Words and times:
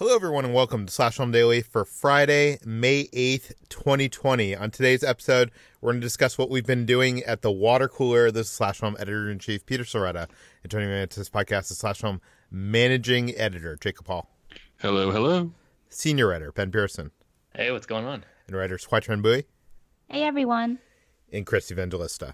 Hello, 0.00 0.14
everyone, 0.14 0.46
and 0.46 0.54
welcome 0.54 0.86
to 0.86 0.90
Slash 0.90 1.18
Film 1.18 1.30
Daily 1.30 1.60
for 1.60 1.84
Friday, 1.84 2.58
May 2.64 3.08
8th, 3.08 3.52
2020. 3.68 4.56
On 4.56 4.70
today's 4.70 5.04
episode, 5.04 5.50
we're 5.82 5.92
going 5.92 6.00
to 6.00 6.06
discuss 6.06 6.38
what 6.38 6.48
we've 6.48 6.64
been 6.64 6.86
doing 6.86 7.22
at 7.24 7.42
the 7.42 7.52
water 7.52 7.86
cooler. 7.86 8.30
This 8.30 8.46
is 8.46 8.52
Slash 8.54 8.78
Film 8.78 8.96
Editor 8.98 9.28
in 9.30 9.38
Chief 9.38 9.66
Peter 9.66 9.84
Sciretta. 9.84 10.26
And 10.62 10.70
joining 10.70 10.88
me 10.88 11.06
to 11.06 11.20
this 11.20 11.28
podcast 11.28 11.70
is 11.70 11.76
Slash 11.76 12.00
Film 12.00 12.22
Managing 12.50 13.36
Editor 13.36 13.76
Jacob 13.78 14.06
Hall. 14.06 14.30
Hello, 14.78 15.10
hello. 15.10 15.52
Senior 15.90 16.28
Writer 16.28 16.50
Ben 16.50 16.70
Pearson. 16.70 17.10
Hey, 17.54 17.70
what's 17.70 17.84
going 17.84 18.06
on? 18.06 18.24
And 18.46 18.56
writers 18.56 18.86
Hoai-Tran 18.86 19.20
Bui. 19.20 19.44
Hey, 20.08 20.22
everyone. 20.22 20.78
And 21.30 21.44
Chris 21.44 21.70
Evangelista. 21.70 22.32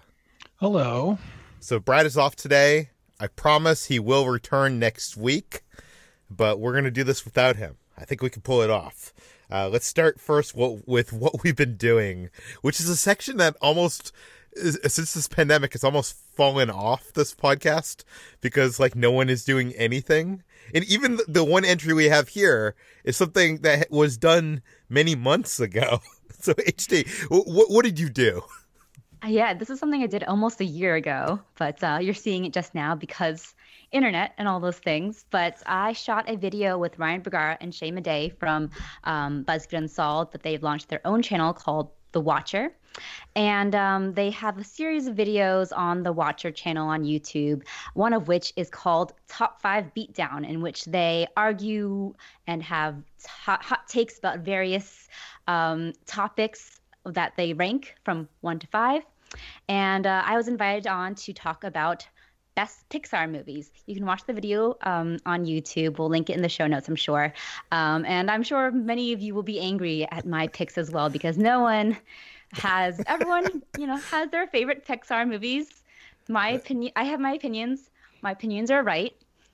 Hello. 0.61 1.17
So 1.59 1.79
Brad 1.79 2.05
is 2.05 2.17
off 2.17 2.37
today. 2.37 2.91
I 3.19 3.27
promise 3.27 3.87
he 3.87 3.99
will 3.99 4.25
return 4.25 4.79
next 4.79 5.17
week 5.17 5.63
but 6.29 6.59
we're 6.59 6.73
going 6.73 6.83
to 6.83 6.91
do 6.91 7.03
this 7.03 7.25
without 7.25 7.55
him. 7.55 7.77
I 7.97 8.05
think 8.05 8.21
we 8.21 8.29
can 8.29 8.41
pull 8.41 8.61
it 8.61 8.69
off. 8.69 9.13
Uh, 9.49 9.69
let's 9.69 9.85
start 9.85 10.19
first 10.19 10.55
what, 10.55 10.87
with 10.87 11.13
what 11.13 11.43
we've 11.43 11.55
been 11.55 11.77
doing, 11.77 12.29
which 12.61 12.79
is 12.79 12.89
a 12.89 12.97
section 12.97 13.37
that 13.37 13.55
almost 13.61 14.11
since 14.57 15.13
this 15.13 15.27
pandemic 15.27 15.73
has 15.73 15.83
almost 15.83 16.15
fallen 16.35 16.69
off 16.69 17.13
this 17.13 17.33
podcast 17.33 18.03
because 18.41 18.79
like 18.79 18.95
no 18.95 19.11
one 19.11 19.29
is 19.29 19.45
doing 19.45 19.73
anything. 19.73 20.43
And 20.73 20.83
even 20.85 21.19
the 21.27 21.43
one 21.43 21.63
entry 21.63 21.93
we 21.93 22.05
have 22.05 22.29
here 22.29 22.75
is 23.03 23.15
something 23.15 23.59
that 23.59 23.89
was 23.91 24.17
done 24.17 24.61
many 24.89 25.15
months 25.15 25.59
ago. 25.59 25.99
So 26.39 26.53
HT, 26.53 27.07
what 27.29 27.71
what 27.71 27.83
did 27.83 27.97
you 27.97 28.09
do? 28.09 28.43
Yeah, 29.25 29.55
this 29.55 29.71
is 29.71 29.79
something 29.79 30.03
I 30.03 30.05
did 30.05 30.23
almost 30.23 30.61
a 30.61 30.65
year 30.65 30.93
ago, 30.93 31.39
but 31.57 31.83
uh, 31.83 31.97
you're 31.99 32.13
seeing 32.13 32.45
it 32.45 32.53
just 32.53 32.75
now 32.75 32.93
because 32.93 33.55
internet 33.91 34.33
and 34.37 34.47
all 34.47 34.59
those 34.59 34.79
things. 34.79 35.25
But 35.29 35.61
I 35.65 35.93
shot 35.93 36.29
a 36.29 36.35
video 36.35 36.77
with 36.77 36.97
Ryan 36.99 37.21
Bergara 37.21 37.57
and 37.61 37.73
Shane 37.73 37.95
Madej 37.95 38.37
from 38.37 38.69
um, 39.03 39.43
BuzzFeed 39.45 39.77
Unsolved 39.77 40.33
that 40.33 40.43
they've 40.43 40.61
launched 40.61 40.89
their 40.89 41.01
own 41.05 41.21
channel 41.21 41.53
called 41.53 41.89
The 42.11 42.21
Watcher. 42.21 42.71
And 43.35 43.75
um, 43.75 44.13
they 44.13 44.31
have 44.31 44.57
a 44.57 44.63
series 44.63 45.07
of 45.07 45.15
videos 45.15 45.71
on 45.75 46.03
the 46.03 46.11
Watcher 46.11 46.51
channel 46.51 46.89
on 46.89 47.03
YouTube, 47.03 47.63
one 47.93 48.13
of 48.13 48.27
which 48.27 48.53
is 48.55 48.69
called 48.69 49.13
Top 49.27 49.61
5 49.61 49.91
Beatdown, 49.95 50.47
in 50.47 50.61
which 50.61 50.85
they 50.85 51.27
argue 51.37 52.13
and 52.47 52.63
have 52.63 52.95
hot, 53.27 53.63
hot 53.63 53.87
takes 53.87 54.17
about 54.17 54.39
various 54.39 55.07
um, 55.47 55.93
topics 56.05 56.79
that 57.05 57.33
they 57.37 57.53
rank 57.53 57.95
from 58.03 58.27
1 58.41 58.59
to 58.59 58.67
5. 58.67 59.03
And 59.69 60.07
uh, 60.07 60.23
I 60.25 60.35
was 60.35 60.47
invited 60.47 60.87
on 60.87 61.15
to 61.15 61.33
talk 61.33 61.63
about 61.63 62.07
best 62.57 62.89
Pixar 62.89 63.29
movies. 63.29 63.71
You 63.85 63.93
can 63.93 64.03
watch 64.03 64.25
the 64.25 64.33
video 64.33 64.75
um, 64.81 65.19
on 65.27 65.45
YouTube. 65.45 65.99
We'll 65.99 66.09
link 66.09 66.31
it 66.31 66.35
in 66.35 66.41
the 66.41 66.49
show 66.49 66.65
notes, 66.65 66.87
I'm 66.87 66.95
sure. 66.95 67.31
Um, 67.71 68.03
and 68.05 68.31
I'm 68.31 68.41
sure 68.41 68.71
many 68.71 69.13
of 69.13 69.21
you 69.21 69.35
will 69.35 69.43
be 69.43 69.59
angry 69.59 70.07
at 70.11 70.25
my 70.25 70.47
picks 70.47 70.75
as 70.75 70.89
well 70.89 71.07
because 71.07 71.37
no 71.37 71.59
one 71.59 71.95
has, 72.53 72.99
everyone, 73.07 73.61
you 73.77 73.85
know, 73.85 73.97
has 73.97 74.31
their 74.31 74.47
favorite 74.47 74.87
Pixar 74.87 75.29
movies. 75.29 75.67
My 76.29 76.49
opinion, 76.49 76.93
I 76.95 77.03
have 77.03 77.19
my 77.19 77.33
opinions. 77.33 77.91
My 78.23 78.31
opinions 78.31 78.71
are 78.71 78.83
right. 78.83 79.13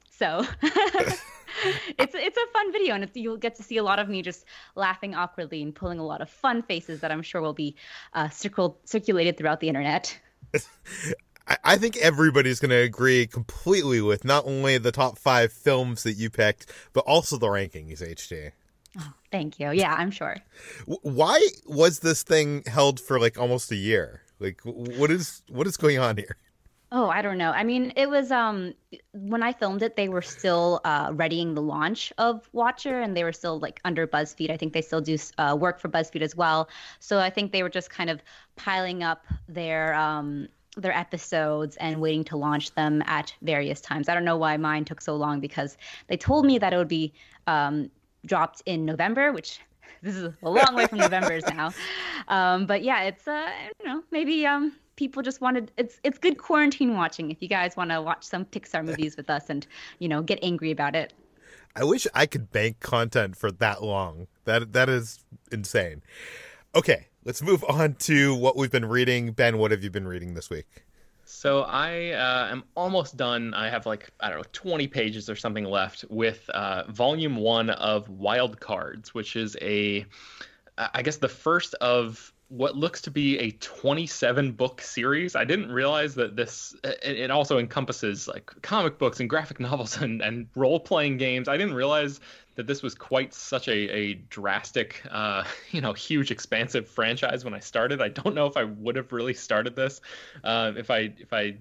So. 0.09 0.45
it's 0.61 2.15
it's 2.15 2.37
a 2.37 2.47
fun 2.53 2.71
video, 2.71 2.95
and 2.95 3.09
you'll 3.15 3.37
get 3.37 3.55
to 3.55 3.63
see 3.63 3.77
a 3.77 3.83
lot 3.83 3.99
of 3.99 4.07
me 4.07 4.21
just 4.21 4.45
laughing 4.75 5.13
awkwardly 5.13 5.61
and 5.61 5.75
pulling 5.75 5.99
a 5.99 6.05
lot 6.05 6.21
of 6.21 6.29
fun 6.29 6.63
faces 6.63 7.01
that 7.01 7.11
I'm 7.11 7.21
sure 7.21 7.41
will 7.41 7.53
be 7.53 7.75
uh, 8.13 8.29
circled, 8.29 8.77
circulated 8.85 9.37
throughout 9.37 9.59
the 9.59 9.67
internet. 9.67 10.17
I 11.63 11.77
think 11.77 11.97
everybody's 11.97 12.59
going 12.59 12.69
to 12.69 12.77
agree 12.77 13.27
completely 13.27 14.01
with 14.01 14.23
not 14.23 14.45
only 14.45 14.77
the 14.77 14.91
top 14.91 15.17
five 15.17 15.51
films 15.51 16.03
that 16.03 16.13
you 16.13 16.29
picked, 16.29 16.71
but 16.93 17.01
also 17.01 17.37
the 17.37 17.47
rankings, 17.47 18.01
HT. 18.01 18.51
Oh, 18.99 19.13
thank 19.31 19.59
you. 19.59 19.71
Yeah, 19.71 19.93
I'm 19.93 20.11
sure. 20.11 20.37
Why 20.85 21.45
was 21.65 21.99
this 21.99 22.23
thing 22.23 22.63
held 22.65 22.99
for 22.99 23.19
like 23.19 23.37
almost 23.37 23.71
a 23.71 23.75
year? 23.75 24.21
Like, 24.39 24.61
what 24.63 25.09
is 25.11 25.41
what 25.49 25.67
is 25.67 25.77
going 25.77 25.99
on 25.99 26.17
here? 26.17 26.37
Oh, 26.91 27.09
I 27.09 27.23
don't 27.23 27.39
know. 27.39 27.49
I 27.49 27.63
mean, 27.63 27.91
it 27.95 28.07
was 28.07 28.31
um 28.31 28.75
when 29.13 29.41
I 29.41 29.51
filmed 29.51 29.81
it, 29.81 29.95
they 29.95 30.09
were 30.09 30.21
still 30.21 30.79
uh, 30.85 31.11
readying 31.13 31.55
the 31.55 31.61
launch 31.61 32.13
of 32.19 32.47
Watcher, 32.53 33.01
and 33.01 33.17
they 33.17 33.23
were 33.23 33.33
still 33.33 33.59
like 33.59 33.81
under 33.83 34.05
BuzzFeed. 34.05 34.51
I 34.51 34.57
think 34.57 34.73
they 34.73 34.81
still 34.81 35.01
do 35.01 35.17
uh, 35.39 35.57
work 35.59 35.79
for 35.79 35.89
BuzzFeed 35.89 36.21
as 36.21 36.35
well. 36.35 36.69
So 36.99 37.17
I 37.17 37.31
think 37.31 37.51
they 37.51 37.63
were 37.63 37.69
just 37.69 37.89
kind 37.89 38.11
of 38.11 38.21
piling 38.57 39.01
up 39.01 39.25
their 39.47 39.95
um 39.95 40.49
their 40.77 40.95
episodes 40.95 41.75
and 41.77 42.01
waiting 42.01 42.23
to 42.25 42.37
launch 42.37 42.73
them 42.73 43.03
at 43.05 43.33
various 43.41 43.81
times. 43.81 44.09
I 44.09 44.13
don't 44.13 44.25
know 44.25 44.37
why 44.37 44.57
mine 44.57 44.85
took 44.85 45.01
so 45.01 45.15
long 45.15 45.39
because 45.39 45.77
they 46.07 46.17
told 46.17 46.45
me 46.45 46.57
that 46.57 46.73
it 46.73 46.77
would 46.77 46.87
be 46.87 47.13
um, 47.47 47.89
dropped 48.25 48.61
in 48.65 48.85
November, 48.85 49.31
which 49.31 49.59
this 50.01 50.15
is 50.15 50.33
a 50.41 50.49
long 50.49 50.75
way 50.75 50.87
from 50.87 50.99
November's 50.99 51.43
now. 51.45 51.71
Um, 52.29 52.65
but 52.65 52.83
yeah, 52.83 53.03
it's 53.03 53.27
uh, 53.27 53.49
you 53.81 53.85
know 53.85 54.01
maybe 54.09 54.45
um, 54.45 54.71
people 54.95 55.21
just 55.21 55.41
wanted 55.41 55.73
it's 55.75 55.99
it's 56.05 56.17
good 56.17 56.37
quarantine 56.37 56.95
watching 56.95 57.31
if 57.31 57.41
you 57.41 57.49
guys 57.49 57.75
want 57.75 57.89
to 57.89 58.01
watch 58.01 58.23
some 58.23 58.45
Pixar 58.45 58.85
movies 58.85 59.17
with 59.17 59.29
us 59.29 59.49
and 59.49 59.67
you 59.99 60.07
know 60.07 60.21
get 60.21 60.39
angry 60.41 60.71
about 60.71 60.95
it. 60.95 61.11
I 61.75 61.83
wish 61.83 62.07
I 62.13 62.25
could 62.27 62.49
bank 62.49 62.79
content 62.79 63.35
for 63.35 63.51
that 63.51 63.83
long. 63.83 64.27
That 64.45 64.71
that 64.71 64.87
is 64.87 65.19
insane. 65.51 66.01
Okay, 66.75 67.07
let's 67.25 67.41
move 67.41 67.63
on 67.67 67.95
to 67.95 68.35
what 68.35 68.55
we've 68.55 68.71
been 68.71 68.85
reading. 68.85 69.31
Ben, 69.31 69.57
what 69.57 69.71
have 69.71 69.83
you 69.83 69.89
been 69.89 70.07
reading 70.07 70.33
this 70.33 70.49
week? 70.49 70.85
So 71.25 71.61
I 71.61 72.11
uh, 72.11 72.51
am 72.51 72.63
almost 72.75 73.17
done. 73.17 73.53
I 73.53 73.69
have 73.69 73.85
like 73.85 74.09
I 74.19 74.29
don't 74.29 74.39
know, 74.39 74.49
20 74.51 74.87
pages 74.87 75.29
or 75.29 75.35
something 75.35 75.65
left 75.65 76.05
with 76.09 76.49
uh, 76.49 76.83
volume 76.89 77.37
one 77.37 77.69
of 77.69 78.09
Wild 78.09 78.59
Cards, 78.59 79.13
which 79.13 79.35
is 79.35 79.55
a, 79.61 80.05
I 80.77 81.01
guess 81.01 81.17
the 81.17 81.29
first 81.29 81.75
of 81.75 82.33
what 82.49 82.75
looks 82.75 83.01
to 83.01 83.09
be 83.09 83.39
a 83.39 83.51
27 83.51 84.51
book 84.51 84.79
series. 84.81 85.35
I 85.35 85.43
didn't 85.43 85.71
realize 85.71 86.13
that 86.15 86.35
this 86.35 86.75
it, 86.83 87.31
also 87.31 87.57
encompasses 87.57 88.27
like 88.27 88.51
comic 88.61 88.99
books 88.99 89.19
and 89.19 89.29
graphic 89.29 89.59
novels 89.59 89.97
and, 90.01 90.21
and 90.21 90.47
role 90.55 90.79
playing 90.79 91.17
games. 91.17 91.47
I 91.47 91.57
didn't 91.57 91.73
realize 91.73 92.19
that 92.55 92.67
this 92.67 92.83
was 92.83 92.95
quite 92.95 93.33
such 93.33 93.67
a, 93.67 93.89
a 93.89 94.13
drastic, 94.13 95.01
uh, 95.09 95.43
you 95.71 95.81
know, 95.81 95.93
huge, 95.93 96.31
expansive 96.31 96.87
franchise 96.87 97.43
when 97.43 97.53
I 97.53 97.59
started. 97.59 98.01
I 98.01 98.09
don't 98.09 98.35
know 98.35 98.45
if 98.45 98.57
I 98.57 98.63
would 98.63 98.95
have 98.95 99.11
really 99.11 99.33
started 99.33 99.75
this 99.75 100.01
uh, 100.43 100.73
if 100.75 100.91
I 100.91 101.13
if 101.17 101.33
I 101.33 101.57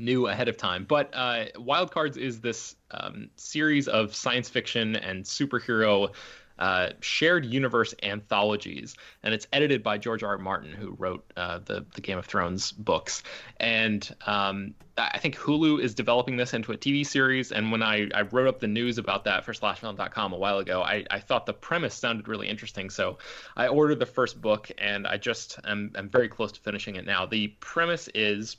knew 0.00 0.26
ahead 0.26 0.48
of 0.48 0.56
time. 0.56 0.84
But 0.84 1.10
uh, 1.12 1.44
Wild 1.56 1.92
Cards 1.92 2.16
is 2.16 2.40
this 2.40 2.76
um, 2.90 3.30
series 3.36 3.86
of 3.86 4.14
science 4.14 4.48
fiction 4.48 4.96
and 4.96 5.24
superhero 5.24 6.12
uh, 6.60 6.90
shared 7.00 7.44
universe 7.44 7.94
anthologies, 8.02 8.94
and 9.22 9.34
it's 9.34 9.46
edited 9.52 9.82
by 9.82 9.98
George 9.98 10.22
R. 10.22 10.30
R. 10.30 10.38
Martin, 10.38 10.70
who 10.70 10.94
wrote 10.98 11.24
uh, 11.36 11.58
the 11.64 11.84
the 11.94 12.00
Game 12.00 12.18
of 12.18 12.26
Thrones 12.26 12.70
books. 12.70 13.22
And 13.58 14.08
um, 14.26 14.74
I 14.96 15.18
think 15.18 15.36
Hulu 15.36 15.80
is 15.80 15.94
developing 15.94 16.36
this 16.36 16.54
into 16.54 16.72
a 16.72 16.76
TV 16.76 17.06
series. 17.06 17.52
And 17.52 17.72
when 17.72 17.82
I, 17.82 18.08
I 18.14 18.22
wrote 18.22 18.48
up 18.48 18.60
the 18.60 18.68
news 18.68 18.98
about 18.98 19.24
that 19.24 19.44
for 19.44 19.52
SlashFilm.com 19.52 20.32
a 20.32 20.36
while 20.36 20.58
ago, 20.58 20.82
I, 20.82 21.04
I 21.10 21.20
thought 21.20 21.46
the 21.46 21.52
premise 21.52 21.94
sounded 21.94 22.28
really 22.28 22.48
interesting. 22.48 22.90
So 22.90 23.18
I 23.56 23.68
ordered 23.68 23.98
the 23.98 24.06
first 24.06 24.40
book, 24.40 24.70
and 24.78 25.06
I 25.06 25.16
just 25.16 25.58
am, 25.64 25.92
am 25.96 26.08
very 26.08 26.28
close 26.28 26.52
to 26.52 26.60
finishing 26.60 26.96
it 26.96 27.06
now. 27.06 27.26
The 27.26 27.48
premise 27.60 28.08
is 28.14 28.56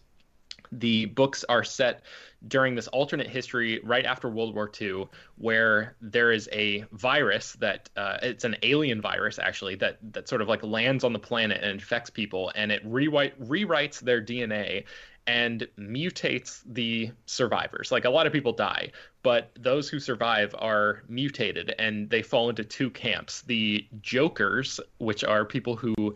the 0.72 1.06
books 1.06 1.44
are 1.50 1.64
set 1.64 2.04
during 2.48 2.74
this 2.76 2.88
alternate 2.88 3.28
history 3.28 3.80
right 3.84 4.06
after 4.06 4.30
World 4.30 4.56
War 4.56 4.72
II, 4.80 5.08
where 5.38 5.96
there 6.02 6.32
is 6.32 6.50
a 6.52 6.86
virus 6.92 7.54
that 7.54 7.90
uh, 7.96 8.18
it's 8.22 8.44
an 8.44 8.56
alien 8.64 9.02
virus 9.02 9.38
actually 9.38 9.76
that 9.76 9.98
that 10.14 10.28
sort 10.28 10.42
of 10.42 10.48
like 10.48 10.64
lands 10.64 11.04
on 11.04 11.14
the 11.14 11.20
planet 11.20 11.60
and 11.62 11.72
infects 11.72 12.10
people, 12.10 12.52
and 12.56 12.72
it 12.72 12.82
rewrite 12.86 13.40
rewrites 13.40 14.00
their 14.00 14.22
DNA 14.22 14.86
and 15.28 15.68
mutates 15.78 16.62
the 16.66 17.12
survivors. 17.28 17.92
Like 17.92 18.06
a 18.06 18.10
lot 18.10 18.26
of 18.26 18.34
people 18.34 18.54
die, 18.54 18.92
but 19.22 19.52
those 19.60 19.88
who 19.88 20.00
survive 20.00 20.56
are 20.58 21.04
mutated 21.08 21.76
and 21.78 22.10
they 22.10 22.24
fall 22.24 22.50
into 22.50 22.64
two 22.64 22.90
camps: 22.90 23.42
the 23.44 23.86
Jokers, 24.02 24.80
which 24.98 25.24
are 25.24 25.46
people 25.46 25.76
who 25.76 26.16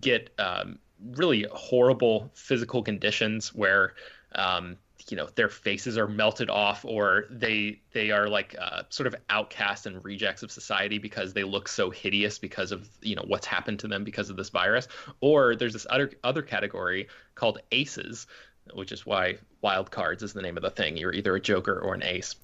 get 0.00 0.30
um, 0.38 0.78
really 1.12 1.46
horrible 1.52 2.30
physical 2.34 2.82
conditions 2.82 3.54
where 3.54 3.94
um, 4.34 4.76
you 5.08 5.16
know 5.16 5.28
their 5.34 5.48
faces 5.48 5.96
are 5.96 6.08
melted 6.08 6.50
off 6.50 6.84
or 6.84 7.24
they 7.30 7.80
they 7.92 8.10
are 8.10 8.28
like 8.28 8.54
uh, 8.60 8.82
sort 8.88 9.06
of 9.06 9.14
outcasts 9.30 9.86
and 9.86 10.04
rejects 10.04 10.42
of 10.42 10.50
society 10.50 10.98
because 10.98 11.32
they 11.32 11.44
look 11.44 11.68
so 11.68 11.90
hideous 11.90 12.38
because 12.38 12.72
of 12.72 12.88
you 13.00 13.14
know 13.14 13.24
what's 13.26 13.46
happened 13.46 13.78
to 13.78 13.88
them 13.88 14.04
because 14.04 14.30
of 14.30 14.36
this 14.36 14.50
virus. 14.50 14.88
Or 15.20 15.56
there's 15.56 15.72
this 15.72 15.86
other 15.88 16.10
other 16.24 16.42
category 16.42 17.08
called 17.34 17.60
aces 17.72 18.26
which 18.74 18.92
is 18.92 19.06
why 19.06 19.38
wild 19.62 19.90
cards 19.90 20.22
is 20.22 20.34
the 20.34 20.42
name 20.42 20.58
of 20.58 20.62
the 20.62 20.70
thing. 20.70 20.96
You're 20.96 21.14
either 21.14 21.34
a 21.34 21.40
joker 21.40 21.78
or 21.78 21.94
an 21.94 22.02
ace 22.02 22.34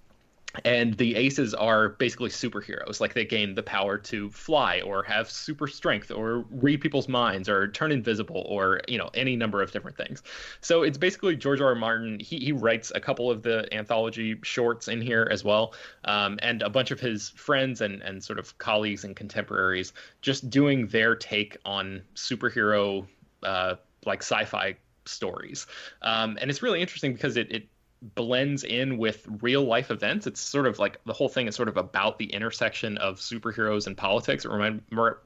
and 0.65 0.95
the 0.95 1.17
aces 1.17 1.55
are 1.55 1.91
basically 1.91 2.31
superheroes. 2.31 3.01
Like 3.01 3.15
they 3.15 3.25
gain 3.25 3.55
the 3.55 3.63
power 3.63 3.99
to 3.99 4.31
fly 4.31 4.81
or 4.83 5.03
have 5.03 5.31
super 5.31 5.67
strength 5.67 6.11
or 6.11 6.45
read 6.51 6.81
people's 6.81 7.09
minds 7.09 7.49
or 7.49 7.69
turn 7.69 7.91
invisible 7.91 8.45
or 8.49 8.81
you 8.87 8.99
know 8.99 9.11
any 9.15 9.37
number 9.37 9.63
of 9.63 9.73
different 9.73 9.97
things. 9.97 10.23
So 10.61 10.83
it's 10.83 10.99
basically 10.99 11.37
george 11.37 11.61
r. 11.61 11.69
r. 11.69 11.75
Martin. 11.75 12.21
He, 12.21 12.39
he 12.39 12.53
writes 12.53 12.93
a 12.95 13.01
couple 13.01 13.31
of 13.31 13.43
the 13.43 13.73
anthology 13.75 14.39
shorts 14.43 14.89
in 14.89 15.01
here 15.01 15.29
as 15.31 15.43
well 15.43 15.75
um, 16.05 16.39
and 16.43 16.63
a 16.63 16.71
bunch 16.71 16.91
of 16.91 17.01
his 17.01 17.31
friends 17.31 17.81
and, 17.81 18.03
and 18.03 18.23
sort 18.23 18.39
of 18.39 18.57
colleagues 18.59 19.05
and 19.05 19.17
contemporaries 19.17 19.93
just 20.23 20.51
doing 20.51 20.87
their 20.89 21.17
take 21.17 21.57
on 21.65 22.03
superhero 22.15 23.07
uh, 23.43 23.75
like 24.07 24.23
sci-fi 24.23 24.77
stories. 25.07 25.67
Um, 26.03 26.39
and 26.41 26.51
it's 26.51 26.63
really 26.63 26.81
interesting 26.81 27.13
because 27.13 27.37
it, 27.37 27.51
it 27.53 27.69
blends 28.15 28.65
in 28.65 28.99
with 28.99 29.27
real 29.41 29.63
life 29.63 29.91
events. 29.91 30.27
It's 30.27 30.41
sort 30.41 30.67
of 30.67 30.79
like 30.79 31.03
the 31.07 31.13
whole 31.13 31.29
thing 31.29 31.49
is 31.49 31.55
sort 31.55 31.69
of 31.69 31.77
about 31.77 32.19
the 32.19 32.27
intersection 32.27 32.99
of 32.99 33.19
superheroes 33.19 33.87
and 33.87 33.97
politics. 33.97 34.45
It 34.45 34.51
remind, 34.51 34.83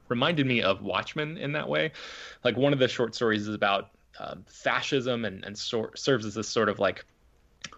reminded 0.07 0.45
me 0.45 0.61
of 0.61 0.81
Watchmen 0.81 1.37
in 1.37 1.51
that 1.53 1.67
way. 1.67 1.91
Like 2.43 2.55
one 2.55 2.71
of 2.71 2.79
the 2.79 2.87
short 2.87 3.15
stories 3.15 3.47
is 3.47 3.53
about 3.53 3.89
uh, 4.17 4.35
fascism 4.47 5.25
and, 5.25 5.43
and 5.43 5.57
so, 5.57 5.89
serves 5.95 6.25
as 6.25 6.35
this 6.35 6.47
sort 6.47 6.69
of 6.69 6.79
like 6.79 7.05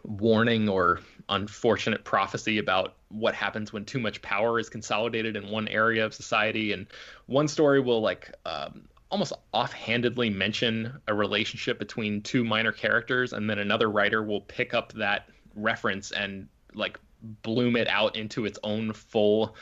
warning 0.04 0.70
or 0.70 1.00
unfortunate 1.30 2.04
prophecy 2.04 2.60
about 2.60 2.96
what 3.10 3.34
happens 3.34 3.74
when 3.74 3.86
too 3.86 4.00
much 4.00 4.22
power 4.22 4.60
is 4.60 4.70
consolidated 4.70 5.36
in 5.36 5.50
one 5.50 5.68
area 5.68 6.06
of 6.06 6.14
society. 6.14 6.74
And 6.74 6.88
one 7.26 7.48
story 7.48 7.80
will 7.80 8.02
like 8.02 8.32
um, 8.46 8.88
almost 9.12 9.34
offhandedly 9.54 10.30
mention 10.30 11.00
a 11.08 11.14
relationship 11.14 11.78
between 11.78 12.22
two 12.22 12.44
minor 12.44 12.72
characters 12.72 13.34
and 13.34 13.50
then 13.50 13.60
another 13.60 13.90
writer 13.90 14.24
will 14.24 14.42
pick 14.42 14.74
up 14.74 14.94
that 14.94 15.30
reference 15.54 16.12
and 16.12 16.48
like 16.74 16.98
bloom 17.44 17.76
it 17.76 17.88
out 17.88 18.16
into 18.16 18.46
its 18.46 18.58
own 18.64 18.94
full 18.94 19.56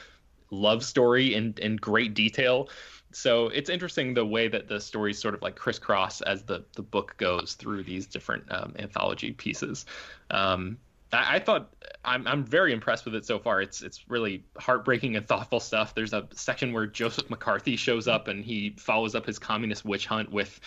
love 0.52 0.84
story 0.84 1.34
in 1.34 1.54
in 1.58 1.76
great 1.76 2.14
detail. 2.14 2.70
So 3.12 3.48
it's 3.48 3.70
interesting 3.70 4.14
the 4.14 4.26
way 4.26 4.48
that 4.48 4.68
the 4.68 4.80
stories 4.80 5.20
sort 5.20 5.34
of 5.34 5.42
like 5.42 5.56
crisscross 5.56 6.22
as 6.22 6.44
the 6.44 6.64
the 6.76 6.84
book 6.84 7.16
goes 7.18 7.56
through 7.56 7.84
these 7.84 8.06
different 8.06 8.52
um, 8.52 8.76
anthology 8.78 9.32
pieces. 9.32 9.86
Um, 10.30 10.78
I, 11.12 11.36
I 11.36 11.40
thought 11.40 11.74
I'm 12.04 12.28
I'm 12.28 12.46
very 12.46 12.74
impressed 12.74 13.06
with 13.06 13.16
it 13.16 13.26
so 13.26 13.40
far. 13.40 13.62
It's 13.62 13.82
it's 13.82 14.10
really 14.10 14.44
heartbreaking 14.58 15.16
and 15.16 15.28
thoughtful 15.28 15.60
stuff. 15.60 15.96
There's 15.96 16.14
a 16.14 16.28
section 16.34 16.74
where 16.74 16.86
Joseph 16.86 17.30
McCarthy 17.30 17.76
shows 17.76 18.08
up 18.08 18.28
and 18.28 18.44
he 18.44 18.76
follows 18.78 19.16
up 19.16 19.26
his 19.26 19.40
communist 19.40 19.86
witch 19.86 20.06
hunt 20.06 20.32
with 20.32 20.60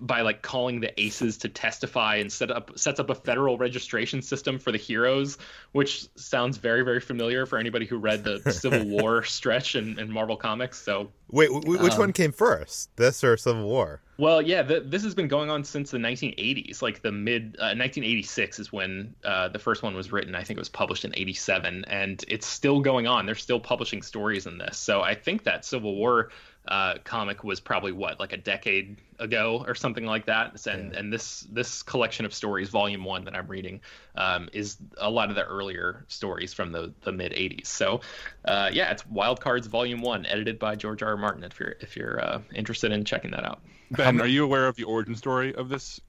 by 0.00 0.20
like 0.20 0.42
calling 0.42 0.80
the 0.80 1.00
aces 1.00 1.38
to 1.38 1.48
testify 1.48 2.16
and 2.16 2.32
set 2.32 2.50
up 2.50 2.76
sets 2.78 3.00
up 3.00 3.10
a 3.10 3.14
federal 3.14 3.58
registration 3.58 4.22
system 4.22 4.58
for 4.58 4.72
the 4.72 4.78
heroes 4.78 5.38
which 5.72 6.06
sounds 6.16 6.58
very 6.58 6.82
very 6.82 7.00
familiar 7.00 7.46
for 7.46 7.58
anybody 7.58 7.86
who 7.86 7.96
read 7.96 8.24
the 8.24 8.40
civil 8.52 8.84
war 8.84 9.22
stretch 9.22 9.74
in, 9.74 9.98
in 9.98 10.10
marvel 10.10 10.36
comics 10.36 10.80
so 10.80 11.10
wait 11.30 11.50
which 11.52 11.92
um, 11.92 11.98
one 11.98 12.12
came 12.12 12.32
first 12.32 12.94
this 12.96 13.22
or 13.24 13.36
civil 13.36 13.66
war? 13.66 14.00
Well 14.18 14.40
yeah 14.40 14.62
the, 14.62 14.80
this 14.80 15.02
has 15.04 15.14
been 15.14 15.28
going 15.28 15.50
on 15.50 15.64
since 15.64 15.90
the 15.90 15.98
1980s 15.98 16.82
like 16.82 17.02
the 17.02 17.12
mid 17.12 17.56
uh, 17.58 17.74
1986 17.74 18.58
is 18.58 18.72
when 18.72 19.14
uh, 19.24 19.48
the 19.48 19.58
first 19.58 19.82
one 19.82 19.94
was 19.94 20.12
written. 20.12 20.34
I 20.34 20.42
think 20.42 20.56
it 20.56 20.60
was 20.60 20.68
published 20.68 21.04
in 21.04 21.12
87 21.14 21.84
and 21.86 22.24
it's 22.28 22.46
still 22.46 22.80
going 22.80 23.06
on. 23.06 23.26
They're 23.26 23.34
still 23.34 23.60
publishing 23.60 24.02
stories 24.02 24.46
in 24.46 24.58
this. 24.58 24.78
So 24.78 25.02
i 25.02 25.14
think 25.14 25.44
that 25.44 25.64
civil 25.64 25.94
war 25.94 26.30
uh, 26.68 26.94
comic 27.04 27.44
was 27.44 27.60
probably 27.60 27.92
what 27.92 28.20
like 28.20 28.32
a 28.32 28.36
decade 28.36 28.96
ago 29.18 29.64
or 29.66 29.74
something 29.74 30.04
like 30.04 30.26
that. 30.26 30.66
And 30.66 30.92
yeah. 30.92 30.98
and 30.98 31.12
this 31.12 31.46
this 31.50 31.82
collection 31.82 32.26
of 32.26 32.34
stories 32.34 32.68
volume 32.68 33.04
one 33.04 33.24
that 33.24 33.34
i'm 33.34 33.46
reading 33.46 33.80
um, 34.16 34.48
is 34.52 34.76
a 34.98 35.10
lot 35.10 35.30
of 35.30 35.36
the 35.36 35.44
earlier 35.44 36.04
stories 36.08 36.52
from 36.52 36.72
the 36.72 36.92
the 37.02 37.12
mid 37.12 37.32
80s 37.32 37.66
so 37.66 38.00
uh, 38.44 38.70
yeah 38.72 38.90
it's 38.90 39.06
wild 39.06 39.40
cards 39.40 39.66
volume 39.66 40.02
one 40.02 40.26
edited 40.26 40.58
by 40.58 40.74
george 40.76 41.02
r. 41.02 41.10
r. 41.10 41.16
Martin 41.16 41.42
if 41.44 41.58
you're 41.58 41.74
if 41.80 41.96
you're 41.96 42.22
uh, 42.22 42.40
interested 42.54 42.92
in 42.92 43.04
checking 43.04 43.30
that 43.30 43.44
out. 43.44 43.60
Ben 43.92 44.20
are 44.20 44.26
you 44.26 44.44
aware 44.44 44.66
of 44.66 44.76
the 44.76 44.84
origin 44.84 45.14
story 45.14 45.54
of 45.54 45.68
this 45.68 46.00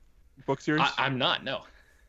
book 0.45 0.61
series? 0.61 0.81
I, 0.81 1.05
i'm 1.05 1.17
not 1.17 1.43
no 1.43 1.61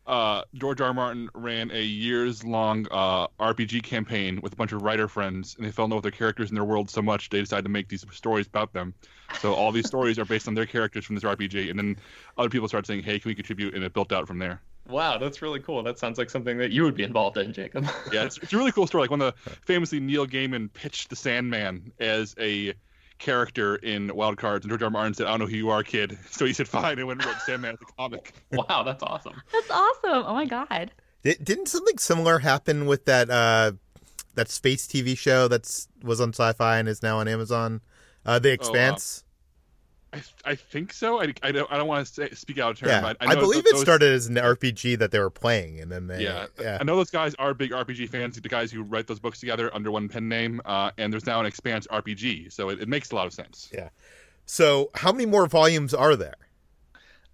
uh, 0.09 0.43
George 0.55 0.81
R. 0.81 0.89
R. 0.89 0.95
Martin 0.95 1.29
ran 1.35 1.71
a 1.71 1.83
years 1.83 2.43
long 2.43 2.87
uh, 2.91 3.29
RPG 3.39 3.83
campaign 3.83 4.41
with 4.43 4.55
a 4.55 4.57
bunch 4.57 4.73
of 4.73 4.83
writer 4.83 5.07
friends, 5.07 5.55
and 5.57 5.67
they 5.67 5.71
fell 5.71 5.85
in 5.85 5.91
love 5.91 5.99
with 5.99 6.13
their 6.13 6.19
characters 6.19 6.49
in 6.49 6.55
their 6.55 6.65
world 6.65 6.89
so 6.89 7.03
much 7.03 7.29
they 7.29 7.41
decided 7.41 7.63
to 7.63 7.69
make 7.69 7.89
these 7.89 8.05
stories 8.11 8.47
about 8.47 8.73
them. 8.73 8.95
So 9.41 9.53
all 9.53 9.71
these 9.71 9.87
stories 9.87 10.19
are 10.19 10.25
based 10.25 10.49
on 10.49 10.55
their 10.55 10.65
characters 10.65 11.05
from 11.05 11.15
this 11.15 11.25
RPG, 11.25 11.69
and 11.69 11.79
then 11.79 11.97
other 12.39 12.49
people 12.49 12.67
started 12.69 12.87
saying, 12.87 13.03
"Hey, 13.03 13.19
can 13.19 13.29
we 13.29 13.35
contribute?" 13.35 13.75
And 13.75 13.85
it 13.85 13.93
built 13.93 14.11
out 14.11 14.27
from 14.27 14.39
there. 14.39 14.63
Wow, 14.89 15.19
that's 15.19 15.43
really 15.43 15.61
cool. 15.61 15.83
That 15.83 15.99
sounds 15.99 16.17
like 16.17 16.31
something 16.31 16.57
that 16.57 16.71
you 16.71 16.83
would 16.85 16.95
be 16.95 17.03
involved 17.03 17.37
in, 17.37 17.53
Jacob. 17.53 17.87
yeah, 18.11 18.25
it's, 18.25 18.39
it's 18.39 18.55
a 18.55 18.57
really 18.57 18.73
cool 18.73 18.87
story. 18.87 19.03
Like 19.03 19.11
when 19.11 19.21
the 19.21 19.33
famously 19.67 20.01
Neil 20.01 20.27
Gaiman 20.27 20.73
pitched 20.73 21.11
the 21.11 21.17
Sandman 21.17 21.93
as 22.01 22.35
a 22.41 22.73
character 23.19 23.77
in 23.77 24.15
Wild 24.15 24.37
Cards, 24.37 24.65
and 24.65 24.71
George 24.71 24.83
R. 24.83 24.87
R. 24.87 24.91
Martin 24.91 25.15
said, 25.15 25.27
"I 25.27 25.31
don't 25.31 25.41
know 25.41 25.47
who 25.47 25.57
you 25.57 25.71
are, 25.71 25.83
kid." 25.83 26.19
So 26.31 26.45
he 26.45 26.53
said, 26.53 26.69
"Fine," 26.69 26.99
and 26.99 27.07
went 27.07 27.21
and 27.21 27.29
wrote 27.29 27.41
Sandman 27.43 27.73
as 27.75 27.79
a 27.83 27.93
comic. 27.97 28.35
Wow, 28.53 28.83
that's 28.83 29.03
awesome. 29.03 29.41
That's 29.53 29.71
awesome. 29.71 30.25
Oh 30.27 30.35
my 30.35 30.47
god. 30.47 30.91
Did, 31.23 31.45
didn't 31.45 31.67
something 31.67 31.99
similar 31.99 32.39
happen 32.39 32.87
with 32.87 33.05
that 33.07 33.29
uh, 33.29 33.73
that 34.35 34.49
space 34.49 34.87
TV 34.87 35.19
show 35.19 35.49
that's 35.49 35.89
was 36.03 36.21
on 36.21 36.31
Sci-Fi 36.31 36.79
and 36.79 36.89
is 36.89 37.03
now 37.03 37.19
on 37.19 37.29
Amazon? 37.29 37.81
Uh, 38.25 38.39
the 38.39 38.53
Expanse. 38.53 39.25
I, 40.13 40.23
I 40.45 40.55
think 40.55 40.93
so. 40.93 41.21
I, 41.21 41.35
I 41.43 41.53
don't 41.53 41.71
I 41.71 41.77
don't 41.77 41.87
want 41.87 42.07
to 42.07 42.13
say, 42.13 42.31
speak 42.31 42.59
out 42.59 42.71
of 42.71 42.79
turn. 42.79 42.89
yeah, 42.89 43.01
but 43.01 43.19
I, 43.21 43.35
know 43.35 43.41
believe 43.41 43.65
th- 43.65 43.75
it 43.75 43.79
started 43.79 44.13
as 44.13 44.27
an 44.27 44.37
RPG 44.37 44.99
that 44.99 45.11
they 45.11 45.19
were 45.19 45.31
playing, 45.31 45.81
and 45.81 45.93
then 45.93 46.07
they 46.07 46.25
Yeah, 46.25 46.47
yeah. 46.59 46.79
I 46.81 46.85
know 46.85 46.97
those 46.97 47.11
guys 47.11 47.35
are 47.35 47.53
big 47.53 47.73
RPG 47.73 48.09
fans. 48.09 48.41
The 48.41 48.49
guys 48.49 48.73
who 48.73 48.83
write 48.83 49.07
those 49.07 49.21
books 49.21 49.41
together 49.41 49.75
under 49.75 49.91
one 49.91 50.09
pen 50.09 50.29
name, 50.29 50.63
uh, 50.65 50.93
and 50.97 51.13
there's 51.13 51.27
now 51.27 51.41
an 51.41 51.47
Expanse 51.47 51.87
RPG, 51.89 52.53
so 52.53 52.71
it, 52.71 52.81
it 52.81 52.89
makes 52.89 53.11
a 53.11 53.15
lot 53.15 53.27
of 53.27 53.35
sense. 53.35 53.69
Yeah. 53.73 53.91
So, 54.47 54.91
how 54.95 55.13
many 55.13 55.27
more 55.27 55.47
volumes 55.47 55.93
are 55.93 56.17
there? 56.17 56.37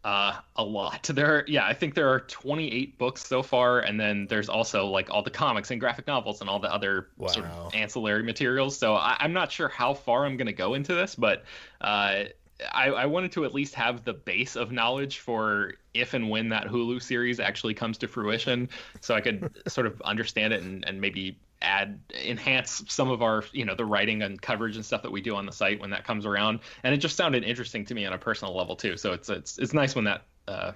Uh, 0.03 0.35
a 0.57 0.63
lot. 0.63 1.05
There, 1.15 1.45
yeah, 1.47 1.65
I 1.65 1.73
think 1.73 1.95
there 1.95 2.11
are 2.11 2.21
28 2.21 2.99
books 2.99 3.25
so 3.27 3.43
far, 3.43 3.81
and 3.81 3.99
then 3.99 4.27
there's 4.27 4.51
also 4.51 4.87
like 4.87 5.09
all 5.11 5.23
the 5.23 5.31
comics 5.31 5.71
and 5.71 5.81
graphic 5.81 6.07
novels 6.07 6.43
and 6.43 6.51
all 6.51 6.59
the 6.59 6.73
other 6.73 7.09
sort 7.29 7.47
of 7.47 7.75
ancillary 7.75 8.23
materials. 8.23 8.77
So 8.77 8.95
I, 8.95 9.17
I'm 9.21 9.33
not 9.33 9.51
sure 9.51 9.69
how 9.69 9.95
far 9.95 10.27
I'm 10.27 10.37
going 10.37 10.47
to 10.47 10.53
go 10.53 10.75
into 10.75 10.95
this, 10.95 11.15
but 11.15 11.45
uh, 11.81 12.25
I, 12.73 12.87
I 12.89 13.07
wanted 13.07 13.33
to 13.33 13.45
at 13.45 13.55
least 13.55 13.75
have 13.75 14.05
the 14.05 14.13
base 14.13 14.57
of 14.57 14.71
knowledge 14.71 15.19
for 15.19 15.75
if 15.93 16.15
and 16.15 16.31
when 16.31 16.49
that 16.51 16.67
Hulu 16.67 17.03
series 17.03 17.41
actually 17.41 17.75
comes 17.75 17.99
to 17.99 18.09
fruition, 18.09 18.69
so 19.01 19.15
I 19.15 19.21
could 19.21 19.51
sort 19.69 19.87
of 19.87 20.01
understand 20.03 20.53
it 20.53 20.63
and, 20.63 20.85
and 20.87 21.01
maybe 21.01 21.39
add 21.63 21.99
enhance 22.25 22.85
some 22.89 23.11
of 23.11 23.23
our 23.23 23.43
you 23.53 23.65
know 23.65 23.75
the 23.75 23.85
writing 23.85 24.23
and 24.23 24.41
coverage 24.41 24.77
and 24.77 24.85
stuff 24.85 25.03
that 25.03 25.11
we 25.11 25.21
do 25.21 25.35
on 25.35 25.47
the 25.47 25.53
site 25.53 25.81
when 25.81 25.91
that 25.91 26.05
comes 26.05 26.27
around. 26.27 26.61
And 26.85 26.95
it 26.95 26.99
just 26.99 27.17
sounded 27.17 27.45
interesting 27.45 27.85
to 27.87 27.95
me 27.95 28.07
on 28.07 28.13
a 28.13 28.19
personal 28.19 28.57
level 28.57 28.77
too. 28.77 28.97
So 28.97 29.13
it's 29.13 29.29
it's 29.29 29.59
it's 29.59 29.73
nice 29.73 29.95
when 29.95 30.05
that 30.05 30.23
uh 30.47 30.73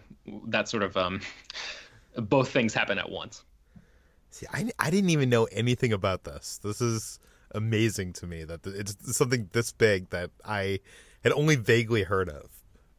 that 0.47 0.69
sort 0.69 0.83
of 0.83 0.97
um 0.97 1.21
both 2.17 2.51
things 2.51 2.75
happen 2.75 2.99
at 2.99 3.11
once. 3.11 3.45
See, 4.31 4.47
I, 4.53 4.71
I 4.79 4.91
didn't 4.91 5.11
even 5.11 5.31
know 5.31 5.45
anything 5.45 5.93
about 5.93 6.25
this. 6.25 6.59
This 6.63 6.81
is 6.81 7.19
amazing 7.55 8.13
to 8.13 8.27
me 8.27 8.45
that 8.45 8.67
it's 8.67 9.17
something 9.17 9.49
this 9.53 9.73
big 9.73 10.11
that 10.11 10.31
I 10.45 10.81
had 11.23 11.33
only 11.33 11.57
vaguely 11.57 12.05
heard 12.05 12.29
of. 12.29 12.51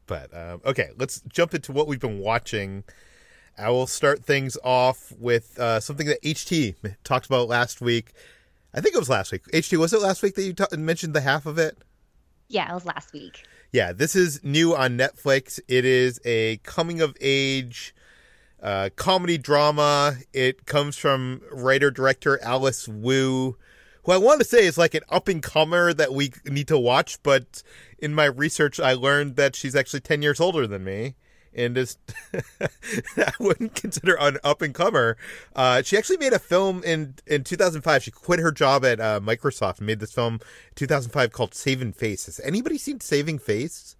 But 0.07 0.33
um, 0.35 0.61
okay, 0.65 0.89
let's 0.97 1.21
jump 1.21 1.53
into 1.53 1.71
what 1.71 1.87
we've 1.87 1.99
been 1.99 2.19
watching. 2.19 2.83
I 3.57 3.69
will 3.69 3.87
start 3.87 4.23
things 4.23 4.57
off 4.63 5.11
with 5.19 5.59
uh, 5.59 5.79
something 5.79 6.07
that 6.07 6.21
HT 6.23 6.75
talked 7.03 7.25
about 7.25 7.47
last 7.47 7.81
week. 7.81 8.13
I 8.73 8.81
think 8.81 8.95
it 8.95 8.99
was 8.99 9.09
last 9.09 9.31
week. 9.31 9.43
HT, 9.47 9.77
was 9.77 9.93
it 9.93 10.01
last 10.01 10.23
week 10.23 10.35
that 10.35 10.43
you 10.43 10.53
ta- 10.53 10.67
mentioned 10.77 11.13
the 11.13 11.21
half 11.21 11.45
of 11.45 11.57
it? 11.57 11.77
Yeah, 12.47 12.71
it 12.71 12.73
was 12.73 12.85
last 12.85 13.13
week. 13.13 13.43
Yeah, 13.71 13.91
this 13.93 14.15
is 14.15 14.43
new 14.43 14.75
on 14.75 14.97
Netflix. 14.97 15.59
It 15.67 15.85
is 15.85 16.19
a 16.25 16.57
coming 16.63 17.01
of 17.01 17.15
age 17.21 17.93
uh, 18.61 18.89
comedy 18.95 19.37
drama. 19.37 20.15
It 20.33 20.65
comes 20.65 20.97
from 20.97 21.41
writer 21.51 21.91
director 21.91 22.39
Alice 22.41 22.87
Wu, 22.87 23.57
who 24.09 24.15
I 24.15 24.17
want 24.17 24.39
to 24.39 24.45
say 24.45 24.65
is 24.65 24.75
like 24.75 24.95
an 24.95 25.03
up 25.09 25.27
and 25.27 25.41
comer 25.41 25.93
that 25.93 26.13
we 26.13 26.31
need 26.45 26.67
to 26.69 26.79
watch. 26.79 27.21
But 27.21 27.61
in 27.99 28.15
my 28.15 28.25
research, 28.25 28.79
I 28.79 28.93
learned 28.93 29.35
that 29.35 29.55
she's 29.55 29.75
actually 29.75 29.99
10 29.99 30.23
years 30.23 30.39
older 30.39 30.65
than 30.65 30.83
me. 30.83 31.15
And 31.53 31.77
is 31.77 31.97
I 32.61 33.31
wouldn't 33.39 33.75
consider 33.75 34.15
an 34.19 34.37
up 34.43 34.61
and 34.61 34.73
comer. 34.73 35.17
Uh, 35.55 35.81
she 35.83 35.97
actually 35.97 36.17
made 36.17 36.33
a 36.33 36.39
film 36.39 36.83
in 36.83 37.15
in 37.25 37.43
2005. 37.43 38.03
She 38.03 38.11
quit 38.11 38.39
her 38.39 38.51
job 38.51 38.85
at 38.85 38.99
uh, 38.99 39.19
Microsoft 39.19 39.79
and 39.79 39.87
made 39.87 39.99
this 39.99 40.13
film 40.13 40.35
in 40.35 40.75
2005 40.75 41.31
called 41.31 41.55
Saving 41.55 41.91
Face. 41.91 42.27
Has 42.27 42.39
anybody 42.41 42.77
seen 42.77 42.99
Saving 42.99 43.39
Face? 43.39 43.95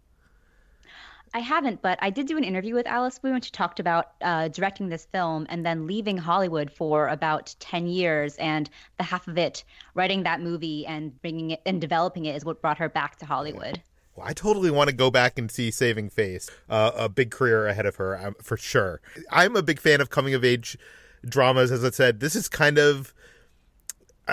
I 1.33 1.39
haven't, 1.39 1.81
but 1.81 1.99
I 2.01 2.09
did 2.09 2.27
do 2.27 2.37
an 2.37 2.43
interview 2.43 2.73
with 2.73 2.87
Alice 2.87 3.19
Wu, 3.21 3.33
and 3.33 3.43
she 3.43 3.51
talked 3.51 3.79
about 3.79 4.11
uh, 4.21 4.47
directing 4.47 4.89
this 4.89 5.05
film 5.05 5.45
and 5.49 5.65
then 5.65 5.85
leaving 5.85 6.17
Hollywood 6.17 6.71
for 6.71 7.07
about 7.07 7.55
10 7.59 7.87
years. 7.87 8.35
And 8.37 8.69
the 8.97 9.03
half 9.03 9.27
of 9.27 9.37
it, 9.37 9.63
writing 9.93 10.23
that 10.23 10.41
movie 10.41 10.85
and 10.85 11.19
bringing 11.21 11.51
it 11.51 11.61
and 11.65 11.79
developing 11.79 12.25
it, 12.25 12.35
is 12.35 12.45
what 12.45 12.61
brought 12.61 12.79
her 12.79 12.89
back 12.89 13.17
to 13.17 13.25
Hollywood. 13.25 13.81
Well, 14.15 14.27
I 14.27 14.33
totally 14.33 14.71
want 14.71 14.89
to 14.89 14.95
go 14.95 15.11
back 15.11 15.37
and 15.37 15.49
see 15.49 15.71
Saving 15.71 16.09
Face. 16.09 16.49
Uh, 16.69 16.91
a 16.95 17.09
big 17.09 17.31
career 17.31 17.67
ahead 17.67 17.85
of 17.85 17.95
her, 17.97 18.19
um, 18.19 18.35
for 18.41 18.57
sure. 18.57 18.99
I'm 19.31 19.55
a 19.55 19.61
big 19.61 19.79
fan 19.79 20.01
of 20.01 20.09
coming 20.09 20.33
of 20.33 20.43
age 20.43 20.77
dramas. 21.23 21.71
As 21.71 21.85
I 21.85 21.91
said, 21.91 22.19
this 22.19 22.35
is 22.35 22.47
kind 22.47 22.77
of. 22.77 23.13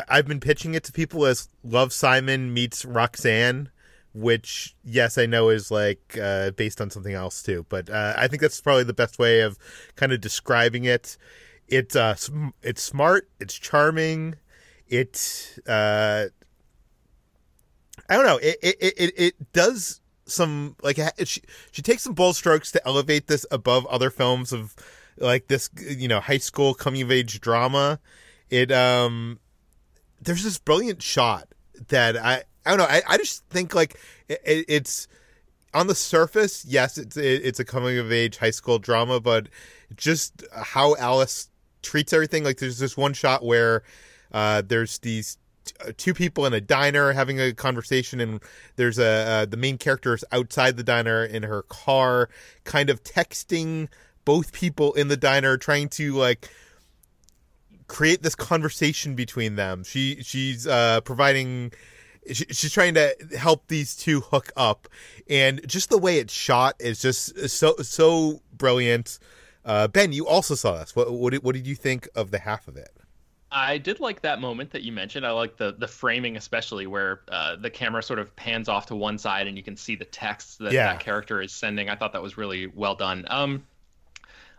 I've 0.08 0.26
been 0.26 0.40
pitching 0.40 0.74
it 0.74 0.84
to 0.84 0.92
people 0.92 1.24
as 1.24 1.48
Love 1.64 1.90
Simon 1.90 2.52
meets 2.52 2.84
Roxanne, 2.84 3.70
which, 4.16 4.74
yes, 4.82 5.18
I 5.18 5.26
know 5.26 5.50
is 5.50 5.70
like 5.70 6.18
uh, 6.20 6.50
based 6.52 6.80
on 6.80 6.88
something 6.88 7.12
else 7.12 7.42
too. 7.42 7.66
But 7.68 7.90
uh, 7.90 8.14
I 8.16 8.28
think 8.28 8.40
that's 8.40 8.60
probably 8.60 8.84
the 8.84 8.94
best 8.94 9.18
way 9.18 9.40
of 9.40 9.58
kind 9.94 10.10
of 10.10 10.20
describing 10.22 10.84
it. 10.84 11.18
It's 11.68 11.94
uh, 11.94 12.16
it's 12.62 12.82
smart. 12.82 13.28
It's 13.40 13.54
charming. 13.54 14.36
It 14.88 15.58
uh, 15.68 16.26
I 18.08 18.16
don't 18.16 18.24
know. 18.24 18.38
It 18.38 18.56
it 18.62 18.76
it, 18.80 19.14
it 19.16 19.52
does 19.52 20.00
some 20.24 20.76
like 20.82 20.98
she 21.24 21.42
she 21.70 21.82
takes 21.82 22.02
some 22.02 22.14
bold 22.14 22.36
strokes 22.36 22.72
to 22.72 22.86
elevate 22.86 23.26
this 23.26 23.44
above 23.50 23.84
other 23.86 24.10
films 24.10 24.52
of 24.52 24.74
like 25.18 25.48
this 25.48 25.68
you 25.78 26.08
know 26.08 26.20
high 26.20 26.38
school 26.38 26.72
coming 26.72 27.02
of 27.02 27.10
age 27.10 27.40
drama. 27.40 28.00
It 28.48 28.72
um 28.72 29.40
there's 30.22 30.42
this 30.42 30.58
brilliant 30.58 31.02
shot 31.02 31.48
that 31.88 32.16
I 32.16 32.44
I 32.66 32.70
don't 32.70 32.78
know. 32.78 32.84
I, 32.84 33.02
I 33.06 33.16
just 33.16 33.44
think 33.46 33.74
like 33.74 33.98
it, 34.28 34.40
it, 34.44 34.64
it's 34.68 35.08
on 35.76 35.86
the 35.86 35.94
surface, 35.94 36.64
yes, 36.64 36.96
it's 36.96 37.16
it, 37.16 37.44
it's 37.44 37.60
a 37.60 37.64
coming 37.64 37.98
of 37.98 38.10
age 38.10 38.38
high 38.38 38.50
school 38.50 38.78
drama, 38.78 39.20
but 39.20 39.48
just 39.94 40.44
how 40.52 40.96
Alice 40.96 41.50
treats 41.82 42.12
everything. 42.12 42.44
Like 42.44 42.58
there's 42.58 42.78
this 42.78 42.96
one 42.96 43.12
shot 43.12 43.44
where 43.44 43.82
uh, 44.32 44.62
there's 44.66 44.98
these 44.98 45.36
uh, 45.86 45.92
two 45.96 46.14
people 46.14 46.46
in 46.46 46.54
a 46.54 46.60
diner 46.60 47.12
having 47.12 47.40
a 47.40 47.52
conversation, 47.52 48.20
and 48.20 48.40
there's 48.76 48.98
a 48.98 49.04
uh, 49.06 49.44
the 49.44 49.58
main 49.58 49.76
character 49.76 50.14
is 50.14 50.24
outside 50.32 50.76
the 50.76 50.82
diner 50.82 51.24
in 51.24 51.42
her 51.42 51.62
car, 51.62 52.30
kind 52.64 52.88
of 52.88 53.04
texting 53.04 53.88
both 54.24 54.52
people 54.52 54.94
in 54.94 55.08
the 55.08 55.16
diner, 55.16 55.58
trying 55.58 55.88
to 55.90 56.14
like 56.14 56.50
create 57.86 58.22
this 58.22 58.34
conversation 58.34 59.14
between 59.14 59.56
them. 59.56 59.84
She 59.84 60.22
she's 60.22 60.66
uh, 60.66 61.02
providing. 61.02 61.72
She, 62.32 62.44
she's 62.50 62.72
trying 62.72 62.94
to 62.94 63.14
help 63.38 63.68
these 63.68 63.96
two 63.96 64.20
hook 64.20 64.50
up, 64.56 64.88
and 65.28 65.66
just 65.68 65.90
the 65.90 65.98
way 65.98 66.18
it's 66.18 66.32
shot 66.32 66.76
is 66.78 67.00
just 67.00 67.48
so 67.48 67.76
so 67.82 68.42
brilliant. 68.52 69.18
Uh, 69.64 69.88
ben, 69.88 70.12
you 70.12 70.26
also 70.26 70.54
saw 70.54 70.78
this. 70.78 70.94
What 70.94 71.12
what 71.12 71.30
did, 71.32 71.42
what 71.42 71.54
did 71.54 71.66
you 71.66 71.74
think 71.74 72.08
of 72.14 72.30
the 72.30 72.38
half 72.38 72.68
of 72.68 72.76
it? 72.76 72.90
I 73.50 73.78
did 73.78 74.00
like 74.00 74.22
that 74.22 74.40
moment 74.40 74.72
that 74.72 74.82
you 74.82 74.90
mentioned. 74.92 75.24
I 75.24 75.30
like 75.30 75.56
the 75.56 75.72
the 75.78 75.86
framing, 75.88 76.36
especially 76.36 76.86
where 76.86 77.20
uh, 77.28 77.56
the 77.56 77.70
camera 77.70 78.02
sort 78.02 78.18
of 78.18 78.34
pans 78.36 78.68
off 78.68 78.86
to 78.86 78.96
one 78.96 79.18
side 79.18 79.46
and 79.46 79.56
you 79.56 79.62
can 79.62 79.76
see 79.76 79.94
the 79.94 80.04
text 80.04 80.58
that 80.58 80.72
Yeah. 80.72 80.92
that 80.92 81.00
character 81.00 81.40
is 81.40 81.52
sending. 81.52 81.88
I 81.88 81.94
thought 81.96 82.12
that 82.12 82.22
was 82.22 82.36
really 82.36 82.66
well 82.66 82.96
done. 82.96 83.24
Um, 83.28 83.64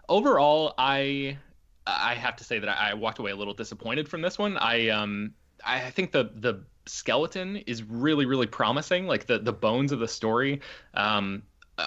overall, 0.09 0.73
I 0.77 1.37
I 1.85 2.15
have 2.15 2.35
to 2.37 2.43
say 2.43 2.59
that 2.59 2.69
I, 2.69 2.91
I 2.91 2.93
walked 2.93 3.19
away 3.19 3.31
a 3.31 3.35
little 3.35 3.53
disappointed 3.53 4.09
from 4.09 4.21
this 4.21 4.37
one. 4.37 4.57
I 4.57 4.89
um 4.89 5.33
I 5.65 5.89
think 5.91 6.11
the 6.11 6.29
the 6.35 6.63
skeleton 6.87 7.57
is 7.67 7.83
really 7.83 8.25
really 8.25 8.47
promising. 8.47 9.07
Like 9.07 9.25
the 9.25 9.39
the 9.39 9.53
bones 9.53 9.91
of 9.91 9.99
the 9.99 10.07
story. 10.07 10.61
Um, 10.93 11.43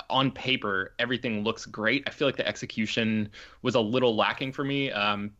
on 0.08 0.30
paper, 0.30 0.94
everything 0.98 1.42
looks 1.42 1.66
great. 1.66 2.04
I 2.06 2.10
feel 2.10 2.28
like 2.28 2.36
the 2.36 2.46
execution 2.46 3.28
was 3.62 3.74
a 3.74 3.80
little 3.80 4.14
lacking 4.14 4.52
for 4.52 4.64
me. 4.64 4.90
Um, 4.92 5.32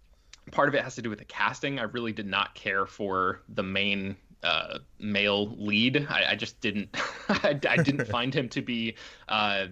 part 0.51 0.69
of 0.69 0.75
it 0.75 0.83
has 0.83 0.95
to 0.97 1.03
do 1.03 1.11
with 1.11 1.19
the 1.19 1.25
casting. 1.25 1.79
I 1.79 1.85
really 1.85 2.13
did 2.13 2.27
not 2.27 2.55
care 2.55 2.87
for 2.87 3.43
the 3.49 3.63
main 3.63 4.17
uh, 4.43 4.79
male 4.99 5.55
lead. 5.57 6.07
I, 6.11 6.31
I 6.31 6.35
just 6.35 6.61
didn't. 6.61 6.89
I, 7.29 7.59
I 7.69 7.77
didn't 7.77 8.07
find 8.09 8.35
him 8.35 8.49
to 8.51 8.63
be 8.63 8.97
uh, 9.29 9.67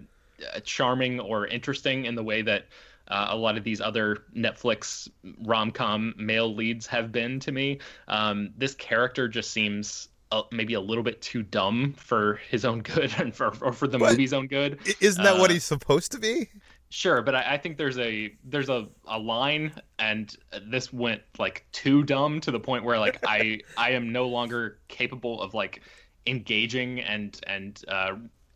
charming 0.65 1.21
or 1.21 1.47
interesting 1.47 2.05
in 2.05 2.15
the 2.15 2.23
way 2.23 2.43
that 2.43 2.67
uh, 3.09 3.29
a 3.31 3.37
lot 3.37 3.57
of 3.57 3.65
these 3.65 3.81
other 3.81 4.25
Netflix 4.37 5.09
rom 5.45 5.71
com 5.71 6.15
male 6.17 6.55
leads 6.55 6.87
have 6.87 7.11
been 7.13 7.41
to 7.41 7.53
me. 7.53 7.79
Um, 8.09 8.51
this 8.57 8.75
character 8.75 9.29
just 9.29 9.51
seems. 9.51 10.09
Uh, 10.31 10.43
maybe 10.53 10.75
a 10.75 10.81
little 10.81 11.03
bit 11.03 11.23
too 11.23 11.43
dumb 11.43 11.95
for 11.97 12.39
his 12.51 12.67
own 12.67 12.83
good 12.83 13.11
and 13.19 13.35
for 13.35 13.47
or 13.63 13.73
for 13.73 13.89
the 13.89 13.99
What? 13.99 14.11
movie's 14.11 14.35
own 14.35 14.47
good. 14.47 14.79
Isn't 15.01 15.23
that 15.25 15.39
what 15.39 15.51
Uh, 15.51 15.55
he's 15.55 15.65
supposed 15.65 16.13
to 16.13 16.19
be? 16.19 16.51
Sure, 16.91 17.23
but 17.23 17.35
I, 17.35 17.55
I 17.55 17.59
think 17.59 17.79
there's 17.79 17.99
a 17.99 18.35
there's 18.45 18.69
a, 18.69 18.89
a 19.07 19.19
line, 19.19 19.73
and 19.99 20.35
this 20.67 20.93
went 20.93 21.23
like 21.39 21.67
too 21.73 22.03
dumb 22.03 22.41
to 22.41 22.51
the 22.51 22.61
point 22.61 22.85
where 22.85 22.99
like 22.99 23.19
I 23.27 23.61
I 23.77 23.93
am 23.93 24.13
no 24.13 24.29
longer 24.29 24.81
capable 24.89 25.41
of 25.41 25.55
like 25.55 25.83
engaging 26.27 27.01
and 27.01 27.39
and 27.47 27.83
uh, 27.89 28.13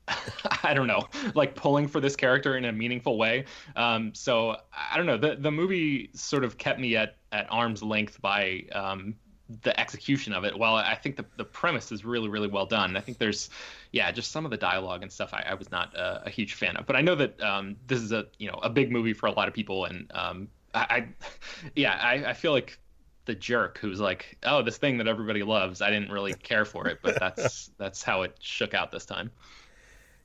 I 0.62 0.74
don't 0.74 0.86
know 0.86 1.08
like 1.34 1.54
pulling 1.54 1.88
for 1.88 2.00
this 2.00 2.16
character 2.16 2.56
in 2.56 2.64
a 2.64 2.72
meaningful 2.72 3.18
way. 3.18 3.44
Um, 3.76 4.14
so 4.14 4.56
I 4.72 4.96
don't 4.96 5.06
know 5.06 5.16
the 5.16 5.36
the 5.36 5.50
movie 5.50 6.10
sort 6.14 6.44
of 6.44 6.58
kept 6.58 6.80
me 6.80 6.96
at 6.96 7.16
at 7.30 7.46
arm's 7.50 7.82
length 7.82 8.20
by 8.20 8.64
um, 8.72 9.14
the 9.62 9.78
execution 9.78 10.32
of 10.32 10.44
it. 10.44 10.58
While 10.58 10.74
I 10.74 10.94
think 10.94 11.16
the 11.16 11.24
the 11.36 11.44
premise 11.44 11.92
is 11.92 12.04
really 12.04 12.28
really 12.28 12.48
well 12.48 12.66
done, 12.66 12.96
I 12.96 13.00
think 13.00 13.18
there's 13.18 13.50
yeah 13.92 14.10
just 14.10 14.32
some 14.32 14.44
of 14.44 14.50
the 14.50 14.56
dialogue 14.56 15.02
and 15.02 15.12
stuff 15.12 15.32
I, 15.32 15.44
I 15.50 15.54
was 15.54 15.70
not 15.70 15.96
uh, 15.96 16.20
a 16.24 16.30
huge 16.30 16.54
fan 16.54 16.76
of. 16.76 16.86
But 16.86 16.96
I 16.96 17.00
know 17.00 17.14
that 17.14 17.40
um, 17.40 17.76
this 17.86 18.00
is 18.00 18.12
a 18.12 18.26
you 18.38 18.50
know 18.50 18.58
a 18.62 18.70
big 18.70 18.90
movie 18.90 19.12
for 19.12 19.26
a 19.26 19.32
lot 19.32 19.48
of 19.48 19.54
people, 19.54 19.84
and 19.84 20.10
um, 20.14 20.48
I, 20.74 20.80
I 20.80 21.08
yeah 21.76 21.94
I, 21.94 22.30
I 22.30 22.32
feel 22.34 22.52
like 22.52 22.78
the 23.24 23.34
jerk 23.34 23.78
who's 23.78 24.00
like, 24.00 24.36
oh, 24.42 24.62
this 24.62 24.78
thing 24.78 24.98
that 24.98 25.06
everybody 25.06 25.42
loves. 25.42 25.80
I 25.80 25.90
didn't 25.90 26.10
really 26.10 26.34
care 26.34 26.64
for 26.64 26.88
it, 26.88 26.98
but 27.02 27.18
that's 27.18 27.70
that's 27.78 28.02
how 28.02 28.22
it 28.22 28.36
shook 28.40 28.74
out 28.74 28.90
this 28.90 29.06
time. 29.06 29.30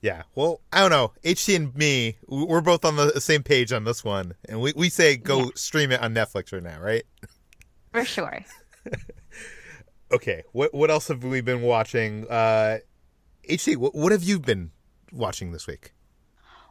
Yeah, 0.07 0.23
well, 0.35 0.61
I 0.71 0.79
don't 0.79 0.91
know. 0.91 1.11
HT 1.25 1.53
and 1.53 1.75
me, 1.75 2.15
we're 2.29 2.61
both 2.61 2.85
on 2.85 2.95
the 2.95 3.19
same 3.19 3.43
page 3.43 3.73
on 3.73 3.83
this 3.83 4.05
one, 4.05 4.35
and 4.47 4.61
we, 4.61 4.71
we 4.73 4.87
say 4.87 5.17
go 5.17 5.39
yeah. 5.39 5.49
stream 5.55 5.91
it 5.91 6.01
on 6.01 6.13
Netflix 6.13 6.53
right 6.53 6.63
now, 6.63 6.79
right? 6.79 7.03
For 7.91 8.05
sure. 8.05 8.39
okay, 10.13 10.43
what 10.53 10.73
what 10.73 10.89
else 10.89 11.09
have 11.09 11.25
we 11.25 11.41
been 11.41 11.61
watching? 11.61 12.25
Uh, 12.29 12.77
HT, 13.49 13.75
what, 13.75 13.95
what 13.95 14.13
have 14.13 14.23
you 14.23 14.39
been 14.39 14.71
watching 15.11 15.51
this 15.51 15.67
week? 15.67 15.91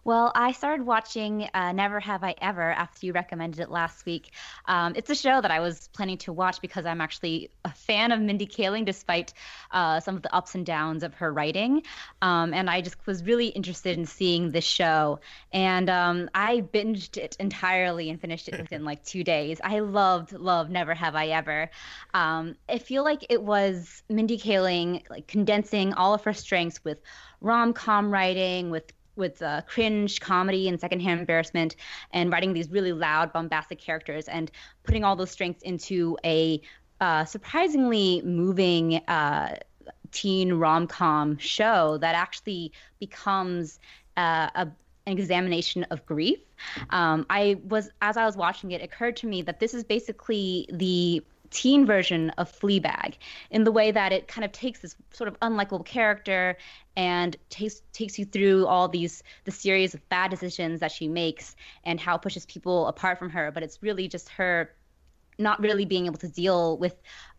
Well, 0.07 0.31
I 0.37 0.53
started 0.53 0.87
watching 0.87 1.49
uh, 1.53 1.73
Never 1.73 1.99
Have 1.99 2.23
I 2.23 2.37
Ever 2.41 2.71
after 2.71 3.07
you 3.07 3.13
recommended 3.13 3.59
it 3.59 3.73
last 3.73 4.07
week. 4.07 4.31
Um, 4.67 4.93
it's 4.95 5.11
a 5.11 5.17
show 5.17 5.41
that 5.41 5.51
I 5.51 5.59
was 5.59 5.89
planning 5.89 6.19
to 6.19 6.33
watch 6.33 6.61
because 6.61 6.87
I'm 6.87 7.01
actually 7.01 7.51
a 7.65 7.73
fan 7.73 8.13
of 8.13 8.21
Mindy 8.21 8.47
Kaling, 8.47 8.85
despite 8.85 9.33
uh, 9.73 9.99
some 9.99 10.15
of 10.15 10.23
the 10.23 10.33
ups 10.33 10.55
and 10.55 10.65
downs 10.65 11.03
of 11.03 11.13
her 11.15 11.33
writing. 11.33 11.83
Um, 12.23 12.55
and 12.55 12.71
I 12.71 12.83
just 12.83 13.05
was 13.05 13.25
really 13.25 13.49
interested 13.49 13.99
in 13.99 14.07
seeing 14.07 14.53
this 14.53 14.63
show. 14.65 15.19
And 15.53 15.91
um, 15.91 16.31
I 16.33 16.61
binged 16.61 17.17
it 17.17 17.37
entirely 17.41 18.09
and 18.09 18.21
finished 18.21 18.47
it 18.47 18.61
within 18.61 18.85
like 18.85 19.03
two 19.03 19.25
days. 19.25 19.61
I 19.65 19.81
loved, 19.81 20.35
loved 20.35 20.71
Never 20.71 20.95
Have 20.95 21.17
I 21.17 21.31
Ever. 21.31 21.69
Um, 22.15 22.55
I 22.69 22.79
feel 22.79 23.03
like 23.03 23.27
it 23.29 23.43
was 23.43 24.05
Mindy 24.09 24.39
Kaling 24.39 25.03
like 25.11 25.27
condensing 25.27 25.95
all 25.95 26.15
of 26.15 26.23
her 26.23 26.33
strengths 26.33 26.85
with 26.85 26.99
rom 27.41 27.73
com 27.73 28.13
writing, 28.13 28.71
with 28.71 28.93
with 29.17 29.43
uh, 29.43 29.63
cringe 29.67 30.21
comedy 30.21 30.69
and 30.69 30.81
secondhand 30.81 31.21
embarrassment 31.21 31.77
and 32.13 32.31
writing 32.31 32.53
these 32.53 32.71
really 32.71 32.93
loud 32.93 33.33
bombastic 33.33 33.79
characters 33.79 34.29
and 34.29 34.51
putting 34.85 35.05
all 35.05 35.17
those 35.17 35.31
strengths 35.31 35.63
into 35.63 36.17
a 36.25 36.61
uh, 37.01 37.25
surprisingly 37.25 38.23
moving 38.23 38.97
uh, 39.09 39.57
teen 40.13 40.55
rom-com 40.55 41.37
show 41.39 41.99
that 41.99 42.15
actually 42.15 42.73
becomes 42.99 43.79
uh, 44.17 44.49
a 44.55 44.69
an 45.07 45.13
examination 45.13 45.85
of 45.85 46.05
grief. 46.05 46.41
Um, 46.91 47.27
I 47.31 47.59
was, 47.69 47.91
as 48.03 48.17
I 48.17 48.25
was 48.25 48.37
watching 48.37 48.73
it, 48.73 48.81
it 48.81 48.85
occurred 48.85 49.17
to 49.19 49.27
me 49.27 49.41
that 49.43 49.61
this 49.61 49.73
is 49.73 49.85
basically 49.85 50.69
the 50.73 51.23
teen 51.51 51.87
version 51.87 52.31
of 52.31 52.51
Fleabag 52.51 53.15
in 53.51 53.65
the 53.65 53.73
way 53.73 53.91
that 53.91 54.13
it 54.13 54.29
kind 54.29 54.45
of 54.45 54.53
takes 54.53 54.81
this 54.81 54.97
sort 55.13 55.29
of 55.29 55.39
unlikable 55.41 55.85
character 55.85 56.57
and 56.97 57.37
takes 57.51 57.83
takes 57.93 58.19
you 58.19 58.25
through 58.25 58.67
all 58.67 58.89
these 58.89 59.23
the 59.45 59.51
series 59.51 59.95
of 59.95 60.09
bad 60.09 60.31
decisions 60.31 60.81
that 60.81 60.93
she 60.93 61.09
makes 61.09 61.57
and 61.85 62.01
how 62.01 62.17
it 62.17 62.23
pushes 62.23 62.47
people 62.47 62.87
apart 62.87 63.19
from 63.19 63.31
her 63.31 63.51
but 63.51 63.63
it's 63.63 63.83
really 63.83 64.09
just 64.09 64.29
her 64.29 64.71
not 65.39 65.61
really 65.61 65.85
being 65.85 66.07
able 66.07 66.19
to 66.19 66.29
deal 66.29 66.79
with 66.79 66.95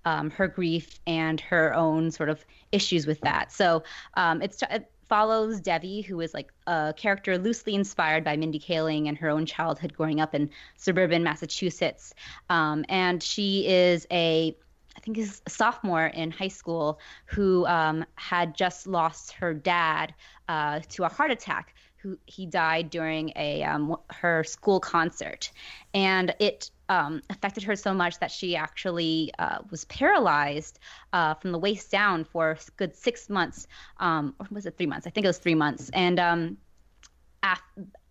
um, 0.05 0.29
her 0.29 0.47
grief 0.47 0.99
and 1.07 1.41
her 1.41 1.73
own 1.73 2.11
sort 2.11 2.29
of 2.29 2.45
issues 2.71 3.07
with 3.07 3.19
that. 3.21 3.51
So 3.51 3.83
um, 4.15 4.41
it's 4.41 4.61
follows 5.09 5.59
Debbie, 5.61 6.01
who 6.01 6.19
is 6.21 6.33
like 6.33 6.51
a 6.67 6.93
character 6.95 7.37
loosely 7.37 7.75
inspired 7.75 8.23
by 8.23 8.35
Mindy 8.35 8.59
Kaling 8.59 9.07
and 9.07 9.17
her 9.17 9.29
own 9.29 9.45
childhood 9.45 9.93
growing 9.93 10.19
up 10.19 10.35
in 10.35 10.49
suburban 10.75 11.23
Massachusetts. 11.23 12.13
Um, 12.49 12.85
and 12.89 13.21
she 13.21 13.67
is 13.67 14.07
a 14.11 14.55
I 14.95 14.99
think 14.99 15.19
is 15.19 15.41
a 15.45 15.49
sophomore 15.49 16.07
in 16.07 16.31
high 16.31 16.47
school 16.47 16.99
who 17.25 17.67
um, 17.67 18.03
had 18.15 18.55
just 18.55 18.87
lost 18.87 19.31
her 19.33 19.53
dad 19.53 20.13
uh, 20.49 20.79
to 20.89 21.03
a 21.03 21.09
heart 21.09 21.29
attack. 21.29 21.75
Who 22.07 22.17
he 22.25 22.45
died 22.45 22.89
during 22.89 23.33
a 23.35 23.63
um, 23.63 23.97
her 24.09 24.45
school 24.45 24.79
concert, 24.79 25.51
and 25.93 26.33
it 26.39 26.71
um, 26.87 27.21
affected 27.29 27.63
her 27.63 27.75
so 27.75 27.93
much 27.93 28.19
that 28.19 28.31
she 28.31 28.55
actually 28.55 29.33
uh, 29.37 29.57
was 29.69 29.83
paralyzed 29.85 30.79
uh, 31.11 31.33
from 31.33 31.51
the 31.51 31.59
waist 31.59 31.91
down 31.91 32.23
for 32.23 32.57
good 32.77 32.95
six 32.95 33.29
months. 33.29 33.67
Um, 33.97 34.35
or 34.39 34.47
was 34.51 34.65
it 34.65 34.77
three 34.77 34.85
months? 34.85 35.05
I 35.05 35.09
think 35.09 35.25
it 35.25 35.27
was 35.27 35.37
three 35.37 35.55
months. 35.55 35.89
And 35.93 36.17
um, 36.17 36.57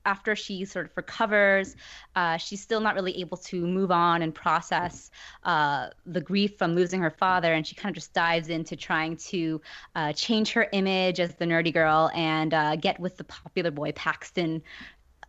after 0.06 0.34
she 0.36 0.64
sort 0.64 0.86
of 0.86 0.92
recovers, 0.96 1.76
uh, 2.14 2.36
she's 2.38 2.62
still 2.62 2.80
not 2.80 2.94
really 2.94 3.20
able 3.20 3.36
to 3.36 3.66
move 3.66 3.90
on 3.90 4.22
and 4.22 4.34
process 4.34 5.10
uh, 5.44 5.88
the 6.06 6.20
grief 6.20 6.56
from 6.56 6.74
losing 6.74 7.00
her 7.00 7.10
father. 7.10 7.52
And 7.52 7.66
she 7.66 7.74
kind 7.74 7.90
of 7.90 7.96
just 7.96 8.14
dives 8.14 8.48
into 8.48 8.76
trying 8.76 9.16
to 9.16 9.60
uh, 9.94 10.12
change 10.12 10.52
her 10.52 10.68
image 10.72 11.20
as 11.20 11.34
the 11.34 11.44
nerdy 11.44 11.72
girl 11.72 12.10
and 12.14 12.54
uh, 12.54 12.76
get 12.76 12.98
with 13.00 13.16
the 13.16 13.24
popular 13.24 13.70
boy 13.70 13.92
Paxton 13.92 14.62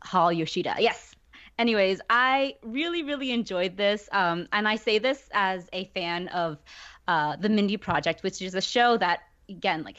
Hall 0.03 0.31
Yoshida. 0.31 0.75
Yes, 0.79 1.15
anyways, 1.57 1.99
I 2.09 2.55
really, 2.63 3.03
really 3.03 3.31
enjoyed 3.31 3.75
this. 3.75 4.07
Um, 4.11 4.47
and 4.53 4.67
I 4.67 4.75
say 4.75 4.99
this 4.99 5.27
as 5.33 5.67
a 5.73 5.85
fan 5.85 6.27
of 6.29 6.59
uh, 7.07 7.35
the 7.35 7.49
Mindy 7.49 7.77
Project, 7.77 8.23
which 8.23 8.41
is 8.41 8.53
a 8.53 8.61
show 8.61 8.97
that, 8.97 9.21
again, 9.49 9.83
like 9.83 9.97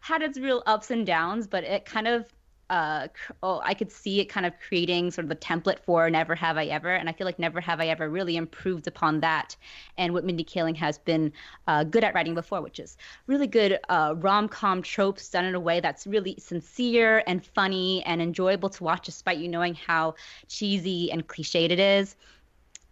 had 0.00 0.22
its 0.22 0.38
real 0.38 0.62
ups 0.66 0.90
and 0.90 1.04
downs, 1.04 1.46
but 1.46 1.64
it 1.64 1.84
kind 1.84 2.06
of 2.06 2.26
uh, 2.70 3.08
oh, 3.42 3.60
I 3.64 3.74
could 3.74 3.90
see 3.90 4.20
it 4.20 4.26
kind 4.26 4.46
of 4.46 4.52
creating 4.66 5.10
sort 5.10 5.24
of 5.24 5.28
the 5.28 5.36
template 5.36 5.78
for 5.80 6.08
Never 6.10 6.34
Have 6.34 6.56
I 6.56 6.66
Ever, 6.66 6.94
and 6.94 7.08
I 7.08 7.12
feel 7.12 7.24
like 7.24 7.38
Never 7.38 7.60
Have 7.60 7.80
I 7.80 7.86
Ever 7.88 8.08
really 8.08 8.36
improved 8.36 8.86
upon 8.86 9.20
that 9.20 9.56
and 9.96 10.12
what 10.12 10.24
Mindy 10.24 10.44
Kaling 10.44 10.76
has 10.76 10.98
been 10.98 11.32
uh, 11.66 11.84
good 11.84 12.04
at 12.04 12.14
writing 12.14 12.34
before, 12.34 12.60
which 12.60 12.78
is 12.78 12.96
really 13.26 13.46
good 13.46 13.78
uh, 13.88 14.14
rom-com 14.18 14.82
tropes 14.82 15.28
done 15.30 15.44
in 15.44 15.54
a 15.54 15.60
way 15.60 15.80
that's 15.80 16.06
really 16.06 16.36
sincere 16.38 17.22
and 17.26 17.44
funny 17.44 18.02
and 18.04 18.20
enjoyable 18.20 18.68
to 18.70 18.84
watch, 18.84 19.06
despite 19.06 19.38
you 19.38 19.48
knowing 19.48 19.74
how 19.74 20.14
cheesy 20.48 21.10
and 21.10 21.26
cliched 21.26 21.70
it 21.70 21.80
is 21.80 22.16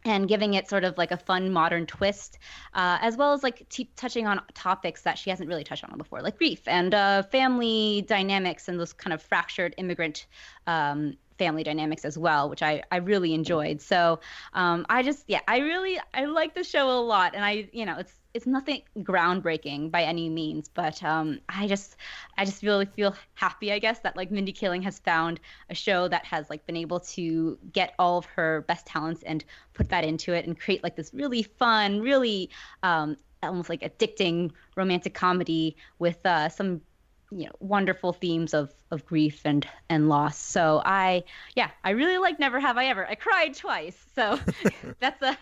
and 0.07 0.29
giving 0.29 0.55
it 0.55 0.69
sort 0.69 0.85
of 0.85 0.97
like 0.99 1.11
a 1.11 1.17
fun 1.17 1.53
modern 1.53 1.87
twist, 1.87 2.39
uh, 2.75 2.99
as 3.01 3.17
well 3.17 3.33
as 3.33 3.43
like 3.43 3.69
t- 3.69 3.91
touching 3.97 4.27
on 4.27 4.41
topics 4.55 5.03
that 5.03 5.19
she 5.19 5.31
hasn't 5.31 5.49
really 5.49 5.65
touched 5.65 5.85
on 5.85 5.97
before, 5.99 6.23
like 6.23 6.39
grief 6.39 6.61
and 6.67 6.95
uh, 6.95 7.23
family 7.25 8.05
dynamics 8.07 8.69
and 8.69 8.79
those 8.79 8.93
kind 8.93 9.13
of 9.13 9.23
fractured 9.23 9.75
immigrant 9.79 10.27
um, 10.67 11.17
family 11.39 11.63
dynamics 11.63 12.05
as 12.05 12.17
well, 12.17 12.49
which 12.49 12.63
I, 12.63 12.83
I 12.91 12.97
really 12.97 13.35
enjoyed. 13.35 13.81
So 13.81 14.21
um, 14.53 14.87
I 14.89 15.03
just 15.03 15.25
yeah, 15.29 15.41
I 15.47 15.59
really 15.59 15.99
I 16.15 16.25
like 16.27 16.55
the 16.55 16.65
show 16.65 16.91
a 16.91 17.01
lot, 17.01 17.35
and 17.35 17.45
I 17.45 17.69
you 17.73 17.85
know 17.87 17.99
it's 17.99 18.15
it's 18.37 18.47
nothing 18.47 18.83
groundbreaking 18.99 19.91
by 19.91 20.03
any 20.03 20.29
means, 20.29 20.69
but 20.69 21.03
um, 21.03 21.41
I 21.49 21.67
just 21.67 21.97
I 22.37 22.45
just 22.45 22.63
really 22.63 22.85
feel 22.85 23.17
happy, 23.35 23.73
I 23.73 23.79
guess, 23.79 24.01
that 24.01 24.15
like 24.15 24.31
Mindy 24.31 24.53
Kaling 24.53 24.83
has 24.85 24.99
found 24.99 25.41
a 25.71 25.75
show 25.75 26.07
that 26.09 26.25
has 26.27 26.51
like 26.51 26.65
been 26.67 26.77
able 26.77 27.01
to 27.01 27.59
get 27.73 27.95
all 27.99 28.19
of 28.19 28.27
her 28.27 28.61
best 28.69 28.85
talents 28.87 29.23
and 29.23 29.43
put 29.73 29.89
that 29.89 30.05
into 30.05 30.35
it 30.35 30.47
and 30.47 30.61
create 30.61 30.83
like 30.85 30.97
this 30.97 31.15
really 31.15 31.43
fun, 31.43 32.01
really 32.03 32.51
um, 32.83 33.17
almost 33.43 33.71
like 33.71 33.81
addicting 33.81 34.53
romantic 34.77 35.15
comedy 35.15 35.75
with 35.99 36.25
uh, 36.27 36.51
some 36.51 36.83
you 37.31 37.45
know 37.45 37.53
wonderful 37.61 38.13
themes 38.13 38.55
of 38.55 38.73
of 38.91 39.05
grief 39.05 39.41
and 39.45 39.67
and 39.89 40.09
loss. 40.09 40.39
So 40.39 40.83
i 40.85 41.25
yeah 41.55 41.71
i 41.85 41.91
really 41.91 42.19
like 42.19 42.39
never 42.39 42.61
have 42.61 42.77
i 42.77 42.87
ever. 42.87 43.07
I 43.07 43.15
cried 43.15 43.55
twice. 43.55 43.97
So 44.15 44.39
that's 45.01 45.21
a 45.23 45.37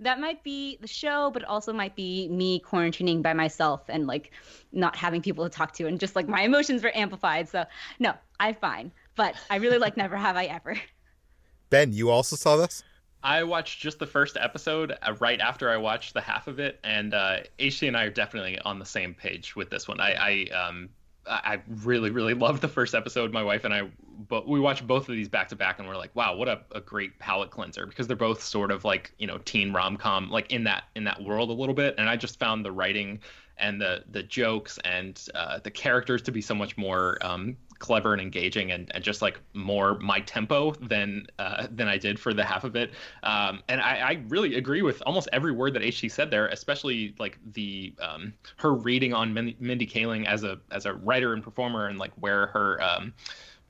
that 0.00 0.20
might 0.20 0.42
be 0.42 0.78
the 0.80 0.88
show 0.88 1.30
but 1.30 1.44
also 1.44 1.72
might 1.72 1.96
be 1.96 2.28
me 2.28 2.60
quarantining 2.60 3.22
by 3.22 3.32
myself 3.32 3.82
and 3.88 4.06
like 4.06 4.32
not 4.72 4.96
having 4.96 5.22
people 5.22 5.44
to 5.44 5.50
talk 5.50 5.72
to 5.74 5.86
and 5.86 5.98
just 5.98 6.14
like 6.14 6.28
my 6.28 6.42
emotions 6.42 6.82
were 6.82 6.96
amplified. 6.96 7.48
So 7.48 7.64
no 7.98 8.12
i'm 8.38 8.54
fine. 8.54 8.92
But 9.16 9.34
i 9.48 9.56
really 9.56 9.78
like 9.78 9.96
never 9.96 10.16
have 10.16 10.36
i 10.36 10.44
ever. 10.46 10.76
Ben 11.70 11.92
you 11.92 12.10
also 12.10 12.36
saw 12.36 12.56
this? 12.56 12.82
I 13.22 13.42
watched 13.42 13.80
just 13.80 13.98
the 13.98 14.06
first 14.06 14.36
episode 14.40 14.96
uh, 15.02 15.14
right 15.20 15.40
after 15.40 15.70
I 15.70 15.76
watched 15.76 16.14
the 16.14 16.22
half 16.22 16.48
of 16.48 16.58
it, 16.58 16.80
and 16.82 17.12
uh, 17.12 17.40
HT 17.58 17.86
and 17.86 17.96
I 17.96 18.04
are 18.04 18.10
definitely 18.10 18.58
on 18.60 18.78
the 18.78 18.86
same 18.86 19.12
page 19.12 19.54
with 19.54 19.68
this 19.68 19.86
one. 19.86 20.00
I, 20.00 20.48
I 20.50 20.56
um, 20.56 20.88
I 21.30 21.62
really, 21.84 22.10
really 22.10 22.34
loved 22.46 22.60
the 22.60 22.68
first 22.68 22.94
episode. 22.94 23.32
My 23.32 23.42
wife 23.42 23.64
and 23.64 23.72
I, 23.72 23.88
but 24.28 24.48
we 24.48 24.60
watched 24.60 24.86
both 24.86 25.08
of 25.08 25.14
these 25.14 25.28
back 25.28 25.48
to 25.48 25.56
back, 25.56 25.78
and 25.78 25.88
we're 25.88 25.96
like, 25.96 26.14
wow, 26.14 26.34
what 26.34 26.48
a, 26.48 26.60
a 26.72 26.80
great 26.80 27.18
palate 27.18 27.50
cleanser 27.50 27.86
because 27.86 28.06
they're 28.06 28.16
both 28.16 28.42
sort 28.42 28.70
of 28.70 28.84
like 28.84 29.12
you 29.18 29.26
know 29.26 29.38
teen 29.38 29.72
rom 29.72 29.96
com, 29.96 30.30
like 30.30 30.52
in 30.52 30.64
that 30.64 30.84
in 30.96 31.04
that 31.04 31.22
world 31.22 31.50
a 31.50 31.54
little 31.54 31.74
bit. 31.74 31.94
And 31.98 32.08
I 32.08 32.16
just 32.16 32.38
found 32.38 32.64
the 32.64 32.72
writing 32.72 33.20
and 33.60 33.80
the 33.80 34.04
the 34.10 34.22
jokes 34.22 34.78
and 34.84 35.28
uh, 35.34 35.58
the 35.60 35.70
characters 35.70 36.22
to 36.22 36.32
be 36.32 36.40
so 36.40 36.54
much 36.54 36.76
more 36.76 37.18
um, 37.22 37.56
clever 37.80 38.12
and 38.12 38.20
engaging 38.22 38.70
and, 38.70 38.90
and 38.94 39.02
just 39.02 39.22
like 39.22 39.40
more 39.54 39.98
my 39.98 40.20
tempo 40.20 40.72
than 40.72 41.26
uh, 41.38 41.66
than 41.70 41.88
I 41.88 41.98
did 41.98 42.20
for 42.20 42.32
the 42.32 42.44
half 42.44 42.62
of 42.62 42.76
it. 42.76 42.92
Um, 43.24 43.62
and 43.68 43.80
I, 43.80 43.96
I, 43.96 44.22
really 44.28 44.54
agree 44.54 44.82
with 44.82 45.02
almost 45.06 45.28
every 45.32 45.50
word 45.50 45.74
that 45.74 45.82
HT 45.82 46.12
said 46.12 46.30
there, 46.30 46.46
especially 46.48 47.14
like 47.18 47.38
the 47.52 47.94
um, 48.00 48.34
her 48.56 48.74
reading 48.74 49.14
on 49.14 49.34
Mindy, 49.34 49.86
Kaling 49.86 50.26
as 50.26 50.44
a 50.44 50.60
as 50.70 50.86
a 50.86 50.92
writer 50.92 51.32
and 51.32 51.42
performer 51.42 51.86
and 51.86 51.98
like 51.98 52.12
where 52.16 52.48
her 52.48 52.80
um, 52.82 53.14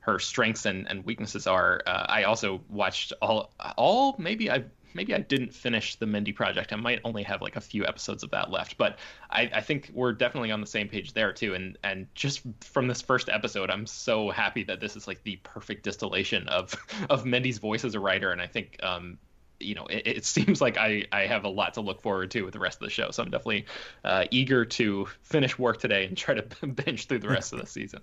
her 0.01 0.19
strengths 0.19 0.65
and, 0.65 0.87
and 0.89 1.05
weaknesses 1.05 1.47
are. 1.47 1.81
Uh, 1.87 2.05
I 2.07 2.23
also 2.23 2.61
watched 2.69 3.13
all 3.21 3.53
all 3.77 4.15
maybe 4.19 4.51
I 4.51 4.65
maybe 4.93 5.13
I 5.13 5.19
didn't 5.19 5.53
finish 5.53 5.95
the 5.95 6.05
Mindy 6.05 6.31
project. 6.31 6.73
I 6.73 6.75
might 6.75 7.01
only 7.03 7.23
have 7.23 7.41
like 7.41 7.55
a 7.55 7.61
few 7.61 7.85
episodes 7.85 8.23
of 8.23 8.31
that 8.31 8.51
left, 8.51 8.77
but 8.77 8.99
I, 9.29 9.49
I 9.53 9.61
think 9.61 9.89
we're 9.93 10.13
definitely 10.13 10.51
on 10.51 10.61
the 10.61 10.67
same 10.67 10.87
page 10.87 11.13
there 11.13 11.33
too. 11.33 11.53
And 11.53 11.77
and 11.83 12.07
just 12.15 12.41
from 12.61 12.87
this 12.87 13.01
first 13.01 13.29
episode, 13.29 13.69
I'm 13.69 13.85
so 13.85 14.29
happy 14.29 14.63
that 14.63 14.79
this 14.79 14.95
is 14.95 15.07
like 15.07 15.23
the 15.23 15.37
perfect 15.43 15.83
distillation 15.83 16.47
of 16.47 16.75
of 17.09 17.25
Mindy's 17.25 17.59
voice 17.59 17.85
as 17.85 17.95
a 17.95 17.99
writer. 17.99 18.31
And 18.31 18.41
I 18.41 18.47
think 18.47 18.77
um, 18.83 19.17
you 19.61 19.75
know, 19.75 19.85
it, 19.85 20.03
it, 20.05 20.25
seems 20.25 20.59
like 20.61 20.77
I, 20.77 21.05
I 21.11 21.27
have 21.27 21.43
a 21.43 21.49
lot 21.49 21.75
to 21.75 21.81
look 21.81 22.01
forward 22.01 22.31
to 22.31 22.41
with 22.43 22.53
the 22.53 22.59
rest 22.59 22.81
of 22.81 22.85
the 22.85 22.89
show. 22.89 23.11
So 23.11 23.23
I'm 23.23 23.29
definitely 23.29 23.65
uh, 24.03 24.25
eager 24.31 24.65
to 24.65 25.07
finish 25.21 25.57
work 25.57 25.79
today 25.79 26.05
and 26.05 26.17
try 26.17 26.33
to 26.33 26.65
binge 26.67 27.07
through 27.07 27.19
the 27.19 27.29
rest 27.29 27.53
of 27.53 27.59
the 27.59 27.67
season. 27.67 28.01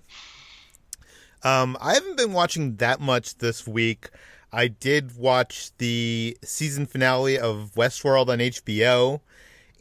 Um, 1.43 1.77
I 1.79 1.93
haven't 1.93 2.17
been 2.17 2.33
watching 2.33 2.77
that 2.77 2.99
much 2.99 3.37
this 3.37 3.65
week. 3.67 4.09
I 4.51 4.67
did 4.67 5.17
watch 5.17 5.71
the 5.77 6.37
season 6.43 6.85
finale 6.85 7.37
of 7.37 7.71
Westworld 7.75 8.29
on 8.29 8.39
HBO, 8.39 9.21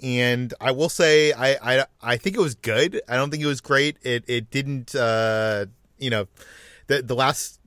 and 0.02 0.52
I 0.60 0.72
will 0.72 0.88
say 0.88 1.32
I 1.32 1.80
I, 1.80 1.86
I 2.02 2.16
think 2.16 2.36
it 2.36 2.40
was 2.40 2.54
good. 2.54 3.00
I 3.08 3.16
don't 3.16 3.30
think 3.30 3.42
it 3.42 3.46
was 3.46 3.60
great. 3.60 3.96
It 4.02 4.24
it 4.26 4.50
didn't 4.50 4.94
uh, 4.94 5.66
you 5.98 6.10
know 6.10 6.26
the 6.86 7.02
the 7.02 7.14
last 7.14 7.60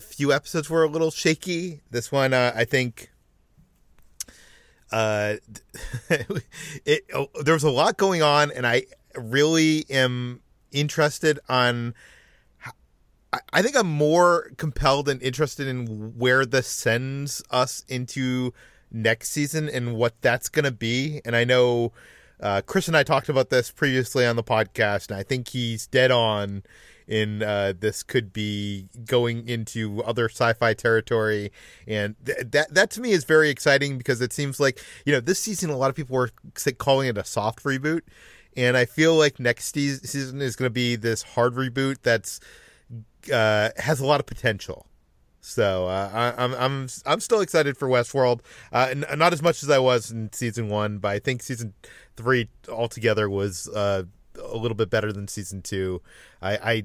few 0.00 0.32
episodes 0.32 0.68
were 0.68 0.84
a 0.84 0.88
little 0.88 1.10
shaky. 1.10 1.80
This 1.90 2.10
one 2.10 2.34
uh, 2.34 2.52
I 2.54 2.64
think 2.64 3.10
uh 4.90 5.36
it 6.84 7.04
oh, 7.14 7.28
there 7.42 7.54
was 7.54 7.62
a 7.62 7.70
lot 7.70 7.98
going 7.98 8.22
on 8.22 8.50
and 8.50 8.66
I 8.66 8.84
really 9.14 9.84
am 9.90 10.40
interested 10.72 11.38
on 11.48 11.94
I 13.52 13.62
think 13.62 13.76
I'm 13.76 13.90
more 13.90 14.50
compelled 14.56 15.08
and 15.08 15.22
interested 15.22 15.66
in 15.66 16.16
where 16.16 16.46
this 16.46 16.66
sends 16.66 17.42
us 17.50 17.84
into 17.88 18.54
next 18.90 19.30
season 19.30 19.68
and 19.68 19.94
what 19.96 20.20
that's 20.22 20.48
going 20.48 20.64
to 20.64 20.70
be. 20.70 21.20
And 21.24 21.36
I 21.36 21.44
know 21.44 21.92
uh, 22.40 22.62
Chris 22.64 22.88
and 22.88 22.96
I 22.96 23.02
talked 23.02 23.28
about 23.28 23.50
this 23.50 23.70
previously 23.70 24.24
on 24.24 24.36
the 24.36 24.44
podcast, 24.44 25.10
and 25.10 25.18
I 25.18 25.22
think 25.22 25.48
he's 25.48 25.86
dead 25.86 26.10
on 26.10 26.62
in 27.06 27.42
uh, 27.42 27.72
this 27.78 28.02
could 28.02 28.32
be 28.32 28.86
going 29.06 29.48
into 29.48 30.02
other 30.04 30.28
sci-fi 30.28 30.74
territory, 30.74 31.50
and 31.86 32.14
th- 32.24 32.38
that 32.50 32.74
that 32.74 32.90
to 32.90 33.00
me 33.00 33.12
is 33.12 33.24
very 33.24 33.48
exciting 33.48 33.96
because 33.96 34.20
it 34.20 34.32
seems 34.32 34.60
like 34.60 34.84
you 35.06 35.12
know 35.12 35.20
this 35.20 35.40
season 35.40 35.70
a 35.70 35.76
lot 35.76 35.88
of 35.88 35.96
people 35.96 36.14
were 36.14 36.30
calling 36.76 37.08
it 37.08 37.16
a 37.16 37.24
soft 37.24 37.64
reboot, 37.64 38.02
and 38.56 38.76
I 38.76 38.84
feel 38.84 39.14
like 39.14 39.40
next 39.40 39.74
season 39.74 40.42
is 40.42 40.54
going 40.54 40.66
to 40.66 40.70
be 40.70 40.96
this 40.96 41.22
hard 41.22 41.54
reboot 41.54 41.96
that's 42.02 42.40
uh, 43.30 43.70
has 43.76 44.00
a 44.00 44.06
lot 44.06 44.20
of 44.20 44.26
potential. 44.26 44.86
So 45.40 45.86
uh, 45.86 46.34
I, 46.36 46.44
am 46.44 46.54
I'm 46.54 46.88
I'm 47.06 47.20
still 47.20 47.40
excited 47.40 47.76
for 47.76 47.88
Westworld. 47.88 48.40
Uh, 48.72 48.94
not 49.16 49.32
as 49.32 49.42
much 49.42 49.62
as 49.62 49.70
I 49.70 49.78
was 49.78 50.10
in 50.10 50.32
season 50.32 50.68
one, 50.68 50.98
but 50.98 51.08
I 51.08 51.20
think 51.20 51.42
season 51.42 51.74
three 52.16 52.48
altogether 52.68 53.30
was 53.30 53.68
uh, 53.68 54.02
a 54.42 54.56
little 54.56 54.74
bit 54.74 54.90
better 54.90 55.12
than 55.12 55.28
season 55.28 55.62
two. 55.62 56.02
I 56.42 56.56
I, 56.56 56.84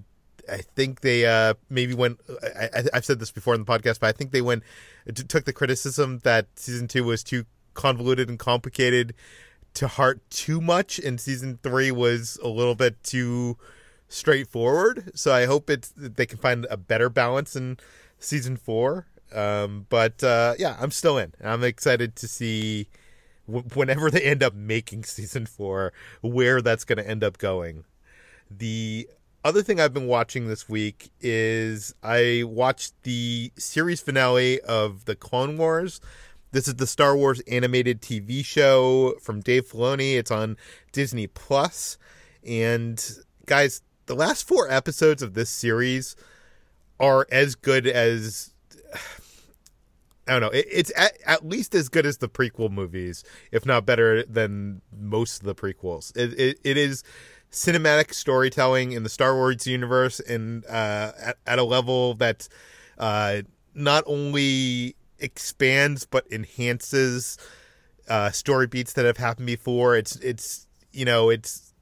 I 0.52 0.58
think 0.58 1.02
they 1.02 1.26
uh, 1.26 1.56
maybe 1.70 1.94
went. 1.94 2.20
I, 2.56 2.84
have 2.94 3.06
said 3.06 3.20
this 3.20 3.32
before 3.32 3.56
in 3.56 3.62
the 3.62 3.66
podcast, 3.66 4.00
but 4.00 4.08
I 4.08 4.12
think 4.12 4.32
they 4.32 4.42
went 4.42 4.64
t- 5.08 5.24
took 5.24 5.46
the 5.46 5.54
criticism 5.54 6.20
that 6.24 6.48
season 6.56 6.88
two 6.88 7.04
was 7.04 7.24
too 7.24 7.46
convoluted 7.74 8.30
and 8.30 8.38
complicated 8.38 9.14
to 9.74 9.88
heart 9.88 10.22
too 10.30 10.62
much, 10.62 11.00
and 11.00 11.20
season 11.20 11.60
three 11.64 11.92
was 11.92 12.38
a 12.44 12.48
little 12.48 12.76
bit 12.76 13.04
too 13.04 13.58
straightforward. 14.14 15.12
So 15.16 15.34
I 15.34 15.46
hope 15.46 15.70
it's 15.70 15.92
they 15.96 16.26
can 16.26 16.38
find 16.38 16.68
a 16.70 16.78
better 16.78 17.10
balance 17.10 17.56
in 17.56 17.78
season 18.20 18.58
four. 18.58 19.08
Um, 19.34 19.88
but 19.90 20.24
uh, 20.24 20.54
yeah, 20.60 20.78
I'm 20.80 20.92
still 20.92 21.18
in. 21.18 21.34
I'm 21.44 21.64
excited 21.64 22.16
to 22.18 22.28
see 22.28 22.88
w- 23.48 23.68
whenever 23.74 24.12
they 24.12 24.22
end 24.22 24.44
up 24.44 24.54
making 24.54 25.04
season 25.06 25.46
four 25.46 25.92
where 26.22 26.62
that's 26.62 26.86
going 26.86 26.98
to 26.98 27.08
end 27.08 27.24
up 27.24 27.40
going. 27.40 27.86
The 28.52 29.10
other 29.44 29.64
thing 29.64 29.80
I've 29.80 29.94
been 29.94 30.08
watching 30.08 30.48
this 30.48 30.70
week 30.70 31.10
is 31.20 31.96
I 32.04 32.44
watched 32.46 32.94
the 33.04 33.52
series 33.58 34.00
finale 34.00 34.62
of 34.62 35.06
the 35.06 35.16
Clone 35.16 35.58
Wars. 35.58 36.00
This 36.52 36.68
is 36.68 36.76
the 36.76 36.86
Star 36.86 37.18
Wars 37.18 37.42
animated 37.48 38.00
TV 38.00 38.46
show 38.46 39.16
from 39.20 39.42
Dave 39.42 39.68
Filoni. 39.68 40.18
It's 40.18 40.30
on 40.30 40.56
Disney 40.92 41.26
Plus, 41.26 41.98
and 42.46 43.04
guys, 43.48 43.82
the 44.14 44.20
last 44.20 44.48
four 44.48 44.70
episodes 44.70 45.24
of 45.24 45.34
this 45.34 45.50
series 45.50 46.16
are 47.00 47.26
as 47.32 47.56
good 47.56 47.88
as 47.88 48.54
I 50.28 50.34
don't 50.34 50.42
know. 50.42 50.50
It, 50.50 50.68
it's 50.72 50.92
at, 50.96 51.18
at, 51.26 51.46
least 51.46 51.74
as 51.74 51.90
good 51.90 52.06
as 52.06 52.20
the 52.20 52.30
prequel 52.30 52.70
movies, 52.70 53.24
if 53.52 53.66
not 53.66 53.88
better 53.88 54.24
than 54.24 54.82
most 54.96 55.42
of 55.42 55.48
the 55.48 55.56
prequels. 55.56 56.16
It, 56.16 56.40
it, 56.40 56.60
it 56.64 56.78
is 56.78 57.04
cinematic 57.52 58.14
storytelling 58.14 58.92
in 58.92 59.02
the 59.02 59.10
Star 59.10 59.34
Wars 59.34 59.66
universe, 59.66 60.20
and 60.20 60.64
uh, 60.68 61.12
at, 61.20 61.38
at 61.48 61.58
a 61.58 61.64
level 61.64 62.14
that 62.16 62.48
uh, 63.00 63.42
not 63.74 64.04
only 64.06 64.96
expands 65.20 66.06
but 66.06 66.26
enhances 66.32 67.38
uh, 68.08 68.30
story 68.30 68.68
beats 68.68 68.94
that 68.94 69.06
have 69.06 69.18
happened 69.18 69.48
before. 69.48 69.98
It's 69.98 70.18
it's 70.18 70.68
you 70.92 71.04
know 71.04 71.32
it's 71.32 71.73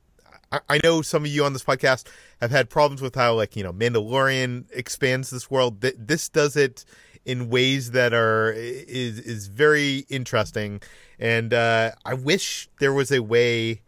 I, 0.52 0.80
know 0.84 1.02
some 1.02 1.24
of 1.24 1.32
you 1.32 1.46
on 1.46 1.54
this 1.54 1.64
podcast 1.64 2.06
have 2.42 2.52
had 2.52 2.70
problems 2.70 3.02
with 3.02 3.16
how 3.16 3.34
like 3.36 3.56
you 3.56 3.64
know 3.64 3.72
Mandalorian 3.72 4.66
expands 4.72 5.30
this 5.30 5.50
world. 5.50 5.82
This 5.82 6.30
does 6.30 6.56
it 6.56 6.84
in 7.26 7.50
ways 7.50 7.92
that 7.92 8.14
are 8.14 8.52
is 8.52 9.20
is 9.20 9.48
very 9.48 10.06
interesting, 10.10 10.82
and 11.20 11.54
uh, 11.54 11.92
I 12.06 12.14
wish 12.16 12.70
there 12.80 12.94
was 12.94 13.12
a 13.12 13.22
way 13.22 13.82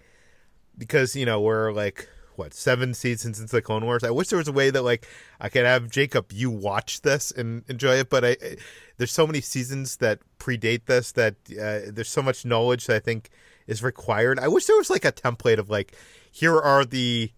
because 0.77 1.15
you 1.15 1.25
know 1.25 1.41
we're 1.41 1.71
like 1.73 2.07
what 2.35 2.53
seven 2.53 2.93
seasons 2.93 3.37
since 3.37 3.51
the 3.51 3.61
Clone 3.61 3.85
Wars. 3.85 4.03
I 4.03 4.11
wish 4.11 4.29
there 4.29 4.37
was 4.37 4.47
a 4.47 4.53
way 4.53 4.69
that 4.69 4.83
like 4.83 5.07
I 5.39 5.49
could 5.49 5.65
have 5.65 5.89
Jacob 5.89 6.31
you 6.31 6.49
watch 6.49 7.01
this 7.01 7.31
and 7.31 7.63
enjoy 7.67 7.95
it, 7.95 8.09
but 8.09 8.23
I, 8.23 8.29
I 8.29 8.57
there's 8.97 9.11
so 9.11 9.27
many 9.27 9.41
seasons 9.41 9.97
that 9.97 10.19
predate 10.39 10.85
this 10.85 11.11
that 11.13 11.35
uh, 11.51 11.91
there's 11.91 12.09
so 12.09 12.21
much 12.21 12.45
knowledge 12.45 12.87
that 12.87 12.95
I 12.95 12.99
think 12.99 13.29
is 13.67 13.83
required. 13.83 14.39
I 14.39 14.47
wish 14.47 14.65
there 14.65 14.77
was 14.77 14.89
like 14.89 15.05
a 15.05 15.11
template 15.11 15.57
of 15.57 15.69
like 15.69 15.95
here 16.33 16.59
are 16.59 16.83
the 16.83 17.31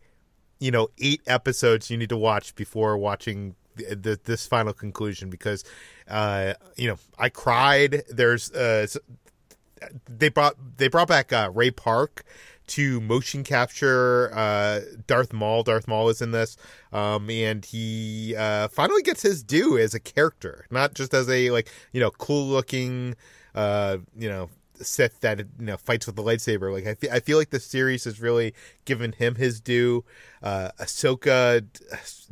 you 0.59 0.71
know 0.71 0.87
eight 0.97 1.21
episodes 1.27 1.91
you 1.91 1.97
need 1.97 2.09
to 2.09 2.17
watch 2.17 2.55
before 2.55 2.97
watching 2.97 3.55
the, 3.75 3.93
the, 3.95 4.19
this 4.23 4.47
final 4.47 4.71
conclusion 4.71 5.29
because 5.29 5.63
uh 6.07 6.53
you 6.77 6.87
know 6.87 6.97
I 7.19 7.29
cried 7.29 8.03
there's 8.09 8.51
uh 8.53 8.87
they 10.07 10.29
brought 10.29 10.55
they 10.77 10.87
brought 10.87 11.07
back 11.07 11.33
uh, 11.33 11.49
Ray 11.53 11.71
Park 11.71 12.23
to 12.67 12.99
motion 12.99 13.43
capture 13.43 14.31
uh, 14.33 14.81
Darth 15.05 15.33
Maul. 15.33 15.63
Darth 15.63 15.87
Maul 15.87 16.09
is 16.09 16.21
in 16.21 16.31
this, 16.31 16.57
um, 16.91 17.29
and 17.29 17.63
he 17.63 18.35
uh, 18.35 18.67
finally 18.69 19.03
gets 19.03 19.21
his 19.21 19.43
due 19.43 19.77
as 19.77 19.93
a 19.93 19.99
character, 19.99 20.65
not 20.71 20.93
just 20.93 21.13
as 21.13 21.29
a 21.29 21.51
like 21.51 21.69
you 21.91 21.99
know 21.99 22.11
cool 22.11 22.47
looking, 22.47 23.15
uh, 23.53 23.97
you 24.17 24.29
know 24.29 24.49
Sith 24.81 25.19
that 25.21 25.39
you 25.39 25.45
know 25.59 25.77
fights 25.77 26.05
with 26.05 26.15
the 26.15 26.23
lightsaber. 26.23 26.71
Like 26.71 26.87
I 26.87 27.15
I 27.15 27.19
feel 27.19 27.37
like 27.37 27.49
the 27.49 27.59
series 27.59 28.03
has 28.03 28.19
really 28.19 28.53
given 28.85 29.13
him 29.13 29.35
his 29.35 29.61
due. 29.61 30.03
Uh, 30.41 30.69
Ahsoka, 30.79 31.65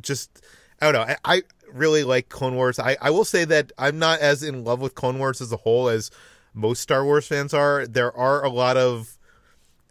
just 0.00 0.42
I 0.80 0.90
don't 0.90 0.94
know. 0.94 1.14
I, 1.24 1.36
I 1.36 1.42
really 1.72 2.04
like 2.04 2.28
Clone 2.28 2.54
Wars. 2.54 2.78
I, 2.78 2.96
I 3.00 3.10
will 3.10 3.24
say 3.24 3.44
that 3.44 3.72
I'm 3.78 3.98
not 3.98 4.20
as 4.20 4.42
in 4.42 4.64
love 4.64 4.80
with 4.80 4.94
Clone 4.94 5.18
Wars 5.18 5.40
as 5.40 5.52
a 5.52 5.56
whole 5.58 5.88
as 5.88 6.10
most 6.54 6.80
Star 6.80 7.04
Wars 7.04 7.26
fans 7.26 7.52
are. 7.52 7.86
There 7.86 8.16
are 8.16 8.44
a 8.44 8.48
lot 8.48 8.76
of, 8.76 9.18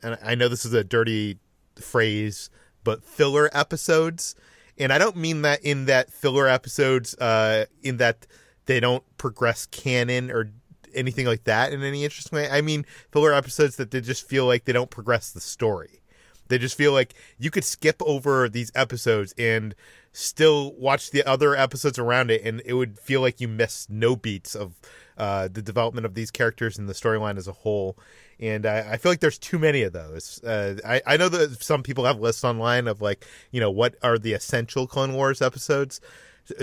and 0.02 0.18
I 0.24 0.36
know 0.36 0.48
this 0.48 0.66
is 0.66 0.74
a 0.74 0.84
dirty 0.84 1.38
phrase, 1.76 2.50
but 2.84 3.04
filler 3.04 3.50
episodes. 3.54 4.36
And 4.78 4.92
I 4.92 4.98
don't 4.98 5.18
mean 5.18 5.44
that 5.44 5.64
in 5.64 5.86
that 5.86 6.12
filler 6.12 6.48
episodes, 6.48 7.16
uh, 7.16 7.66
in 7.84 7.98
that 7.98 8.26
they 8.66 8.80
don't 8.80 9.04
progress 9.18 9.66
canon 9.68 10.32
or 10.32 10.52
anything 10.96 11.26
like 11.26 11.44
that 11.46 11.74
in 11.74 11.84
any 11.84 12.04
interesting 12.04 12.38
way. 12.38 12.50
I 12.50 12.62
mean, 12.62 12.86
filler 13.12 13.34
episodes 13.34 13.76
that 13.78 13.92
they 13.92 14.02
just 14.02 14.28
feel 14.28 14.46
like 14.46 14.66
they 14.66 14.74
don't 14.74 14.90
progress 14.90 15.32
the 15.32 15.42
story. 15.42 16.02
They 16.48 16.58
just 16.58 16.78
feel 16.78 16.92
like 16.92 17.14
you 17.40 17.50
could 17.50 17.64
skip 17.64 18.02
over 18.06 18.50
these 18.50 18.72
episodes 18.76 19.34
and 19.38 19.74
still 20.12 20.74
watch 20.74 21.12
the 21.12 21.24
other 21.24 21.56
episodes 21.56 21.98
around 21.98 22.32
it, 22.32 22.42
and 22.44 22.62
it 22.66 22.74
would 22.74 23.00
feel 23.00 23.22
like 23.22 23.42
you 23.42 23.48
missed 23.48 23.90
no 23.90 24.16
beats 24.16 24.56
of 24.56 24.74
uh, 25.18 25.48
the 25.52 25.62
development 25.62 26.06
of 26.06 26.14
these 26.14 26.32
characters 26.32 26.78
and 26.78 26.88
the 26.88 26.94
storyline 26.94 27.38
as 27.38 27.48
a 27.48 27.52
whole. 27.52 27.98
And 28.40 28.66
I, 28.66 28.94
I, 28.94 28.98
feel 28.98 29.12
like 29.12 29.20
there's 29.20 29.38
too 29.38 29.60
many 29.60 29.84
of 29.84 29.94
those. 29.94 30.44
Uh, 30.44 30.78
I, 30.86 31.02
I 31.06 31.18
know 31.18 31.30
that 31.30 31.64
some 31.64 31.84
people 31.84 32.06
have 32.06 32.20
lists 32.20 32.44
online 32.44 32.88
of 32.88 33.02
like, 33.02 33.26
you 33.52 33.60
know, 33.60 33.70
what 33.70 33.96
are 34.02 34.18
the 34.18 34.34
essential 34.34 34.88
Clone 34.88 35.14
Wars 35.14 35.42
episodes 35.42 36.02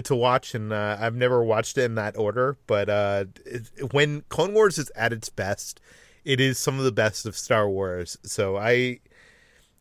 to 0.04 0.14
watch, 0.14 0.54
and 0.54 0.72
uh, 0.72 0.96
I've 1.00 1.16
never 1.16 1.42
watched 1.42 1.78
it 1.78 1.84
in 1.84 1.94
that 1.96 2.16
order. 2.16 2.56
But 2.66 2.88
uh, 2.88 3.24
it, 3.44 3.92
when 3.92 4.22
Clone 4.28 4.54
Wars 4.54 4.78
is 4.78 4.90
at 4.94 5.12
its 5.12 5.28
best, 5.28 5.80
it 6.24 6.40
is 6.40 6.58
some 6.58 6.78
of 6.78 6.84
the 6.84 6.92
best 6.92 7.26
of 7.26 7.36
Star 7.36 7.68
Wars. 7.68 8.18
So 8.22 8.56
I 8.56 9.00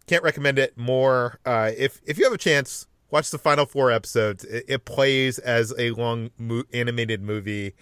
can't 0.08 0.24
recommend 0.24 0.60
it 0.60 0.78
more. 0.78 1.40
Uh, 1.46 1.72
if 1.78 2.02
if 2.06 2.18
you 2.18 2.24
have 2.24 2.34
a 2.34 2.38
chance, 2.38 2.88
watch 3.12 3.30
the 3.32 3.38
final 3.38 3.66
four 3.66 3.92
episodes. 3.92 4.44
It, 4.44 4.66
it 4.68 4.86
plays 4.86 5.40
as 5.40 5.74
a 5.78 5.92
long 5.92 6.32
mo- 6.38 6.64
animated 6.74 7.22
movie, 7.22 7.76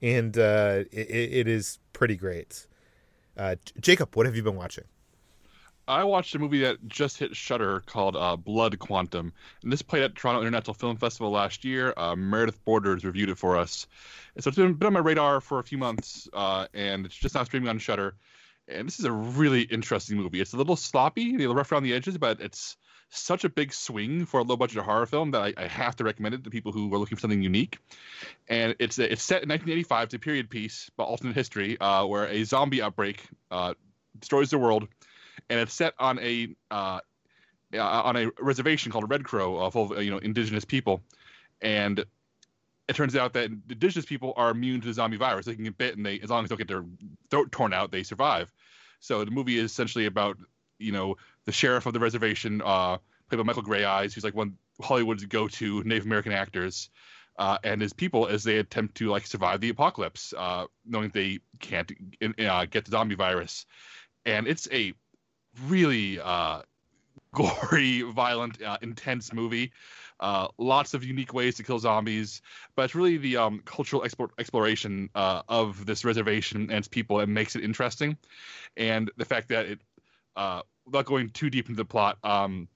and 0.00 0.36
uh, 0.36 0.84
it, 0.92 1.10
it 1.10 1.48
is 1.48 1.78
pretty 1.92 2.16
great. 2.16 2.66
Uh, 3.36 3.56
Jacob, 3.80 4.14
what 4.14 4.26
have 4.26 4.36
you 4.36 4.42
been 4.42 4.56
watching? 4.56 4.84
I 5.88 6.04
watched 6.04 6.34
a 6.34 6.38
movie 6.38 6.60
that 6.60 6.86
just 6.86 7.18
hit 7.18 7.34
Shudder 7.34 7.80
called 7.86 8.14
uh, 8.16 8.36
Blood 8.36 8.78
Quantum, 8.78 9.32
and 9.62 9.72
this 9.72 9.82
played 9.82 10.04
at 10.04 10.14
Toronto 10.14 10.40
International 10.40 10.74
Film 10.74 10.96
Festival 10.96 11.30
last 11.30 11.64
year. 11.64 11.92
Uh, 11.96 12.14
Meredith 12.14 12.64
Borders 12.64 13.04
reviewed 13.04 13.30
it 13.30 13.38
for 13.38 13.56
us, 13.56 13.86
and 14.34 14.44
so 14.44 14.48
it's 14.48 14.56
been, 14.56 14.74
been 14.74 14.86
on 14.86 14.92
my 14.92 15.00
radar 15.00 15.40
for 15.40 15.58
a 15.58 15.62
few 15.62 15.78
months, 15.78 16.28
uh, 16.32 16.66
and 16.72 17.04
it's 17.04 17.16
just 17.16 17.34
now 17.34 17.44
streaming 17.44 17.68
on 17.68 17.78
Shudder. 17.78 18.14
And 18.68 18.86
this 18.86 19.00
is 19.00 19.04
a 19.04 19.12
really 19.12 19.62
interesting 19.62 20.16
movie. 20.16 20.40
It's 20.40 20.52
a 20.52 20.56
little 20.56 20.76
sloppy, 20.76 21.42
a 21.42 21.48
rough 21.48 21.72
around 21.72 21.82
the 21.82 21.94
edges, 21.94 22.16
but 22.16 22.40
it's 22.40 22.76
such 23.10 23.44
a 23.44 23.48
big 23.48 23.74
swing 23.74 24.24
for 24.24 24.40
a 24.40 24.42
low 24.44 24.56
budget 24.56 24.82
horror 24.84 25.04
film 25.04 25.32
that 25.32 25.42
I, 25.42 25.52
I, 25.56 25.66
have 25.66 25.96
to 25.96 26.04
recommend 26.04 26.34
it 26.34 26.44
to 26.44 26.50
people 26.50 26.72
who 26.72 26.92
are 26.94 26.98
looking 26.98 27.16
for 27.16 27.20
something 27.20 27.42
unique. 27.42 27.78
And 28.48 28.74
it's 28.78 28.98
it's 28.98 29.22
set 29.22 29.42
in 29.42 29.50
1985. 29.50 30.04
It's 30.04 30.14
a 30.14 30.18
period 30.18 30.48
piece, 30.48 30.90
but 30.96 31.04
alternate 31.04 31.34
history, 31.34 31.78
uh, 31.78 32.06
where 32.06 32.26
a 32.26 32.44
zombie 32.44 32.80
outbreak 32.80 33.22
uh, 33.50 33.74
destroys 34.18 34.50
the 34.50 34.58
world 34.58 34.88
and 35.48 35.60
it's 35.60 35.74
set 35.74 35.94
on 35.98 36.18
a 36.20 36.48
uh, 36.70 37.00
on 37.74 38.16
a 38.16 38.30
reservation 38.40 38.92
called 38.92 39.08
Red 39.10 39.24
Crow, 39.24 39.58
uh, 39.58 39.70
full 39.70 39.92
of 39.92 40.02
you 40.02 40.10
know 40.10 40.18
indigenous 40.18 40.64
people, 40.64 41.02
and 41.60 42.04
it 42.88 42.96
turns 42.96 43.16
out 43.16 43.32
that 43.34 43.46
indigenous 43.46 44.04
people 44.04 44.34
are 44.36 44.50
immune 44.50 44.80
to 44.80 44.88
the 44.88 44.94
zombie 44.94 45.16
virus. 45.16 45.46
They 45.46 45.54
can 45.54 45.64
get 45.64 45.78
bit, 45.78 45.96
and 45.96 46.04
they 46.04 46.20
as 46.20 46.30
long 46.30 46.44
as 46.44 46.50
they 46.50 46.56
don't 46.56 46.66
get 46.66 46.68
their 46.68 46.84
throat 47.30 47.52
torn 47.52 47.72
out, 47.72 47.90
they 47.90 48.02
survive. 48.02 48.52
So 49.00 49.24
the 49.24 49.30
movie 49.30 49.58
is 49.58 49.70
essentially 49.70 50.06
about 50.06 50.38
you 50.78 50.92
know 50.92 51.16
the 51.44 51.52
sheriff 51.52 51.86
of 51.86 51.92
the 51.92 52.00
reservation, 52.00 52.62
uh, 52.62 52.98
played 53.28 53.38
by 53.38 53.44
Michael 53.44 53.62
Greyeyes, 53.62 54.12
who's 54.12 54.24
like 54.24 54.34
one 54.34 54.56
Hollywood's 54.80 55.24
go-to 55.24 55.82
Native 55.84 56.06
American 56.06 56.32
actors. 56.32 56.90
Uh, 57.38 57.56
and 57.64 57.80
his 57.80 57.94
people 57.94 58.26
as 58.26 58.44
they 58.44 58.58
attempt 58.58 58.94
to 58.96 59.08
like 59.08 59.26
survive 59.26 59.58
the 59.62 59.70
apocalypse, 59.70 60.34
uh, 60.36 60.66
knowing 60.84 61.10
they 61.14 61.40
can't 61.60 61.90
uh, 62.38 62.66
get 62.66 62.84
the 62.84 62.90
zombie 62.90 63.14
virus. 63.14 63.64
And 64.26 64.46
it's 64.46 64.68
a 64.70 64.92
really 65.66 66.20
uh, 66.20 66.62
gory, 67.34 68.02
violent, 68.02 68.62
uh, 68.62 68.78
intense 68.82 69.32
movie. 69.32 69.72
Uh, 70.20 70.46
lots 70.56 70.94
of 70.94 71.02
unique 71.02 71.34
ways 71.34 71.56
to 71.56 71.64
kill 71.64 71.80
zombies, 71.80 72.42
but 72.76 72.84
it's 72.84 72.94
really 72.94 73.16
the 73.16 73.36
um, 73.36 73.60
cultural 73.64 74.04
explore, 74.04 74.30
exploration 74.38 75.10
uh, 75.16 75.42
of 75.48 75.84
this 75.84 76.04
reservation 76.04 76.62
and 76.62 76.72
its 76.72 76.86
people 76.86 77.16
that 77.16 77.26
makes 77.26 77.56
it 77.56 77.64
interesting, 77.64 78.16
and 78.76 79.10
the 79.16 79.24
fact 79.24 79.48
that 79.48 79.66
it, 79.66 79.80
uh, 80.36 80.62
without 80.86 81.06
going 81.06 81.28
too 81.30 81.50
deep 81.50 81.68
into 81.68 81.76
the 81.76 81.84
plot, 81.84 82.18
um, 82.22 82.68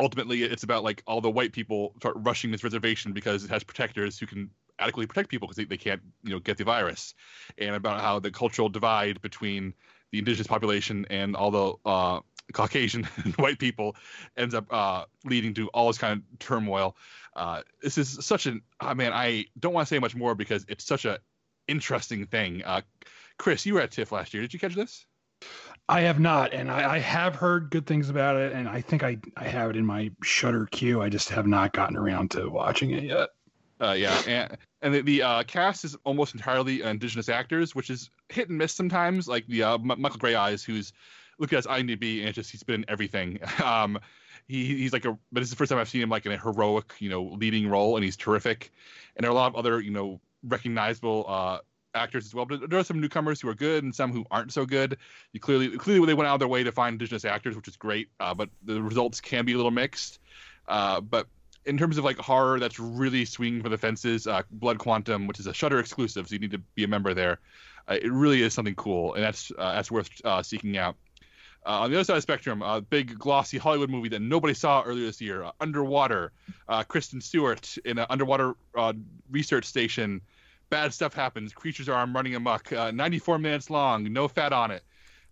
ultimately 0.00 0.42
it's 0.42 0.62
about 0.62 0.82
like 0.82 1.02
all 1.06 1.20
the 1.20 1.30
white 1.30 1.52
people 1.52 1.92
start 1.98 2.16
rushing 2.20 2.50
this 2.50 2.64
reservation 2.64 3.12
because 3.12 3.44
it 3.44 3.50
has 3.50 3.62
protectors 3.62 4.18
who 4.18 4.24
can 4.24 4.48
adequately 4.78 5.06
protect 5.06 5.28
people 5.28 5.46
because 5.46 5.58
they, 5.58 5.64
they 5.64 5.76
can't 5.76 6.00
you 6.24 6.30
know 6.30 6.38
get 6.38 6.56
the 6.56 6.64
virus, 6.64 7.14
and 7.58 7.74
about 7.74 8.00
how 8.00 8.18
the 8.18 8.30
cultural 8.30 8.70
divide 8.70 9.20
between 9.20 9.74
the 10.12 10.18
indigenous 10.18 10.46
population 10.46 11.06
and 11.10 11.36
all 11.36 11.50
the 11.50 11.88
uh, 11.88 12.20
Caucasian 12.52 13.04
white 13.36 13.58
people 13.58 13.96
ends 14.36 14.54
up 14.54 14.66
uh, 14.72 15.04
leading 15.24 15.54
to 15.54 15.68
all 15.68 15.86
this 15.88 15.98
kind 15.98 16.20
of 16.20 16.38
turmoil. 16.38 16.96
Uh, 17.36 17.62
this 17.82 17.96
is 17.96 18.18
such 18.24 18.46
an 18.46 18.62
I 18.80 18.94
mean 18.94 19.12
I 19.12 19.46
don't 19.58 19.72
want 19.72 19.86
to 19.86 19.94
say 19.94 19.98
much 19.98 20.16
more 20.16 20.34
because 20.34 20.64
it's 20.68 20.84
such 20.84 21.04
a 21.04 21.20
interesting 21.68 22.26
thing. 22.26 22.62
Uh, 22.64 22.80
Chris, 23.38 23.64
you 23.64 23.74
were 23.74 23.80
at 23.80 23.92
TIFF 23.92 24.12
last 24.12 24.34
year. 24.34 24.42
Did 24.42 24.52
you 24.52 24.60
catch 24.60 24.74
this? 24.74 25.06
I 25.88 26.02
have 26.02 26.20
not, 26.20 26.52
and 26.52 26.70
I, 26.70 26.94
I, 26.94 26.98
have 26.98 27.34
heard 27.34 27.70
good 27.70 27.86
things 27.86 28.10
about 28.10 28.36
it, 28.36 28.52
and 28.52 28.68
I 28.68 28.80
think 28.80 29.02
I, 29.02 29.18
I 29.36 29.44
have 29.44 29.70
it 29.70 29.76
in 29.76 29.84
my 29.84 30.10
Shudder 30.22 30.66
queue. 30.66 31.02
I 31.02 31.08
just 31.08 31.30
have 31.30 31.46
not 31.46 31.72
gotten 31.72 31.96
around 31.96 32.30
to 32.32 32.48
watching 32.48 32.90
it 32.90 33.02
yet. 33.04 33.30
Uh, 33.80 33.92
yeah, 33.92 34.20
and, 34.26 34.58
and 34.82 34.94
the, 34.94 35.00
the 35.02 35.22
uh, 35.22 35.42
cast 35.44 35.84
is 35.84 35.96
almost 36.04 36.34
entirely 36.34 36.82
indigenous 36.82 37.28
actors, 37.28 37.74
which 37.74 37.88
is 37.88 38.10
hit 38.28 38.48
and 38.48 38.58
miss 38.58 38.74
sometimes. 38.74 39.26
Like 39.26 39.46
the 39.46 39.62
uh, 39.62 39.74
M- 39.74 39.94
Michael 39.98 40.18
Greyeyes, 40.18 40.64
who's 40.64 40.92
look 41.38 41.52
at 41.52 41.56
his 41.56 41.66
IMDb, 41.66 42.20
and 42.20 42.28
it's 42.28 42.36
just 42.36 42.50
he's 42.50 42.62
been 42.62 42.82
in 42.82 42.90
everything. 42.90 43.38
um, 43.64 43.98
he, 44.46 44.66
he's 44.66 44.92
like 44.92 45.04
a, 45.04 45.16
but 45.32 45.42
is 45.42 45.50
the 45.50 45.56
first 45.56 45.70
time 45.70 45.78
I've 45.78 45.88
seen 45.88 46.02
him 46.02 46.10
like 46.10 46.26
in 46.26 46.32
a 46.32 46.36
heroic, 46.36 46.92
you 46.98 47.08
know, 47.08 47.22
leading 47.22 47.68
role, 47.68 47.96
and 47.96 48.04
he's 48.04 48.16
terrific. 48.16 48.70
And 49.16 49.24
there 49.24 49.30
are 49.30 49.32
a 49.32 49.36
lot 49.36 49.46
of 49.46 49.56
other, 49.56 49.80
you 49.80 49.90
know, 49.90 50.20
recognizable 50.44 51.24
uh, 51.26 51.58
actors 51.94 52.26
as 52.26 52.34
well. 52.34 52.46
But 52.46 52.68
there 52.68 52.78
are 52.78 52.84
some 52.84 53.00
newcomers 53.00 53.40
who 53.40 53.48
are 53.48 53.54
good 53.54 53.84
and 53.84 53.94
some 53.94 54.12
who 54.12 54.24
aren't 54.30 54.52
so 54.52 54.66
good. 54.66 54.98
You 55.32 55.40
clearly, 55.40 55.76
clearly, 55.78 56.04
they 56.06 56.14
went 56.14 56.28
out 56.28 56.34
of 56.34 56.40
their 56.40 56.48
way 56.48 56.64
to 56.64 56.72
find 56.72 56.94
indigenous 56.94 57.24
actors, 57.24 57.56
which 57.56 57.68
is 57.68 57.76
great. 57.76 58.08
Uh, 58.18 58.34
but 58.34 58.50
the 58.64 58.82
results 58.82 59.20
can 59.20 59.44
be 59.44 59.52
a 59.52 59.56
little 59.56 59.70
mixed. 59.70 60.18
Uh, 60.68 61.00
but 61.00 61.26
in 61.66 61.76
terms 61.78 61.98
of 61.98 62.04
like 62.04 62.16
horror 62.18 62.58
that's 62.58 62.78
really 62.78 63.24
swinging 63.24 63.62
for 63.62 63.68
the 63.68 63.78
fences, 63.78 64.26
uh, 64.26 64.42
Blood 64.50 64.78
Quantum, 64.78 65.26
which 65.26 65.40
is 65.40 65.46
a 65.46 65.54
Shudder 65.54 65.78
exclusive, 65.78 66.28
so 66.28 66.34
you 66.34 66.38
need 66.38 66.52
to 66.52 66.58
be 66.58 66.84
a 66.84 66.88
member 66.88 67.14
there. 67.14 67.40
Uh, 67.88 67.98
it 68.00 68.10
really 68.10 68.42
is 68.42 68.54
something 68.54 68.74
cool, 68.74 69.14
and 69.14 69.22
that's 69.22 69.52
uh, 69.58 69.74
that's 69.74 69.90
worth 69.90 70.10
uh, 70.24 70.42
seeking 70.42 70.76
out. 70.76 70.96
Uh, 71.66 71.80
on 71.80 71.90
the 71.90 71.96
other 71.96 72.04
side 72.04 72.14
of 72.14 72.18
the 72.18 72.22
spectrum, 72.22 72.62
a 72.62 72.80
big 72.80 73.18
glossy 73.18 73.58
Hollywood 73.58 73.90
movie 73.90 74.08
that 74.08 74.22
nobody 74.22 74.54
saw 74.54 74.82
earlier 74.82 75.04
this 75.04 75.20
year, 75.20 75.44
uh, 75.44 75.52
Underwater. 75.60 76.32
Kristen 76.88 77.20
Stewart 77.20 77.76
in 77.84 77.98
an 77.98 78.06
underwater 78.08 78.54
research 79.30 79.64
station. 79.64 80.20
Bad 80.70 80.94
stuff 80.94 81.14
happens. 81.14 81.52
Creatures 81.52 81.88
are 81.88 82.06
running 82.06 82.36
amok. 82.36 82.70
94 82.70 83.38
minutes 83.38 83.70
long. 83.70 84.10
No 84.12 84.28
fat 84.28 84.52
on 84.52 84.70
it. 84.70 84.84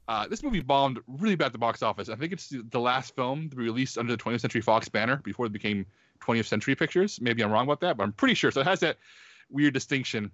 Uh, 0.09 0.27
this 0.27 0.43
movie 0.43 0.61
bombed 0.61 0.99
really 1.07 1.37
bad 1.37 1.47
at 1.47 1.53
the 1.53 1.59
box 1.59 1.83
office. 1.83 2.09
I 2.09 2.17
think 2.17 2.33
it's 2.33 2.49
the 2.71 2.81
last 2.81 3.15
film 3.15 3.51
to 3.51 3.57
be 3.57 3.63
released 3.63 3.99
under 3.99 4.17
the 4.17 4.23
20th 4.23 4.41
Century 4.41 4.63
Fox 4.63 4.89
banner 4.89 5.17
before 5.17 5.47
it 5.47 5.53
became 5.53 5.85
20th 6.21 6.47
Century 6.47 6.75
Pictures. 6.75 7.21
Maybe 7.21 7.43
I'm 7.43 7.51
wrong 7.51 7.65
about 7.65 7.81
that, 7.81 7.97
but 7.97 8.05
I'm 8.05 8.13
pretty 8.13 8.35
sure. 8.35 8.51
So 8.51 8.61
it 8.61 8.67
has 8.67 8.81
that 8.81 8.99
weird 9.51 9.75
distinction. 9.75 10.31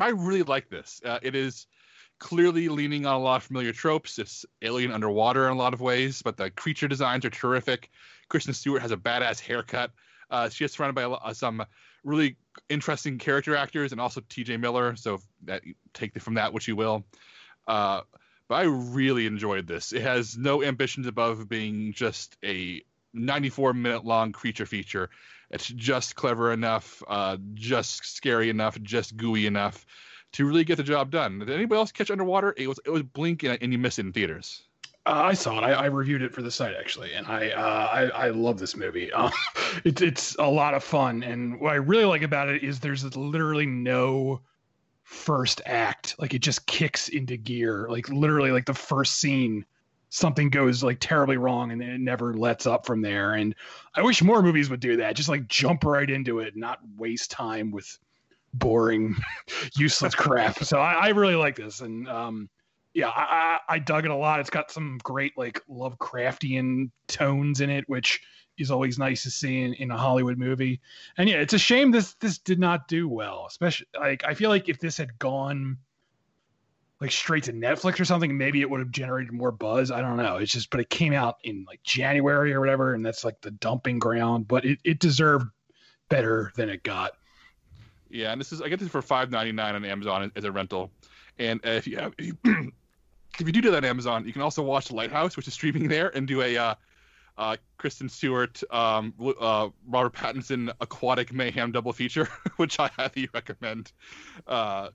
I 0.00 0.10
really 0.10 0.42
like 0.42 0.68
this. 0.68 1.00
Uh, 1.04 1.18
it 1.22 1.34
is 1.34 1.66
clearly 2.18 2.68
leaning 2.68 3.06
on 3.06 3.14
a 3.14 3.18
lot 3.18 3.36
of 3.36 3.42
familiar 3.44 3.72
tropes. 3.72 4.18
It's 4.18 4.44
alien 4.62 4.92
underwater 4.92 5.46
in 5.46 5.52
a 5.52 5.56
lot 5.58 5.74
of 5.74 5.80
ways, 5.80 6.22
but 6.22 6.36
the 6.36 6.50
creature 6.50 6.88
designs 6.88 7.24
are 7.24 7.30
terrific. 7.30 7.90
Kristen 8.28 8.54
Stewart 8.54 8.82
has 8.82 8.92
a 8.92 8.96
badass 8.96 9.40
haircut. 9.40 9.92
Uh, 10.30 10.48
she 10.48 10.64
is 10.64 10.72
surrounded 10.72 10.94
by 10.94 11.04
uh, 11.04 11.32
some 11.32 11.64
really 12.04 12.36
interesting 12.68 13.18
character 13.18 13.56
actors 13.56 13.92
and 13.92 14.00
also 14.00 14.20
T.J. 14.28 14.56
Miller. 14.58 14.96
So 14.96 15.20
that 15.44 15.62
take 15.94 16.20
from 16.20 16.34
that 16.34 16.52
what 16.52 16.66
you 16.66 16.76
will. 16.76 17.04
Uh, 17.66 18.02
but 18.48 18.54
I 18.56 18.62
really 18.62 19.26
enjoyed 19.26 19.66
this. 19.66 19.92
It 19.92 20.02
has 20.02 20.36
no 20.36 20.62
ambitions 20.62 21.06
above 21.06 21.48
being 21.48 21.92
just 21.92 22.36
a 22.44 22.82
94 23.14 23.74
minute 23.74 24.04
long 24.04 24.32
creature 24.32 24.66
feature. 24.66 25.10
It's 25.50 25.68
just 25.68 26.14
clever 26.14 26.52
enough, 26.52 27.02
uh, 27.08 27.38
just 27.54 28.04
scary 28.04 28.50
enough, 28.50 28.80
just 28.82 29.16
gooey 29.16 29.46
enough 29.46 29.86
to 30.32 30.46
really 30.46 30.64
get 30.64 30.76
the 30.76 30.82
job 30.82 31.10
done. 31.10 31.38
Did 31.38 31.50
anybody 31.50 31.78
else 31.78 31.92
catch 31.92 32.10
Underwater? 32.10 32.54
It 32.56 32.68
was 32.68 32.78
it 32.84 32.90
was 32.90 33.02
Blink 33.02 33.42
and, 33.44 33.72
you 33.72 33.78
missed 33.78 33.98
it 33.98 34.06
in 34.06 34.12
theaters. 34.12 34.62
Uh, 35.06 35.22
I 35.24 35.34
saw 35.34 35.58
it. 35.58 35.62
I, 35.62 35.72
I, 35.72 35.86
reviewed 35.86 36.20
it 36.20 36.34
for 36.34 36.42
the 36.42 36.50
site 36.50 36.74
actually, 36.78 37.14
and 37.14 37.26
I 37.26 37.50
uh, 37.50 37.88
I, 37.90 38.26
I, 38.26 38.28
love 38.28 38.58
this 38.58 38.76
movie. 38.76 39.10
Uh, 39.14 39.30
it's 39.84 40.02
it's 40.02 40.36
a 40.38 40.46
lot 40.46 40.74
of 40.74 40.84
fun, 40.84 41.22
and 41.22 41.60
what 41.60 41.72
I 41.72 41.76
really 41.76 42.04
like 42.04 42.22
about 42.22 42.48
it 42.48 42.62
is 42.62 42.80
there's 42.80 43.16
literally 43.16 43.64
no 43.64 44.40
first 45.04 45.62
act. 45.64 46.14
Like 46.18 46.34
it 46.34 46.40
just 46.40 46.66
kicks 46.66 47.08
into 47.08 47.38
gear. 47.38 47.86
Like 47.88 48.08
literally, 48.10 48.50
like 48.50 48.66
the 48.66 48.74
first 48.74 49.18
scene 49.18 49.64
something 50.10 50.50
goes 50.50 50.82
like 50.82 50.98
terribly 51.00 51.36
wrong 51.36 51.72
and 51.72 51.82
it 51.82 52.00
never 52.00 52.34
lets 52.34 52.66
up 52.66 52.86
from 52.86 53.02
there. 53.02 53.34
And 53.34 53.54
I 53.94 54.02
wish 54.02 54.22
more 54.22 54.42
movies 54.42 54.70
would 54.70 54.80
do 54.80 54.96
that. 54.98 55.16
Just 55.16 55.28
like 55.28 55.48
jump 55.48 55.84
right 55.84 56.08
into 56.08 56.38
it, 56.40 56.56
not 56.56 56.78
waste 56.96 57.30
time 57.30 57.70
with 57.70 57.98
boring, 58.54 59.16
useless 59.76 60.14
crap. 60.14 60.64
So 60.64 60.78
I, 60.78 60.92
I, 60.92 61.08
really 61.08 61.34
like 61.34 61.56
this. 61.56 61.80
And 61.80 62.08
um, 62.08 62.48
yeah, 62.94 63.08
I, 63.08 63.58
I, 63.68 63.74
I, 63.74 63.78
dug 63.78 64.06
it 64.06 64.10
a 64.10 64.16
lot. 64.16 64.40
It's 64.40 64.50
got 64.50 64.70
some 64.70 64.98
great 65.02 65.36
like 65.36 65.62
Lovecraftian 65.68 66.90
tones 67.06 67.60
in 67.60 67.68
it, 67.68 67.84
which 67.88 68.20
is 68.56 68.70
always 68.70 68.98
nice 68.98 69.22
to 69.22 69.30
see 69.30 69.62
in, 69.62 69.74
in 69.74 69.90
a 69.90 69.96
Hollywood 69.96 70.38
movie. 70.38 70.80
And 71.16 71.28
yeah, 71.28 71.36
it's 71.36 71.52
a 71.52 71.58
shame 71.58 71.90
this 71.90 72.14
this 72.14 72.38
did 72.38 72.58
not 72.58 72.88
do 72.88 73.08
well. 73.08 73.44
Especially 73.48 73.86
like 73.98 74.24
I 74.24 74.34
feel 74.34 74.50
like 74.50 74.68
if 74.68 74.80
this 74.80 74.96
had 74.96 75.18
gone 75.18 75.78
like 77.00 77.12
straight 77.12 77.44
to 77.44 77.52
Netflix 77.52 78.00
or 78.00 78.04
something, 78.04 78.36
maybe 78.36 78.60
it 78.60 78.68
would 78.68 78.80
have 78.80 78.90
generated 78.90 79.32
more 79.32 79.52
buzz. 79.52 79.90
I 79.90 80.00
don't 80.00 80.16
know. 80.16 80.36
It's 80.36 80.52
just, 80.52 80.70
but 80.70 80.80
it 80.80 80.90
came 80.90 81.12
out 81.12 81.38
in 81.44 81.64
like 81.68 81.82
January 81.84 82.52
or 82.52 82.60
whatever, 82.60 82.94
and 82.94 83.04
that's 83.06 83.24
like 83.24 83.40
the 83.40 83.52
dumping 83.52 83.98
ground. 83.98 84.48
But 84.48 84.64
it, 84.64 84.78
it 84.84 84.98
deserved 84.98 85.46
better 86.08 86.52
than 86.56 86.68
it 86.68 86.82
got. 86.82 87.12
Yeah, 88.10 88.32
and 88.32 88.40
this 88.40 88.52
is 88.52 88.62
I 88.62 88.68
get 88.68 88.80
this 88.80 88.88
for 88.88 89.02
five 89.02 89.30
ninety 89.30 89.52
nine 89.52 89.74
on 89.74 89.84
Amazon 89.84 90.32
as 90.34 90.44
a 90.44 90.50
rental, 90.50 90.90
and 91.38 91.60
uh, 91.64 91.70
if 91.70 91.86
you 91.86 91.98
have 91.98 92.14
if 92.18 92.26
you, 92.26 92.36
if 92.44 93.46
you 93.46 93.52
do 93.52 93.60
do 93.60 93.70
that 93.70 93.78
on 93.78 93.84
Amazon, 93.84 94.26
you 94.26 94.32
can 94.32 94.42
also 94.42 94.62
watch 94.62 94.90
Lighthouse, 94.90 95.36
which 95.36 95.46
is 95.46 95.54
streaming 95.54 95.88
there, 95.88 96.08
and 96.16 96.26
do 96.26 96.42
a 96.42 96.56
uh, 96.56 96.74
uh, 97.36 97.56
Kristen 97.76 98.08
Stewart, 98.08 98.62
um, 98.70 99.14
uh, 99.40 99.68
Robert 99.86 100.14
Pattinson 100.14 100.72
aquatic 100.80 101.32
mayhem 101.32 101.70
double 101.70 101.92
feature, 101.92 102.28
which 102.56 102.80
I 102.80 102.88
highly 102.88 103.28
recommend. 103.32 103.92
Uh, 104.46 104.88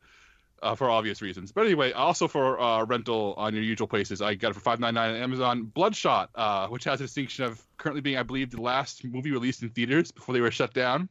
uh, 0.63 0.75
for 0.75 0.89
obvious 0.89 1.21
reasons. 1.21 1.51
But 1.51 1.65
anyway, 1.65 1.91
also 1.91 2.27
for 2.27 2.59
uh, 2.59 2.85
rental 2.85 3.33
on 3.37 3.53
your 3.53 3.63
usual 3.63 3.87
places, 3.87 4.21
I 4.21 4.33
got 4.35 4.51
it 4.51 4.53
for 4.53 4.61
five 4.61 4.79
ninety 4.79 4.95
nine 4.95 5.15
on 5.15 5.21
Amazon. 5.21 5.63
Bloodshot, 5.63 6.29
uh, 6.33 6.67
which 6.67 6.85
has 6.85 7.01
a 7.01 7.03
distinction 7.03 7.45
of 7.45 7.61
currently 7.77 8.01
being, 8.01 8.17
I 8.17 8.23
believe, 8.23 8.49
the 8.49 8.61
last 8.61 9.03
movie 9.03 9.31
released 9.31 9.61
in 9.61 9.69
theaters 9.69 10.11
before 10.11 10.33
they 10.33 10.41
were 10.41 10.51
shut 10.51 10.73
down. 10.73 11.09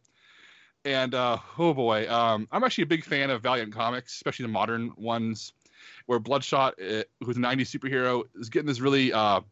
And 0.84 1.14
uh, 1.14 1.36
oh 1.58 1.74
boy, 1.74 2.10
um, 2.10 2.48
I'm 2.50 2.64
actually 2.64 2.82
a 2.82 2.88
big 2.88 3.04
fan 3.04 3.30
of 3.30 3.42
Valiant 3.42 3.72
comics, 3.72 4.14
especially 4.14 4.44
the 4.44 4.52
modern 4.52 4.92
ones. 4.96 5.52
where 6.06 6.18
Bloodshot, 6.18 6.74
uh, 6.80 7.04
who's 7.20 7.36
a 7.36 7.40
'90s 7.40 7.76
superhero, 7.76 8.24
is 8.34 8.48
getting 8.48 8.66
this 8.66 8.80
really 8.80 9.12
uh, 9.12 9.42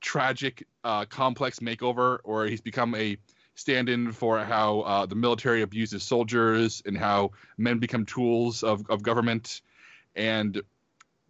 tragic, 0.00 0.66
complex 1.10 1.58
makeover, 1.58 2.20
where 2.24 2.46
he's 2.46 2.60
become 2.60 2.94
a 2.94 3.16
stand-in 3.58 4.12
for 4.12 4.38
how 4.38 4.80
uh, 4.80 5.06
the 5.06 5.14
military 5.14 5.62
abuses 5.62 6.02
soldiers 6.02 6.82
and 6.86 6.96
how 6.96 7.32
men 7.56 7.78
become 7.78 8.06
tools 8.06 8.62
of, 8.62 8.88
of 8.88 9.02
government, 9.02 9.60
and 10.14 10.62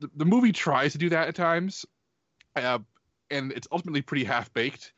the, 0.01 0.11
the 0.17 0.25
movie 0.25 0.53
tries 0.53 0.93
to 0.93 0.99
do 0.99 1.09
that 1.09 1.29
at 1.29 1.35
times, 1.35 1.87
uh, 2.57 2.79
and 3.31 3.53
it's 3.53 3.69
ultimately 3.73 4.03
pretty 4.03 4.25
half-baked 4.25 4.93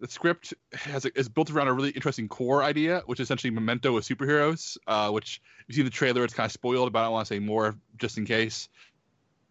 the 0.00 0.08
script 0.08 0.52
has 0.72 1.04
is 1.06 1.28
built 1.28 1.50
around 1.50 1.68
a 1.68 1.72
really 1.72 1.90
interesting 1.90 2.28
core 2.28 2.62
idea, 2.62 3.02
which 3.06 3.20
is 3.20 3.26
essentially 3.26 3.50
memento 3.50 3.96
of 3.96 4.04
superheroes. 4.04 4.76
Uh, 4.86 5.10
which 5.10 5.40
you 5.68 5.74
see 5.74 5.82
the 5.82 5.90
trailer, 5.90 6.24
it's 6.24 6.34
kind 6.34 6.46
of 6.46 6.52
spoiled, 6.52 6.92
but 6.92 7.00
I 7.00 7.02
don't 7.04 7.12
want 7.12 7.28
to 7.28 7.34
say 7.34 7.38
more 7.38 7.76
just 7.96 8.18
in 8.18 8.24
case. 8.24 8.68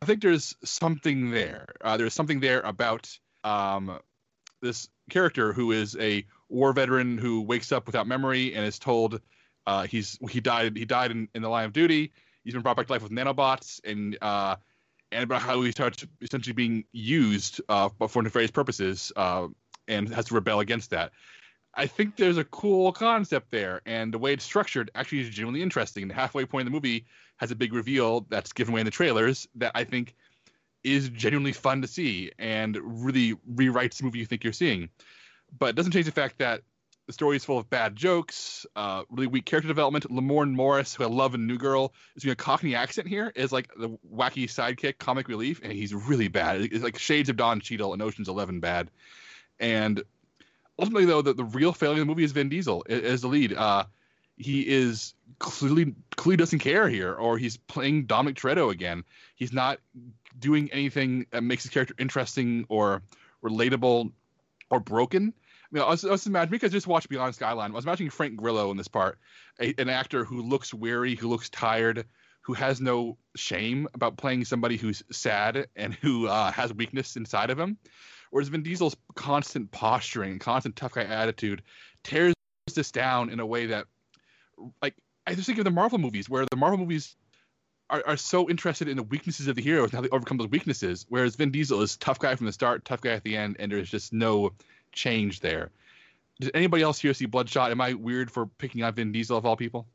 I 0.02 0.06
think 0.06 0.22
there's 0.22 0.56
something 0.64 1.32
there. 1.32 1.68
Uh, 1.82 1.98
there's 1.98 2.14
something 2.14 2.40
there 2.40 2.62
about 2.62 3.18
um, 3.44 4.00
this 4.62 4.90
character 5.10 5.54
who 5.54 5.72
is 5.72 5.96
a 6.00 6.26
war 6.50 6.74
veteran 6.74 7.18
who 7.18 7.42
wakes 7.42 7.72
up 7.72 7.86
without 7.86 8.08
memory 8.08 8.54
and 8.54 8.66
is 8.66 8.80
told 8.80 9.22
uh, 9.68 9.84
he's 9.84 10.18
he 10.30 10.40
died 10.40 10.78
he 10.78 10.86
died 10.86 11.12
in, 11.12 11.28
in 11.34 11.42
the 11.42 11.50
line 11.50 11.66
of 11.66 11.74
duty. 11.74 12.12
He's 12.44 12.54
been 12.54 12.62
brought 12.62 12.78
back 12.78 12.88
to 12.88 12.94
life 12.94 13.02
with 13.02 13.12
nanobots 13.12 13.82
and 13.84 14.18
uh, 14.22 14.56
and 15.12 15.24
about 15.24 15.42
how 15.42 15.62
he 15.62 15.72
starts 15.72 16.06
essentially 16.22 16.54
being 16.54 16.86
used 16.92 17.62
uh, 17.70 17.90
for 18.08 18.22
nefarious 18.22 18.52
purposes 18.52 19.12
uh, 19.16 19.48
and 19.88 20.14
has 20.14 20.26
to 20.26 20.36
rebel 20.36 20.60
against 20.60 20.90
that. 20.92 21.12
I 21.78 21.88
think 21.88 22.16
there's 22.16 22.38
a 22.38 22.44
cool 22.46 22.92
concept 22.94 23.52
there, 23.52 23.82
and 23.86 24.14
the 24.14 24.18
way 24.18 24.34
it's 24.34 24.46
structured 24.46 24.92
actually 24.96 25.20
is 25.22 25.30
genuinely 25.30 25.62
interesting. 25.62 26.08
The 26.08 26.14
halfway 26.14 26.46
point 26.46 26.68
of 26.68 26.72
the 26.72 26.76
movie 26.76 27.06
has 27.38 27.52
a 27.52 27.56
big 27.56 27.74
reveal 27.74 28.22
that's 28.30 28.54
given 28.54 28.74
away 28.74 28.82
in 28.82 28.86
the 28.86 28.92
trailers 28.92 29.48
that 29.56 29.72
I 29.76 29.84
think 29.84 30.16
is 30.84 31.10
genuinely 31.10 31.52
fun 31.52 31.82
to 31.82 31.88
see 31.88 32.32
and 32.40 32.78
really 32.82 33.34
rewrites 33.54 33.98
the 33.98 34.06
movie 34.06 34.20
you 34.20 34.26
think 34.26 34.44
you're 34.44 34.54
seeing. 34.54 34.90
But 35.58 35.68
it 35.70 35.76
doesn't 35.76 35.92
change 35.92 36.06
the 36.06 36.12
fact 36.12 36.40
that 36.40 36.62
the 37.08 37.14
story 37.14 37.36
is 37.36 37.46
full 37.46 37.60
of 37.60 37.70
bad 37.70 37.96
jokes, 37.96 38.66
uh, 38.76 39.04
really 39.10 39.28
weak 39.28 39.46
character 39.46 39.68
development. 39.68 40.10
Lamorne 40.10 40.54
Morris, 40.54 40.96
who 40.96 41.04
I 41.04 41.08
love 41.08 41.36
in 41.36 41.46
New 41.46 41.58
Girl, 41.58 41.94
is 42.16 42.24
doing 42.24 42.34
a 42.34 42.36
Cockney 42.36 42.76
accent 42.76 43.08
here, 43.08 43.32
is 43.36 43.52
like 43.52 43.70
the 43.76 43.90
wacky 44.12 44.46
sidekick, 44.46 44.98
comic 44.98 45.28
relief, 45.28 45.62
and 45.64 45.72
he's 45.72 45.94
really 45.94 46.28
bad. 46.28 46.62
It's 46.62 46.84
like 46.84 46.98
shades 46.98 47.30
of 47.30 47.38
Don 47.38 47.60
Cheadle 47.60 47.94
and 47.94 48.02
Ocean's 48.02 48.28
Eleven 48.28 48.60
bad. 48.60 48.90
And 49.60 50.04
ultimately, 50.80 51.06
though, 51.06 51.22
the, 51.22 51.34
the 51.34 51.44
real 51.44 51.74
failure 51.74 51.94
of 51.94 52.00
the 52.00 52.06
movie 52.06 52.24
is 52.24 52.32
Vin 52.32 52.50
Diesel 52.50 52.84
as 52.90 53.22
the 53.22 53.28
lead. 53.28 53.54
Uh, 53.54 53.86
he 54.38 54.68
is 54.68 55.14
clearly 55.40 55.94
clearly 56.16 56.38
doesn't 56.38 56.60
care 56.60 56.90
here, 56.90 57.14
or 57.14 57.38
he's 57.38 57.58
playing 57.58 58.06
Dominic 58.06 58.38
Toretto 58.38 58.72
again. 58.72 59.04
He's 59.36 59.54
not 59.54 59.80
doing 60.38 60.70
anything 60.72 61.28
that 61.32 61.44
makes 61.44 61.64
his 61.64 61.72
character 61.72 61.94
interesting 62.00 62.66
or 62.68 63.04
relatable 63.44 64.12
or 64.70 64.80
broken. 64.80 65.34
I 65.36 65.68
mean, 65.72 65.84
I 65.84 65.90
was, 65.90 66.06
I 66.06 66.12
was 66.12 66.26
imagining 66.28 66.52
because 66.52 66.72
I 66.72 66.74
just 66.74 66.88
watched 66.88 67.10
Beyond 67.10 67.36
Skyline. 67.36 67.72
I 67.72 67.74
was 67.74 67.86
imagining 67.86 68.10
Frank 68.10 68.36
Grillo 68.36 68.72
in 68.72 68.78
this 68.78 68.88
part, 68.88 69.20
a, 69.60 69.74
an 69.80 69.90
actor 69.90 70.24
who 70.24 70.42
looks 70.42 70.74
weary, 70.74 71.16
who 71.16 71.28
looks 71.28 71.50
tired, 71.50 72.06
who 72.42 72.54
has 72.54 72.80
no 72.80 73.18
shame 73.36 73.88
about 73.94 74.18
playing 74.18 74.46
somebody 74.46 74.78
who's 74.78 75.04
sad 75.12 75.68
and 75.76 75.94
who 75.96 76.28
uh, 76.28 76.52
has 76.52 76.74
weakness 76.74 77.16
inside 77.16 77.50
of 77.50 77.60
him. 77.60 77.78
Whereas 78.30 78.50
Vin 78.50 78.64
Diesel's 78.64 78.96
constant 79.16 79.72
posturing, 79.72 80.40
constant 80.40 80.76
tough 80.76 80.94
guy 80.94 81.04
attitude 81.04 81.64
tears 82.04 82.34
this 82.74 82.92
down 82.92 83.30
in 83.30 83.40
a 83.40 83.46
way 83.46 83.68
that, 83.68 83.86
like, 84.82 84.96
I 85.28 85.34
just 85.36 85.48
think 85.48 85.60
of 85.60 85.66
the 85.66 85.72
Marvel 85.72 85.98
movies, 85.98 86.30
where 86.30 86.46
the 86.46 86.58
Marvel 86.58 86.78
movies 86.78 87.16
are, 87.90 88.04
are 88.06 88.18
so 88.18 88.50
interested 88.50 88.88
in 88.88 88.98
the 88.98 89.04
weaknesses 89.04 89.48
of 89.48 89.56
the 89.56 89.62
heroes 89.62 89.86
and 89.86 89.94
how 89.94 90.02
they 90.02 90.10
overcome 90.10 90.38
those 90.38 90.50
weaknesses, 90.50 91.06
whereas 91.10 91.36
Vin 91.36 91.52
Diesel 91.52 91.82
is 91.82 91.98
tough 91.98 92.20
guy 92.20 92.36
from 92.36 92.46
the 92.46 92.52
start, 92.52 92.86
tough 92.86 93.02
guy 93.02 93.12
at 93.12 93.24
the 93.24 93.38
end, 93.38 93.56
and 93.60 93.72
there's 93.72 93.90
just 93.90 94.14
no 94.14 94.52
change 94.92 95.40
there. 95.40 95.72
Did 96.40 96.52
anybody 96.54 96.84
else 96.84 97.00
here 97.00 97.14
see 97.14 97.26
Bloodshot? 97.26 97.72
Am 97.72 97.82
I 97.82 97.94
weird 97.94 98.32
for 98.32 98.46
picking 98.46 98.84
on 98.84 98.94
Vin 98.94 99.12
Diesel 99.12 99.38
of 99.38 99.46
all 99.46 99.56
people? 99.56 99.88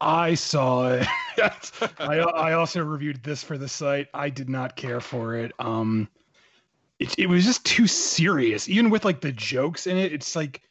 I 0.00 0.34
saw 0.34 0.92
it. 0.92 1.06
I, 1.98 2.18
I 2.18 2.52
also 2.54 2.82
reviewed 2.82 3.22
this 3.22 3.44
for 3.44 3.58
the 3.58 3.68
site. 3.68 4.08
I 4.14 4.30
did 4.30 4.48
not 4.48 4.74
care 4.74 5.00
for 5.00 5.36
it. 5.36 5.52
Um, 5.58 6.08
it, 6.98 7.18
it 7.18 7.28
was 7.28 7.44
just 7.44 7.64
too 7.64 7.86
serious. 7.86 8.68
Even 8.68 8.90
with 8.90 9.04
like 9.04 9.20
the 9.20 9.32
jokes 9.32 9.86
in 9.86 9.98
it, 9.98 10.12
it's 10.12 10.34
like 10.34 10.62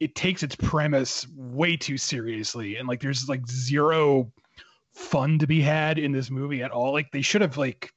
it 0.00 0.14
takes 0.14 0.42
its 0.42 0.54
premise 0.54 1.26
way 1.34 1.76
too 1.76 1.96
seriously, 1.96 2.76
and 2.76 2.86
like 2.86 3.00
there's 3.00 3.28
like 3.28 3.46
zero 3.48 4.30
fun 4.98 5.38
to 5.38 5.46
be 5.46 5.60
had 5.60 5.98
in 5.98 6.12
this 6.12 6.30
movie 6.30 6.62
at 6.62 6.70
all. 6.70 6.92
Like 6.92 7.12
they 7.12 7.22
should 7.22 7.42
have 7.42 7.56
like 7.56 7.92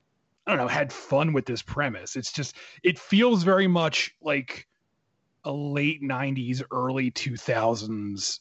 I 0.46 0.52
don't 0.52 0.60
know 0.60 0.68
had 0.68 0.94
fun 0.94 1.34
with 1.34 1.46
this 1.46 1.62
premise. 1.62 2.16
It's 2.16 2.32
just 2.32 2.56
it 2.84 3.00
feels 3.00 3.44
very 3.44 3.68
much 3.68 4.16
like 4.22 4.68
a 5.44 5.52
late 5.52 6.02
90s 6.04 6.64
early 6.72 7.12
2000s 7.12 8.40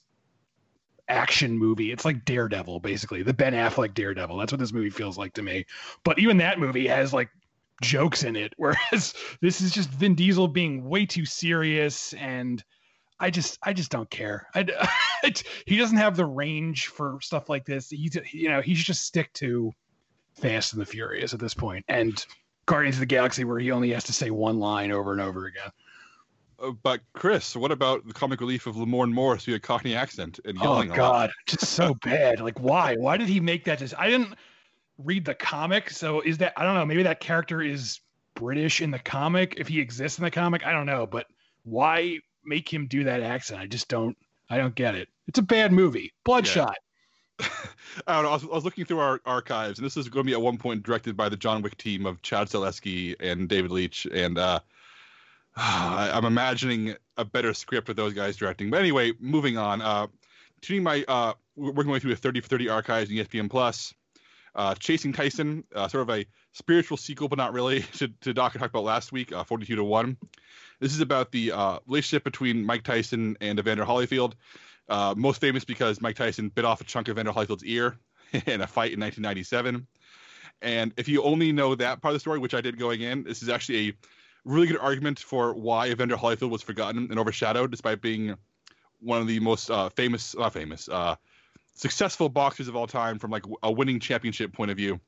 action 1.09 1.59
movie. 1.59 1.91
It's 1.91 2.05
like 2.05 2.25
Daredevil, 2.25 2.81
basically 2.81 3.23
the 3.23 3.35
Ben 3.35 3.55
Affleck 3.55 3.95
Daredevil. 3.95 4.37
That's 4.37 4.53
what 4.53 4.61
this 4.61 4.73
movie 4.73 4.91
feels 4.91 5.19
like 5.19 5.35
to 5.35 5.43
me. 5.43 5.67
But 6.05 6.19
even 6.19 6.37
that 6.39 6.59
movie 6.59 6.87
has 6.87 7.13
like 7.13 7.31
jokes 7.83 8.23
in 8.25 8.37
it, 8.37 8.53
whereas 8.59 9.15
this 9.41 9.61
is 9.61 9.73
just 9.73 9.91
Vin 9.91 10.15
Diesel 10.15 10.49
being 10.49 10.89
way 10.89 11.07
too 11.07 11.25
serious, 11.25 12.13
and 12.15 12.63
I 13.21 13.31
just 13.31 13.59
I 13.63 13.73
just 13.73 13.91
don't 13.91 14.11
care. 14.11 14.49
I, 14.55 14.67
he 15.67 15.77
doesn't 15.77 15.99
have 15.99 16.17
the 16.17 16.25
range 16.25 16.87
for 16.87 17.19
stuff 17.21 17.49
like 17.49 17.67
this. 17.67 17.91
He's 17.91 18.17
you 18.33 18.49
know 18.49 18.63
he 18.63 18.75
should 18.75 18.87
just 18.87 19.05
stick 19.05 19.33
to 19.35 19.73
Fast 20.35 20.73
and 20.73 20.81
the 20.81 20.87
Furious 20.87 21.35
at 21.35 21.41
this 21.41 21.55
point, 21.55 21.85
and 21.87 22.25
Guardians 22.67 22.97
of 22.97 23.01
the 23.01 23.07
Galaxy, 23.07 23.45
where 23.45 23.59
he 23.59 23.71
only 23.71 23.91
has 23.91 24.05
to 24.05 24.13
say 24.13 24.31
one 24.31 24.59
line 24.59 24.91
over 24.91 25.13
and 25.13 25.21
over 25.21 25.47
again. 25.47 25.71
Uh, 26.59 26.71
but 26.83 27.01
Chris, 27.13 27.55
what 27.55 27.71
about 27.71 28.07
the 28.07 28.15
comic 28.15 28.41
relief 28.41 28.67
of 28.67 28.77
Lamorne 28.77 29.13
Morris 29.13 29.47
with 29.47 29.57
a 29.57 29.61
Cockney 29.61 29.95
accent 29.95 30.41
and 30.45 30.57
oh, 30.59 30.63
yelling? 30.63 30.93
Oh 30.93 30.97
God, 30.97 31.31
just 31.47 31.67
so 31.67 31.95
bad. 32.03 32.41
Like, 32.41 32.59
why? 32.59 32.97
Why 32.97 33.19
did 33.19 33.29
he 33.29 33.39
make 33.39 33.65
that? 33.67 33.79
Just 33.79 33.95
I 33.99 34.09
didn't 34.09 34.35
read 34.99 35.25
the 35.27 35.35
comic. 35.35 35.91
So 35.91 36.23
is 36.23 36.39
that 36.39 36.55
I 36.57 36.65
don't 36.65 36.75
know, 36.75 36.87
maybe 36.87 37.03
that 37.03 37.21
character 37.21 37.61
is 37.61 38.01
British 38.35 38.81
in 38.81 38.91
the 38.91 38.99
comic 38.99 39.55
if 39.59 39.69
he 39.69 39.81
exists 39.81 40.19
in 40.19 40.25
the 40.25 40.31
comic. 40.31 40.67
I 40.67 40.73
don't 40.73 40.87
know, 40.87 41.07
but 41.07 41.27
why 41.65 42.21
make 42.51 42.71
him 42.71 42.87
do 42.87 43.05
that 43.05 43.23
accent? 43.23 43.61
I 43.61 43.67
just 43.67 43.89
don't 43.89 44.17
I 44.51 44.59
don't 44.59 44.75
get 44.75 44.95
it. 44.95 45.09
It's 45.29 45.39
a 45.39 45.43
bad 45.43 45.73
movie. 45.73 46.13
Bloodshot. 46.25 46.77
Yeah. 47.39 47.47
I 48.07 48.15
don't 48.15 48.25
know. 48.25 48.31
I 48.31 48.35
was, 48.35 48.45
I 48.45 48.47
was, 48.49 48.65
looking 48.65 48.85
through 48.85 48.99
our 48.99 49.21
archives, 49.25 49.79
and 49.79 49.87
this 49.87 49.97
is 49.97 50.11
going 50.11 50.27
to 50.27 50.31
be 50.31 50.35
at 50.35 50.43
one 50.43 50.59
point 50.59 50.83
directed 50.83 51.17
by 51.17 51.31
the 51.31 51.37
John 51.37 51.63
Wick 51.63 51.79
team 51.79 52.05
of 52.05 52.21
Chad 52.21 52.49
Stahelski 52.49 53.15
and 53.19 53.49
David 53.49 53.71
Leitch. 53.71 54.07
And 54.13 54.37
uh, 54.37 54.61
I'm 55.57 56.27
imagining 56.27 56.97
a 57.17 57.25
better 57.25 57.55
script 57.55 57.89
with 57.89 57.97
those 57.97 58.13
guys 58.13 58.37
directing. 58.37 58.69
But 58.69 58.81
anyway, 58.81 59.13
moving 59.21 59.57
on. 59.57 59.81
Uh, 59.81 60.09
tuning 60.61 60.83
my 60.83 61.05
uh, 61.09 61.33
working 61.57 61.87
my 61.87 61.95
way 61.95 61.99
through 62.01 62.13
a 62.13 62.17
30 62.17 62.41
for 62.41 62.49
30 62.49 62.69
archives 62.69 63.11
in 63.11 63.17
ESPN 63.17 63.49
Plus 63.49 63.95
uh, 64.55 64.75
Chasing 64.75 65.13
Tyson, 65.13 65.65
uh, 65.75 65.89
sort 65.89 66.03
of 66.03 66.11
a 66.11 66.27
spiritual 66.53 66.97
sequel, 66.97 67.29
but 67.29 67.39
not 67.39 67.53
really, 67.53 67.81
to, 67.95 68.09
to 68.21 68.35
Doc 68.35 68.53
I 68.55 68.59
talked 68.59 68.73
about 68.73 68.85
last 68.85 69.13
week, 69.13 69.33
uh, 69.33 69.45
42 69.45 69.77
to 69.77 69.85
1. 69.85 70.17
This 70.81 70.95
is 70.95 71.01
about 71.01 71.31
the 71.31 71.53
uh, 71.53 71.79
relationship 71.87 72.25
between 72.25 72.65
Mike 72.65 72.83
Tyson 72.83 73.37
and 73.41 73.59
Evander 73.59 73.85
Holyfield. 73.85 74.33
Uh, 74.89 75.15
most 75.17 75.41
famous 75.41 75.65
because 75.65 76.01
Mike 76.01 76.17
Tyson 76.17 76.49
bit 76.49 76.65
off 76.65 76.81
a 76.81 76.85
chunk 76.85 77.09
of 77.09 77.17
Evander 77.17 77.33
Holyfield's 77.33 77.65
ear 77.65 77.97
in 78.33 78.61
a 78.61 78.67
fight 78.67 78.93
in 78.93 79.01
1997. 79.01 79.87
And 80.63 80.93
if 80.97 81.09
you 81.09 81.23
only 81.23 81.53
know 81.53 81.75
that 81.75 82.03
part 82.03 82.13
of 82.13 82.17
the 82.17 82.21
story, 82.21 82.39
which 82.39 82.55
I 82.55 82.61
did 82.61 82.79
going 82.79 83.03
in, 83.03 83.23
this 83.25 83.43
is 83.43 83.49
actually 83.49 83.89
a 83.89 83.93
really 84.45 84.67
good 84.67 84.79
argument 84.79 85.19
for 85.19 85.55
why 85.55 85.89
Evander 85.89 86.17
Holyfield 86.17 86.51
was 86.51 86.63
forgotten 86.63 87.09
and 87.11 87.19
overshadowed, 87.19 87.71
despite 87.71 88.01
being 88.01 88.35
one 89.01 89.21
of 89.21 89.27
the 89.27 89.41
most 89.41 89.71
uh, 89.71 89.89
famous, 89.91 90.37
not 90.37 90.53
famous, 90.53 90.89
uh, 90.89 91.17
successful 91.75 92.29
boxers 92.29 92.69
of 92.69 92.77
all 92.77 92.87
time 92.87 93.19
from 93.19 93.31
like 93.31 93.45
a 93.63 93.73
winning 93.73 94.01
championship 94.01 94.53
point 94.53 94.71
of 94.71 94.77
view. 94.77 95.01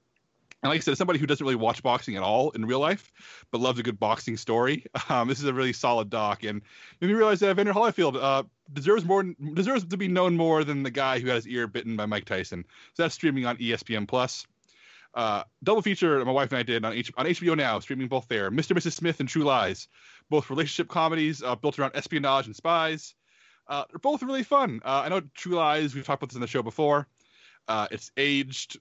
And 0.63 0.71
like 0.71 0.79
I 0.79 0.81
said, 0.81 0.97
somebody 0.97 1.19
who 1.19 1.27
doesn't 1.27 1.45
really 1.45 1.57
watch 1.57 1.83
boxing 1.83 2.17
at 2.17 2.23
all 2.23 2.51
in 2.51 2.65
real 2.65 2.79
life, 2.79 3.13
but 3.51 3.61
loves 3.61 3.81
a 3.81 3.83
good 3.83 3.99
boxing 3.99 4.37
story, 4.37 4.87
um, 5.09 5.27
this 5.29 5.41
is 5.41 5.45
a 5.45 5.53
really 5.53 5.73
solid 5.73 6.09
doc, 6.09 6.45
and 6.45 6.63
made 7.01 7.09
me 7.09 7.15
realize 7.15 7.41
that 7.41 7.51
Evander 7.51 7.73
Holyfield 7.73 8.17
uh, 8.21 8.45
deserves 8.73 9.05
more, 9.05 9.25
deserves 9.55 9.85
to 9.85 9.97
be 9.97 10.09
known 10.09 10.37
more 10.37 10.63
than 10.63 10.85
the 10.85 10.91
guy 10.91 11.19
who 11.19 11.27
had 11.27 11.37
his 11.37 11.49
ear 11.49 11.67
bitten 11.67 11.97
by 11.97 12.07
Mike 12.07 12.27
Tyson. 12.27 12.65
So 12.95 13.03
that's 13.03 13.15
streaming 13.15 13.45
on 13.45 13.57
ESPN 13.57 14.07
Plus. 14.07 14.47
Uh, 15.15 15.43
double 15.63 15.83
feature 15.83 16.25
my 16.25 16.33
wife 16.33 16.53
and 16.53 16.59
I 16.59 16.63
did 16.63 16.85
on, 16.85 16.93
H- 16.95 17.13
on 17.19 17.27
HBO 17.27 17.57
now, 17.57 17.79
streaming 17.81 18.09
both 18.09 18.29
there. 18.29 18.51
Mr. 18.51 18.71
and 18.71 18.81
Mrs. 18.81 18.93
Smith 18.93 19.21
and 19.21 19.29
True 19.29 19.43
Lies, 19.43 19.89
both 20.31 20.49
relationship 20.49 20.89
comedies 20.89 21.43
uh, 21.43 21.55
built 21.55 21.79
around 21.79 21.93
espionage 21.95 22.47
and 22.47 22.57
spies. 22.57 23.15
Uh, 23.69 23.85
they're 23.91 23.99
both 23.99 24.23
really 24.23 24.43
fun. 24.43 24.81
Uh, 24.85 25.03
I 25.05 25.09
know 25.09 25.21
True 25.35 25.57
Lies, 25.57 25.95
we've 25.95 26.05
talked 26.05 26.23
about 26.23 26.31
this 26.31 26.37
in 26.37 26.41
the 26.41 26.47
show 26.47 26.63
before. 26.63 27.09
Uh, 27.69 27.89
it's 27.91 28.11
aged 28.17 28.79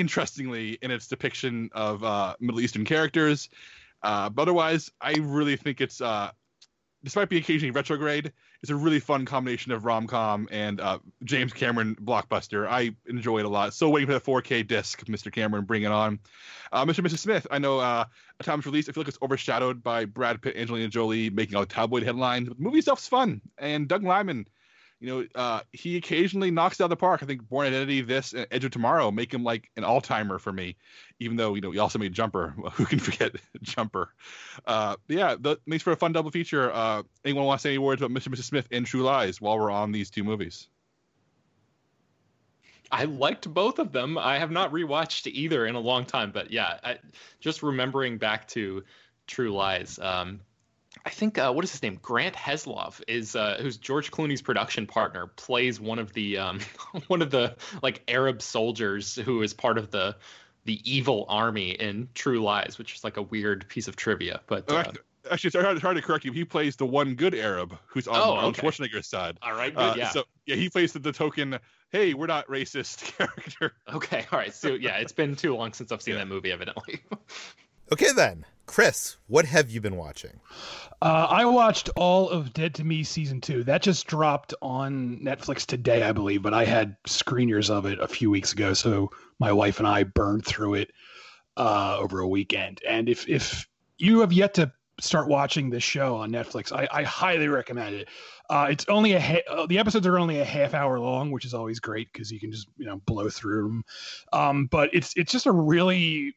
interestingly 0.00 0.78
in 0.80 0.90
its 0.90 1.06
depiction 1.06 1.70
of 1.72 2.02
uh, 2.02 2.34
Middle 2.40 2.60
Eastern 2.60 2.84
characters. 2.84 3.48
Uh, 4.02 4.30
but 4.30 4.42
otherwise, 4.42 4.90
I 5.00 5.12
really 5.20 5.56
think 5.56 5.80
it's, 5.80 6.00
uh, 6.00 6.30
despite 7.04 7.28
being 7.28 7.42
occasionally 7.42 7.70
retrograde, 7.70 8.32
it's 8.62 8.70
a 8.70 8.76
really 8.76 9.00
fun 9.00 9.26
combination 9.26 9.72
of 9.72 9.84
rom 9.84 10.06
com 10.06 10.48
and 10.50 10.80
uh, 10.80 10.98
James 11.24 11.52
Cameron 11.52 11.96
blockbuster. 11.96 12.66
I 12.66 12.94
enjoy 13.06 13.38
it 13.38 13.44
a 13.44 13.48
lot. 13.48 13.74
So 13.74 13.88
waiting 13.90 14.06
for 14.06 14.14
the 14.14 14.20
4K 14.20 14.66
disc, 14.66 15.04
Mr. 15.04 15.30
Cameron, 15.30 15.64
bring 15.64 15.82
it 15.82 15.92
on. 15.92 16.18
Uh, 16.72 16.84
Mr. 16.84 16.98
and 16.98 17.08
Mrs. 17.08 17.18
Smith, 17.18 17.46
I 17.50 17.58
know 17.58 17.78
uh, 17.78 18.04
at 18.38 18.46
time's 18.46 18.66
release, 18.66 18.88
I 18.88 18.92
feel 18.92 19.02
like 19.02 19.08
it's 19.08 19.18
overshadowed 19.22 19.82
by 19.82 20.06
Brad 20.06 20.40
Pitt, 20.40 20.56
Angelina 20.56 20.88
Jolie 20.88 21.30
making 21.30 21.56
all 21.56 21.62
the 21.62 21.66
tabloid 21.66 22.02
headlines. 22.02 22.48
But 22.48 22.56
the 22.58 22.64
movie 22.64 22.78
itself's 22.78 23.08
fun, 23.08 23.42
and 23.58 23.86
Doug 23.86 24.02
Liman 24.02 24.46
you 25.00 25.08
know, 25.08 25.26
uh, 25.34 25.60
he 25.72 25.96
occasionally 25.96 26.50
knocks 26.50 26.80
out 26.80 26.90
the 26.90 26.96
park. 26.96 27.22
I 27.22 27.26
think 27.26 27.48
Bourne 27.48 27.66
Identity, 27.68 28.02
this, 28.02 28.34
and 28.34 28.46
Edge 28.50 28.64
of 28.66 28.70
Tomorrow 28.70 29.10
make 29.10 29.32
him 29.32 29.42
like 29.42 29.70
an 29.76 29.82
all 29.82 30.02
timer 30.02 30.38
for 30.38 30.52
me, 30.52 30.76
even 31.18 31.38
though, 31.38 31.54
you 31.54 31.62
know, 31.62 31.70
he 31.70 31.78
also 31.78 31.98
made 31.98 32.12
Jumper. 32.12 32.54
Who 32.72 32.84
can 32.84 32.98
forget 32.98 33.34
Jumper? 33.62 34.12
Uh, 34.66 34.96
yeah, 35.08 35.36
that 35.40 35.60
makes 35.66 35.82
for 35.82 35.92
a 35.92 35.96
fun 35.96 36.12
double 36.12 36.30
feature. 36.30 36.70
Uh, 36.70 37.02
anyone 37.24 37.46
want 37.46 37.60
to 37.60 37.62
say 37.62 37.70
any 37.70 37.78
words 37.78 38.02
about 38.02 38.14
Mr. 38.14 38.26
and 38.26 38.34
Mrs. 38.36 38.44
Smith 38.44 38.68
and 38.70 38.84
True 38.84 39.02
Lies 39.02 39.40
while 39.40 39.58
we're 39.58 39.70
on 39.70 39.90
these 39.90 40.10
two 40.10 40.22
movies? 40.22 40.68
I 42.92 43.04
liked 43.04 43.52
both 43.52 43.78
of 43.78 43.92
them. 43.92 44.18
I 44.18 44.38
have 44.38 44.50
not 44.50 44.72
rewatched 44.72 45.28
either 45.28 45.64
in 45.66 45.76
a 45.76 45.80
long 45.80 46.04
time, 46.04 46.32
but 46.32 46.50
yeah, 46.50 46.78
I, 46.82 46.98
just 47.38 47.62
remembering 47.62 48.18
back 48.18 48.48
to 48.48 48.84
True 49.26 49.52
Lies. 49.52 49.98
Um, 49.98 50.40
I 51.04 51.10
think 51.10 51.38
uh, 51.38 51.52
what 51.52 51.64
is 51.64 51.72
his 51.72 51.82
name? 51.82 51.98
Grant 52.02 52.34
Heslov 52.34 53.00
is 53.08 53.34
uh, 53.34 53.58
who's 53.60 53.76
George 53.76 54.10
Clooney's 54.10 54.42
production 54.42 54.86
partner. 54.86 55.26
Plays 55.26 55.80
one 55.80 55.98
of 55.98 56.12
the 56.12 56.38
um, 56.38 56.60
one 57.06 57.22
of 57.22 57.30
the 57.30 57.56
like 57.82 58.02
Arab 58.08 58.42
soldiers 58.42 59.14
who 59.16 59.42
is 59.42 59.54
part 59.54 59.78
of 59.78 59.90
the 59.90 60.16
the 60.64 60.80
evil 60.90 61.24
army 61.28 61.70
in 61.70 62.08
True 62.14 62.42
Lies, 62.42 62.76
which 62.78 62.94
is 62.94 63.04
like 63.04 63.16
a 63.16 63.22
weird 63.22 63.68
piece 63.68 63.88
of 63.88 63.96
trivia. 63.96 64.40
But 64.46 64.64
oh, 64.68 64.76
uh, 64.76 64.92
actually, 65.30 65.48
it's 65.48 65.56
hard, 65.56 65.78
hard 65.80 65.96
to 65.96 66.02
correct 66.02 66.24
you. 66.24 66.32
He 66.32 66.44
plays 66.44 66.76
the 66.76 66.86
one 66.86 67.14
good 67.14 67.34
Arab 67.34 67.76
who's 67.86 68.06
on 68.06 68.16
oh, 68.16 68.48
okay. 68.48 68.62
Schwarzenegger's 68.62 69.06
side. 69.06 69.38
All 69.42 69.54
right, 69.54 69.74
good, 69.74 69.80
uh, 69.80 69.94
yeah. 69.96 70.10
So 70.10 70.24
yeah, 70.46 70.56
he 70.56 70.68
plays 70.68 70.92
the, 70.92 70.98
the 70.98 71.12
token. 71.12 71.58
Hey, 71.90 72.14
we're 72.14 72.26
not 72.26 72.46
racist 72.48 73.16
character. 73.18 73.72
Okay, 73.92 74.26
all 74.30 74.38
right. 74.38 74.54
So 74.54 74.74
yeah, 74.74 74.98
it's 74.98 75.12
been 75.12 75.36
too 75.36 75.56
long 75.56 75.72
since 75.72 75.92
I've 75.92 76.02
seen 76.02 76.14
yeah. 76.14 76.20
that 76.20 76.28
movie, 76.28 76.52
evidently. 76.52 77.00
okay 77.92 78.12
then. 78.12 78.46
Chris, 78.66 79.16
what 79.26 79.46
have 79.46 79.68
you 79.68 79.80
been 79.80 79.96
watching? 79.96 80.38
Uh, 81.02 81.26
I 81.28 81.44
watched 81.46 81.88
all 81.96 82.28
of 82.28 82.52
Dead 82.52 82.74
to 82.74 82.84
Me 82.84 83.02
season 83.02 83.40
two. 83.40 83.64
That 83.64 83.82
just 83.82 84.06
dropped 84.06 84.54
on 84.62 85.18
Netflix 85.20 85.66
today, 85.66 86.04
I 86.04 86.12
believe, 86.12 86.42
but 86.42 86.54
I 86.54 86.64
had 86.64 86.96
screeners 87.04 87.68
of 87.68 87.86
it 87.86 87.98
a 87.98 88.06
few 88.06 88.30
weeks 88.30 88.52
ago, 88.52 88.74
so 88.74 89.10
my 89.40 89.50
wife 89.50 89.78
and 89.78 89.88
I 89.88 90.04
burned 90.04 90.44
through 90.44 90.74
it 90.74 90.92
uh, 91.56 91.96
over 91.98 92.20
a 92.20 92.28
weekend. 92.28 92.80
And 92.86 93.08
if 93.08 93.28
if 93.28 93.66
you 93.98 94.20
have 94.20 94.32
yet 94.32 94.54
to 94.54 94.72
start 95.00 95.26
watching 95.28 95.70
this 95.70 95.82
show 95.82 96.16
on 96.16 96.30
Netflix, 96.30 96.70
I, 96.70 96.86
I 96.92 97.02
highly 97.02 97.48
recommend 97.48 97.96
it. 97.96 98.08
Uh, 98.48 98.68
it's 98.70 98.84
only 98.88 99.14
a 99.14 99.20
ha- 99.20 99.42
uh, 99.48 99.66
the 99.66 99.78
episodes 99.78 100.06
are 100.06 100.18
only 100.18 100.38
a 100.38 100.44
half 100.44 100.74
hour 100.74 101.00
long, 101.00 101.30
which 101.30 101.44
is 101.44 101.54
always 101.54 101.80
great 101.80 102.12
because 102.12 102.30
you 102.30 102.38
can 102.38 102.52
just 102.52 102.68
you 102.76 102.86
know 102.86 103.00
blow 103.06 103.30
through 103.30 103.64
them. 103.64 103.84
Um, 104.32 104.66
but 104.66 104.90
it's 104.92 105.12
it's 105.16 105.32
just 105.32 105.46
a 105.46 105.52
really 105.52 106.34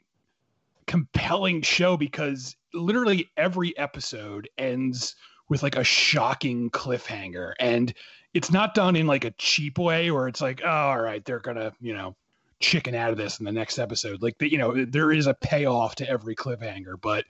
compelling 0.88 1.62
show 1.62 1.98
because 1.98 2.56
literally 2.74 3.30
every 3.38 3.78
episode 3.78 4.50
ends 4.58 5.16
with 5.50 5.64
like 5.64 5.76
a 5.76 5.84
shocking 5.84 6.70
cliffhanger. 6.70 7.54
And 7.60 7.94
it's 8.34 8.52
not 8.52 8.74
done 8.74 8.96
in 8.96 9.08
like 9.08 9.26
a 9.26 9.32
cheap 9.32 9.78
way 9.78 10.12
where 10.12 10.28
it's 10.28 10.42
like 10.42 10.62
oh, 10.64 10.70
all 10.70 11.02
right 11.02 11.24
they're 11.24 11.40
gonna 11.40 11.74
you 11.80 11.94
know 11.94 12.16
chicken 12.60 12.96
out 12.96 13.12
of 13.12 13.18
this 13.18 13.40
in 13.40 13.46
the 13.46 13.52
next 13.52 13.78
episode. 13.78 14.22
Like 14.22 14.38
the, 14.38 14.52
you 14.52 14.58
know 14.58 14.86
there 14.86 15.12
is 15.12 15.28
a 15.28 15.34
payoff 15.34 15.96
to 15.96 16.10
every 16.10 16.36
cliffhanger 16.36 17.00
but 17.00 17.26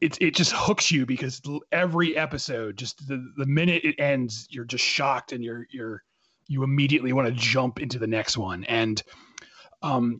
it, 0.00 0.20
it 0.20 0.34
just 0.34 0.52
hooks 0.52 0.90
you 0.90 1.06
because 1.06 1.40
every 1.72 2.16
episode 2.16 2.76
just 2.76 3.06
the, 3.08 3.32
the 3.38 3.46
minute 3.46 3.84
it 3.84 3.94
ends 3.98 4.46
you're 4.50 4.64
just 4.64 4.84
shocked 4.84 5.32
and 5.32 5.42
you're 5.42 5.66
you're 5.70 6.02
you 6.48 6.62
immediately 6.62 7.12
want 7.12 7.26
to 7.26 7.32
jump 7.32 7.80
into 7.80 7.98
the 7.98 8.06
next 8.06 8.36
one. 8.36 8.64
And 8.64 9.02
um, 9.84 10.18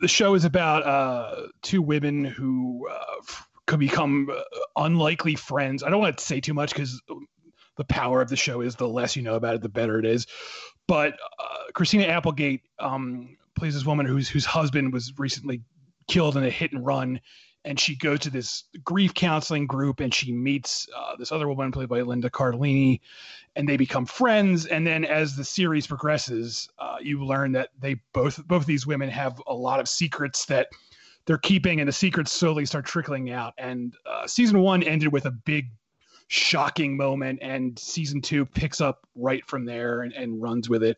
the 0.00 0.08
show 0.08 0.34
is 0.34 0.44
about 0.44 0.86
uh, 0.86 1.48
two 1.62 1.82
women 1.82 2.24
who 2.24 2.88
uh, 2.88 3.22
could 3.66 3.80
become 3.80 4.30
uh, 4.30 4.40
unlikely 4.76 5.34
friends. 5.34 5.82
I 5.82 5.90
don't 5.90 6.00
want 6.00 6.16
to 6.16 6.24
say 6.24 6.40
too 6.40 6.54
much 6.54 6.72
because 6.72 7.02
the 7.76 7.84
power 7.84 8.22
of 8.22 8.28
the 8.28 8.36
show 8.36 8.60
is 8.60 8.76
the 8.76 8.86
less 8.86 9.16
you 9.16 9.22
know 9.22 9.34
about 9.34 9.56
it, 9.56 9.62
the 9.62 9.68
better 9.68 9.98
it 9.98 10.06
is. 10.06 10.28
But 10.86 11.14
uh, 11.14 11.72
Christina 11.74 12.04
Applegate 12.04 12.62
um, 12.78 13.36
plays 13.56 13.74
this 13.74 13.84
woman 13.84 14.06
whose 14.06 14.28
whose 14.28 14.44
husband 14.44 14.92
was 14.92 15.12
recently 15.18 15.62
killed 16.08 16.36
in 16.36 16.44
a 16.44 16.50
hit 16.50 16.72
and 16.72 16.86
run, 16.86 17.20
and 17.64 17.78
she 17.78 17.94
goes 17.94 18.20
to 18.20 18.30
this 18.30 18.64
grief 18.84 19.12
counseling 19.14 19.66
group 19.66 20.00
and 20.00 20.14
she 20.14 20.32
meets 20.32 20.88
uh, 20.96 21.16
this 21.16 21.30
other 21.30 21.48
woman 21.48 21.70
played 21.70 21.88
by 21.88 22.00
Linda 22.00 22.30
Cardellini, 22.30 23.00
and 23.56 23.68
they 23.68 23.76
become 23.76 24.06
friends. 24.06 24.66
And 24.66 24.86
then 24.86 25.04
as 25.04 25.36
the 25.36 25.44
series 25.44 25.86
progresses, 25.86 26.68
uh, 26.78 26.96
you 27.00 27.24
learn 27.24 27.52
that 27.52 27.70
they 27.78 27.96
both 28.12 28.46
both 28.46 28.66
these 28.66 28.86
women 28.86 29.10
have 29.10 29.40
a 29.46 29.54
lot 29.54 29.80
of 29.80 29.88
secrets 29.88 30.46
that 30.46 30.68
they're 31.26 31.38
keeping, 31.38 31.80
and 31.80 31.88
the 31.88 31.92
secrets 31.92 32.32
slowly 32.32 32.64
start 32.64 32.86
trickling 32.86 33.30
out. 33.30 33.54
And 33.58 33.94
uh, 34.06 34.26
season 34.26 34.60
one 34.60 34.82
ended 34.82 35.12
with 35.12 35.26
a 35.26 35.30
big 35.30 35.70
shocking 36.28 36.96
moment 36.96 37.40
and 37.42 37.76
season 37.76 38.20
two 38.20 38.46
picks 38.46 38.80
up 38.80 39.04
right 39.16 39.44
from 39.48 39.64
there 39.64 40.02
and, 40.02 40.12
and 40.12 40.40
runs 40.40 40.68
with 40.68 40.80
it 40.80 40.96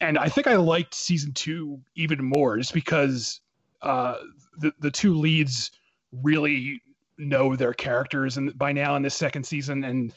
and 0.00 0.16
i 0.16 0.26
think 0.26 0.46
i 0.46 0.56
liked 0.56 0.94
season 0.94 1.30
two 1.34 1.78
even 1.96 2.24
more 2.24 2.56
just 2.56 2.72
because 2.72 3.42
uh, 3.82 4.14
the, 4.56 4.72
the 4.80 4.90
two 4.90 5.12
leads 5.12 5.70
really 6.12 6.82
know 7.18 7.54
their 7.56 7.74
characters 7.74 8.36
and 8.36 8.56
by 8.56 8.72
now 8.72 8.96
in 8.96 9.02
this 9.02 9.14
second 9.14 9.44
season. 9.44 9.84
And 9.84 10.12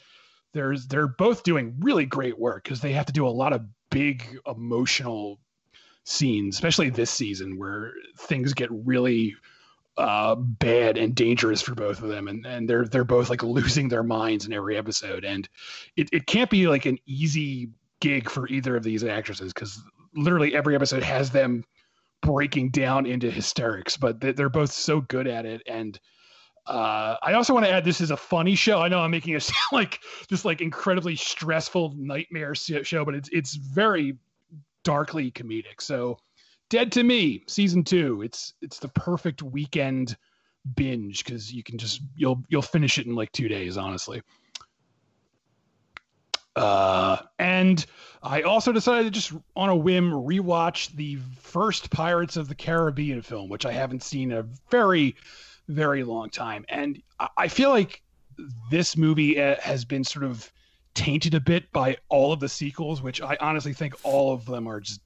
there's 0.52 0.86
they're 0.86 1.08
both 1.08 1.42
doing 1.42 1.76
really 1.80 2.06
great 2.06 2.38
work 2.38 2.64
because 2.64 2.80
they 2.80 2.92
have 2.92 3.06
to 3.06 3.12
do 3.12 3.26
a 3.26 3.28
lot 3.28 3.52
of 3.52 3.62
big 3.90 4.24
emotional 4.46 5.38
scenes 6.06 6.56
especially 6.56 6.90
this 6.90 7.10
season 7.10 7.58
where 7.58 7.92
things 8.18 8.52
get 8.52 8.68
really 8.70 9.34
uh, 9.96 10.34
bad 10.34 10.96
and 10.96 11.14
dangerous 11.14 11.62
for 11.62 11.74
both 11.74 12.02
of 12.02 12.08
them. 12.08 12.28
And, 12.28 12.44
and 12.46 12.68
they're 12.68 12.86
they're 12.86 13.04
both 13.04 13.30
like 13.30 13.42
losing 13.42 13.88
their 13.88 14.02
minds 14.02 14.46
in 14.46 14.52
every 14.52 14.76
episode. 14.76 15.24
And 15.24 15.48
it, 15.96 16.08
it 16.12 16.26
can't 16.26 16.50
be 16.50 16.66
like 16.66 16.86
an 16.86 16.98
easy 17.06 17.70
gig 18.00 18.28
for 18.28 18.48
either 18.48 18.76
of 18.76 18.82
these 18.82 19.04
actresses 19.04 19.52
because 19.52 19.82
literally 20.14 20.54
every 20.54 20.74
episode 20.74 21.02
has 21.02 21.30
them 21.30 21.64
breaking 22.24 22.70
down 22.70 23.04
into 23.04 23.30
hysterics, 23.30 23.98
but 23.98 24.18
they're 24.18 24.48
both 24.48 24.72
so 24.72 25.02
good 25.02 25.26
at 25.26 25.44
it. 25.44 25.62
And 25.66 26.00
uh, 26.66 27.16
I 27.22 27.34
also 27.34 27.52
want 27.52 27.66
to 27.66 27.70
add 27.70 27.84
this 27.84 28.00
is 28.00 28.10
a 28.10 28.16
funny 28.16 28.54
show. 28.54 28.80
I 28.80 28.88
know 28.88 29.00
I'm 29.00 29.10
making 29.10 29.34
it 29.34 29.42
sound 29.42 29.58
like 29.72 30.00
this 30.30 30.44
like 30.44 30.62
incredibly 30.62 31.16
stressful 31.16 31.94
nightmare 31.96 32.54
show, 32.54 33.04
but 33.04 33.14
it's 33.14 33.28
it's 33.30 33.54
very 33.54 34.16
darkly 34.82 35.30
comedic. 35.30 35.80
So, 35.80 36.18
Dead 36.70 36.90
to 36.92 37.02
Me 37.02 37.44
season 37.46 37.84
two. 37.84 38.22
It's 38.22 38.54
it's 38.62 38.78
the 38.78 38.88
perfect 38.88 39.42
weekend 39.42 40.16
binge 40.74 41.22
because 41.22 41.52
you 41.52 41.62
can 41.62 41.76
just 41.76 42.00
you'll 42.16 42.42
you'll 42.48 42.62
finish 42.62 42.96
it 42.96 43.06
in 43.06 43.14
like 43.14 43.32
two 43.32 43.48
days, 43.48 43.76
honestly. 43.76 44.22
Uh, 46.56 47.18
and 47.38 47.84
I 48.22 48.42
also 48.42 48.72
decided 48.72 49.04
to 49.04 49.10
just 49.10 49.32
on 49.56 49.68
a 49.68 49.76
whim 49.76 50.10
rewatch 50.10 50.94
the 50.94 51.18
first 51.40 51.90
Pirates 51.90 52.36
of 52.36 52.48
the 52.48 52.54
Caribbean 52.54 53.22
film, 53.22 53.48
which 53.48 53.66
I 53.66 53.72
haven't 53.72 54.02
seen 54.02 54.32
in 54.32 54.38
a 54.38 54.46
very, 54.70 55.16
very 55.68 56.04
long 56.04 56.30
time. 56.30 56.64
And 56.68 57.02
I 57.36 57.48
feel 57.48 57.70
like 57.70 58.02
this 58.70 58.96
movie 58.96 59.40
uh, 59.40 59.56
has 59.60 59.84
been 59.84 60.04
sort 60.04 60.24
of 60.24 60.50
tainted 60.94 61.34
a 61.34 61.40
bit 61.40 61.70
by 61.72 61.96
all 62.08 62.32
of 62.32 62.40
the 62.40 62.48
sequels, 62.48 63.02
which 63.02 63.20
I 63.20 63.36
honestly 63.40 63.72
think 63.72 63.94
all 64.02 64.32
of 64.32 64.46
them 64.46 64.66
are 64.66 64.80
just 64.80 65.00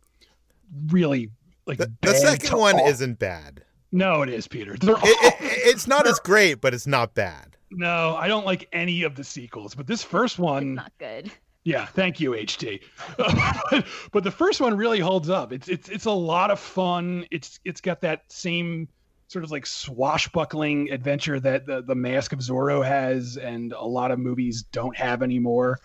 really 0.89 1.31
like 1.67 1.79
the, 1.79 1.93
the 2.03 2.15
second 2.15 2.59
one 2.59 2.79
all. 2.79 2.89
isn't 2.89 3.19
bad. 3.19 3.65
No, 3.91 4.23
it 4.23 4.29
is, 4.29 4.47
Peter. 4.47 4.75
It, 4.75 4.85
it, 4.85 5.35
it's 5.41 5.87
not 5.87 6.07
as 6.09 6.19
great, 6.21 6.61
but 6.61 6.75
it's 6.75 6.87
not 6.87 7.15
bad. 7.15 7.57
No, 7.71 8.17
I 8.17 8.29
don't 8.29 8.47
like 8.47 8.69
any 8.73 9.03
of 9.03 9.15
the 9.15 9.25
sequels, 9.25 9.75
but 9.75 9.87
this 9.87 10.03
first 10.03 10.39
one 10.39 10.69
it's 10.69 10.77
not 10.77 10.93
good. 10.99 11.31
Yeah, 11.65 11.85
thank 11.85 12.19
you, 12.19 12.31
HT. 12.31 12.81
but, 13.71 13.87
but 14.11 14.25
the 14.25 14.31
first 14.31 14.61
one 14.61 14.77
really 14.77 15.01
holds 15.01 15.29
up. 15.29 15.53
It's 15.53 15.69
it's 15.69 15.89
it's 15.89 16.07
a 16.07 16.11
lot 16.11 16.51
of 16.51 16.59
fun. 16.59 17.27
It's 17.31 17.61
it's 17.65 17.81
got 17.81 18.01
that 18.01 18.23
same 18.29 18.89
sort 19.29 19.45
of 19.45 19.51
like 19.51 19.67
swashbuckling 19.67 20.91
adventure 20.91 21.39
that 21.39 21.67
the, 21.67 21.83
the 21.83 21.95
Mask 21.95 22.33
of 22.33 22.39
Zorro 22.39 22.83
has, 22.85 23.37
and 23.37 23.75
a 23.75 23.85
lot 23.85 24.11
of 24.11 24.19
movies 24.19 24.63
don't 24.63 24.97
have 24.97 25.23
anymore. 25.23 25.79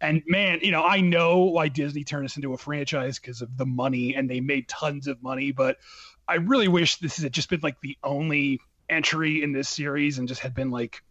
And 0.00 0.22
man, 0.26 0.58
you 0.62 0.72
know, 0.72 0.82
I 0.82 1.00
know 1.00 1.44
why 1.44 1.68
Disney 1.68 2.02
turned 2.02 2.24
this 2.24 2.36
into 2.36 2.54
a 2.54 2.58
franchise 2.58 3.20
because 3.20 3.40
of 3.40 3.56
the 3.56 3.66
money, 3.66 4.16
and 4.16 4.28
they 4.28 4.40
made 4.40 4.68
tons 4.68 5.06
of 5.06 5.22
money. 5.22 5.52
But 5.52 5.76
I 6.26 6.36
really 6.36 6.68
wish 6.68 6.96
this 6.96 7.18
had 7.18 7.32
just 7.32 7.48
been 7.48 7.60
like 7.62 7.80
the 7.80 7.96
only 8.02 8.60
entry 8.88 9.42
in 9.42 9.52
this 9.52 9.68
series, 9.68 10.18
and 10.18 10.26
just 10.26 10.40
had 10.40 10.54
been 10.54 10.72
like 10.72 11.02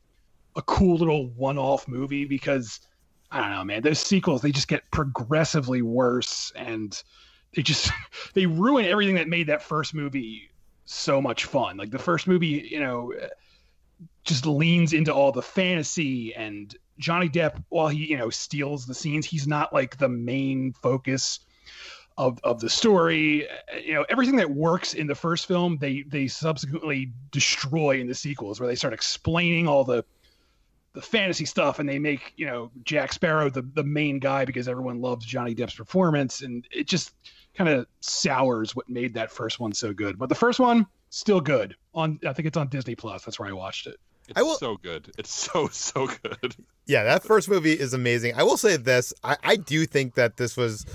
a 0.57 0.61
cool 0.63 0.97
little 0.97 1.27
one-off 1.29 1.87
movie 1.87 2.25
because 2.25 2.81
I 3.31 3.41
don't 3.41 3.51
know, 3.51 3.63
man. 3.63 3.81
Those 3.83 3.99
sequels 3.99 4.41
they 4.41 4.51
just 4.51 4.67
get 4.67 4.89
progressively 4.91 5.81
worse, 5.81 6.51
and 6.55 7.01
they 7.55 7.61
just 7.61 7.91
they 8.33 8.45
ruin 8.45 8.85
everything 8.85 9.15
that 9.15 9.29
made 9.29 9.47
that 9.47 9.61
first 9.61 9.93
movie 9.93 10.49
so 10.85 11.21
much 11.21 11.45
fun. 11.45 11.77
Like 11.77 11.91
the 11.91 11.99
first 11.99 12.27
movie, 12.27 12.67
you 12.69 12.79
know, 12.79 13.13
just 14.23 14.45
leans 14.45 14.93
into 14.93 15.13
all 15.13 15.31
the 15.31 15.41
fantasy 15.41 16.33
and 16.35 16.75
Johnny 16.97 17.29
Depp, 17.29 17.63
while 17.69 17.87
he 17.87 18.09
you 18.09 18.17
know 18.17 18.29
steals 18.29 18.85
the 18.85 18.95
scenes, 18.95 19.25
he's 19.25 19.47
not 19.47 19.71
like 19.71 19.97
the 19.97 20.09
main 20.09 20.73
focus 20.73 21.39
of 22.17 22.39
of 22.43 22.59
the 22.59 22.69
story. 22.69 23.47
You 23.83 23.93
know, 23.93 24.05
everything 24.09 24.37
that 24.37 24.49
works 24.49 24.93
in 24.93 25.07
the 25.07 25.15
first 25.15 25.45
film, 25.45 25.77
they 25.79 26.03
they 26.07 26.27
subsequently 26.27 27.13
destroy 27.31 27.99
in 27.99 28.07
the 28.07 28.15
sequels, 28.15 28.59
where 28.59 28.67
they 28.67 28.75
start 28.75 28.93
explaining 28.93 29.67
all 29.67 29.83
the 29.83 30.03
the 30.97 31.03
fantasy 31.03 31.45
stuff, 31.45 31.77
and 31.79 31.87
they 31.87 31.99
make 31.99 32.33
you 32.37 32.45
know 32.47 32.71
Jack 32.83 33.13
Sparrow 33.13 33.49
the 33.49 33.61
the 33.61 33.83
main 33.83 34.17
guy 34.19 34.45
because 34.45 34.67
everyone 34.67 34.99
loves 34.99 35.25
Johnny 35.25 35.53
Depp's 35.53 35.75
performance, 35.75 36.41
and 36.41 36.67
it 36.71 36.87
just 36.87 37.13
kind 37.55 37.69
of 37.69 37.85
sours 38.01 38.75
what 38.75 38.89
made 38.89 39.13
that 39.13 39.31
first 39.31 39.59
one 39.59 39.73
so 39.73 39.93
good. 39.93 40.17
But 40.17 40.29
the 40.29 40.35
first 40.35 40.59
one 40.59 40.87
still 41.09 41.39
good 41.39 41.75
on 41.93 42.19
I 42.27 42.33
think 42.33 42.47
it's 42.47 42.57
on 42.57 42.67
Disney 42.69 42.95
Plus. 42.95 43.23
That's 43.23 43.39
where 43.39 43.47
I 43.47 43.51
watched 43.53 43.85
it. 43.87 43.97
It's 44.27 44.37
I 44.39 44.41
will- 44.41 44.57
so 44.57 44.77
good. 44.77 45.11
It's 45.17 45.31
so 45.31 45.67
so 45.67 46.07
good. 46.07 46.55
Yeah, 46.89 47.03
that 47.03 47.21
first 47.23 47.49
movie 47.49 47.73
is 47.73 47.93
amazing. 47.93 48.33
I 48.35 48.43
will 48.43 48.55
say 48.55 48.77
this: 48.77 49.13
I, 49.23 49.35
I 49.43 49.55
do 49.57 49.85
think 49.85 50.15
that 50.15 50.37
this 50.37 50.55
was 50.55 50.85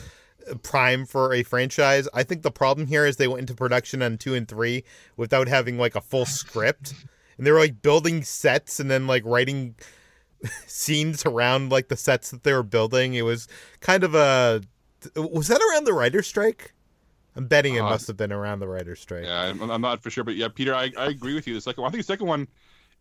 prime 0.63 1.05
for 1.07 1.33
a 1.35 1.43
franchise. 1.43 2.09
I 2.15 2.23
think 2.23 2.43
the 2.43 2.51
problem 2.51 2.87
here 2.87 3.05
is 3.07 3.17
they 3.19 3.29
went 3.29 3.41
into 3.41 3.55
production 3.55 4.03
on 4.03 4.17
two 4.19 4.35
and 4.35 4.49
three 4.49 4.85
without 5.17 5.49
having 5.49 5.77
like 5.79 5.95
a 5.95 6.01
full 6.01 6.25
script, 6.27 6.95
and 7.39 7.47
they 7.47 7.51
were 7.53 7.59
like 7.59 7.83
building 7.83 8.23
sets 8.23 8.81
and 8.81 8.91
then 8.91 9.07
like 9.07 9.23
writing 9.25 9.75
scenes 10.67 11.25
around 11.27 11.71
like 11.71 11.89
the 11.89 11.97
sets 11.97 12.31
that 12.31 12.43
they 12.43 12.53
were 12.53 12.63
building. 12.63 13.15
It 13.15 13.23
was 13.23 13.49
kind 13.81 14.05
of 14.05 14.15
a 14.15 14.63
was 15.17 15.49
that 15.49 15.61
around 15.61 15.85
the 15.85 15.93
writer's 15.93 16.27
strike? 16.27 16.73
I'm 17.35 17.47
betting 17.47 17.75
it 17.77 17.81
Uh, 17.81 17.89
must 17.91 18.07
have 18.09 18.17
been 18.17 18.33
around 18.33 18.61
the 18.61 18.69
writer's 18.69 19.01
strike. 19.01 19.25
Yeah, 19.25 19.41
I'm, 19.41 19.71
I'm 19.71 19.81
not 19.81 20.03
for 20.03 20.11
sure, 20.11 20.23
but 20.23 20.37
yeah, 20.37 20.49
Peter, 20.49 20.75
I, 20.75 20.93
I 20.99 21.07
agree 21.07 21.35
with 21.35 21.47
you. 21.47 21.55
The 21.55 21.61
second 21.63 21.83
one, 21.83 21.89
I 21.89 21.93
think 21.93 22.05
the 22.05 22.13
second 22.13 22.27
one 22.27 22.47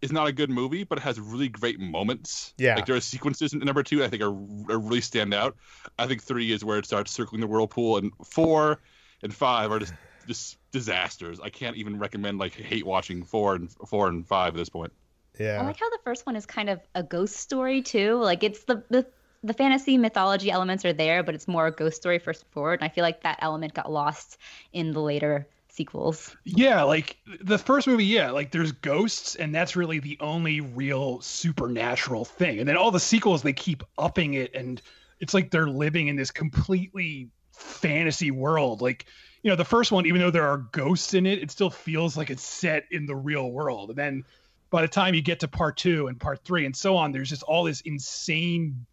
is 0.01 0.11
not 0.11 0.25
a 0.27 0.31
good 0.31 0.49
movie, 0.49 0.83
but 0.83 0.97
it 0.97 1.01
has 1.01 1.19
really 1.19 1.49
great 1.49 1.79
moments. 1.79 2.53
Yeah. 2.57 2.75
like 2.75 2.85
there 2.85 2.95
are 2.95 3.01
sequences 3.01 3.53
in 3.53 3.59
number 3.59 3.83
two 3.83 4.03
I 4.03 4.07
think 4.07 4.23
are, 4.23 4.29
are 4.29 4.79
really 4.79 5.01
stand 5.01 5.33
out. 5.33 5.55
I 5.99 6.07
think 6.07 6.23
three 6.23 6.51
is 6.51 6.63
where 6.65 6.79
it 6.79 6.85
starts 6.85 7.11
circling 7.11 7.41
the 7.41 7.47
whirlpool, 7.47 7.97
and 7.97 8.11
four 8.25 8.79
and 9.21 9.33
five 9.33 9.71
are 9.71 9.79
just 9.79 9.93
just 10.31 10.57
disasters. 10.71 11.39
I 11.39 11.49
can't 11.49 11.75
even 11.75 11.99
recommend 11.99 12.39
like 12.39 12.53
hate 12.53 12.85
watching 12.85 13.23
four 13.23 13.55
and 13.55 13.69
four 13.87 14.07
and 14.07 14.25
five 14.25 14.53
at 14.53 14.57
this 14.57 14.69
point. 14.69 14.93
Yeah. 15.37 15.61
I 15.61 15.65
like 15.65 15.79
how 15.79 15.89
the 15.89 15.99
first 16.03 16.25
one 16.25 16.35
is 16.35 16.45
kind 16.45 16.69
of 16.69 16.79
a 16.95 17.03
ghost 17.03 17.35
story 17.35 17.81
too. 17.81 18.15
Like 18.15 18.43
it's 18.43 18.63
the 18.63 18.83
the 18.89 19.05
the 19.43 19.53
fantasy 19.53 19.97
mythology 19.97 20.51
elements 20.51 20.85
are 20.85 20.93
there, 20.93 21.23
but 21.23 21.35
it's 21.35 21.47
more 21.47 21.67
a 21.67 21.71
ghost 21.71 21.97
story 21.97 22.19
first 22.19 22.45
forward. 22.51 22.79
And 22.79 22.83
I 22.89 22.93
feel 22.93 23.03
like 23.03 23.23
that 23.23 23.39
element 23.41 23.73
got 23.73 23.91
lost 23.91 24.37
in 24.71 24.91
the 24.91 25.01
later 25.01 25.47
sequels. 25.69 26.35
Yeah, 26.43 26.83
like 26.83 27.17
the 27.41 27.57
first 27.57 27.87
movie, 27.87 28.05
yeah, 28.05 28.31
like 28.31 28.51
there's 28.51 28.71
ghosts, 28.71 29.35
and 29.35 29.53
that's 29.53 29.75
really 29.75 29.99
the 29.99 30.17
only 30.19 30.61
real 30.61 31.19
supernatural 31.21 32.23
thing. 32.23 32.59
And 32.59 32.69
then 32.69 32.77
all 32.77 32.91
the 32.91 32.99
sequels, 32.99 33.41
they 33.41 33.53
keep 33.53 33.83
upping 33.97 34.35
it, 34.35 34.53
and 34.53 34.81
it's 35.19 35.33
like 35.33 35.49
they're 35.49 35.67
living 35.67 36.07
in 36.07 36.15
this 36.15 36.29
completely 36.29 37.29
fantasy 37.51 38.31
world. 38.31 38.81
Like, 38.81 39.05
you 39.43 39.49
know, 39.49 39.55
the 39.55 39.65
first 39.65 39.91
one, 39.91 40.05
even 40.05 40.21
though 40.21 40.31
there 40.31 40.47
are 40.47 40.57
ghosts 40.57 41.13
in 41.13 41.25
it, 41.25 41.39
it 41.39 41.51
still 41.51 41.69
feels 41.69 42.15
like 42.15 42.29
it's 42.29 42.43
set 42.43 42.85
in 42.91 43.05
the 43.05 43.15
real 43.15 43.51
world. 43.51 43.89
And 43.89 43.97
then 43.97 44.23
by 44.69 44.81
the 44.81 44.87
time 44.87 45.15
you 45.15 45.21
get 45.21 45.39
to 45.41 45.47
part 45.47 45.77
two 45.77 46.07
and 46.07 46.19
part 46.19 46.43
three 46.43 46.65
and 46.65 46.75
so 46.75 46.95
on, 46.95 47.11
there's 47.11 47.29
just 47.29 47.43
all 47.43 47.63
this 47.63 47.81
insane, 47.81 48.85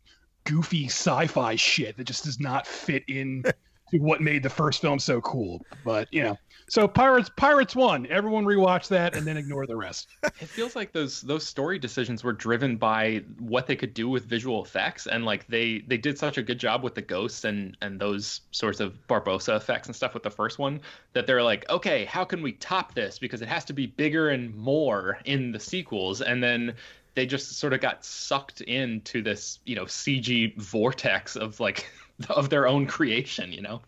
goofy 0.44 0.86
sci-fi 0.86 1.56
shit 1.56 1.96
that 1.96 2.04
just 2.04 2.24
does 2.24 2.40
not 2.40 2.66
fit 2.66 3.04
in 3.08 3.44
to 3.90 3.98
what 3.98 4.20
made 4.20 4.42
the 4.42 4.50
first 4.50 4.80
film 4.80 4.98
so 4.98 5.20
cool. 5.20 5.64
But 5.84 6.08
you 6.12 6.22
know, 6.22 6.38
so 6.68 6.86
Pirates, 6.86 7.30
Pirates 7.34 7.74
one. 7.74 8.06
Everyone 8.06 8.44
rewatch 8.44 8.88
that 8.88 9.16
and 9.16 9.26
then 9.26 9.36
ignore 9.36 9.66
the 9.66 9.76
rest. 9.76 10.08
It 10.40 10.48
feels 10.48 10.76
like 10.76 10.92
those 10.92 11.22
those 11.22 11.44
story 11.44 11.78
decisions 11.78 12.22
were 12.22 12.32
driven 12.32 12.76
by 12.76 13.24
what 13.40 13.66
they 13.66 13.74
could 13.74 13.92
do 13.92 14.08
with 14.08 14.26
visual 14.26 14.62
effects, 14.64 15.06
and 15.06 15.24
like 15.24 15.46
they 15.48 15.80
they 15.88 15.96
did 15.96 16.16
such 16.18 16.38
a 16.38 16.42
good 16.42 16.58
job 16.58 16.84
with 16.84 16.94
the 16.94 17.02
ghosts 17.02 17.44
and 17.44 17.76
and 17.82 17.98
those 17.98 18.42
sorts 18.52 18.78
of 18.78 18.94
Barbossa 19.08 19.56
effects 19.56 19.88
and 19.88 19.96
stuff 19.96 20.14
with 20.14 20.22
the 20.22 20.30
first 20.30 20.58
one 20.58 20.80
that 21.12 21.26
they're 21.26 21.42
like, 21.42 21.68
okay, 21.70 22.04
how 22.04 22.24
can 22.24 22.40
we 22.42 22.52
top 22.52 22.94
this 22.94 23.18
because 23.18 23.42
it 23.42 23.48
has 23.48 23.64
to 23.64 23.72
be 23.72 23.86
bigger 23.86 24.28
and 24.28 24.54
more 24.54 25.18
in 25.24 25.50
the 25.50 25.60
sequels, 25.60 26.20
and 26.20 26.42
then 26.42 26.74
they 27.14 27.26
just 27.26 27.58
sort 27.58 27.72
of 27.72 27.80
got 27.80 28.04
sucked 28.04 28.60
into 28.60 29.22
this 29.22 29.58
you 29.64 29.74
know 29.74 29.84
CG 29.84 30.56
vortex 30.56 31.34
of 31.34 31.58
like 31.58 31.90
of 32.28 32.50
their 32.50 32.66
own 32.66 32.86
creation, 32.86 33.52
you 33.52 33.62
know. 33.62 33.80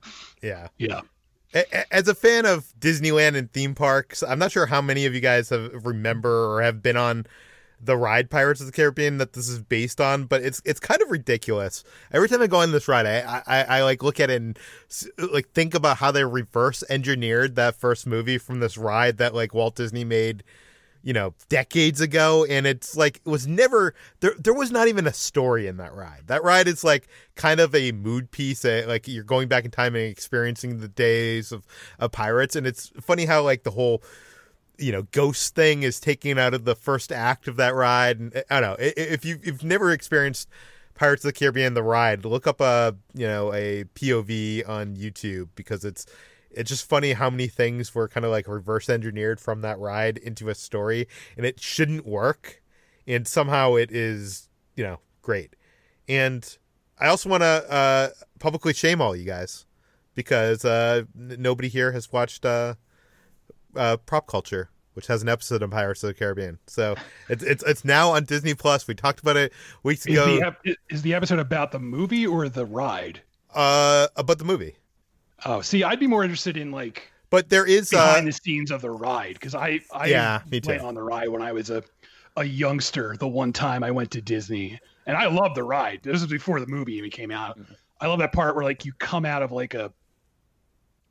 Yeah. 0.42 0.68
Yeah. 0.78 1.00
As 1.90 2.06
a 2.06 2.14
fan 2.14 2.46
of 2.46 2.72
Disneyland 2.78 3.36
and 3.36 3.52
theme 3.52 3.74
parks, 3.74 4.22
I'm 4.22 4.38
not 4.38 4.52
sure 4.52 4.66
how 4.66 4.80
many 4.80 5.04
of 5.06 5.14
you 5.14 5.20
guys 5.20 5.48
have 5.48 5.84
remember 5.84 6.54
or 6.54 6.62
have 6.62 6.80
been 6.82 6.96
on 6.96 7.26
the 7.82 7.96
ride 7.96 8.30
Pirates 8.30 8.60
of 8.60 8.66
the 8.66 8.72
Caribbean 8.72 9.18
that 9.18 9.32
this 9.32 9.48
is 9.48 9.58
based 9.58 10.00
on, 10.00 10.24
but 10.26 10.42
it's 10.42 10.60
it's 10.64 10.80
kind 10.80 11.00
of 11.02 11.10
ridiculous. 11.10 11.82
Every 12.12 12.28
time 12.28 12.42
I 12.42 12.46
go 12.46 12.58
on 12.58 12.72
this 12.72 12.88
ride, 12.88 13.06
I 13.06 13.42
I, 13.46 13.62
I 13.62 13.82
like 13.82 14.02
look 14.02 14.20
at 14.20 14.30
it 14.30 14.40
and 14.40 14.58
like 15.18 15.50
think 15.50 15.74
about 15.74 15.96
how 15.96 16.10
they 16.10 16.24
reverse 16.24 16.84
engineered 16.88 17.56
that 17.56 17.74
first 17.74 18.06
movie 18.06 18.38
from 18.38 18.60
this 18.60 18.76
ride 18.76 19.18
that 19.18 19.34
like 19.34 19.54
Walt 19.54 19.76
Disney 19.76 20.04
made 20.04 20.44
you 21.02 21.12
know 21.12 21.34
decades 21.48 22.00
ago 22.00 22.44
and 22.44 22.66
it's 22.66 22.96
like 22.96 23.16
it 23.24 23.28
was 23.28 23.46
never 23.46 23.94
there 24.20 24.34
there 24.38 24.54
was 24.54 24.70
not 24.70 24.88
even 24.88 25.06
a 25.06 25.12
story 25.12 25.66
in 25.66 25.78
that 25.78 25.94
ride. 25.94 26.22
That 26.26 26.42
ride 26.42 26.68
is 26.68 26.84
like 26.84 27.08
kind 27.36 27.60
of 27.60 27.74
a 27.74 27.92
mood 27.92 28.30
piece 28.30 28.64
uh, 28.64 28.84
like 28.86 29.08
you're 29.08 29.24
going 29.24 29.48
back 29.48 29.64
in 29.64 29.70
time 29.70 29.94
and 29.94 30.04
experiencing 30.04 30.80
the 30.80 30.88
days 30.88 31.52
of, 31.52 31.66
of 31.98 32.12
pirates 32.12 32.56
and 32.56 32.66
it's 32.66 32.92
funny 33.00 33.24
how 33.24 33.42
like 33.42 33.62
the 33.62 33.70
whole 33.70 34.02
you 34.78 34.92
know 34.92 35.02
ghost 35.12 35.54
thing 35.54 35.82
is 35.82 36.00
taken 36.00 36.38
out 36.38 36.54
of 36.54 36.64
the 36.64 36.74
first 36.74 37.12
act 37.12 37.48
of 37.48 37.56
that 37.56 37.74
ride 37.74 38.18
and 38.18 38.36
uh, 38.36 38.42
i 38.50 38.60
don't 38.60 38.70
know 38.70 38.76
if 38.96 39.24
you, 39.24 39.38
you've 39.42 39.64
never 39.64 39.92
experienced 39.92 40.48
pirates 40.94 41.24
of 41.24 41.28
the 41.28 41.38
caribbean 41.38 41.74
the 41.74 41.82
ride 41.82 42.24
look 42.24 42.46
up 42.46 42.60
a 42.60 42.94
you 43.14 43.26
know 43.26 43.52
a 43.52 43.84
pov 43.94 44.68
on 44.68 44.96
youtube 44.96 45.48
because 45.54 45.84
it's 45.84 46.06
it's 46.50 46.68
just 46.68 46.88
funny 46.88 47.12
how 47.12 47.30
many 47.30 47.46
things 47.46 47.94
were 47.94 48.08
kind 48.08 48.24
of 48.24 48.30
like 48.30 48.48
reverse 48.48 48.88
engineered 48.88 49.40
from 49.40 49.60
that 49.62 49.78
ride 49.78 50.18
into 50.18 50.48
a 50.48 50.54
story 50.54 51.06
and 51.36 51.46
it 51.46 51.60
shouldn't 51.60 52.06
work 52.06 52.62
and 53.06 53.26
somehow 53.26 53.74
it 53.74 53.90
is 53.92 54.48
you 54.76 54.84
know 54.84 54.98
great. 55.22 55.54
And 56.08 56.56
i 56.98 57.06
also 57.06 57.28
want 57.30 57.42
to 57.42 57.46
uh 57.72 58.08
publicly 58.38 58.72
shame 58.74 59.00
all 59.00 59.14
you 59.16 59.24
guys 59.24 59.64
because 60.14 60.64
uh 60.64 61.02
n- 61.16 61.36
nobody 61.38 61.68
here 61.68 61.92
has 61.92 62.12
watched 62.12 62.44
uh 62.44 62.74
uh 63.76 63.96
prop 63.98 64.26
culture 64.26 64.70
which 64.94 65.06
has 65.06 65.22
an 65.22 65.28
episode 65.28 65.62
on 65.62 65.70
pirates 65.70 66.02
of 66.02 66.08
the 66.08 66.14
caribbean. 66.14 66.58
So 66.66 66.96
it's 67.28 67.44
it's, 67.44 67.62
it's 67.62 67.84
now 67.84 68.10
on 68.10 68.24
disney 68.24 68.54
plus. 68.54 68.86
We 68.88 68.94
talked 68.94 69.20
about 69.20 69.36
it 69.36 69.52
weeks 69.84 70.04
Is 70.04 70.12
ago. 70.14 70.36
the, 70.40 70.46
ep- 70.48 70.76
is 70.90 71.02
the 71.02 71.14
episode 71.14 71.38
about 71.38 71.70
the 71.72 71.78
movie 71.78 72.26
or 72.26 72.48
the 72.48 72.66
ride? 72.66 73.22
uh 73.54 74.08
about 74.16 74.38
the 74.38 74.44
movie 74.44 74.76
Oh, 75.46 75.60
see, 75.60 75.84
I'd 75.84 76.00
be 76.00 76.06
more 76.06 76.22
interested 76.22 76.56
in 76.56 76.70
like 76.70 77.10
but 77.30 77.48
there 77.48 77.64
is 77.64 77.92
uh 77.92 77.96
behind 77.96 78.26
the 78.26 78.32
scenes 78.32 78.70
of 78.70 78.82
the 78.82 78.90
ride 78.90 79.34
because 79.34 79.54
I 79.54 79.80
I 79.92 80.06
Yeah, 80.08 80.42
me 80.50 80.60
went 80.64 80.80
too. 80.80 80.86
on 80.86 80.94
the 80.94 81.02
ride 81.02 81.28
when 81.28 81.42
I 81.42 81.52
was 81.52 81.70
a 81.70 81.82
a 82.36 82.44
youngster. 82.44 83.16
The 83.18 83.28
one 83.28 83.52
time 83.52 83.82
I 83.82 83.90
went 83.90 84.10
to 84.12 84.20
Disney, 84.20 84.78
and 85.06 85.16
I 85.16 85.26
loved 85.26 85.56
the 85.56 85.64
ride. 85.64 86.00
This 86.02 86.20
was 86.20 86.26
before 86.26 86.60
the 86.60 86.66
movie 86.66 86.94
even 86.94 87.10
came 87.10 87.30
out. 87.30 87.58
Mm-hmm. 87.58 87.72
I 88.00 88.06
love 88.06 88.18
that 88.20 88.32
part 88.32 88.54
where 88.54 88.64
like 88.64 88.84
you 88.84 88.92
come 88.98 89.24
out 89.24 89.42
of 89.42 89.52
like 89.52 89.74
a 89.74 89.92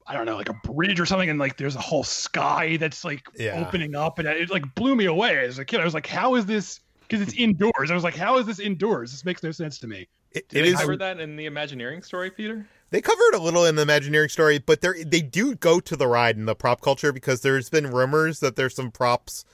I 0.07 0.13
don't 0.13 0.25
know, 0.25 0.37
like 0.37 0.49
a 0.49 0.59
bridge 0.63 0.99
or 0.99 1.05
something, 1.05 1.29
and 1.29 1.37
like 1.39 1.55
there's 1.57 1.75
a 1.75 1.81
whole 1.81 2.03
sky 2.03 2.77
that's 2.77 3.05
like 3.05 3.21
Yeah. 3.37 3.63
opening 3.65 3.95
up, 3.95 4.17
and 4.19 4.27
it 4.27 4.49
like 4.49 4.73
blew 4.75 4.95
me 4.95 5.05
away 5.05 5.37
as 5.45 5.59
a 5.59 5.65
kid. 5.65 5.79
I 5.81 5.83
was 5.85 5.93
like, 5.93 6.07
how 6.07 6.35
is 6.35 6.45
this? 6.45 6.79
Because 7.01 7.21
it's 7.21 7.33
indoors. 7.33 7.91
I 7.91 7.93
was 7.93 8.03
like, 8.03 8.15
how 8.15 8.37
is 8.37 8.45
this 8.45 8.59
indoors? 8.59 9.11
This 9.11 9.23
makes 9.25 9.43
no 9.43 9.51
sense 9.51 9.77
to 9.79 9.87
me. 9.87 10.07
it, 10.31 10.47
Did 10.49 10.59
it 10.59 10.61
they 10.61 10.67
is 10.69 10.75
cover 10.77 10.97
that 10.97 11.19
in 11.19 11.35
the 11.35 11.45
Imagineering 11.45 12.01
story, 12.01 12.31
Peter? 12.31 12.67
They 12.91 13.01
covered 13.01 13.35
a 13.35 13.39
little 13.39 13.65
in 13.65 13.75
the 13.75 13.83
Imagineering 13.83 14.29
story, 14.29 14.57
but 14.57 14.81
they 14.81 15.03
they 15.03 15.21
do 15.21 15.55
go 15.55 15.79
to 15.79 15.95
the 15.95 16.07
ride 16.07 16.37
in 16.37 16.45
the 16.45 16.55
prop 16.55 16.81
culture 16.81 17.11
because 17.11 17.41
there's 17.41 17.69
been 17.69 17.91
rumors 17.91 18.39
that 18.39 18.55
there's 18.55 18.75
some 18.75 18.91
props 18.91 19.45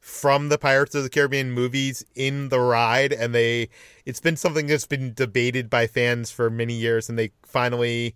from 0.00 0.48
the 0.48 0.58
Pirates 0.58 0.94
of 0.94 1.02
the 1.02 1.08
Caribbean 1.08 1.50
movies 1.50 2.04
in 2.14 2.48
the 2.48 2.60
ride, 2.60 3.12
and 3.12 3.34
they 3.34 3.68
it's 4.04 4.20
been 4.20 4.36
something 4.36 4.66
that's 4.66 4.86
been 4.86 5.14
debated 5.14 5.70
by 5.70 5.86
fans 5.86 6.30
for 6.30 6.50
many 6.50 6.74
years, 6.74 7.08
and 7.08 7.18
they 7.18 7.30
finally 7.44 8.14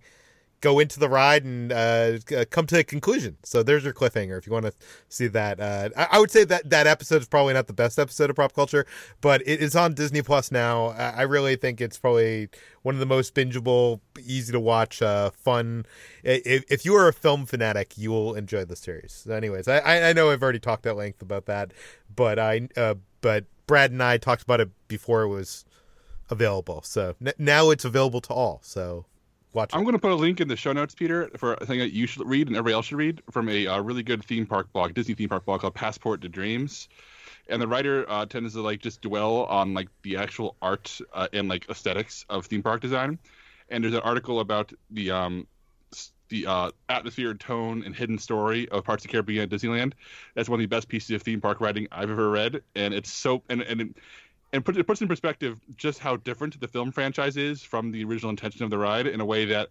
go 0.60 0.78
into 0.78 0.98
the 0.98 1.08
ride 1.08 1.44
and 1.44 1.72
uh, 1.72 2.18
come 2.50 2.66
to 2.66 2.78
a 2.78 2.84
conclusion. 2.84 3.36
So 3.44 3.62
there's 3.62 3.84
your 3.84 3.92
cliffhanger 3.92 4.36
if 4.38 4.46
you 4.46 4.52
want 4.52 4.66
to 4.66 4.72
see 5.08 5.28
that. 5.28 5.60
Uh, 5.60 5.90
I, 5.96 6.08
I 6.12 6.18
would 6.18 6.30
say 6.30 6.44
that 6.44 6.68
that 6.70 6.86
episode 6.86 7.22
is 7.22 7.28
probably 7.28 7.54
not 7.54 7.66
the 7.66 7.72
best 7.72 7.98
episode 7.98 8.30
of 8.30 8.36
Prop 8.36 8.52
Culture, 8.54 8.86
but 9.20 9.40
it 9.42 9.60
is 9.60 9.76
on 9.76 9.94
Disney 9.94 10.22
Plus 10.22 10.50
now. 10.50 10.88
I, 10.88 11.22
really 11.22 11.56
think 11.56 11.80
it's 11.80 11.98
probably 11.98 12.48
one 12.82 12.94
of 12.94 12.98
the 12.98 13.06
most 13.06 13.34
bingeable, 13.34 14.00
easy 14.24 14.50
to 14.52 14.60
watch, 14.60 15.02
uh, 15.02 15.30
fun. 15.30 15.86
If, 16.24 16.64
if 16.70 16.84
you 16.84 16.94
are 16.96 17.06
a 17.08 17.12
film 17.12 17.46
fanatic, 17.46 17.96
you 17.96 18.10
will 18.10 18.34
enjoy 18.34 18.64
the 18.64 18.76
series. 18.76 19.12
So 19.12 19.32
anyways, 19.34 19.68
I- 19.68 19.78
I, 19.78 20.08
I 20.08 20.12
know 20.12 20.30
I've 20.30 20.42
already 20.42 20.58
talked 20.58 20.86
at 20.86 20.96
length 20.96 21.22
about 21.22 21.46
that, 21.46 21.72
but 22.14 22.38
I 22.38 22.68
uh, 22.76 22.94
but 23.20 23.44
Brad 23.66 23.90
and 23.90 24.02
I 24.02 24.16
talked 24.16 24.42
about 24.42 24.60
it 24.60 24.70
before 24.88 25.22
it 25.22 25.28
was 25.28 25.64
available. 26.30 26.82
So 26.82 27.14
n- 27.24 27.32
now 27.38 27.70
it's 27.70 27.84
available 27.84 28.20
to 28.22 28.32
all. 28.32 28.60
So 28.62 29.06
watch. 29.58 29.70
I'm 29.74 29.82
going 29.82 29.94
to 29.94 29.98
put 29.98 30.12
a 30.12 30.14
link 30.14 30.40
in 30.40 30.48
the 30.48 30.56
show 30.56 30.72
notes, 30.72 30.94
Peter, 30.94 31.30
for 31.36 31.54
a 31.54 31.66
thing 31.66 31.80
that 31.80 31.92
you 31.92 32.06
should 32.06 32.26
read 32.26 32.46
and 32.46 32.56
everybody 32.56 32.74
else 32.74 32.86
should 32.86 32.98
read 32.98 33.22
from 33.30 33.48
a 33.48 33.66
uh, 33.66 33.80
really 33.80 34.02
good 34.02 34.24
theme 34.24 34.46
park 34.46 34.72
blog, 34.72 34.94
Disney 34.94 35.14
theme 35.14 35.28
park 35.28 35.44
blog 35.44 35.60
called 35.60 35.74
Passport 35.74 36.22
to 36.22 36.28
Dreams. 36.28 36.88
and 37.48 37.60
the 37.60 37.66
writer 37.66 38.04
uh, 38.08 38.26
tends 38.26 38.54
to 38.54 38.60
like 38.60 38.80
just 38.80 39.00
dwell 39.00 39.44
on 39.46 39.74
like 39.74 39.88
the 40.02 40.16
actual 40.16 40.56
art 40.62 41.00
uh, 41.12 41.28
and 41.32 41.48
like 41.48 41.68
aesthetics 41.68 42.24
of 42.28 42.46
theme 42.46 42.62
park 42.62 42.80
design. 42.80 43.18
And 43.68 43.84
there's 43.84 43.94
an 43.94 44.00
article 44.00 44.40
about 44.40 44.72
the 44.90 45.10
um 45.10 45.46
the 46.28 46.46
uh, 46.46 46.70
atmosphere, 46.90 47.32
tone, 47.32 47.82
and 47.86 47.96
hidden 47.96 48.18
story 48.18 48.68
of 48.68 48.84
Pirates 48.84 49.02
of 49.02 49.08
the 49.08 49.12
Caribbean 49.12 49.44
at 49.44 49.48
Disneyland. 49.48 49.94
That's 50.34 50.46
one 50.46 50.60
of 50.60 50.62
the 50.62 50.66
best 50.66 50.86
pieces 50.86 51.10
of 51.12 51.22
theme 51.22 51.40
park 51.40 51.58
writing 51.62 51.88
I've 51.90 52.10
ever 52.10 52.30
read, 52.30 52.62
and 52.74 52.92
it's 52.92 53.10
so 53.10 53.42
and 53.48 53.62
and. 53.62 53.94
It, 54.52 54.56
and 54.56 54.64
put, 54.64 54.76
it 54.76 54.86
puts 54.86 55.00
in 55.00 55.08
perspective 55.08 55.60
just 55.76 55.98
how 55.98 56.16
different 56.16 56.60
the 56.60 56.68
film 56.68 56.92
franchise 56.92 57.36
is 57.36 57.62
from 57.62 57.90
the 57.90 58.04
original 58.04 58.30
intention 58.30 58.64
of 58.64 58.70
the 58.70 58.78
ride 58.78 59.06
in 59.06 59.20
a 59.20 59.24
way 59.24 59.44
that 59.46 59.68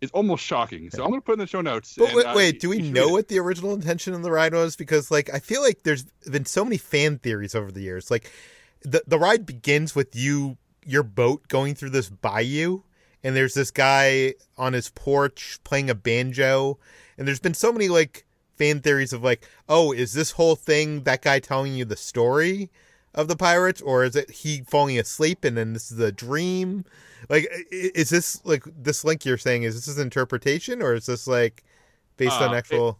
is 0.00 0.10
almost 0.12 0.44
shocking. 0.44 0.90
So 0.90 1.02
I'm 1.02 1.10
going 1.10 1.20
to 1.20 1.24
put 1.24 1.32
in 1.32 1.38
the 1.38 1.46
show 1.46 1.60
notes. 1.60 1.94
But 1.98 2.08
and, 2.08 2.16
wait, 2.16 2.26
uh, 2.26 2.34
wait, 2.36 2.60
do 2.60 2.68
we 2.68 2.80
you 2.80 2.92
know 2.92 3.08
what 3.08 3.28
the 3.28 3.38
original 3.38 3.74
intention 3.74 4.14
of 4.14 4.22
the 4.22 4.30
ride 4.30 4.54
was? 4.54 4.76
Because 4.76 5.10
like 5.10 5.32
I 5.32 5.38
feel 5.38 5.62
like 5.62 5.82
there's 5.82 6.04
been 6.30 6.44
so 6.44 6.64
many 6.64 6.76
fan 6.76 7.18
theories 7.18 7.54
over 7.54 7.72
the 7.72 7.80
years. 7.80 8.10
Like 8.10 8.30
the 8.82 9.02
the 9.06 9.18
ride 9.18 9.46
begins 9.46 9.94
with 9.94 10.14
you 10.14 10.56
your 10.84 11.02
boat 11.02 11.48
going 11.48 11.74
through 11.74 11.90
this 11.90 12.08
bayou 12.08 12.80
and 13.22 13.36
there's 13.36 13.52
this 13.52 13.70
guy 13.70 14.34
on 14.56 14.72
his 14.72 14.88
porch 14.90 15.58
playing 15.64 15.90
a 15.90 15.94
banjo 15.94 16.78
and 17.18 17.28
there's 17.28 17.40
been 17.40 17.52
so 17.52 17.72
many 17.72 17.88
like 17.88 18.24
fan 18.56 18.80
theories 18.80 19.12
of 19.12 19.22
like, 19.22 19.46
"Oh, 19.68 19.92
is 19.92 20.12
this 20.12 20.32
whole 20.32 20.56
thing 20.56 21.02
that 21.02 21.22
guy 21.22 21.40
telling 21.40 21.74
you 21.74 21.84
the 21.84 21.96
story 21.96 22.70
of 23.14 23.28
the 23.28 23.36
pirates 23.36 23.80
or 23.80 24.04
is 24.04 24.14
it 24.16 24.30
he 24.30 24.62
falling 24.62 24.98
asleep 24.98 25.44
and 25.44 25.56
then 25.56 25.72
this 25.72 25.90
is 25.90 25.98
a 25.98 26.12
dream?" 26.12 26.84
Like 27.28 27.48
is 27.70 28.10
this 28.10 28.44
like 28.44 28.64
this 28.64 29.04
link 29.04 29.24
you're 29.24 29.38
saying 29.38 29.64
is 29.64 29.74
this 29.86 29.96
an 29.96 30.02
interpretation 30.02 30.82
or 30.82 30.94
is 30.94 31.06
this 31.06 31.26
like 31.26 31.64
based 32.16 32.40
Uh, 32.40 32.48
on 32.48 32.54
actual 32.54 32.98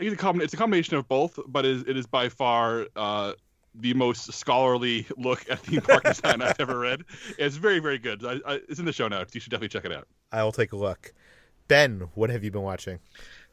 I 0.00 0.04
think 0.04 0.12
it's 0.14 0.22
a, 0.22 0.26
combin- 0.26 0.42
it's 0.42 0.54
a 0.54 0.56
combination 0.56 0.96
of 0.96 1.06
both, 1.06 1.38
but 1.46 1.64
it 1.64 1.70
is, 1.70 1.82
it 1.86 1.96
is 1.96 2.06
by 2.06 2.28
far 2.28 2.86
uh, 2.96 3.34
the 3.76 3.94
most 3.94 4.32
scholarly 4.32 5.06
look 5.16 5.48
at 5.48 5.62
the 5.62 5.80
park 5.80 6.02
design 6.02 6.42
I've 6.42 6.58
ever 6.58 6.78
read. 6.78 7.04
It's 7.38 7.56
very, 7.56 7.78
very 7.78 7.98
good. 7.98 8.24
I, 8.24 8.40
I, 8.44 8.54
it's 8.68 8.80
in 8.80 8.84
the 8.84 8.92
show 8.92 9.06
notes. 9.06 9.32
You 9.34 9.40
should 9.40 9.50
definitely 9.50 9.68
check 9.68 9.84
it 9.84 9.92
out. 9.92 10.08
I'll 10.32 10.50
take 10.50 10.72
a 10.72 10.76
look. 10.76 11.12
Ben, 11.68 12.08
what 12.14 12.30
have 12.30 12.42
you 12.42 12.50
been 12.50 12.62
watching? 12.62 12.98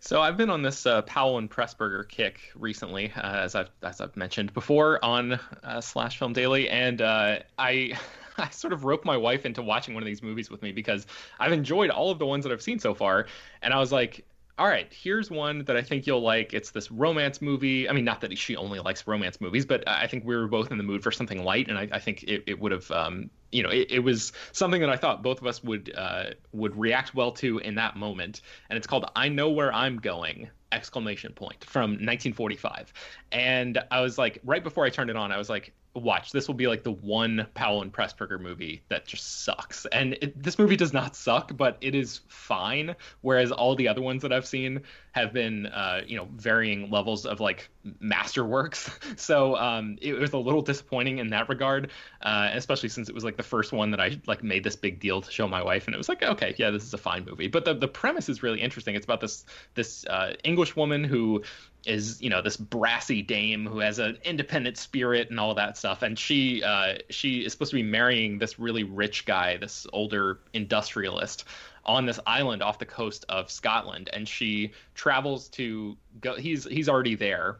So 0.01 0.21
I've 0.21 0.37
been 0.37 0.49
on 0.49 0.61
this 0.61 0.85
uh, 0.85 1.01
Powell 1.01 1.37
and 1.37 1.49
Pressburger 1.51 2.07
kick 2.07 2.39
recently, 2.55 3.11
uh, 3.15 3.19
as 3.21 3.55
I've 3.55 3.69
as 3.83 3.99
I've 3.99 4.15
mentioned 4.15 4.53
before 4.53 5.03
on 5.03 5.33
uh, 5.63 5.81
Slash 5.81 6.17
Film 6.17 6.31
Daily, 6.31 6.69
and 6.69 7.01
uh, 7.01 7.39
I 7.57 7.97
I 8.37 8.49
sort 8.49 8.71
of 8.71 8.85
roped 8.85 9.05
my 9.05 9.17
wife 9.17 9.45
into 9.45 9.61
watching 9.61 9.93
one 9.93 10.01
of 10.01 10.07
these 10.07 10.23
movies 10.23 10.49
with 10.49 10.61
me 10.61 10.71
because 10.71 11.05
I've 11.37 11.51
enjoyed 11.51 11.89
all 11.89 12.11
of 12.11 12.19
the 12.19 12.25
ones 12.25 12.45
that 12.45 12.53
I've 12.53 12.61
seen 12.61 12.79
so 12.79 12.93
far, 12.93 13.27
and 13.61 13.73
I 13.73 13.79
was 13.79 13.91
like. 13.91 14.25
All 14.59 14.67
right, 14.67 14.91
here's 14.91 15.31
one 15.31 15.63
that 15.63 15.77
I 15.77 15.81
think 15.81 16.05
you'll 16.05 16.21
like. 16.21 16.53
It's 16.53 16.71
this 16.71 16.91
romance 16.91 17.41
movie. 17.41 17.87
I 17.87 17.93
mean, 17.93 18.03
not 18.03 18.19
that 18.19 18.37
she 18.37 18.57
only 18.57 18.79
likes 18.79 19.07
romance 19.07 19.39
movies, 19.39 19.65
but 19.65 19.87
I 19.87 20.05
think 20.05 20.25
we 20.25 20.35
were 20.35 20.49
both 20.49 20.69
in 20.69 20.77
the 20.77 20.83
mood 20.83 21.01
for 21.01 21.13
something 21.13 21.45
light, 21.45 21.69
and 21.69 21.77
I, 21.77 21.87
I 21.93 21.99
think 21.99 22.23
it, 22.23 22.43
it 22.45 22.59
would 22.59 22.73
have, 22.73 22.91
um, 22.91 23.29
you 23.53 23.63
know, 23.63 23.69
it, 23.69 23.89
it 23.89 23.99
was 23.99 24.33
something 24.51 24.81
that 24.81 24.89
I 24.89 24.97
thought 24.97 25.23
both 25.23 25.39
of 25.39 25.47
us 25.47 25.63
would 25.63 25.93
uh, 25.97 26.31
would 26.51 26.77
react 26.77 27.15
well 27.15 27.31
to 27.33 27.59
in 27.59 27.75
that 27.75 27.95
moment. 27.95 28.41
And 28.69 28.75
it's 28.75 28.85
called 28.85 29.09
"I 29.15 29.29
Know 29.29 29.49
Where 29.49 29.73
I'm 29.73 29.95
Going!" 29.95 30.49
exclamation 30.73 31.31
point 31.33 31.63
from 31.63 31.91
1945. 31.91 32.93
And 33.31 33.81
I 33.89 34.01
was 34.01 34.17
like, 34.17 34.39
right 34.43 34.63
before 34.63 34.85
I 34.85 34.89
turned 34.89 35.09
it 35.09 35.15
on, 35.15 35.31
I 35.31 35.37
was 35.37 35.49
like, 35.49 35.73
watch, 35.99 36.31
this 36.31 36.47
will 36.47 36.55
be 36.55 36.67
like 36.67 36.83
the 36.83 36.91
one 36.91 37.47
Powell 37.53 37.81
and 37.81 37.93
Pressburger 37.93 38.39
movie 38.39 38.83
that 38.89 39.05
just 39.05 39.43
sucks. 39.43 39.85
And 39.87 40.13
it, 40.21 40.41
this 40.41 40.57
movie 40.57 40.75
does 40.75 40.93
not 40.93 41.15
suck, 41.15 41.55
but 41.55 41.77
it 41.81 41.95
is 41.95 42.21
fine. 42.27 42.95
Whereas 43.21 43.51
all 43.51 43.75
the 43.75 43.87
other 43.87 44.01
ones 44.01 44.21
that 44.21 44.31
I've 44.33 44.45
seen 44.45 44.81
have 45.11 45.33
been, 45.33 45.65
uh, 45.65 46.01
you 46.05 46.17
know, 46.17 46.27
varying 46.35 46.89
levels 46.89 47.25
of 47.25 47.39
like 47.39 47.69
masterworks. 48.01 48.89
So 49.19 49.55
um, 49.57 49.97
it 50.01 50.13
was 50.13 50.33
a 50.33 50.37
little 50.37 50.61
disappointing 50.61 51.17
in 51.17 51.29
that 51.29 51.49
regard, 51.49 51.91
uh, 52.21 52.49
especially 52.53 52.89
since 52.89 53.09
it 53.09 53.15
was 53.15 53.23
like 53.23 53.37
the 53.37 53.43
first 53.43 53.71
one 53.73 53.91
that 53.91 53.99
I 53.99 54.19
like 54.27 54.43
made 54.43 54.63
this 54.63 54.75
big 54.75 54.99
deal 54.99 55.21
to 55.21 55.31
show 55.31 55.47
my 55.47 55.61
wife, 55.61 55.87
and 55.87 55.93
it 55.93 55.97
was 55.97 56.07
like, 56.07 56.23
okay, 56.23 56.55
yeah, 56.57 56.69
this 56.69 56.83
is 56.83 56.93
a 56.93 56.97
fine 56.97 57.25
movie. 57.25 57.47
But 57.47 57.65
the 57.65 57.73
the 57.73 57.87
premise 57.87 58.29
is 58.29 58.41
really 58.41 58.61
interesting. 58.61 58.95
It's 58.95 59.05
about 59.05 59.19
this 59.19 59.45
this 59.73 60.05
uh, 60.05 60.33
English 60.43 60.75
woman 60.75 61.03
who 61.03 61.43
is 61.85 62.21
you 62.21 62.29
know 62.29 62.41
this 62.41 62.57
brassy 62.57 63.21
dame 63.21 63.65
who 63.65 63.79
has 63.79 63.99
an 63.99 64.17
independent 64.23 64.77
spirit 64.77 65.29
and 65.29 65.39
all 65.39 65.53
that 65.55 65.77
stuff. 65.77 66.01
And 66.01 66.17
she 66.17 66.63
uh, 66.63 66.95
she 67.09 67.45
is 67.45 67.51
supposed 67.51 67.71
to 67.71 67.77
be 67.77 67.83
marrying 67.83 68.37
this 68.37 68.59
really 68.59 68.83
rich 68.83 69.25
guy 69.25 69.57
this 69.57 69.87
older 69.93 70.39
industrialist 70.53 71.45
on 71.85 72.05
this 72.05 72.19
island 72.27 72.61
off 72.61 72.79
the 72.79 72.85
coast 72.85 73.25
of 73.29 73.49
Scotland. 73.49 74.09
And 74.13 74.27
she 74.27 74.73
travels 74.93 75.47
to 75.49 75.97
go 76.21 76.35
he's 76.35 76.65
he's 76.65 76.89
already 76.89 77.15
there. 77.15 77.57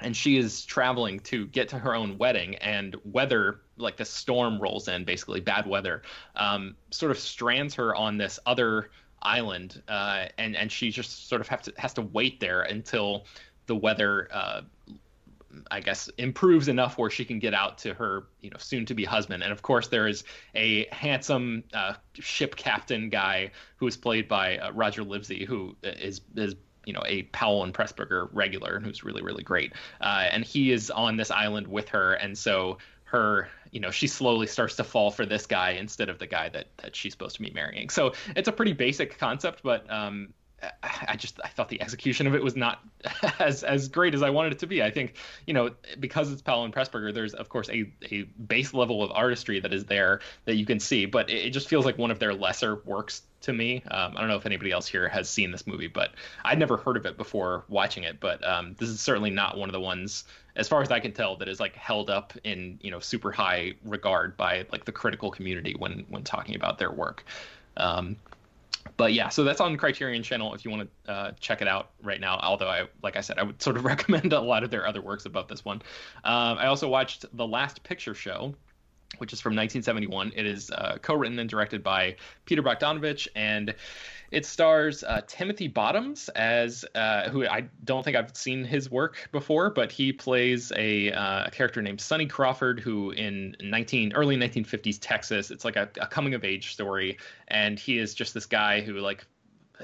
And 0.00 0.16
she 0.16 0.36
is 0.36 0.64
traveling 0.64 1.18
to 1.20 1.48
get 1.48 1.68
to 1.70 1.78
her 1.78 1.92
own 1.92 2.18
wedding. 2.18 2.54
And 2.56 2.96
weather 3.04 3.62
like 3.76 3.96
the 3.96 4.04
storm 4.04 4.60
rolls 4.60 4.86
in 4.86 5.04
basically 5.04 5.40
bad 5.40 5.66
weather 5.66 6.02
um, 6.36 6.76
sort 6.90 7.10
of 7.10 7.18
strands 7.18 7.74
her 7.74 7.94
on 7.94 8.16
this 8.16 8.38
other 8.46 8.90
island 9.22 9.82
uh, 9.88 10.26
and 10.38 10.56
and 10.56 10.70
she 10.70 10.90
just 10.90 11.28
sort 11.28 11.40
of 11.40 11.48
have 11.48 11.62
to 11.62 11.72
has 11.76 11.92
to 11.94 12.02
wait 12.02 12.40
there 12.40 12.62
until 12.62 13.24
the 13.68 13.76
weather 13.76 14.28
uh, 14.32 14.62
I 15.70 15.80
guess 15.80 16.08
improves 16.18 16.68
enough 16.68 16.98
where 16.98 17.10
she 17.10 17.24
can 17.24 17.38
get 17.38 17.54
out 17.54 17.78
to 17.78 17.94
her, 17.94 18.26
you 18.40 18.50
know, 18.50 18.58
soon 18.58 18.86
to 18.86 18.94
be 18.94 19.04
husband. 19.04 19.42
And 19.42 19.52
of 19.52 19.62
course, 19.62 19.88
there 19.88 20.06
is 20.06 20.24
a 20.54 20.86
handsome 20.92 21.64
uh, 21.72 21.94
ship 22.14 22.56
captain 22.56 23.08
guy 23.08 23.50
who 23.76 23.86
is 23.86 23.96
played 23.96 24.28
by 24.28 24.58
uh, 24.58 24.72
Roger 24.72 25.02
Livesey, 25.02 25.44
who 25.44 25.76
is 25.82 26.20
is 26.36 26.54
you 26.84 26.92
know 26.92 27.02
a 27.06 27.22
Powell 27.24 27.64
and 27.64 27.72
Pressburger 27.72 28.28
regular 28.32 28.76
and 28.76 28.84
who's 28.84 29.04
really 29.04 29.22
really 29.22 29.44
great. 29.44 29.72
Uh, 30.00 30.28
and 30.30 30.44
he 30.44 30.72
is 30.72 30.90
on 30.90 31.16
this 31.16 31.30
island 31.30 31.66
with 31.66 31.88
her, 31.90 32.14
and 32.14 32.36
so 32.36 32.78
her 33.04 33.48
you 33.70 33.80
know 33.80 33.90
she 33.90 34.06
slowly 34.06 34.46
starts 34.46 34.76
to 34.76 34.84
fall 34.84 35.10
for 35.10 35.24
this 35.24 35.46
guy 35.46 35.70
instead 35.70 36.08
of 36.08 36.18
the 36.18 36.26
guy 36.26 36.48
that 36.50 36.66
that 36.78 36.94
she's 36.94 37.12
supposed 37.12 37.36
to 37.36 37.42
be 37.42 37.50
marrying. 37.50 37.88
So 37.88 38.12
it's 38.36 38.48
a 38.48 38.52
pretty 38.52 38.74
basic 38.74 39.18
concept, 39.18 39.62
but 39.62 39.90
um, 39.90 40.34
I 40.82 41.14
just 41.16 41.38
I 41.44 41.48
thought 41.48 41.68
the 41.68 41.80
execution 41.80 42.26
of 42.26 42.34
it 42.34 42.42
was 42.42 42.56
not 42.56 42.80
as 43.38 43.62
as 43.62 43.88
great 43.88 44.14
as 44.14 44.22
I 44.22 44.30
wanted 44.30 44.52
it 44.52 44.58
to 44.60 44.66
be. 44.66 44.82
I 44.82 44.90
think 44.90 45.14
you 45.46 45.54
know 45.54 45.70
because 46.00 46.32
it's 46.32 46.42
Powell 46.42 46.64
and 46.64 46.74
Pressburger, 46.74 47.14
there's 47.14 47.34
of 47.34 47.48
course 47.48 47.68
a 47.70 47.90
a 48.10 48.22
base 48.22 48.74
level 48.74 49.02
of 49.02 49.10
artistry 49.12 49.60
that 49.60 49.72
is 49.72 49.84
there 49.84 50.20
that 50.46 50.56
you 50.56 50.66
can 50.66 50.80
see, 50.80 51.06
but 51.06 51.30
it, 51.30 51.46
it 51.46 51.50
just 51.50 51.68
feels 51.68 51.84
like 51.84 51.96
one 51.96 52.10
of 52.10 52.18
their 52.18 52.34
lesser 52.34 52.76
works 52.84 53.22
to 53.42 53.52
me. 53.52 53.82
Um, 53.88 54.16
I 54.16 54.20
don't 54.20 54.28
know 54.28 54.36
if 54.36 54.46
anybody 54.46 54.72
else 54.72 54.88
here 54.88 55.08
has 55.08 55.30
seen 55.30 55.52
this 55.52 55.66
movie, 55.66 55.86
but 55.86 56.10
I'd 56.44 56.58
never 56.58 56.76
heard 56.76 56.96
of 56.96 57.06
it 57.06 57.16
before 57.16 57.64
watching 57.68 58.02
it. 58.02 58.18
But 58.18 58.44
um, 58.46 58.74
this 58.78 58.88
is 58.88 59.00
certainly 59.00 59.30
not 59.30 59.56
one 59.56 59.68
of 59.68 59.72
the 59.72 59.80
ones, 59.80 60.24
as 60.56 60.66
far 60.66 60.82
as 60.82 60.90
I 60.90 60.98
can 60.98 61.12
tell, 61.12 61.36
that 61.36 61.48
is 61.48 61.60
like 61.60 61.76
held 61.76 62.10
up 62.10 62.32
in 62.42 62.80
you 62.82 62.90
know 62.90 62.98
super 62.98 63.30
high 63.30 63.74
regard 63.84 64.36
by 64.36 64.66
like 64.72 64.84
the 64.84 64.92
critical 64.92 65.30
community 65.30 65.76
when 65.78 66.04
when 66.08 66.24
talking 66.24 66.56
about 66.56 66.78
their 66.78 66.90
work. 66.90 67.24
Um, 67.76 68.16
but 68.96 69.12
yeah, 69.12 69.28
so 69.28 69.44
that's 69.44 69.60
on 69.60 69.76
Criterion 69.76 70.22
Channel 70.22 70.54
if 70.54 70.64
you 70.64 70.70
want 70.70 70.90
to 71.04 71.12
uh, 71.12 71.32
check 71.40 71.62
it 71.62 71.68
out 71.68 71.90
right 72.02 72.20
now. 72.20 72.38
Although 72.42 72.68
I, 72.68 72.88
like 73.02 73.16
I 73.16 73.20
said, 73.20 73.38
I 73.38 73.42
would 73.42 73.60
sort 73.62 73.76
of 73.76 73.84
recommend 73.92 74.32
a 74.32 74.40
lot 74.40 74.64
of 74.64 74.70
their 74.70 74.86
other 74.86 75.00
works 75.00 75.26
above 75.26 75.48
this 75.48 75.64
one. 75.64 75.82
Um, 76.24 76.58
I 76.58 76.66
also 76.66 76.88
watched 76.88 77.24
The 77.32 77.46
Last 77.46 77.82
Picture 77.82 78.14
Show, 78.14 78.54
which 79.16 79.32
is 79.32 79.40
from 79.40 79.52
1971. 79.52 80.32
It 80.36 80.46
is 80.46 80.70
uh, 80.70 80.98
co-written 81.00 81.38
and 81.38 81.48
directed 81.48 81.82
by 81.82 82.16
Peter 82.44 82.62
Bogdanovich, 82.62 83.26
and 83.34 83.74
it 84.30 84.44
stars 84.44 85.02
uh, 85.02 85.22
Timothy 85.26 85.66
Bottoms 85.66 86.28
as 86.30 86.84
uh, 86.94 87.30
who 87.30 87.46
I 87.46 87.68
don't 87.84 88.04
think 88.04 88.16
I've 88.16 88.36
seen 88.36 88.64
his 88.64 88.90
work 88.90 89.28
before, 89.32 89.70
but 89.70 89.90
he 89.90 90.12
plays 90.12 90.70
a, 90.76 91.10
uh, 91.12 91.46
a 91.46 91.50
character 91.50 91.80
named 91.80 92.00
Sonny 92.00 92.26
Crawford, 92.26 92.78
who 92.80 93.12
in 93.12 93.56
19 93.60 94.12
early 94.12 94.36
1950s 94.36 94.98
Texas, 95.00 95.50
it's 95.50 95.64
like 95.64 95.76
a, 95.76 95.88
a 96.00 96.06
coming 96.06 96.34
of 96.34 96.44
age 96.44 96.72
story, 96.72 97.16
and 97.48 97.78
he 97.78 97.98
is 97.98 98.12
just 98.14 98.34
this 98.34 98.46
guy 98.46 98.82
who 98.82 98.98
like 99.00 99.26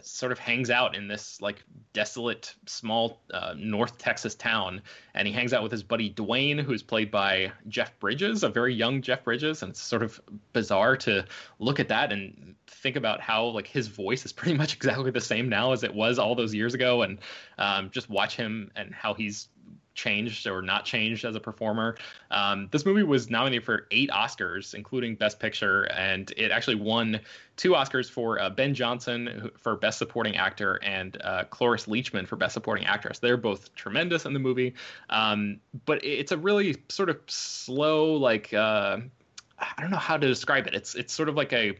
sort 0.02 0.32
of 0.32 0.38
hangs 0.38 0.70
out 0.70 0.96
in 0.96 1.08
this 1.08 1.40
like 1.40 1.62
desolate 1.92 2.54
small 2.66 3.20
uh, 3.32 3.54
North 3.56 3.98
Texas 3.98 4.34
town, 4.34 4.82
and 5.14 5.26
he 5.26 5.32
hangs 5.32 5.52
out 5.52 5.62
with 5.62 5.72
his 5.72 5.82
buddy 5.82 6.10
Dwayne, 6.12 6.60
who's 6.60 6.82
played 6.82 7.10
by 7.10 7.52
Jeff 7.68 7.98
Bridges, 7.98 8.42
a 8.42 8.48
very 8.48 8.74
young 8.74 9.02
Jeff 9.02 9.24
Bridges, 9.24 9.62
and 9.62 9.70
it's 9.70 9.80
sort 9.80 10.02
of 10.02 10.20
bizarre 10.52 10.96
to 10.98 11.24
look 11.58 11.80
at 11.80 11.88
that 11.88 12.12
and 12.12 12.54
think 12.66 12.96
about 12.96 13.20
how 13.20 13.46
like 13.46 13.66
his 13.66 13.88
voice 13.88 14.24
is 14.24 14.32
pretty 14.32 14.56
much 14.56 14.74
exactly 14.76 15.10
the 15.10 15.20
same 15.20 15.48
now 15.48 15.72
as 15.72 15.82
it 15.82 15.94
was 15.94 16.18
all 16.18 16.34
those 16.34 16.54
years 16.54 16.74
ago, 16.74 17.02
and 17.02 17.18
um, 17.58 17.90
just 17.90 18.10
watch 18.10 18.36
him 18.36 18.70
and 18.76 18.94
how 18.94 19.14
he's 19.14 19.48
changed 19.94 20.46
or 20.46 20.60
not 20.60 20.84
changed 20.84 21.24
as 21.24 21.36
a 21.36 21.40
performer. 21.40 21.96
Um, 22.30 22.68
this 22.70 22.84
movie 22.84 23.02
was 23.02 23.30
nominated 23.30 23.64
for 23.64 23.86
eight 23.90 24.10
Oscars, 24.10 24.74
including 24.74 25.14
Best 25.14 25.38
Picture, 25.38 25.84
and 25.84 26.32
it 26.36 26.50
actually 26.50 26.76
won 26.76 27.20
two 27.56 27.70
Oscars 27.70 28.10
for 28.10 28.40
uh, 28.40 28.50
Ben 28.50 28.74
Johnson 28.74 29.50
for 29.58 29.76
Best 29.76 29.98
Supporting 29.98 30.36
Actor 30.36 30.80
and 30.82 31.16
uh, 31.22 31.44
Cloris 31.44 31.86
Leachman 31.86 32.26
for 32.26 32.36
Best 32.36 32.54
Supporting 32.54 32.86
Actress. 32.86 33.18
They're 33.18 33.36
both 33.36 33.74
tremendous 33.74 34.26
in 34.26 34.32
the 34.32 34.40
movie, 34.40 34.74
um, 35.10 35.60
but 35.86 36.04
it's 36.04 36.32
a 36.32 36.36
really 36.36 36.76
sort 36.88 37.08
of 37.08 37.18
slow, 37.26 38.14
like 38.14 38.52
uh, 38.52 38.98
I 39.58 39.80
don't 39.80 39.90
know 39.90 39.96
how 39.96 40.16
to 40.16 40.26
describe 40.26 40.66
it. 40.66 40.74
It's 40.74 40.94
it's 40.94 41.12
sort 41.12 41.28
of 41.28 41.36
like 41.36 41.52
a 41.52 41.76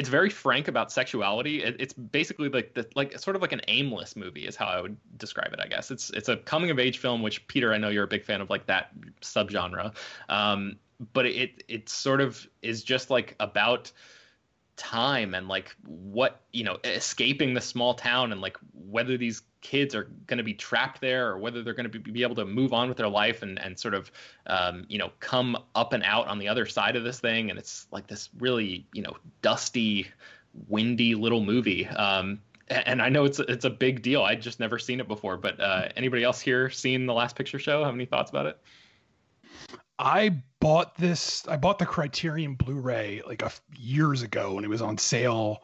it's 0.00 0.08
very 0.08 0.30
frank 0.30 0.66
about 0.66 0.90
sexuality. 0.90 1.62
It, 1.62 1.76
it's 1.78 1.92
basically 1.92 2.48
like 2.48 2.72
the 2.72 2.88
like 2.94 3.18
sort 3.18 3.36
of 3.36 3.42
like 3.42 3.52
an 3.52 3.60
aimless 3.68 4.16
movie 4.16 4.46
is 4.46 4.56
how 4.56 4.64
I 4.64 4.80
would 4.80 4.96
describe 5.18 5.52
it. 5.52 5.60
I 5.62 5.66
guess 5.66 5.90
it's 5.90 6.08
it's 6.10 6.30
a 6.30 6.38
coming 6.38 6.70
of 6.70 6.78
age 6.78 6.96
film, 6.96 7.20
which 7.20 7.46
Peter, 7.48 7.74
I 7.74 7.76
know 7.76 7.90
you're 7.90 8.04
a 8.04 8.08
big 8.08 8.24
fan 8.24 8.40
of 8.40 8.48
like 8.48 8.64
that 8.64 8.92
subgenre. 9.20 9.94
Um, 10.30 10.76
but 11.12 11.26
it 11.26 11.64
it 11.68 11.90
sort 11.90 12.22
of 12.22 12.48
is 12.62 12.82
just 12.82 13.10
like 13.10 13.36
about 13.40 13.92
time 14.80 15.34
and 15.34 15.46
like 15.46 15.76
what 15.84 16.40
you 16.52 16.64
know 16.64 16.78
escaping 16.84 17.52
the 17.52 17.60
small 17.60 17.92
town 17.92 18.32
and 18.32 18.40
like 18.40 18.56
whether 18.72 19.18
these 19.18 19.42
kids 19.60 19.94
are 19.94 20.04
going 20.26 20.38
to 20.38 20.42
be 20.42 20.54
trapped 20.54 21.02
there 21.02 21.28
or 21.28 21.36
whether 21.36 21.62
they're 21.62 21.74
going 21.74 21.90
to 21.90 21.98
be, 21.98 22.10
be 22.10 22.22
able 22.22 22.34
to 22.34 22.46
move 22.46 22.72
on 22.72 22.88
with 22.88 22.96
their 22.96 23.08
life 23.08 23.42
and 23.42 23.58
and 23.60 23.78
sort 23.78 23.92
of 23.92 24.10
um, 24.46 24.86
you 24.88 24.96
know 24.96 25.10
come 25.20 25.54
up 25.74 25.92
and 25.92 26.02
out 26.04 26.26
on 26.28 26.38
the 26.38 26.48
other 26.48 26.64
side 26.64 26.96
of 26.96 27.04
this 27.04 27.20
thing 27.20 27.50
and 27.50 27.58
it's 27.58 27.86
like 27.92 28.06
this 28.06 28.30
really 28.38 28.86
you 28.94 29.02
know 29.02 29.14
dusty 29.42 30.08
windy 30.66 31.14
little 31.14 31.44
movie 31.44 31.86
um, 31.88 32.40
and 32.70 33.02
I 33.02 33.10
know 33.10 33.24
it's 33.24 33.40
it's 33.40 33.64
a 33.64 33.70
big 33.70 34.00
deal. 34.00 34.22
I'd 34.22 34.40
just 34.40 34.60
never 34.60 34.78
seen 34.78 35.00
it 35.00 35.08
before. 35.08 35.36
But 35.36 35.58
uh, 35.58 35.88
anybody 35.96 36.22
else 36.22 36.40
here 36.40 36.70
seen 36.70 37.04
the 37.04 37.12
Last 37.12 37.34
Picture 37.34 37.58
Show? 37.58 37.84
Have 37.84 37.94
any 37.94 38.06
thoughts 38.06 38.30
about 38.30 38.46
it? 38.46 38.60
I 39.98 40.40
bought 40.60 40.96
this. 40.96 41.46
I 41.48 41.56
bought 41.56 41.78
the 41.78 41.86
Criterion 41.86 42.54
Blu-ray 42.54 43.22
like 43.26 43.42
a, 43.42 43.50
years 43.76 44.22
ago 44.22 44.54
when 44.54 44.64
it 44.64 44.70
was 44.70 44.82
on 44.82 44.98
sale, 44.98 45.62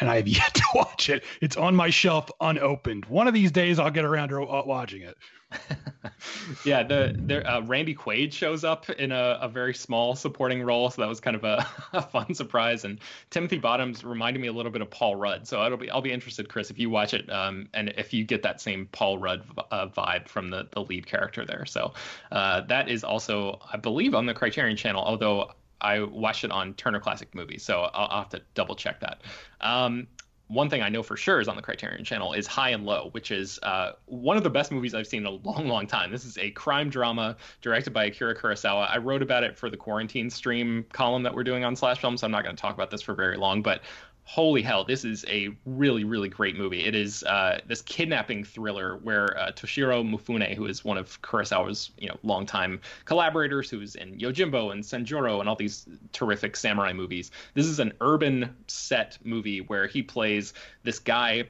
and 0.00 0.10
I 0.10 0.16
have 0.16 0.28
yet 0.40 0.54
to 0.54 0.64
watch 0.74 1.08
it. 1.10 1.24
It's 1.40 1.56
on 1.56 1.74
my 1.74 1.90
shelf 1.90 2.30
unopened. 2.40 3.06
One 3.06 3.28
of 3.28 3.34
these 3.34 3.52
days, 3.52 3.78
I'll 3.78 3.90
get 3.90 4.04
around 4.04 4.28
to 4.30 4.42
uh, 4.42 4.62
watching 4.64 5.02
it. 5.02 5.16
yeah, 6.64 6.82
the 6.82 7.42
uh, 7.44 7.60
Randy 7.62 7.94
Quaid 7.94 8.32
shows 8.32 8.64
up 8.64 8.88
in 8.90 9.12
a, 9.12 9.38
a, 9.40 9.48
very 9.48 9.74
small 9.74 10.14
supporting 10.14 10.62
role, 10.62 10.90
so 10.90 11.02
that 11.02 11.08
was 11.08 11.20
kind 11.20 11.36
of 11.36 11.44
a, 11.44 11.66
a, 11.92 12.02
fun 12.02 12.34
surprise. 12.34 12.84
And 12.84 12.98
Timothy 13.30 13.58
Bottoms 13.58 14.04
reminded 14.04 14.40
me 14.40 14.48
a 14.48 14.52
little 14.52 14.72
bit 14.72 14.82
of 14.82 14.90
Paul 14.90 15.16
Rudd, 15.16 15.46
so 15.46 15.64
it'll 15.64 15.78
be 15.78 15.90
I'll 15.90 16.02
be 16.02 16.12
interested, 16.12 16.48
Chris, 16.48 16.70
if 16.70 16.78
you 16.78 16.90
watch 16.90 17.14
it, 17.14 17.30
um, 17.30 17.68
and 17.74 17.90
if 17.96 18.12
you 18.12 18.24
get 18.24 18.42
that 18.42 18.60
same 18.60 18.88
Paul 18.92 19.18
Rudd 19.18 19.44
uh, 19.70 19.88
vibe 19.88 20.28
from 20.28 20.50
the 20.50 20.68
the 20.72 20.80
lead 20.82 21.06
character 21.06 21.44
there. 21.44 21.66
So 21.66 21.92
uh, 22.32 22.62
that 22.62 22.88
is 22.88 23.04
also, 23.04 23.60
I 23.72 23.76
believe, 23.76 24.14
on 24.14 24.26
the 24.26 24.34
Criterion 24.34 24.76
Channel, 24.76 25.02
although. 25.02 25.52
I 25.84 26.00
watched 26.00 26.44
it 26.44 26.50
on 26.50 26.74
Turner 26.74 26.98
Classic 26.98 27.32
Movies, 27.34 27.62
so 27.62 27.82
I'll, 27.82 28.08
I'll 28.10 28.18
have 28.20 28.30
to 28.30 28.42
double 28.54 28.74
check 28.74 29.00
that. 29.00 29.20
Um, 29.60 30.06
one 30.48 30.68
thing 30.68 30.82
I 30.82 30.88
know 30.88 31.02
for 31.02 31.16
sure 31.16 31.40
is 31.40 31.48
on 31.48 31.56
the 31.56 31.62
Criterion 31.62 32.04
Channel 32.04 32.32
is 32.34 32.46
High 32.46 32.70
and 32.70 32.84
Low, 32.84 33.08
which 33.12 33.30
is 33.30 33.58
uh, 33.62 33.92
one 34.06 34.36
of 34.36 34.42
the 34.42 34.50
best 34.50 34.70
movies 34.72 34.94
I've 34.94 35.06
seen 35.06 35.20
in 35.20 35.26
a 35.26 35.30
long, 35.30 35.68
long 35.68 35.86
time. 35.86 36.10
This 36.10 36.24
is 36.24 36.36
a 36.38 36.50
crime 36.50 36.90
drama 36.90 37.36
directed 37.60 37.92
by 37.92 38.04
Akira 38.04 38.36
Kurosawa. 38.36 38.90
I 38.90 38.98
wrote 38.98 39.22
about 39.22 39.42
it 39.42 39.56
for 39.58 39.70
the 39.70 39.76
quarantine 39.76 40.30
stream 40.30 40.84
column 40.92 41.22
that 41.22 41.34
we're 41.34 41.44
doing 41.44 41.64
on 41.64 41.76
Slash 41.76 42.00
Film, 42.00 42.16
so 42.16 42.26
I'm 42.26 42.30
not 42.30 42.44
going 42.44 42.56
to 42.56 42.60
talk 42.60 42.74
about 42.74 42.90
this 42.90 43.02
for 43.02 43.14
very 43.14 43.36
long. 43.36 43.62
But 43.62 43.82
holy 44.24 44.62
hell, 44.62 44.84
this 44.84 45.04
is 45.04 45.24
a 45.28 45.50
really, 45.66 46.02
really 46.02 46.28
great 46.28 46.56
movie. 46.56 46.84
It 46.84 46.94
is 46.94 47.22
uh, 47.24 47.60
this 47.66 47.82
kidnapping 47.82 48.42
thriller 48.42 48.96
where 48.96 49.38
uh, 49.38 49.52
Toshiro 49.52 50.02
Mifune, 50.02 50.54
who 50.54 50.66
is 50.66 50.84
one 50.84 50.96
of 50.96 51.20
Kurosawa's 51.22 51.90
you 51.98 52.08
know 52.08 52.16
longtime 52.22 52.80
collaborators, 53.04 53.70
who's 53.70 53.94
in 53.94 54.18
Yojimbo 54.18 54.72
and 54.72 54.82
Sanjuro 54.82 55.40
and 55.40 55.48
all 55.48 55.56
these 55.56 55.86
terrific 56.12 56.56
samurai 56.56 56.92
movies. 56.92 57.30
This 57.52 57.66
is 57.66 57.78
an 57.78 57.92
urban 58.00 58.54
set 58.66 59.18
movie 59.24 59.60
where 59.60 59.86
he 59.86 60.02
plays 60.02 60.54
this 60.82 60.98
guy. 60.98 61.44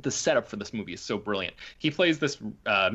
The 0.00 0.10
setup 0.10 0.48
for 0.48 0.56
this 0.56 0.72
movie 0.72 0.94
is 0.94 1.00
so 1.00 1.18
brilliant. 1.18 1.54
He 1.78 1.90
plays 1.90 2.18
this. 2.18 2.38
Uh, 2.64 2.92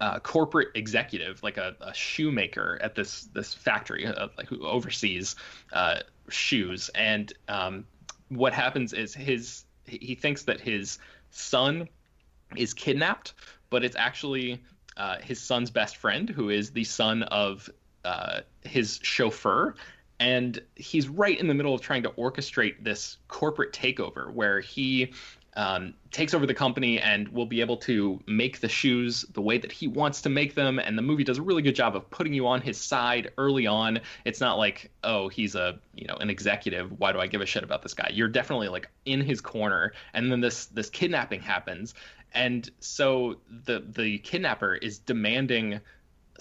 uh, 0.00 0.20
corporate 0.20 0.68
executive, 0.76 1.42
like 1.42 1.56
a, 1.56 1.74
a, 1.80 1.92
shoemaker 1.92 2.78
at 2.80 2.94
this 2.94 3.28
this 3.32 3.54
factory, 3.54 4.06
uh, 4.06 4.28
who 4.46 4.64
oversees 4.64 5.34
uh, 5.72 5.98
shoes, 6.28 6.90
and 6.94 7.32
um, 7.48 7.84
what 8.28 8.52
happens 8.52 8.92
is 8.92 9.14
his 9.14 9.64
he 9.86 10.14
thinks 10.14 10.44
that 10.44 10.60
his 10.60 10.98
son 11.30 11.88
is 12.56 12.72
kidnapped, 12.72 13.34
but 13.70 13.84
it's 13.84 13.96
actually 13.96 14.62
uh, 14.96 15.16
his 15.18 15.40
son's 15.40 15.70
best 15.70 15.96
friend, 15.96 16.28
who 16.28 16.50
is 16.50 16.70
the 16.70 16.84
son 16.84 17.22
of 17.24 17.68
uh, 18.04 18.40
his 18.62 18.98
chauffeur. 19.02 19.74
And 20.20 20.60
he's 20.76 21.08
right 21.08 21.38
in 21.38 21.48
the 21.48 21.54
middle 21.54 21.74
of 21.74 21.80
trying 21.80 22.04
to 22.04 22.10
orchestrate 22.10 22.82
this 22.82 23.18
corporate 23.28 23.72
takeover 23.72 24.32
where 24.32 24.60
he 24.60 25.12
um, 25.56 25.94
takes 26.10 26.34
over 26.34 26.46
the 26.46 26.54
company 26.54 26.98
and 26.98 27.28
will 27.28 27.46
be 27.46 27.60
able 27.60 27.76
to 27.76 28.20
make 28.26 28.60
the 28.60 28.68
shoes 28.68 29.24
the 29.32 29.40
way 29.40 29.58
that 29.58 29.70
he 29.70 29.86
wants 29.86 30.22
to 30.22 30.28
make 30.28 30.54
them. 30.54 30.78
And 30.78 30.98
the 30.98 31.02
movie 31.02 31.24
does 31.24 31.38
a 31.38 31.42
really 31.42 31.62
good 31.62 31.74
job 31.74 31.94
of 31.94 32.08
putting 32.10 32.34
you 32.34 32.46
on 32.46 32.60
his 32.60 32.78
side 32.78 33.32
early 33.38 33.66
on. 33.66 34.00
It's 34.24 34.40
not 34.40 34.58
like, 34.58 34.90
oh, 35.04 35.28
he's 35.28 35.54
a 35.54 35.78
you 35.94 36.06
know 36.06 36.16
an 36.16 36.30
executive. 36.30 36.98
Why 36.98 37.12
do 37.12 37.20
I 37.20 37.26
give 37.26 37.40
a 37.40 37.46
shit 37.46 37.62
about 37.62 37.82
this 37.82 37.94
guy? 37.94 38.10
You're 38.12 38.28
definitely 38.28 38.68
like 38.68 38.88
in 39.04 39.20
his 39.20 39.40
corner. 39.40 39.92
And 40.12 40.30
then 40.30 40.40
this 40.40 40.66
this 40.66 40.90
kidnapping 40.90 41.40
happens, 41.40 41.94
and 42.32 42.68
so 42.80 43.36
the 43.64 43.84
the 43.86 44.18
kidnapper 44.18 44.74
is 44.74 44.98
demanding 44.98 45.80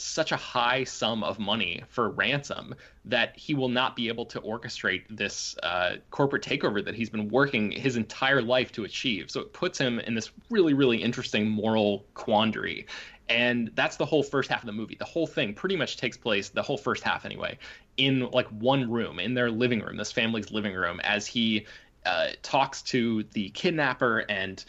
such 0.03 0.31
a 0.31 0.37
high 0.37 0.83
sum 0.83 1.23
of 1.23 1.39
money 1.39 1.83
for 1.89 2.09
ransom 2.09 2.75
that 3.05 3.37
he 3.37 3.53
will 3.53 3.69
not 3.69 3.95
be 3.95 4.07
able 4.07 4.25
to 4.25 4.39
orchestrate 4.41 5.03
this 5.09 5.55
uh, 5.63 5.95
corporate 6.11 6.43
takeover 6.43 6.83
that 6.83 6.95
he's 6.95 7.09
been 7.09 7.29
working 7.29 7.71
his 7.71 7.95
entire 7.95 8.41
life 8.41 8.71
to 8.71 8.83
achieve. 8.83 9.31
So 9.31 9.41
it 9.41 9.53
puts 9.53 9.77
him 9.77 9.99
in 9.99 10.15
this 10.15 10.31
really, 10.49 10.73
really 10.73 11.01
interesting 11.01 11.49
moral 11.49 12.05
quandary. 12.13 12.87
And 13.29 13.71
that's 13.75 13.95
the 13.95 14.05
whole 14.05 14.23
first 14.23 14.49
half 14.49 14.61
of 14.61 14.67
the 14.67 14.73
movie. 14.73 14.95
The 14.95 15.05
whole 15.05 15.27
thing 15.27 15.53
pretty 15.53 15.77
much 15.77 15.97
takes 15.97 16.17
place, 16.17 16.49
the 16.49 16.61
whole 16.61 16.77
first 16.77 17.03
half 17.03 17.25
anyway, 17.25 17.57
in 17.97 18.29
like 18.31 18.47
one 18.47 18.91
room, 18.91 19.19
in 19.19 19.33
their 19.33 19.49
living 19.49 19.79
room, 19.79 19.97
this 19.97 20.11
family's 20.11 20.51
living 20.51 20.73
room, 20.75 20.99
as 21.01 21.25
he 21.25 21.65
uh, 22.05 22.29
talks 22.41 22.81
to 22.81 23.23
the 23.31 23.49
kidnapper 23.51 24.19
and 24.29 24.65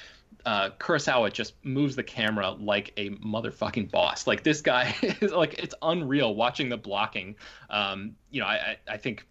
uh, 0.46 0.70
Kurosawa 0.78 1.32
just 1.32 1.54
moves 1.64 1.96
the 1.96 2.02
camera 2.02 2.50
like 2.50 2.92
a 2.96 3.10
motherfucking 3.10 3.90
boss. 3.90 4.26
Like 4.26 4.42
this 4.42 4.60
guy 4.60 4.94
is 5.02 5.32
like 5.32 5.54
it's 5.54 5.74
unreal 5.82 6.34
watching 6.34 6.68
the 6.68 6.76
blocking. 6.76 7.36
Um, 7.70 8.16
you 8.30 8.40
know, 8.40 8.46
I, 8.46 8.76
I 8.88 8.96
think 8.96 9.26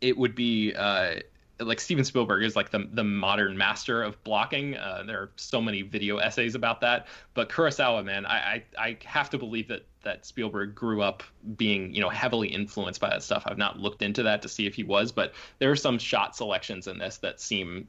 it 0.00 0.16
would 0.16 0.34
be 0.34 0.74
uh, 0.74 1.14
like 1.60 1.80
Steven 1.80 2.04
Spielberg 2.04 2.42
is 2.42 2.56
like 2.56 2.70
the 2.70 2.88
the 2.92 3.04
modern 3.04 3.56
master 3.56 4.02
of 4.02 4.22
blocking. 4.24 4.76
Uh, 4.76 5.04
there 5.06 5.18
are 5.18 5.30
so 5.36 5.60
many 5.60 5.82
video 5.82 6.18
essays 6.18 6.54
about 6.54 6.80
that. 6.80 7.06
But 7.34 7.48
Kurosawa, 7.48 8.04
man, 8.04 8.26
I, 8.26 8.36
I, 8.36 8.64
I 8.78 8.96
have 9.04 9.30
to 9.30 9.38
believe 9.38 9.68
that 9.68 9.86
that 10.02 10.26
Spielberg 10.26 10.74
grew 10.74 11.02
up 11.02 11.22
being 11.56 11.94
you 11.94 12.00
know 12.00 12.08
heavily 12.08 12.48
influenced 12.48 13.00
by 13.00 13.10
that 13.10 13.22
stuff. 13.22 13.44
I've 13.46 13.58
not 13.58 13.78
looked 13.78 14.02
into 14.02 14.24
that 14.24 14.42
to 14.42 14.48
see 14.48 14.66
if 14.66 14.74
he 14.74 14.82
was, 14.82 15.12
but 15.12 15.34
there 15.58 15.70
are 15.70 15.76
some 15.76 15.98
shot 15.98 16.36
selections 16.36 16.86
in 16.86 16.98
this 16.98 17.18
that 17.18 17.40
seem 17.40 17.86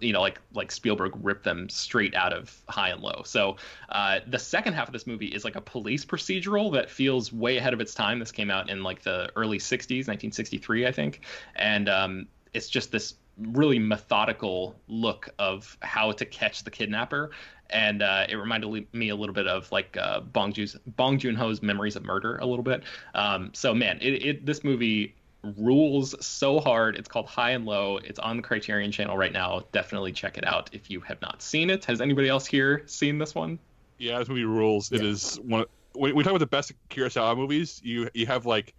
you 0.00 0.12
know 0.12 0.20
like 0.20 0.40
like 0.52 0.72
Spielberg 0.72 1.12
ripped 1.22 1.44
them 1.44 1.68
straight 1.68 2.14
out 2.14 2.32
of 2.32 2.60
High 2.68 2.90
and 2.90 3.00
Low. 3.00 3.22
So 3.24 3.56
uh, 3.88 4.20
the 4.26 4.38
second 4.38 4.74
half 4.74 4.88
of 4.88 4.92
this 4.92 5.06
movie 5.06 5.28
is 5.28 5.44
like 5.44 5.56
a 5.56 5.60
police 5.60 6.04
procedural 6.04 6.72
that 6.72 6.90
feels 6.90 7.32
way 7.32 7.56
ahead 7.56 7.72
of 7.72 7.80
its 7.80 7.94
time. 7.94 8.18
This 8.18 8.32
came 8.32 8.50
out 8.50 8.70
in 8.70 8.82
like 8.82 9.02
the 9.02 9.30
early 9.36 9.58
'60s, 9.58 10.08
1963, 10.08 10.86
I 10.86 10.92
think, 10.92 11.20
and 11.56 11.88
um, 11.88 12.26
it's 12.52 12.68
just 12.68 12.90
this 12.90 13.14
really 13.38 13.78
methodical 13.78 14.76
look 14.86 15.28
of 15.38 15.76
how 15.82 16.12
to 16.12 16.24
catch 16.24 16.62
the 16.62 16.70
kidnapper 16.70 17.32
and 17.70 18.02
uh, 18.02 18.26
it 18.28 18.36
reminded 18.36 18.86
me 18.92 19.08
a 19.08 19.16
little 19.16 19.34
bit 19.34 19.46
of 19.46 19.70
like 19.72 19.96
uh, 19.96 20.20
Bong, 20.20 20.52
Joon 20.52 21.34
Ho's 21.34 21.62
Memories 21.62 21.96
of 21.96 22.04
Murder 22.04 22.36
a 22.36 22.46
little 22.46 22.62
bit. 22.62 22.84
Um, 23.14 23.50
so 23.52 23.74
man, 23.74 23.98
it, 24.00 24.24
it, 24.24 24.46
this 24.46 24.62
movie 24.62 25.14
rules 25.56 26.14
so 26.24 26.60
hard. 26.60 26.96
It's 26.96 27.08
called 27.08 27.26
High 27.26 27.50
and 27.50 27.66
Low. 27.66 27.98
It's 27.98 28.18
on 28.18 28.38
the 28.38 28.42
Criterion 28.42 28.90
channel 28.92 29.16
right 29.16 29.32
now. 29.32 29.62
Definitely 29.72 30.12
check 30.12 30.38
it 30.38 30.46
out 30.46 30.70
if 30.72 30.90
you 30.90 31.00
have 31.00 31.20
not 31.20 31.42
seen 31.42 31.70
it. 31.70 31.84
Has 31.84 32.00
anybody 32.00 32.28
else 32.28 32.46
here 32.46 32.82
seen 32.86 33.18
this 33.18 33.34
one? 33.34 33.58
Yeah, 33.98 34.18
this 34.18 34.28
movie 34.28 34.44
rules. 34.44 34.90
It 34.92 35.02
yeah. 35.02 35.10
is 35.10 35.36
one. 35.40 35.64
When 35.94 36.14
we 36.14 36.24
talk 36.24 36.32
about 36.32 36.40
the 36.40 36.46
best 36.46 36.72
Kurosawa 36.90 37.36
movies, 37.36 37.80
you 37.84 38.08
you 38.14 38.26
have 38.26 38.46
like 38.46 38.74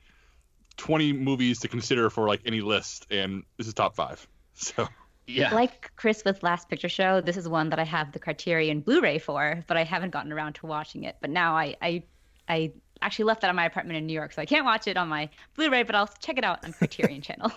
twenty 0.78 1.14
movies 1.14 1.60
to 1.60 1.68
consider 1.68 2.10
for 2.10 2.28
like 2.28 2.42
any 2.46 2.62
list, 2.62 3.08
and 3.10 3.44
this 3.58 3.68
is 3.68 3.74
top 3.74 3.96
five. 3.96 4.26
So. 4.58 4.88
Yeah. 5.28 5.54
Like 5.54 5.92
Chris 5.98 6.24
with 6.24 6.44
Last 6.44 6.70
Picture 6.70 6.88
Show, 6.88 7.20
this 7.20 7.36
is 7.36 7.50
one 7.50 7.70
that 7.72 7.80
I 7.80 7.84
have 7.84 8.12
the 8.14 8.20
Criterion 8.20 8.80
Blu-ray 8.80 9.18
for, 9.18 9.64
but 9.68 9.76
I 9.76 9.84
haven't 9.84 10.12
gotten 10.12 10.32
around 10.32 10.54
to 10.56 10.68
watching 10.68 11.04
it. 11.04 11.18
But 11.20 11.30
now 11.30 11.58
I 11.58 11.76
I, 11.82 12.04
I 12.48 12.72
actually 13.06 13.26
left 13.26 13.42
that 13.42 13.50
on 13.50 13.56
my 13.56 13.66
apartment 13.66 13.98
in 13.98 14.06
New 14.06 14.14
York, 14.14 14.34
so 14.34 14.42
I 14.42 14.46
can't 14.46 14.66
watch 14.66 14.88
it 14.88 14.98
on 14.98 15.08
my 15.08 15.30
Blu-ray, 15.56 15.84
but 15.84 15.96
I'll 15.96 16.10
check 16.20 16.38
it 16.38 16.44
out 16.44 16.66
on 16.66 16.74
Criterion 16.74 17.22
Channel. 17.24 17.52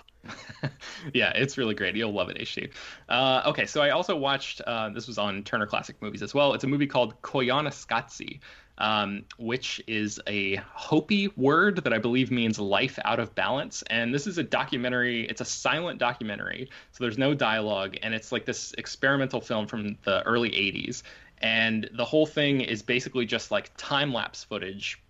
yeah, 1.14 1.30
it's 1.34 1.56
really 1.56 1.74
great. 1.74 1.96
You'll 1.96 2.12
love 2.12 2.28
it, 2.28 2.38
HT. 2.38 2.70
Uh, 3.08 3.42
okay, 3.46 3.64
so 3.64 3.80
I 3.80 3.90
also 3.90 4.16
watched. 4.16 4.60
Uh, 4.60 4.90
this 4.90 5.06
was 5.06 5.16
on 5.16 5.42
Turner 5.42 5.66
Classic 5.66 5.96
Movies 6.02 6.22
as 6.22 6.34
well. 6.34 6.52
It's 6.52 6.64
a 6.64 6.66
movie 6.66 6.86
called 6.86 7.20
Koyaanisqatsi, 7.22 8.40
um, 8.76 9.24
which 9.38 9.80
is 9.86 10.20
a 10.26 10.56
Hopi 10.56 11.28
word 11.28 11.82
that 11.84 11.92
I 11.94 11.98
believe 11.98 12.30
means 12.30 12.58
life 12.58 12.98
out 13.04 13.18
of 13.18 13.34
balance. 13.34 13.82
And 13.88 14.12
this 14.12 14.26
is 14.26 14.36
a 14.36 14.42
documentary. 14.42 15.26
It's 15.26 15.40
a 15.40 15.46
silent 15.46 15.98
documentary, 15.98 16.68
so 16.92 17.04
there's 17.04 17.18
no 17.18 17.32
dialogue, 17.32 17.96
and 18.02 18.12
it's 18.12 18.32
like 18.32 18.44
this 18.44 18.74
experimental 18.76 19.40
film 19.40 19.66
from 19.66 19.96
the 20.04 20.22
early 20.24 20.50
'80s. 20.50 21.02
And 21.40 21.88
the 21.92 22.04
whole 22.04 22.26
thing 22.26 22.60
is 22.60 22.82
basically 22.82 23.24
just 23.24 23.50
like 23.50 23.70
time 23.76 24.12
lapse 24.12 24.44
footage 24.44 25.00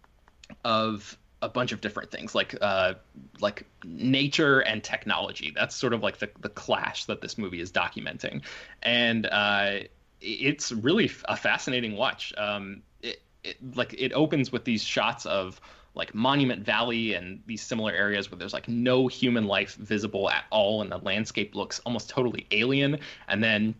of 0.64 1.16
a 1.40 1.48
bunch 1.48 1.72
of 1.72 1.80
different 1.80 2.10
things 2.10 2.34
like 2.34 2.54
uh, 2.60 2.94
like 3.40 3.64
nature 3.84 4.60
and 4.60 4.82
technology. 4.82 5.52
That's 5.54 5.74
sort 5.74 5.92
of 5.92 6.02
like 6.02 6.18
the 6.18 6.30
the 6.40 6.48
clash 6.48 7.04
that 7.06 7.20
this 7.20 7.38
movie 7.38 7.60
is 7.60 7.70
documenting, 7.70 8.42
and 8.82 9.26
uh, 9.26 9.80
it's 10.20 10.72
really 10.72 11.10
a 11.26 11.36
fascinating 11.36 11.96
watch. 11.96 12.32
Um, 12.36 12.82
it, 13.02 13.22
it 13.44 13.76
like 13.76 13.94
it 13.96 14.12
opens 14.12 14.50
with 14.50 14.64
these 14.64 14.82
shots 14.82 15.26
of 15.26 15.60
like 15.94 16.14
Monument 16.14 16.64
Valley 16.64 17.14
and 17.14 17.42
these 17.46 17.62
similar 17.62 17.92
areas 17.92 18.30
where 18.30 18.38
there's 18.38 18.52
like 18.52 18.68
no 18.68 19.08
human 19.08 19.44
life 19.46 19.74
visible 19.76 20.28
at 20.30 20.44
all, 20.50 20.82
and 20.82 20.90
the 20.90 20.98
landscape 20.98 21.54
looks 21.54 21.80
almost 21.80 22.10
totally 22.10 22.46
alien. 22.50 22.98
And 23.28 23.42
then 23.42 23.74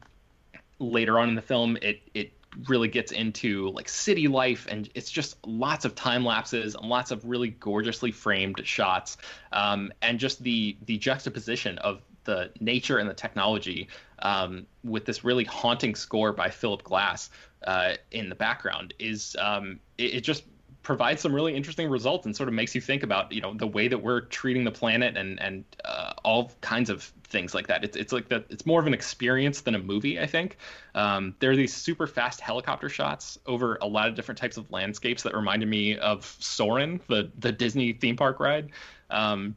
later 0.79 1.19
on 1.19 1.29
in 1.29 1.35
the 1.35 1.43
film, 1.43 1.77
it 1.83 2.01
it 2.15 2.33
really 2.69 2.89
gets 2.89 3.13
into 3.13 3.71
like 3.71 3.89
city 3.89 4.27
life 4.27 4.67
and 4.71 4.89
it's 4.95 5.11
just 5.11 5.37
lots 5.47 5.85
of 5.85 5.95
time 5.95 6.25
lapses 6.25 6.75
and 6.75 6.89
lots 6.89 7.11
of 7.11 7.25
really 7.25 7.51
gorgeously 7.51 8.11
framed 8.11 8.61
shots 8.65 9.17
um, 9.53 9.93
and 10.03 10.19
just 10.19 10.43
the 10.43 10.77
the 10.87 10.97
juxtaposition 10.99 11.79
of 11.79 12.03
the 12.25 12.51
nature 12.61 12.99
and 12.99 13.09
the 13.09 13.15
technology 13.15 13.89
um, 14.21 14.67
with 14.85 15.05
this 15.05 15.25
really 15.25 15.45
haunting 15.45 15.95
score 15.95 16.33
by 16.33 16.51
Philip 16.51 16.83
Glass 16.83 17.31
uh, 17.67 17.95
in 18.11 18.29
the 18.29 18.35
background 18.35 18.93
is 18.99 19.35
um, 19.41 19.81
it, 19.97 20.15
it 20.17 20.21
just 20.21 20.45
provides 20.83 21.21
some 21.21 21.35
really 21.35 21.55
interesting 21.55 21.89
results 21.91 22.25
and 22.27 22.35
sort 22.35 22.49
of 22.49 22.55
makes 22.55 22.75
you 22.75 22.81
think 22.81 23.03
about 23.03 23.31
you 23.33 23.41
know 23.41 23.55
the 23.55 23.67
way 23.67 23.89
that 23.89 23.99
we're 23.99 24.23
treating 24.23 24.65
the 24.65 24.71
planet 24.71 25.17
and 25.17 25.41
and 25.41 25.65
uh, 25.85 26.13
all 26.25 26.53
kinds 26.61 26.91
of 26.91 27.13
things 27.29 27.55
like 27.55 27.67
that. 27.67 27.85
It's 27.85 27.97
it's 27.97 28.13
like 28.13 28.29
that. 28.29 28.47
It's 28.49 28.65
more 28.65 28.81
of 28.81 28.87
an 28.87 28.95
experience 28.95 29.61
than 29.61 29.75
a 29.75 29.79
movie. 29.79 30.19
I 30.19 30.27
think 30.27 30.57
um, 30.95 31.35
there 31.41 31.51
are 31.51 31.57
these 31.57 31.75
super 31.75 32.07
fast 32.07 32.41
helicopter 32.41 32.89
shots 32.89 33.39
over 33.47 33.79
a 33.81 33.87
lot 33.87 34.09
of 34.09 34.15
different 34.15 34.39
types 34.39 34.57
of 34.57 34.71
landscapes 34.71 35.23
that 35.25 35.35
reminded 35.35 35.69
me 35.69 35.97
of 35.99 36.25
Soarin', 36.41 37.01
the 37.09 37.31
the 37.39 37.53
Disney 37.53 37.93
theme 37.93 38.17
park 38.17 38.41
ride. 38.41 38.71
Um, 39.11 39.57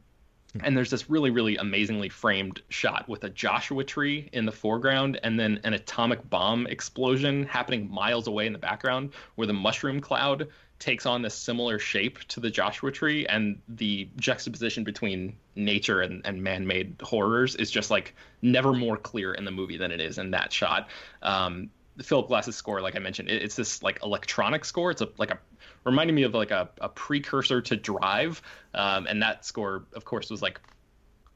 and 0.62 0.76
there's 0.76 0.90
this 0.90 1.08
really 1.08 1.30
really 1.30 1.56
amazingly 1.56 2.08
framed 2.08 2.60
shot 2.68 3.08
with 3.08 3.24
a 3.24 3.30
joshua 3.30 3.84
tree 3.84 4.28
in 4.32 4.44
the 4.44 4.52
foreground 4.52 5.18
and 5.22 5.40
then 5.40 5.60
an 5.64 5.72
atomic 5.72 6.28
bomb 6.28 6.66
explosion 6.66 7.44
happening 7.44 7.90
miles 7.90 8.26
away 8.26 8.46
in 8.46 8.52
the 8.52 8.58
background 8.58 9.12
where 9.36 9.46
the 9.46 9.52
mushroom 9.52 10.00
cloud 10.00 10.48
takes 10.82 11.06
on 11.06 11.22
this 11.22 11.34
similar 11.34 11.78
shape 11.78 12.18
to 12.28 12.40
the 12.40 12.50
Joshua 12.50 12.90
tree, 12.90 13.24
and 13.26 13.62
the 13.68 14.08
juxtaposition 14.16 14.82
between 14.84 15.36
nature 15.54 16.00
and, 16.00 16.20
and 16.26 16.42
man-made 16.42 16.96
horrors 17.02 17.54
is 17.54 17.70
just 17.70 17.90
like 17.90 18.14
never 18.42 18.72
more 18.72 18.96
clear 18.96 19.32
in 19.32 19.44
the 19.44 19.50
movie 19.50 19.76
than 19.76 19.92
it 19.92 20.00
is 20.00 20.18
in 20.18 20.32
that 20.32 20.52
shot. 20.52 20.88
Um, 21.22 21.70
Philip 22.02 22.26
Glass's 22.26 22.56
score, 22.56 22.80
like 22.80 22.96
I 22.96 22.98
mentioned, 22.98 23.30
it, 23.30 23.42
it's 23.42 23.54
this 23.54 23.82
like 23.82 24.00
electronic 24.02 24.64
score. 24.64 24.90
It's 24.90 25.02
a 25.02 25.08
like 25.18 25.30
a 25.30 25.38
reminding 25.84 26.16
me 26.16 26.24
of 26.24 26.34
like 26.34 26.50
a, 26.50 26.68
a 26.80 26.88
precursor 26.88 27.62
to 27.62 27.76
Drive, 27.76 28.42
um, 28.74 29.06
and 29.06 29.22
that 29.22 29.44
score, 29.44 29.84
of 29.94 30.04
course, 30.04 30.30
was 30.30 30.42
like 30.42 30.60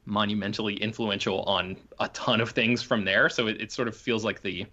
monumentally 0.05 0.75
influential 0.75 1.43
on 1.43 1.77
a 1.99 2.09
ton 2.09 2.41
of 2.41 2.49
things 2.51 2.81
from 2.83 3.05
there. 3.05 3.29
So 3.29 3.47
it, 3.47 3.61
it 3.61 3.71
sort 3.71 3.87
of 3.87 3.95
feels 3.95 4.25
like 4.25 4.41
the 4.41 4.65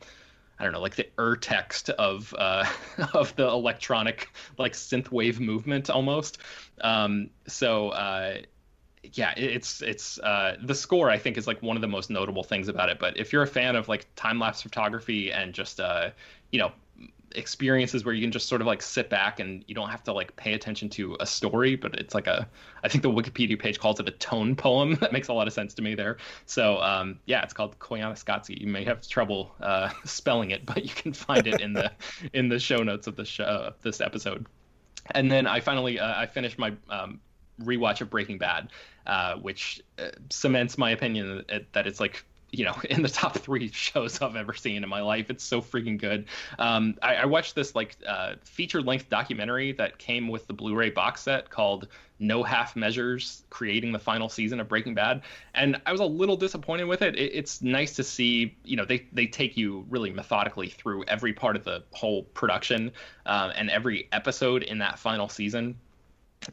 I 0.58 0.64
don't 0.64 0.72
know, 0.72 0.80
like 0.80 0.96
the 0.96 1.08
ur 1.18 1.36
text 1.36 1.90
of 1.90 2.34
uh, 2.38 2.64
of 3.14 3.34
the 3.36 3.46
electronic 3.46 4.28
like 4.58 4.72
synthwave 4.72 5.40
movement 5.40 5.90
almost. 5.90 6.38
Um, 6.80 7.30
so 7.46 7.90
uh, 7.90 8.38
yeah, 9.12 9.34
it's 9.36 9.82
it's 9.82 10.18
uh, 10.20 10.56
the 10.62 10.74
score 10.74 11.10
I 11.10 11.18
think 11.18 11.36
is 11.36 11.46
like 11.46 11.62
one 11.62 11.76
of 11.76 11.82
the 11.82 11.88
most 11.88 12.10
notable 12.10 12.42
things 12.42 12.68
about 12.68 12.88
it. 12.88 12.98
But 12.98 13.16
if 13.16 13.32
you're 13.32 13.42
a 13.42 13.48
fan 13.48 13.76
of 13.76 13.88
like 13.88 14.06
time 14.16 14.38
lapse 14.38 14.62
photography 14.62 15.32
and 15.32 15.52
just 15.52 15.80
uh, 15.80 16.10
you 16.50 16.58
know 16.58 16.72
experiences 17.34 18.04
where 18.04 18.14
you 18.14 18.22
can 18.22 18.30
just 18.30 18.48
sort 18.48 18.60
of 18.60 18.66
like 18.66 18.82
sit 18.82 19.10
back 19.10 19.40
and 19.40 19.64
you 19.66 19.74
don't 19.74 19.88
have 19.88 20.02
to 20.02 20.12
like 20.12 20.34
pay 20.36 20.52
attention 20.54 20.88
to 20.88 21.16
a 21.20 21.26
story 21.26 21.76
but 21.76 21.94
it's 21.98 22.14
like 22.14 22.26
a 22.26 22.48
i 22.82 22.88
think 22.88 23.02
the 23.02 23.10
wikipedia 23.10 23.58
page 23.58 23.78
calls 23.78 24.00
it 24.00 24.08
a 24.08 24.12
tone 24.12 24.54
poem. 24.56 24.96
That 25.04 25.12
makes 25.12 25.28
a 25.28 25.32
lot 25.34 25.46
of 25.46 25.52
sense 25.52 25.74
to 25.74 25.82
me 25.82 25.94
there. 25.94 26.16
So 26.46 26.78
um, 26.80 27.18
yeah 27.26 27.42
it's 27.42 27.52
called 27.52 27.78
koyaanisqatsi. 27.78 28.58
You 28.58 28.66
may 28.66 28.84
have 28.84 29.06
trouble 29.06 29.54
uh, 29.60 29.90
spelling 30.04 30.50
it 30.50 30.64
but 30.70 30.82
you 30.82 30.94
can 30.94 31.12
find 31.12 31.46
it 31.46 31.60
in 31.60 31.72
the 31.72 31.92
in 32.32 32.48
the 32.48 32.58
show 32.58 32.82
notes 32.82 33.06
of 33.06 33.16
the 33.16 33.24
show 33.24 33.44
of 33.44 33.74
this 33.82 34.00
episode. 34.00 34.46
And 35.10 35.30
then 35.30 35.46
i 35.46 35.60
finally 35.60 35.98
uh, 35.98 36.20
i 36.20 36.26
finished 36.26 36.58
my 36.58 36.72
um, 36.88 37.20
rewatch 37.60 38.00
of 38.00 38.10
breaking 38.10 38.38
bad 38.38 38.70
uh, 39.06 39.36
which 39.36 39.82
uh, 39.98 40.08
cements 40.30 40.78
my 40.78 40.90
opinion 40.90 41.44
that 41.72 41.86
it's 41.86 42.00
like 42.00 42.24
you 42.54 42.64
know 42.64 42.76
in 42.90 43.02
the 43.02 43.08
top 43.08 43.36
three 43.36 43.68
shows 43.70 44.20
I've 44.20 44.36
ever 44.36 44.54
seen 44.54 44.82
in 44.82 44.88
my 44.88 45.00
life. 45.00 45.30
It's 45.30 45.44
so 45.44 45.60
freaking 45.60 45.98
good. 45.98 46.26
Um, 46.58 46.96
I, 47.02 47.16
I, 47.16 47.24
watched 47.26 47.54
this 47.54 47.74
like 47.74 47.96
uh, 48.06 48.34
feature 48.42 48.80
length 48.80 49.08
documentary 49.08 49.72
that 49.72 49.98
came 49.98 50.28
with 50.28 50.46
the 50.46 50.52
Blu-ray 50.52 50.90
box 50.90 51.22
set 51.22 51.50
called 51.50 51.88
No 52.18 52.42
Half 52.42 52.76
Measures: 52.76 53.44
Creating 53.50 53.92
the 53.92 53.98
Final 53.98 54.28
Season 54.28 54.60
of 54.60 54.68
Breaking 54.68 54.94
Bad, 54.94 55.22
and 55.54 55.80
I 55.86 55.92
was 55.92 56.00
a 56.00 56.06
little 56.06 56.36
disappointed 56.36 56.84
with 56.84 57.02
it. 57.02 57.16
it 57.16 57.32
it's 57.34 57.62
nice 57.62 57.94
to 57.96 58.04
see 58.04 58.56
you 58.64 58.76
know 58.76 58.84
they 58.84 59.06
they 59.12 59.26
take 59.26 59.56
you 59.56 59.84
really 59.88 60.10
methodically 60.10 60.68
through 60.68 61.04
every 61.04 61.32
part 61.32 61.56
of 61.56 61.64
the 61.64 61.82
whole 61.92 62.22
production 62.22 62.92
uh, 63.26 63.52
and 63.56 63.70
every 63.70 64.08
episode 64.12 64.62
in 64.62 64.78
that 64.78 64.98
final 64.98 65.28
season 65.28 65.76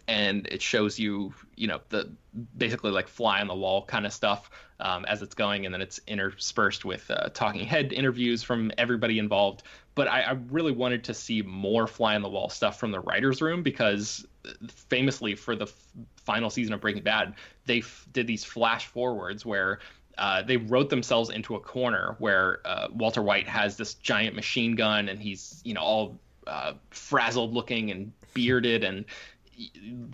and 0.08 0.48
it 0.48 0.62
shows 0.62 1.00
you 1.00 1.34
you 1.56 1.68
know 1.68 1.80
the 1.90 2.10
basically 2.58 2.92
like 2.92 3.08
fly 3.08 3.42
on 3.42 3.48
the 3.48 3.56
wall 3.56 3.86
kind 3.86 4.06
of 4.06 4.14
stuff 4.14 4.50
um, 4.80 5.06
as 5.06 5.22
it's 5.22 5.36
going 5.36 5.66
and 5.66 5.74
then 5.74 5.82
it's 5.82 6.00
interspersed 6.08 6.86
with 6.86 7.10
uh, 7.12 7.30
talking 7.34 7.66
head 7.66 7.94
interviews 7.94 8.44
from 8.44 8.72
everybody 8.78 9.20
involved. 9.20 9.64
But 9.94 10.08
I, 10.08 10.22
I, 10.22 10.32
really 10.50 10.72
wanted 10.72 11.04
to 11.06 11.14
see 11.14 11.42
more 11.42 11.86
fly 11.86 12.16
on 12.16 12.22
the 12.22 12.30
wall 12.30 12.50
stuff 12.50 12.80
from 12.80 12.92
the 12.92 13.02
writers 13.02 13.42
room 13.42 13.62
because 13.62 14.26
famously 14.70 15.36
for 15.36 15.56
the 15.56 15.66
f- 15.66 15.88
final 16.26 16.50
season 16.50 16.74
of 16.74 16.82
breaking 16.82 17.04
bad 17.04 17.36
they 17.66 17.80
f- 17.80 18.08
did 18.12 18.26
these 18.26 18.44
flash 18.44 18.88
forwards 18.88 19.46
where 19.46 19.80
uh, 20.18 20.42
they 20.42 20.58
wrote 20.58 20.90
themselves 20.90 21.30
into 21.30 21.56
a 21.56 21.60
corner 21.60 22.16
where 22.20 22.60
uh, 22.66 22.88
walter 22.94 23.22
white 23.22 23.48
has 23.48 23.78
this 23.78 23.96
giant 23.96 24.36
machine 24.36 24.76
gun 24.76 25.10
and 25.10 25.20
he's 25.20 25.62
you 25.64 25.74
know 25.74 25.82
all 25.82 26.20
uh, 26.48 26.74
frazzled 26.90 27.54
looking 27.54 27.92
and 27.92 28.12
bearded 28.34 28.84
and 28.84 29.06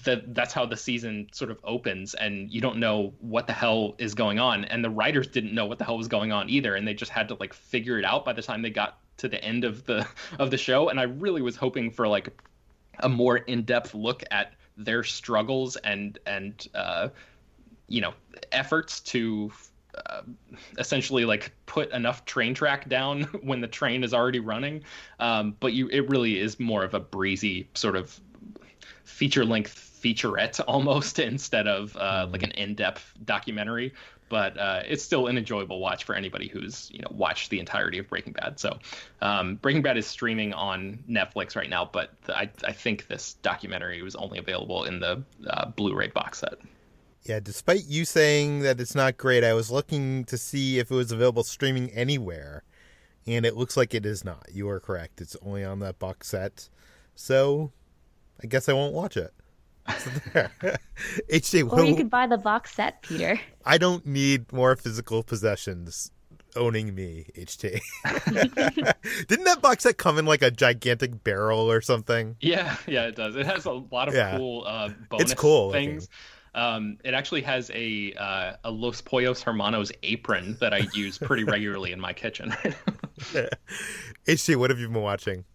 that 0.04 0.34
that's 0.34 0.54
how 0.54 0.66
the 0.66 0.78
season 0.78 1.28
sort 1.32 1.52
of 1.52 1.60
opens 1.64 2.14
and 2.14 2.52
you 2.52 2.62
don't 2.62 2.78
know 2.78 3.14
what 3.20 3.48
the 3.48 3.54
hell 3.54 3.96
is 3.98 4.14
going 4.14 4.40
on 4.40 4.66
and 4.66 4.84
the 4.84 4.90
writers 4.90 5.28
didn't 5.28 5.54
know 5.54 5.66
what 5.66 5.78
the 5.78 5.86
hell 5.86 5.98
was 5.98 6.08
going 6.08 6.32
on 6.32 6.50
either 6.50 6.76
and 6.76 6.88
they 6.88 6.94
just 6.94 7.12
had 7.12 7.28
to 7.28 7.36
like 7.40 7.54
figure 7.54 8.00
it 8.00 8.06
out 8.06 8.26
by 8.26 8.34
the 8.34 8.42
time 8.42 8.62
they 8.62 8.70
got 8.70 9.00
to 9.18 9.28
the 9.28 9.44
end 9.44 9.64
of 9.64 9.86
the 9.86 10.08
of 10.40 10.52
the 10.52 10.58
show 10.58 10.90
and 10.90 11.00
I 11.00 11.04
really 11.04 11.42
was 11.42 11.56
hoping 11.56 11.92
for 11.92 12.08
like 12.08 12.30
a 13.00 13.10
more 13.10 13.38
in-depth 13.38 13.94
look 13.94 14.24
at 14.32 14.54
their 14.78 15.04
struggles 15.04 15.76
and 15.78 16.18
and 16.26 16.68
uh, 16.74 17.10
you 17.88 18.02
know 18.02 18.14
efforts 18.52 19.00
to 19.02 19.52
uh, 20.06 20.22
essentially 20.78 21.26
like 21.26 21.52
put 21.66 21.92
enough 21.92 22.26
train 22.26 22.54
track 22.54 22.88
down 22.88 23.24
when 23.42 23.62
the 23.62 23.68
train 23.68 24.04
is 24.04 24.14
already 24.14 24.40
running. 24.40 24.84
Um, 25.20 25.56
but 25.60 25.74
you 25.74 25.88
it 25.90 26.10
really 26.10 26.40
is 26.40 26.60
more 26.60 26.84
of 26.84 26.94
a 26.94 27.00
breezy 27.00 27.68
sort 27.74 27.96
of 27.96 28.20
feature 29.08 29.46
length 29.46 29.88
featurette 30.02 30.60
almost 30.68 31.20
instead 31.20 31.68
of 31.68 31.96
uh, 31.98 32.24
mm-hmm. 32.24 32.32
like 32.32 32.44
an 32.44 32.52
in 32.52 32.76
depth 32.76 33.14
documentary. 33.26 33.94
But 34.30 34.58
uh, 34.58 34.82
it's 34.86 35.02
still 35.04 35.28
an 35.28 35.38
enjoyable 35.38 35.80
watch 35.80 36.04
for 36.04 36.14
anybody 36.14 36.50
who's 36.50 36.90
you 36.92 37.00
know 37.00 37.08
watched 37.12 37.50
the 37.50 37.62
entirety 37.62 37.98
of 37.98 38.10
Breaking 38.10 38.34
Bad. 38.34 38.60
So 38.60 38.78
um, 39.22 39.56
Breaking 39.56 39.82
Bad 39.82 39.98
is 39.98 40.06
streaming 40.06 40.54
on 40.54 41.02
Netflix 41.10 41.56
right 41.56 41.70
now, 41.70 41.90
but 41.92 42.12
I, 42.28 42.50
I 42.66 42.74
think 42.74 43.08
this 43.08 43.36
documentary 43.36 44.02
was 44.02 44.18
only 44.18 44.38
available 44.38 44.84
in 44.84 45.00
the 45.00 45.24
uh, 45.48 45.70
Blu-ray 45.70 46.10
box 46.10 46.40
set. 46.40 46.56
Yeah, 47.24 47.40
despite 47.40 47.86
you 47.86 48.04
saying 48.04 48.60
that 48.60 48.82
it's 48.82 48.96
not 48.96 49.16
great, 49.16 49.46
I 49.46 49.54
was 49.54 49.72
looking 49.72 50.26
to 50.26 50.38
see 50.38 50.78
if 50.78 50.92
it 50.92 50.96
was 50.96 51.14
available 51.14 51.44
streaming 51.44 51.90
anywhere, 51.92 52.64
and 53.26 53.46
it 53.46 53.56
looks 53.56 53.78
like 53.78 53.94
it 53.94 54.06
is 54.06 54.26
not. 54.26 54.48
You 54.52 54.68
are 54.68 54.82
correct; 54.82 55.22
it's 55.22 55.38
only 55.42 55.64
on 55.64 55.80
that 55.80 56.00
box 56.00 56.28
set. 56.28 56.68
So 57.16 57.72
I 58.44 58.48
guess 58.48 58.70
I 58.70 58.74
won't 58.74 58.94
watch 58.94 59.18
it. 59.18 59.34
HT, 59.88 61.72
or 61.72 61.84
you 61.84 61.96
could 61.96 62.10
buy 62.10 62.28
the 62.28 62.38
box 62.38 62.74
set, 62.74 63.02
Peter. 63.02 63.40
I 63.66 63.78
don't 63.78 64.06
need 64.06 64.52
more 64.52 64.76
physical 64.76 65.24
possessions 65.24 66.12
owning 66.56 66.94
me, 66.94 67.28
HT. 67.36 67.80
Didn't 69.28 69.46
that 69.46 69.62
box 69.62 69.84
set 69.84 69.98
come 69.98 70.18
in 70.18 70.26
like 70.26 70.42
a 70.42 70.52
gigantic 70.52 71.24
barrel 71.24 71.72
or 71.72 71.82
something? 71.82 72.36
Yeah, 72.42 72.76
yeah, 72.88 73.08
it 73.08 73.16
does. 73.16 73.36
It 73.36 73.46
has 73.46 73.66
a 73.66 73.72
lot 73.72 74.08
of 74.08 74.14
yeah. 74.14 74.38
cool 74.38 74.66
uh, 74.68 74.90
bonus 75.10 75.32
it's 75.32 75.40
cool, 75.40 75.72
things. 75.72 76.10
Um, 76.56 76.98
it 77.04 77.14
actually 77.14 77.42
has 77.44 77.70
a 77.74 78.14
uh, 78.14 78.54
a 78.64 78.72
Los 78.72 79.00
Pollos 79.02 79.44
Hermanos 79.44 79.92
apron 80.04 80.58
that 80.60 80.74
I 80.74 80.88
use 80.94 81.18
pretty 81.18 81.44
regularly 81.44 81.92
in 81.92 82.00
my 82.00 82.14
kitchen. 82.14 82.50
HT, 84.28 84.56
what 84.56 84.70
have 84.72 84.80
you 84.80 84.90
been 84.90 85.02
watching? 85.02 85.46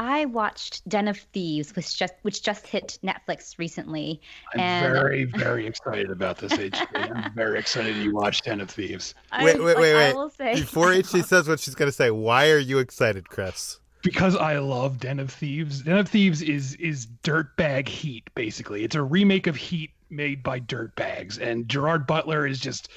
I 0.00 0.24
watched 0.24 0.88
Den 0.88 1.08
of 1.08 1.18
Thieves, 1.18 1.76
which 1.76 1.98
just 1.98 2.14
which 2.22 2.42
just 2.42 2.66
hit 2.66 2.98
Netflix 3.04 3.58
recently. 3.58 4.22
I'm 4.54 4.60
and... 4.60 4.94
very 4.94 5.24
very 5.24 5.66
excited 5.66 6.10
about 6.10 6.38
this. 6.38 6.54
HT. 6.54 6.86
I'm 6.94 7.32
very 7.34 7.58
excited 7.58 7.96
you 7.96 8.14
watched 8.14 8.44
Den 8.44 8.62
of 8.62 8.70
Thieves. 8.70 9.14
Wait 9.42 9.62
wait 9.62 9.76
wait 9.76 10.14
wait. 10.14 10.32
Say... 10.32 10.54
Before 10.54 10.86
HT 10.88 11.26
says 11.26 11.46
what 11.46 11.60
she's 11.60 11.74
going 11.74 11.88
to 11.88 11.92
say, 11.92 12.10
why 12.10 12.48
are 12.48 12.58
you 12.58 12.78
excited, 12.78 13.28
Chris? 13.28 13.78
because 14.02 14.34
I 14.34 14.56
love 14.56 14.98
Den 14.98 15.20
of 15.20 15.30
Thieves. 15.30 15.82
Den 15.82 15.98
of 15.98 16.08
Thieves 16.08 16.40
is 16.40 16.76
is 16.76 17.06
dirtbag 17.22 17.86
Heat 17.86 18.30
basically. 18.34 18.84
It's 18.84 18.96
a 18.96 19.02
remake 19.02 19.46
of 19.46 19.56
Heat 19.56 19.90
made 20.08 20.42
by 20.42 20.60
dirtbags, 20.60 21.38
and 21.38 21.68
Gerard 21.68 22.06
Butler 22.06 22.46
is 22.46 22.58
just 22.58 22.88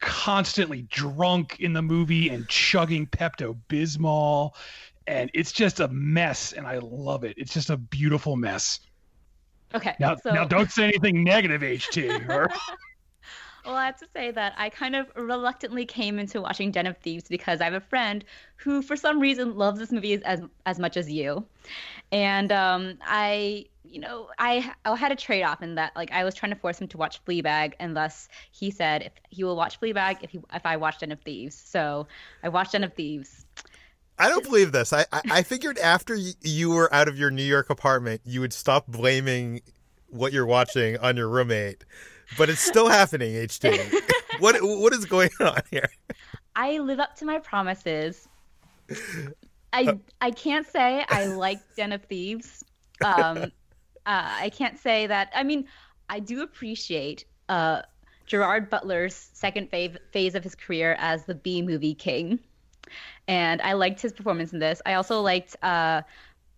constantly 0.00 0.82
drunk 0.82 1.58
in 1.60 1.72
the 1.72 1.82
movie 1.82 2.28
and 2.28 2.48
chugging 2.48 3.06
Pepto 3.06 3.56
Bismol, 3.68 4.52
and 5.08 5.30
it's 5.32 5.52
just 5.52 5.80
a 5.80 5.88
mess, 5.88 6.52
and 6.52 6.66
I 6.66 6.78
love 6.78 7.24
it. 7.24 7.34
It's 7.38 7.52
just 7.52 7.70
a 7.70 7.76
beautiful 7.76 8.36
mess. 8.36 8.80
Okay. 9.74 9.94
Now, 9.98 10.16
so... 10.16 10.30
now 10.30 10.44
don't 10.44 10.70
say 10.70 10.84
anything 10.84 11.24
negative, 11.24 11.62
HT. 11.62 12.28
Or... 12.30 12.48
Well, 13.64 13.76
I 13.76 13.86
have 13.86 13.98
to 13.98 14.06
say 14.14 14.30
that 14.30 14.54
I 14.56 14.70
kind 14.70 14.96
of 14.96 15.10
reluctantly 15.16 15.84
came 15.84 16.18
into 16.18 16.40
watching 16.40 16.70
Den 16.70 16.86
of 16.86 16.96
Thieves 16.98 17.24
because 17.28 17.60
I 17.60 17.64
have 17.64 17.74
a 17.74 17.80
friend 17.80 18.24
who, 18.56 18.80
for 18.80 18.96
some 18.96 19.18
reason, 19.18 19.56
loves 19.56 19.78
this 19.78 19.92
movie 19.92 20.22
as 20.24 20.40
as 20.64 20.78
much 20.78 20.96
as 20.96 21.10
you, 21.10 21.44
and 22.10 22.50
um, 22.50 22.98
I, 23.02 23.66
you 23.84 24.00
know, 24.00 24.28
I 24.38 24.72
I 24.86 24.96
had 24.96 25.12
a 25.12 25.16
trade 25.16 25.42
off 25.42 25.62
in 25.62 25.74
that 25.74 25.94
like 25.96 26.12
I 26.12 26.24
was 26.24 26.34
trying 26.34 26.52
to 26.52 26.58
force 26.58 26.80
him 26.80 26.88
to 26.88 26.96
watch 26.96 27.22
Fleabag, 27.26 27.74
and 27.78 27.94
thus 27.94 28.28
he 28.52 28.70
said 28.70 29.02
if 29.02 29.12
he 29.28 29.44
will 29.44 29.56
watch 29.56 29.78
Fleabag 29.78 30.18
if 30.22 30.30
he 30.30 30.40
if 30.54 30.64
I 30.64 30.76
watch 30.78 31.00
Den 31.00 31.12
of 31.12 31.20
Thieves. 31.20 31.54
So 31.54 32.06
I 32.42 32.48
watched 32.48 32.72
Den 32.72 32.84
of 32.84 32.94
Thieves. 32.94 33.44
I 34.18 34.28
don't 34.28 34.44
believe 34.44 34.72
this. 34.72 34.92
I, 34.92 35.06
I, 35.12 35.22
I 35.30 35.42
figured 35.42 35.78
after 35.78 36.16
you 36.16 36.70
were 36.70 36.92
out 36.92 37.08
of 37.08 37.18
your 37.18 37.30
New 37.30 37.42
York 37.42 37.70
apartment, 37.70 38.20
you 38.24 38.40
would 38.40 38.52
stop 38.52 38.86
blaming 38.86 39.60
what 40.08 40.32
you're 40.32 40.46
watching 40.46 40.96
on 40.98 41.16
your 41.16 41.28
roommate 41.28 41.84
but 42.36 42.50
it's 42.50 42.60
still 42.60 42.88
happening, 42.88 43.34
HT. 43.34 43.94
what 44.40 44.56
what 44.60 44.92
is 44.92 45.04
going 45.04 45.30
on 45.40 45.60
here? 45.70 45.88
I 46.56 46.78
live 46.78 47.00
up 47.00 47.16
to 47.16 47.24
my 47.24 47.38
promises. 47.38 48.28
I 49.72 49.98
I 50.20 50.30
can't 50.32 50.66
say 50.66 51.04
I 51.08 51.26
like 51.26 51.60
Den 51.76 51.92
of 51.92 52.04
Thieves. 52.04 52.64
Um, 53.04 53.38
uh, 53.38 53.50
I 54.06 54.50
can't 54.50 54.78
say 54.78 55.06
that. 55.06 55.30
I 55.34 55.44
mean, 55.44 55.66
I 56.08 56.20
do 56.20 56.42
appreciate 56.42 57.24
uh, 57.48 57.82
Gerard 58.26 58.68
Butler's 58.68 59.30
second 59.32 59.70
phase 59.70 59.96
phase 60.12 60.34
of 60.34 60.42
his 60.42 60.54
career 60.54 60.96
as 60.98 61.24
the 61.24 61.34
B 61.34 61.62
movie 61.62 61.94
king, 61.94 62.40
and 63.26 63.60
I 63.62 63.74
liked 63.74 64.00
his 64.00 64.12
performance 64.12 64.52
in 64.52 64.58
this. 64.58 64.80
I 64.86 64.94
also 64.94 65.20
liked 65.20 65.56
uh, 65.62 66.02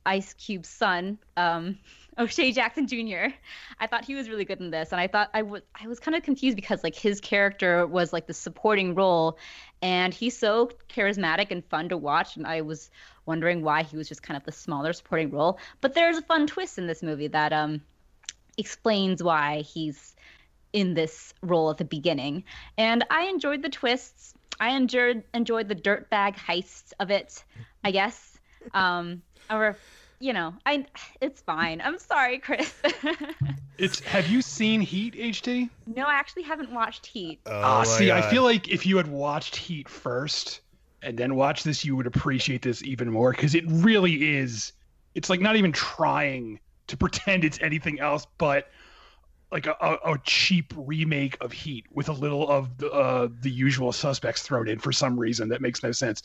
Ice 0.06 0.32
Cube's 0.34 0.68
son. 0.68 1.18
Um, 1.36 1.78
O'Shea 2.18 2.52
Jackson 2.52 2.86
Jr. 2.86 3.34
I 3.78 3.86
thought 3.86 4.04
he 4.04 4.14
was 4.14 4.28
really 4.28 4.44
good 4.44 4.60
in 4.60 4.70
this, 4.70 4.92
and 4.92 5.00
I 5.00 5.06
thought 5.06 5.30
I 5.32 5.42
was 5.42 5.62
I 5.80 5.86
was 5.86 5.98
kind 6.00 6.14
of 6.14 6.22
confused 6.22 6.56
because 6.56 6.84
like 6.84 6.94
his 6.94 7.20
character 7.20 7.86
was 7.86 8.12
like 8.12 8.26
the 8.26 8.34
supporting 8.34 8.94
role, 8.94 9.38
and 9.80 10.12
he's 10.12 10.36
so 10.36 10.70
charismatic 10.88 11.50
and 11.50 11.64
fun 11.64 11.88
to 11.88 11.96
watch, 11.96 12.36
and 12.36 12.46
I 12.46 12.60
was 12.60 12.90
wondering 13.24 13.62
why 13.62 13.84
he 13.84 13.96
was 13.96 14.08
just 14.08 14.22
kind 14.22 14.36
of 14.36 14.44
the 14.44 14.52
smaller 14.52 14.92
supporting 14.92 15.30
role. 15.30 15.58
But 15.80 15.94
there's 15.94 16.18
a 16.18 16.22
fun 16.22 16.46
twist 16.46 16.78
in 16.78 16.86
this 16.86 17.02
movie 17.02 17.28
that 17.28 17.52
um 17.52 17.80
explains 18.58 19.22
why 19.22 19.62
he's 19.62 20.14
in 20.72 20.94
this 20.94 21.32
role 21.42 21.70
at 21.70 21.78
the 21.78 21.84
beginning, 21.84 22.44
and 22.76 23.04
I 23.08 23.24
enjoyed 23.24 23.62
the 23.62 23.70
twists. 23.70 24.34
I 24.58 24.70
enjoyed 24.70 25.22
enjoyed 25.34 25.68
the 25.68 25.74
dirtbag 25.74 26.36
heists 26.36 26.92
of 27.00 27.10
it, 27.10 27.44
I 27.84 27.90
guess. 27.90 28.38
Um, 28.74 29.22
or 29.50 29.76
you 30.18 30.32
know, 30.32 30.54
I 30.66 30.86
it's 31.20 31.40
fine. 31.40 31.80
I'm 31.80 31.98
sorry, 31.98 32.38
Chris. 32.38 32.74
it's 33.78 34.00
have 34.00 34.28
you 34.28 34.42
seen 34.42 34.80
Heat 34.80 35.14
HT? 35.14 35.70
No, 35.86 36.04
I 36.04 36.14
actually 36.14 36.42
haven't 36.42 36.72
watched 36.72 37.06
Heat. 37.06 37.40
Oh, 37.46 37.52
uh, 37.52 37.84
see, 37.84 38.08
God. 38.08 38.22
I 38.22 38.30
feel 38.30 38.42
like 38.42 38.68
if 38.68 38.84
you 38.84 38.96
had 38.96 39.06
watched 39.06 39.56
Heat 39.56 39.88
first 39.88 40.60
and 41.02 41.18
then 41.18 41.36
watch 41.36 41.62
this, 41.62 41.84
you 41.84 41.96
would 41.96 42.06
appreciate 42.06 42.62
this 42.62 42.82
even 42.82 43.10
more 43.10 43.30
because 43.30 43.54
it 43.54 43.64
really 43.66 44.36
is. 44.36 44.72
It's 45.14 45.30
like 45.30 45.40
not 45.40 45.56
even 45.56 45.72
trying 45.72 46.60
to 46.90 46.96
pretend 46.96 47.44
it's 47.44 47.60
anything 47.62 48.00
else 48.00 48.26
but 48.36 48.68
like 49.52 49.66
a, 49.66 49.76
a, 49.80 50.12
a, 50.12 50.18
cheap 50.24 50.72
remake 50.76 51.36
of 51.40 51.52
Heat 51.52 51.86
with 51.92 52.08
a 52.08 52.12
little 52.12 52.48
of 52.48 52.78
the, 52.78 52.90
uh, 52.90 53.28
the 53.40 53.50
usual 53.50 53.92
suspects 53.92 54.42
thrown 54.42 54.68
in 54.68 54.78
for 54.78 54.92
some 54.92 55.18
reason 55.18 55.48
that 55.48 55.60
makes 55.60 55.82
no 55.82 55.92
sense. 55.92 56.22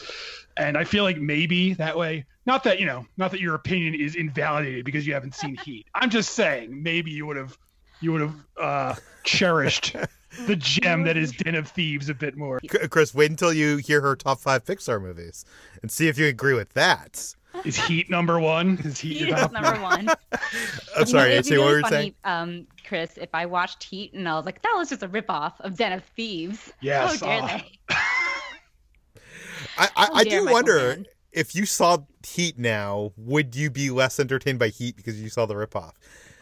And 0.57 0.78
I 0.78 0.84
feel 0.84 1.03
like 1.03 1.17
maybe 1.17 1.73
that 1.73 1.97
way, 1.97 2.26
not 2.45 2.63
that 2.65 2.80
you 2.80 2.86
know, 2.86 3.05
not 3.17 3.32
that 3.32 3.39
your 3.39 3.55
opinion 3.55 3.95
is 3.95 4.15
invalidated 4.15 4.86
because 4.86 5.07
you 5.07 5.13
haven't 5.13 5.36
seen 5.36 5.55
Heat. 5.65 5.88
I'm 5.95 6.09
just 6.09 6.34
saying 6.34 6.84
maybe 6.84 7.11
you 7.11 7.26
would 7.26 7.38
have 7.38 7.57
you 8.01 8.11
would 8.11 8.21
have 8.21 8.36
uh, 8.59 8.95
cherished 9.23 9.95
the 10.47 10.55
gem 10.55 11.03
that 11.03 11.17
is 11.17 11.32
Den 11.38 11.55
of 11.55 11.67
Thieves 11.67 12.09
a 12.09 12.13
bit 12.13 12.38
more. 12.38 12.59
Chris, 12.89 13.13
wait 13.13 13.32
until 13.32 13.53
you 13.53 13.78
hear 13.78 14.01
her 14.01 14.15
top 14.15 14.39
five 14.39 14.63
Pixar 14.65 15.01
movies 15.01 15.45
and 15.82 15.91
see 15.91 16.07
if 16.07 16.17
you 16.17 16.28
agree 16.28 16.53
with 16.53 16.73
that. 16.73 17.36
Is 17.64 17.78
Heat 17.78 18.10
number 18.10 18.39
one? 18.39 18.78
Is 18.84 18.99
Heat, 18.99 19.18
Heat 19.18 19.30
is 19.30 19.51
number 19.51 19.82
one. 19.82 20.10
I'm 20.97 21.06
sorry, 21.06 21.30
know, 21.41 21.62
what 21.62 21.66
were 21.66 21.80
you 21.80 21.88
saying? 21.88 22.16
Um, 22.24 22.68
Chris, 22.88 23.18
if 23.18 23.30
I 23.34 23.45
watched 23.45 23.84
Heat 23.84 24.14
and 24.14 24.28
I 24.28 24.36
was 24.36 24.45
like, 24.45 24.62
that 24.62 24.74
was 24.76 24.89
just 24.89 25.03
a 25.03 25.08
ripoff 25.08 25.53
of 25.60 25.78
Den 25.78 25.93
of 25.93 26.03
Thieves. 26.16 26.74
Yes. 26.82 27.20
How 27.20 27.28
dare 27.28 27.43
uh, 27.43 27.47
they? 27.47 27.72
I, 29.78 29.89
I, 29.95 30.10
I 30.14 30.24
do 30.24 30.45
wonder 30.45 31.03
if 31.32 31.53
you 31.56 31.66
saw 31.66 31.97
Heat 32.26 32.58
now, 32.58 33.12
would 33.18 33.56
you 33.56 33.70
be 33.70 33.89
less 33.89 34.20
entertained 34.20 34.60
by 34.60 34.70
Heat 34.70 34.95
because 34.95 35.22
you 35.22 35.30
saw 35.30 35.45
the 35.45 35.53
ripoff? 35.53 35.91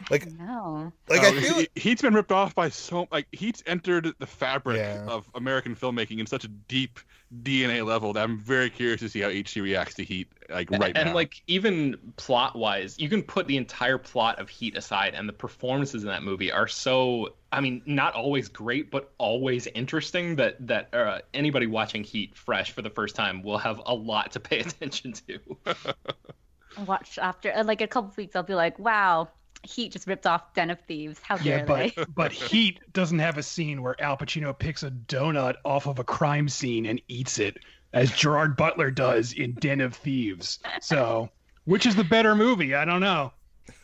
Like 0.09 0.31
no, 0.31 0.91
like 1.07 1.21
I 1.21 1.39
feel 1.39 1.55
like... 1.57 1.71
Heat's 1.75 2.01
been 2.01 2.13
ripped 2.13 2.31
off 2.31 2.55
by 2.55 2.69
so 2.69 3.07
like 3.11 3.27
Heat's 3.31 3.63
entered 3.65 4.13
the 4.19 4.27
fabric 4.27 4.77
yeah. 4.77 5.05
of 5.07 5.29
American 5.35 5.75
filmmaking 5.75 6.19
in 6.19 6.25
such 6.25 6.43
a 6.43 6.47
deep 6.47 6.99
DNA 7.41 7.85
level 7.85 8.13
that 8.13 8.23
I'm 8.23 8.37
very 8.37 8.69
curious 8.69 8.99
to 9.01 9.09
see 9.09 9.21
how 9.21 9.29
HT 9.29 9.61
reacts 9.61 9.95
to 9.95 10.03
Heat 10.03 10.27
like 10.49 10.69
right 10.71 10.83
and, 10.83 10.93
now. 10.93 11.01
And 11.01 11.13
like 11.13 11.41
even 11.47 11.97
plot 12.15 12.55
wise, 12.55 12.99
you 12.99 13.09
can 13.09 13.23
put 13.23 13.47
the 13.47 13.57
entire 13.57 13.97
plot 13.97 14.39
of 14.39 14.49
Heat 14.49 14.77
aside, 14.77 15.13
and 15.15 15.27
the 15.27 15.33
performances 15.33 16.03
in 16.03 16.09
that 16.09 16.23
movie 16.23 16.51
are 16.51 16.67
so 16.67 17.35
I 17.51 17.61
mean 17.61 17.81
not 17.85 18.13
always 18.13 18.49
great, 18.49 18.91
but 18.91 19.11
always 19.17 19.67
interesting. 19.67 20.35
That 20.35 20.67
that 20.67 20.93
uh, 20.93 21.19
anybody 21.33 21.67
watching 21.67 22.03
Heat 22.03 22.35
fresh 22.35 22.71
for 22.71 22.81
the 22.81 22.89
first 22.89 23.15
time 23.15 23.41
will 23.43 23.57
have 23.57 23.81
a 23.85 23.93
lot 23.93 24.31
to 24.33 24.39
pay 24.39 24.59
attention 24.61 25.13
to. 25.27 25.39
Watch 26.85 27.19
after 27.19 27.53
like 27.63 27.81
a 27.81 27.87
couple 27.87 28.13
weeks, 28.17 28.35
I'll 28.35 28.43
be 28.43 28.55
like, 28.55 28.79
wow, 28.79 29.29
Heat 29.63 29.93
just 29.93 30.07
ripped 30.07 30.27
off 30.27 30.53
Den 30.53 30.69
of 30.69 30.79
Thieves. 30.81 31.19
How 31.23 31.37
dare 31.37 31.59
yeah, 31.59 31.65
but, 31.65 31.95
they? 31.95 32.05
but 32.15 32.31
Heat 32.51 32.79
doesn't 32.93 33.19
have 33.19 33.37
a 33.37 33.43
scene 33.43 33.81
where 33.81 33.99
Al 34.01 34.17
Pacino 34.17 34.57
picks 34.57 34.83
a 34.83 34.91
donut 34.91 35.55
off 35.65 35.87
of 35.87 35.99
a 35.99 36.03
crime 36.03 36.49
scene 36.49 36.85
and 36.85 37.01
eats 37.07 37.39
it, 37.39 37.57
as 37.93 38.11
Gerard 38.11 38.57
Butler 38.57 38.91
does 38.91 39.33
in 39.33 39.53
Den 39.53 39.81
of 39.81 39.95
Thieves. 39.95 40.59
So, 40.81 41.29
which 41.65 41.85
is 41.85 41.95
the 41.95 42.03
better 42.03 42.35
movie? 42.35 42.75
I 42.75 42.85
don't 42.85 43.01
know. 43.01 43.31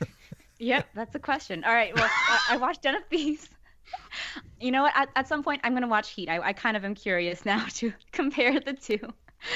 Yep, 0.60 0.90
that's 0.94 1.16
a 1.16 1.20
question. 1.20 1.64
All 1.64 1.74
right, 1.74 1.96
well, 1.96 2.10
I 2.50 2.58
watched 2.58 2.82
Den 2.84 2.96
of 2.96 3.06
Thieves. 3.06 3.50
You 4.62 4.72
know 4.72 4.84
what? 4.84 4.92
At, 4.94 5.10
at 5.16 5.28
some 5.28 5.42
point, 5.42 5.62
I'm 5.64 5.72
going 5.72 5.84
to 5.84 5.88
watch 5.88 6.12
Heat. 6.12 6.28
I, 6.30 6.40
I 6.40 6.54
kind 6.54 6.76
of 6.76 6.84
am 6.84 6.94
curious 6.94 7.46
now 7.46 7.66
to 7.76 7.94
compare 8.12 8.60
the 8.60 8.74
two. 8.74 9.00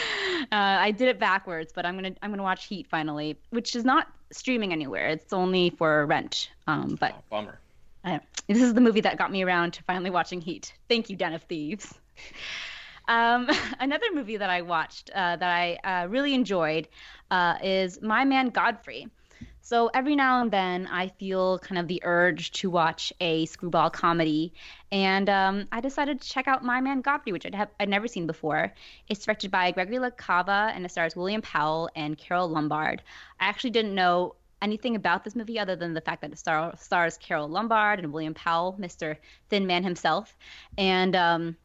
Uh, 0.52 0.78
I 0.80 0.92
did 0.92 1.08
it 1.08 1.20
backwards, 1.20 1.72
but 1.74 1.86
I'm 1.86 1.96
gonna 1.96 2.14
I'm 2.22 2.30
gonna 2.30 2.44
watch 2.44 2.66
Heat 2.66 2.86
finally, 2.88 3.38
which 3.52 3.76
is 3.76 3.86
not 3.86 4.08
streaming 4.32 4.74
anywhere. 4.74 5.08
It's 5.08 5.32
only 5.32 5.70
for 5.70 6.06
rent. 6.06 6.50
Um, 6.68 6.98
but 7.00 7.14
oh, 7.16 7.24
bummer. 7.30 7.60
I, 8.04 8.20
this 8.48 8.62
is 8.62 8.74
the 8.74 8.82
movie 8.82 9.02
that 9.02 9.18
got 9.18 9.32
me 9.32 9.44
around 9.44 9.74
to 9.74 9.84
finally 9.84 10.10
watching 10.10 10.42
Heat. 10.42 10.74
Thank 10.90 11.10
you, 11.10 11.16
Den 11.16 11.34
of 11.34 11.44
Thieves. 11.44 11.94
Um, 13.08 13.50
another 13.80 14.06
movie 14.14 14.38
that 14.38 14.50
I 14.50 14.62
watched 14.62 15.10
uh, 15.14 15.36
that 15.36 15.44
I 15.44 15.76
uh, 15.84 16.08
really 16.08 16.34
enjoyed 16.34 16.88
uh, 17.32 17.56
is 17.62 18.02
My 18.02 18.26
Man 18.26 18.50
Godfrey. 18.50 19.08
So 19.66 19.90
every 19.94 20.18
now 20.18 20.42
and 20.42 20.52
then, 20.52 20.88
I 20.88 21.08
feel 21.08 21.58
kind 21.60 21.80
of 21.80 21.88
the 21.88 22.02
urge 22.04 22.52
to 22.52 22.70
watch 22.70 23.14
a 23.22 23.46
screwball 23.46 23.90
comedy, 23.90 24.54
and 24.92 25.30
um, 25.30 25.70
I 25.72 25.80
decided 25.80 26.20
to 26.20 26.28
check 26.28 26.50
out 26.50 26.66
My 26.66 26.82
Man 26.82 27.00
Godfrey, 27.00 27.32
which 27.32 27.46
I'd, 27.46 27.56
have, 27.56 27.70
I'd 27.80 27.88
never 27.88 28.10
seen 28.10 28.28
before. 28.28 28.74
It's 29.08 29.24
directed 29.24 29.52
by 29.52 29.72
Gregory 29.72 30.00
La 30.00 30.10
Cava, 30.10 30.74
and 30.76 30.84
it 30.86 30.92
stars 30.92 31.16
William 31.16 31.42
Powell 31.42 31.90
and 31.96 32.18
Carole 32.18 32.50
Lombard. 32.50 33.04
I 33.40 33.46
actually 33.46 33.70
didn't 33.70 33.96
know 33.96 34.36
anything 34.62 34.98
about 34.98 35.24
this 35.24 35.34
movie 35.34 35.58
other 35.58 35.78
than 35.78 35.94
the 35.94 36.02
fact 36.02 36.24
that 36.24 36.34
it 36.34 36.40
star- 36.40 36.76
stars 36.78 37.18
Carole 37.18 37.48
Lombard 37.48 38.00
and 38.00 38.12
William 38.12 38.34
Powell, 38.34 38.76
Mr. 38.78 39.16
Thin 39.50 39.66
Man 39.66 39.86
himself, 39.86 40.36
and 40.78 41.16
um, 41.16 41.56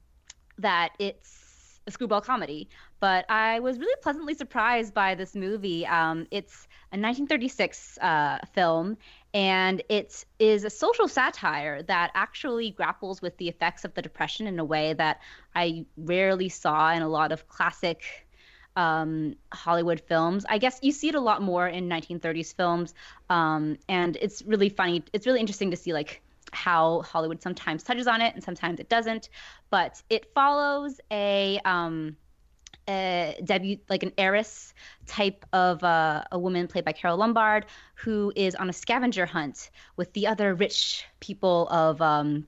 that 0.59 0.91
it's 1.01 1.81
a 1.89 1.91
screwball 1.91 2.21
comedy. 2.21 2.69
But 3.01 3.27
I 3.29 3.61
was 3.61 3.79
really 3.79 4.01
pleasantly 4.03 4.35
surprised 4.35 4.93
by 4.93 5.15
this 5.15 5.35
movie. 5.35 5.87
Um, 5.87 6.27
it's 6.31 6.67
a 6.93 6.97
1936 6.99 7.99
uh, 7.99 8.39
film, 8.53 8.97
and 9.33 9.83
it 9.89 10.25
is 10.39 10.65
a 10.65 10.71
social 10.71 11.07
satire 11.07 11.83
that 11.85 12.11
actually 12.15 12.71
grapples 12.71 13.23
with 13.23 13.37
the 13.37 13.49
effects 13.49 13.85
of 13.85 13.95
the 13.95 14.03
Depression 14.03 14.47
in 14.47 14.59
a 14.59 14.65
way 14.65 14.95
that 14.95 15.21
I 15.55 15.87
rarely 15.97 16.49
saw 16.49 16.93
in 16.93 17.03
a 17.03 17.09
lot 17.09 17.31
of 17.31 17.47
classic 17.49 18.27
um, 18.75 19.35
Hollywood 19.53 20.01
films. 20.01 20.45
I 20.49 20.59
guess 20.59 20.79
you 20.83 20.93
see 20.93 21.09
it 21.09 21.15
a 21.15 21.21
lot 21.21 21.43
more 21.43 21.69
in 21.69 21.89
1930s 21.89 22.55
films, 22.55 22.95
um, 23.29 23.77
and 23.89 24.17
it's 24.21 24.43
really 24.43 24.69
funny. 24.69 25.05
It's 25.13 25.27
really 25.27 25.41
interesting 25.41 25.71
to 25.71 25.77
see 25.77 25.93
like 25.93 26.23
how 26.53 27.03
Hollywood 27.03 27.43
sometimes 27.43 27.83
touches 27.83 28.07
on 28.07 28.21
it 28.21 28.35
and 28.35 28.43
sometimes 28.43 28.81
it 28.81 28.89
doesn't. 28.89 29.29
But 29.71 30.03
it 30.09 30.33
follows 30.35 31.01
a 31.11 31.61
um, 31.65 32.17
a 32.89 33.39
debut, 33.45 33.79
like 33.89 34.03
an 34.03 34.13
heiress 34.19 34.73
type 35.07 35.45
of 35.53 35.85
uh, 35.85 36.25
a 36.33 36.39
woman 36.39 36.67
played 36.67 36.85
by 36.85 36.93
Carole 36.93 37.19
Lombard, 37.19 37.67
who 37.95 38.33
is 38.35 38.55
on 38.55 38.69
a 38.69 38.73
scavenger 38.73 39.27
hunt 39.27 39.71
with 39.97 40.13
the 40.15 40.27
other 40.27 40.55
rich 40.55 41.05
people 41.21 41.69
of 41.69 42.01
um, 42.01 42.47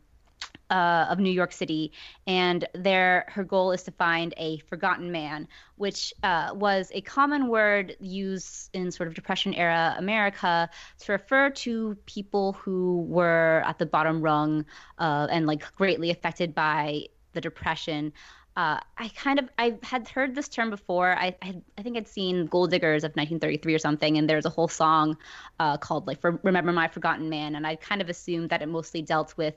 uh, 0.71 1.07
of 1.11 1.19
New 1.19 1.31
York 1.31 1.53
City, 1.53 1.93
and 2.27 2.65
their 2.75 3.25
her 3.29 3.45
goal 3.45 3.73
is 3.73 3.83
to 3.83 3.91
find 3.91 4.33
a 4.37 4.59
forgotten 4.59 5.11
man, 5.11 5.49
which 5.77 6.15
uh, 6.23 6.51
was 6.55 6.91
a 6.95 7.01
common 7.01 7.49
word 7.49 7.97
used 8.01 8.71
in 8.73 8.91
sort 8.91 9.09
of 9.09 9.15
Depression 9.15 9.53
era 9.55 9.95
America 9.99 10.71
to 11.01 11.13
refer 11.13 11.51
to 11.51 11.97
people 12.07 12.53
who 12.53 13.03
were 13.09 13.63
at 13.67 13.79
the 13.79 13.87
bottom 13.87 14.23
rung 14.23 14.65
uh, 14.99 15.27
and 15.31 15.47
like 15.47 15.75
greatly 15.75 16.11
affected 16.11 16.55
by 16.55 17.05
the 17.33 17.41
Depression. 17.41 18.13
Uh, 18.57 18.81
I 18.99 19.09
kind 19.17 19.39
of 19.39 19.49
I 19.59 19.79
had 19.83 20.09
heard 20.09 20.35
this 20.35 20.49
term 20.49 20.71
before. 20.71 21.17
I 21.17 21.35
I, 21.43 21.63
I 21.79 21.83
think 21.83 21.97
I'd 21.97 22.09
seen 22.09 22.47
Gold 22.47 22.71
Diggers 22.71 23.05
of 23.05 23.11
1933 23.11 23.75
or 23.75 23.79
something, 23.79 24.19
and 24.19 24.29
there's 24.29 24.47
a 24.47 24.51
whole 24.51 24.69
song 24.69 25.17
uh, 25.59 25.77
called 25.77 26.07
like 26.07 26.19
Remember 26.23 26.73
My 26.73 26.89
Forgotten 26.89 27.29
Man, 27.29 27.55
and 27.55 27.67
I 27.67 27.77
kind 27.77 28.01
of 28.03 28.09
assumed 28.09 28.51
that 28.51 28.63
it 28.63 28.67
mostly 28.67 29.03
dealt 29.03 29.37
with 29.37 29.55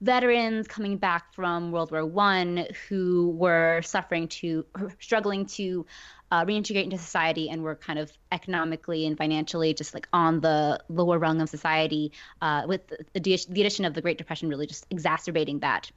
veterans 0.00 0.68
coming 0.68 0.96
back 0.96 1.34
from 1.34 1.72
World 1.72 1.90
War 1.90 2.06
One 2.06 2.66
who 2.88 3.30
were 3.30 3.82
suffering 3.82 4.28
to, 4.28 4.64
struggling 5.00 5.46
to 5.46 5.86
uh, 6.30 6.44
reintegrate 6.44 6.84
into 6.84 6.98
society 6.98 7.48
and 7.48 7.62
were 7.62 7.74
kind 7.74 7.98
of 7.98 8.12
economically 8.30 9.06
and 9.06 9.16
financially 9.16 9.74
just 9.74 9.94
like 9.94 10.06
on 10.12 10.40
the 10.40 10.78
lower 10.88 11.18
rung 11.18 11.40
of 11.40 11.48
society, 11.48 12.12
uh, 12.42 12.64
with 12.66 12.86
the, 12.86 12.98
the 13.14 13.60
addition 13.60 13.84
of 13.84 13.94
the 13.94 14.02
Great 14.02 14.18
Depression 14.18 14.48
really 14.48 14.66
just 14.66 14.86
exacerbating 14.90 15.60
that 15.60 15.90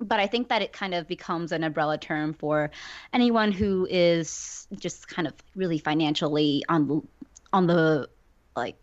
but 0.00 0.20
I 0.20 0.26
think 0.26 0.48
that 0.48 0.62
it 0.62 0.72
kind 0.72 0.94
of 0.94 1.06
becomes 1.06 1.52
an 1.52 1.64
umbrella 1.64 1.98
term 1.98 2.34
for 2.34 2.70
anyone 3.12 3.52
who 3.52 3.86
is 3.90 4.66
just 4.78 5.08
kind 5.08 5.28
of 5.28 5.34
really 5.54 5.78
financially 5.78 6.64
on 6.68 7.06
on 7.52 7.66
the 7.66 8.08
like 8.56 8.76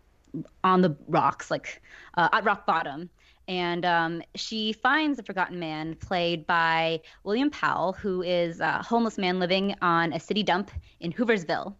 on 0.64 0.80
the 0.80 0.96
rocks, 1.08 1.50
like 1.50 1.82
uh, 2.14 2.28
at 2.32 2.44
rock 2.44 2.66
bottom. 2.66 3.10
And 3.48 3.84
um, 3.84 4.22
she 4.36 4.72
finds 4.72 5.18
a 5.18 5.22
forgotten 5.22 5.58
man 5.58 5.96
played 5.96 6.46
by 6.46 7.00
William 7.24 7.50
Powell, 7.50 7.92
who 7.92 8.22
is 8.22 8.60
a 8.60 8.82
homeless 8.82 9.18
man 9.18 9.40
living 9.40 9.74
on 9.82 10.12
a 10.12 10.20
city 10.20 10.42
dump 10.42 10.70
in 11.00 11.12
Hooversville 11.12 11.74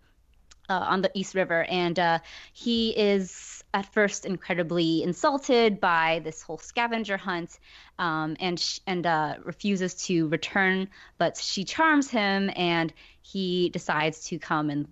uh, 0.69 0.87
on 0.89 1.03
the 1.03 1.11
East 1.15 1.35
River. 1.35 1.65
And 1.65 1.99
uh, 1.99 2.19
he 2.53 2.91
is 2.91 3.63
at 3.75 3.93
first 3.93 4.27
incredibly 4.27 5.03
insulted 5.03 5.81
by 5.81 6.21
this 6.25 6.43
whole 6.43 6.59
scavenger 6.59 7.17
hunt 7.17 7.59
um, 7.99 8.37
and, 8.41 8.61
sh- 8.61 8.81
and 8.87 9.07
uh, 9.07 9.37
refuses 9.45 9.95
to 10.07 10.29
return, 10.29 10.89
but 11.19 11.37
she 11.37 11.65
charms 11.65 12.11
him 12.11 12.51
and 12.55 12.93
he 13.23 13.71
decides 13.71 14.25
to 14.25 14.39
come 14.39 14.69
and 14.71 14.89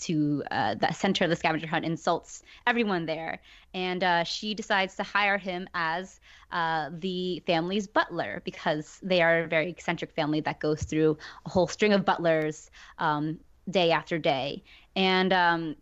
to 0.00 0.42
uh, 0.50 0.74
the 0.74 0.92
center 0.92 1.24
of 1.24 1.30
the 1.30 1.36
scavenger 1.36 1.66
hunt, 1.66 1.84
insults 1.84 2.42
everyone 2.66 3.04
there, 3.04 3.38
and 3.74 4.02
uh, 4.02 4.24
she 4.24 4.54
decides 4.54 4.96
to 4.96 5.02
hire 5.02 5.36
him 5.36 5.68
as 5.74 6.20
uh, 6.52 6.88
the 6.98 7.42
family's 7.46 7.86
butler 7.86 8.40
because 8.44 8.98
they 9.02 9.20
are 9.20 9.42
a 9.42 9.46
very 9.46 9.68
eccentric 9.68 10.12
family 10.12 10.40
that 10.40 10.58
goes 10.58 10.82
through 10.82 11.18
a 11.44 11.50
whole 11.50 11.68
string 11.68 11.92
of 11.92 12.04
butlers 12.04 12.70
um, 12.98 13.38
day 13.70 13.90
after 13.90 14.18
day, 14.18 14.62
and 14.96 15.32
um, 15.32 15.76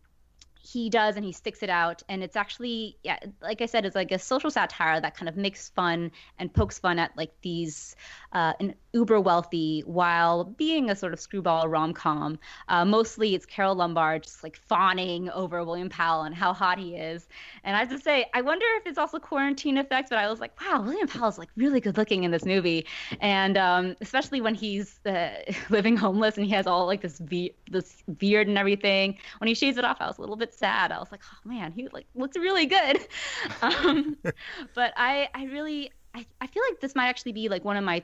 he 0.61 0.91
does 0.91 1.17
and 1.17 1.25
he 1.25 1.33
sticks 1.33 1.63
it 1.63 1.71
out. 1.71 2.03
And 2.09 2.23
it's 2.23 2.37
actually 2.37 2.97
yeah 3.03 3.19
like 3.43 3.61
i 3.61 3.67
said 3.67 3.85
it's 3.85 3.95
like 3.95 4.13
a 4.13 4.19
social 4.19 4.51
satire 4.51 5.01
that 5.01 5.17
kind 5.17 5.29
of 5.29 5.37
makes 5.37 5.69
fun 5.71 6.11
and 6.39 6.53
pokes 6.53 6.79
fun 6.79 6.99
at 6.99 7.17
like 7.17 7.33
these 7.43 7.97
uh, 8.33 8.53
an 8.61 8.75
uber 8.93 9.21
wealthy 9.21 9.83
while 9.87 10.45
being 10.45 10.91
a 10.91 10.97
sort 10.97 11.13
of 11.13 11.21
screwball 11.21 11.69
rom-com. 11.69 12.39
Uh, 12.69 12.85
mostly 12.85 13.35
it's 13.35 13.47
carole 13.47 13.75
lombard 13.75 14.23
just 14.23 14.43
like 14.43 14.57
fawning 14.57 15.31
over 15.31 15.65
william 15.65 15.89
powell 15.89 16.23
and 16.23 16.35
how 16.35 16.53
hot 16.53 16.79
he 16.79 16.97
is. 16.97 17.29
And 17.65 17.77
i 17.77 17.81
have 17.81 17.91
to 17.91 17.99
say 17.99 18.27
i 18.35 18.43
wonder 18.43 18.67
if 18.77 18.87
it's 18.87 18.99
also 18.99 19.19
quarantine 19.19 19.79
effects 19.79 20.11
but 20.11 20.19
i 20.19 20.29
was 20.29 20.41
like 20.41 20.59
wow 20.61 20.83
william 20.83 21.09
powell's 21.09 21.39
like 21.39 21.49
really 21.57 21.81
good 21.81 21.97
looking 21.97 22.25
in 22.25 22.31
this 22.31 22.45
movie. 22.45 22.87
And 23.21 23.57
um, 23.57 23.97
especially 24.01 24.41
when 24.41 24.55
he's 24.55 25.01
uh, 25.07 25.31
living 25.71 25.97
homeless 25.97 26.37
and 26.37 26.47
he 26.47 26.53
has 26.53 26.67
all 26.67 26.87
like 26.87 27.01
this 27.03 27.19
be- 27.19 27.55
this 27.71 28.03
beard 28.19 28.49
and 28.49 28.59
everything. 28.59 29.19
When 29.39 29.49
he 29.49 29.55
shaves 29.55 29.79
it 29.79 29.85
off 29.85 29.99
i 30.01 30.07
was 30.07 30.19
a 30.19 30.21
little 30.21 30.37
bit 30.37 30.48
sad. 30.53 30.93
I 30.93 30.99
was 30.99 31.11
like, 31.11 31.23
oh 31.33 31.49
man, 31.49 31.73
he 31.73 31.89
like 31.93 32.07
looks 32.15 32.37
really 32.37 32.67
good. 32.67 32.99
Um, 33.63 34.17
but 34.75 34.93
I 34.97 35.29
I 35.35 35.45
really 35.45 35.91
I, 36.15 36.27
I 36.41 36.47
feel 36.47 36.63
like 36.69 36.81
this 36.81 36.95
might 36.95 37.09
actually 37.09 37.33
be 37.33 37.49
like 37.49 37.65
one 37.65 37.77
of 37.77 37.85
my 37.85 38.03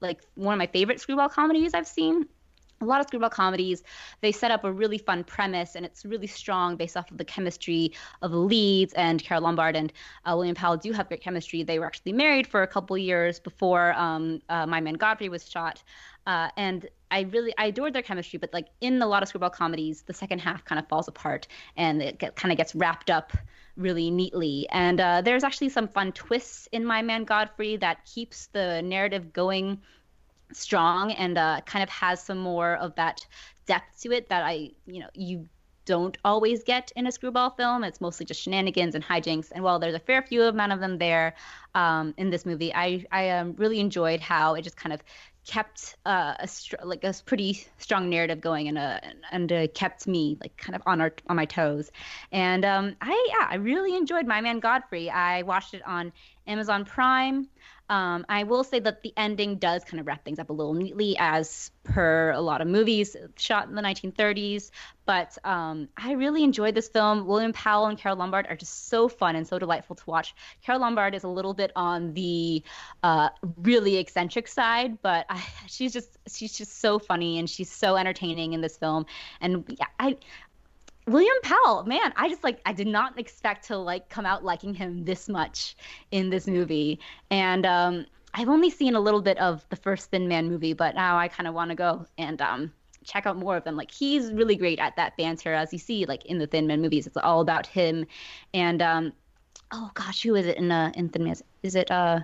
like 0.00 0.20
one 0.34 0.54
of 0.54 0.58
my 0.58 0.66
favorite 0.66 1.00
screwball 1.00 1.28
comedies 1.28 1.74
I've 1.74 1.86
seen. 1.86 2.26
A 2.82 2.84
lot 2.84 3.00
of 3.00 3.06
screwball 3.06 3.30
comedies, 3.30 3.82
they 4.20 4.32
set 4.32 4.50
up 4.50 4.64
a 4.64 4.72
really 4.72 4.98
fun 4.98 5.24
premise 5.24 5.76
and 5.76 5.86
it's 5.86 6.04
really 6.04 6.26
strong 6.26 6.76
based 6.76 6.96
off 6.96 7.10
of 7.10 7.16
the 7.16 7.24
chemistry 7.24 7.92
of 8.20 8.32
the 8.32 8.38
leads. 8.38 8.92
And 8.94 9.22
Carole 9.22 9.42
Lombard 9.42 9.76
and 9.76 9.92
uh, 10.24 10.34
William 10.36 10.54
Powell 10.54 10.76
do 10.76 10.92
have 10.92 11.08
great 11.08 11.22
chemistry. 11.22 11.62
They 11.62 11.78
were 11.78 11.86
actually 11.86 12.12
married 12.12 12.46
for 12.46 12.62
a 12.62 12.66
couple 12.66 12.98
years 12.98 13.38
before 13.38 13.94
um, 13.94 14.42
uh, 14.48 14.66
My 14.66 14.80
Man 14.80 14.94
Godfrey 14.94 15.28
was 15.28 15.48
shot. 15.48 15.82
Uh, 16.26 16.48
and 16.56 16.88
I 17.10 17.22
really 17.22 17.52
I 17.58 17.66
adored 17.66 17.92
their 17.92 18.02
chemistry, 18.02 18.38
but 18.38 18.52
like 18.52 18.68
in 18.80 19.02
a 19.02 19.06
lot 19.06 19.22
of 19.22 19.28
screwball 19.28 19.50
comedies, 19.50 20.02
the 20.02 20.14
second 20.14 20.40
half 20.40 20.64
kind 20.64 20.78
of 20.78 20.88
falls 20.88 21.08
apart 21.08 21.46
and 21.76 22.02
it 22.02 22.18
get, 22.18 22.36
kind 22.36 22.52
of 22.52 22.58
gets 22.58 22.74
wrapped 22.74 23.10
up 23.10 23.32
really 23.76 24.10
neatly. 24.10 24.66
And 24.70 25.00
uh, 25.00 25.20
there's 25.22 25.44
actually 25.44 25.70
some 25.70 25.88
fun 25.88 26.12
twists 26.12 26.68
in 26.72 26.84
My 26.84 27.02
Man 27.02 27.24
Godfrey 27.24 27.76
that 27.76 28.04
keeps 28.04 28.46
the 28.48 28.82
narrative 28.82 29.32
going 29.32 29.80
strong 30.54 31.12
and 31.12 31.38
uh, 31.38 31.60
kind 31.66 31.82
of 31.82 31.88
has 31.88 32.22
some 32.22 32.38
more 32.38 32.76
of 32.76 32.94
that 32.96 33.26
depth 33.66 34.00
to 34.02 34.12
it 34.12 34.28
that 34.28 34.42
I 34.42 34.70
you 34.86 35.00
know 35.00 35.08
you 35.14 35.48
don't 35.84 36.16
always 36.24 36.62
get 36.62 36.92
in 36.94 37.06
a 37.06 37.12
screwball 37.12 37.50
film. 37.50 37.82
It's 37.84 38.00
mostly 38.00 38.24
just 38.24 38.40
shenanigans 38.40 38.94
and 38.94 39.04
hijinks. 39.04 39.50
And 39.52 39.64
while 39.64 39.78
there's 39.78 39.94
a 39.94 39.98
fair 39.98 40.22
few 40.22 40.44
amount 40.44 40.72
of 40.72 40.80
them 40.80 40.98
there 40.98 41.34
um, 41.74 42.14
in 42.16 42.30
this 42.30 42.46
movie, 42.46 42.72
I 42.74 43.04
I 43.10 43.30
um, 43.30 43.54
really 43.56 43.80
enjoyed 43.80 44.20
how 44.20 44.54
it 44.54 44.62
just 44.62 44.76
kind 44.76 44.92
of 44.92 45.02
kept 45.44 45.96
uh, 46.06 46.34
a 46.38 46.46
str- 46.46 46.76
like 46.84 47.02
a 47.02 47.12
pretty 47.26 47.66
strong 47.78 48.08
narrative 48.08 48.40
going 48.40 48.68
and 48.68 48.78
uh, 48.78 49.00
and 49.32 49.52
uh, 49.52 49.66
kept 49.74 50.06
me 50.06 50.38
like 50.40 50.56
kind 50.56 50.76
of 50.76 50.82
on 50.86 51.00
our 51.00 51.12
on 51.28 51.36
my 51.36 51.44
toes. 51.46 51.90
And 52.30 52.64
um, 52.64 52.96
I 53.00 53.28
yeah 53.38 53.48
I 53.50 53.56
really 53.56 53.96
enjoyed 53.96 54.26
My 54.26 54.40
Man 54.40 54.60
Godfrey. 54.60 55.10
I 55.10 55.42
watched 55.42 55.74
it 55.74 55.82
on 55.86 56.12
Amazon 56.46 56.84
Prime. 56.84 57.48
Um, 57.92 58.24
I 58.26 58.44
will 58.44 58.64
say 58.64 58.80
that 58.80 59.02
the 59.02 59.12
ending 59.18 59.56
does 59.56 59.84
kind 59.84 60.00
of 60.00 60.06
wrap 60.06 60.24
things 60.24 60.38
up 60.38 60.48
a 60.48 60.52
little 60.54 60.72
neatly, 60.72 61.14
as 61.18 61.70
per 61.84 62.30
a 62.30 62.40
lot 62.40 62.62
of 62.62 62.66
movies 62.66 63.14
shot 63.36 63.68
in 63.68 63.74
the 63.74 63.82
1930s. 63.82 64.70
But 65.04 65.36
um, 65.44 65.90
I 65.94 66.12
really 66.12 66.42
enjoyed 66.42 66.74
this 66.74 66.88
film. 66.88 67.26
William 67.26 67.52
Powell 67.52 67.88
and 67.88 67.98
Carole 67.98 68.16
Lombard 68.16 68.46
are 68.48 68.56
just 68.56 68.88
so 68.88 69.08
fun 69.08 69.36
and 69.36 69.46
so 69.46 69.58
delightful 69.58 69.94
to 69.94 70.04
watch. 70.06 70.34
Carole 70.64 70.80
Lombard 70.80 71.14
is 71.14 71.24
a 71.24 71.28
little 71.28 71.52
bit 71.52 71.70
on 71.76 72.14
the 72.14 72.62
uh, 73.02 73.28
really 73.58 73.98
eccentric 73.98 74.48
side, 74.48 74.96
but 75.02 75.26
I, 75.28 75.44
she's 75.66 75.92
just 75.92 76.16
she's 76.32 76.56
just 76.56 76.80
so 76.80 76.98
funny 76.98 77.38
and 77.38 77.50
she's 77.50 77.70
so 77.70 77.96
entertaining 77.96 78.54
in 78.54 78.62
this 78.62 78.78
film. 78.78 79.04
And 79.42 79.66
yeah, 79.78 79.88
I 80.00 80.16
William 81.06 81.34
Powell, 81.42 81.84
man, 81.84 82.12
I 82.16 82.28
just 82.28 82.44
like 82.44 82.60
I 82.64 82.72
did 82.72 82.86
not 82.86 83.18
expect 83.18 83.66
to 83.68 83.76
like 83.76 84.08
come 84.08 84.24
out 84.24 84.44
liking 84.44 84.74
him 84.74 85.04
this 85.04 85.28
much 85.28 85.76
in 86.10 86.30
this 86.30 86.46
movie. 86.46 87.00
And 87.30 87.66
um 87.66 88.06
I've 88.34 88.48
only 88.48 88.70
seen 88.70 88.94
a 88.94 89.00
little 89.00 89.20
bit 89.20 89.38
of 89.38 89.66
the 89.68 89.76
first 89.76 90.10
Thin 90.10 90.28
Man 90.28 90.48
movie, 90.48 90.72
but 90.72 90.94
now 90.94 91.18
I 91.18 91.28
kind 91.28 91.46
of 91.46 91.54
want 91.54 91.70
to 91.70 91.74
go 91.74 92.06
and 92.18 92.40
um 92.40 92.72
check 93.04 93.26
out 93.26 93.36
more 93.36 93.56
of 93.56 93.64
them. 93.64 93.76
Like 93.76 93.90
he's 93.90 94.32
really 94.32 94.54
great 94.54 94.78
at 94.78 94.94
that 94.96 95.16
banter 95.16 95.52
as 95.52 95.72
you 95.72 95.78
see 95.78 96.06
like 96.06 96.24
in 96.26 96.38
the 96.38 96.46
Thin 96.46 96.66
Man 96.66 96.80
movies. 96.80 97.06
It's 97.06 97.16
all 97.16 97.40
about 97.40 97.66
him 97.66 98.06
and 98.54 98.80
um 98.80 99.12
oh 99.72 99.90
gosh, 99.94 100.22
who 100.22 100.36
is 100.36 100.46
it 100.46 100.56
in 100.56 100.70
uh 100.70 100.92
in 100.94 101.08
Thin 101.08 101.24
Man? 101.24 101.34
Is 101.64 101.74
it 101.74 101.90
uh 101.90 102.20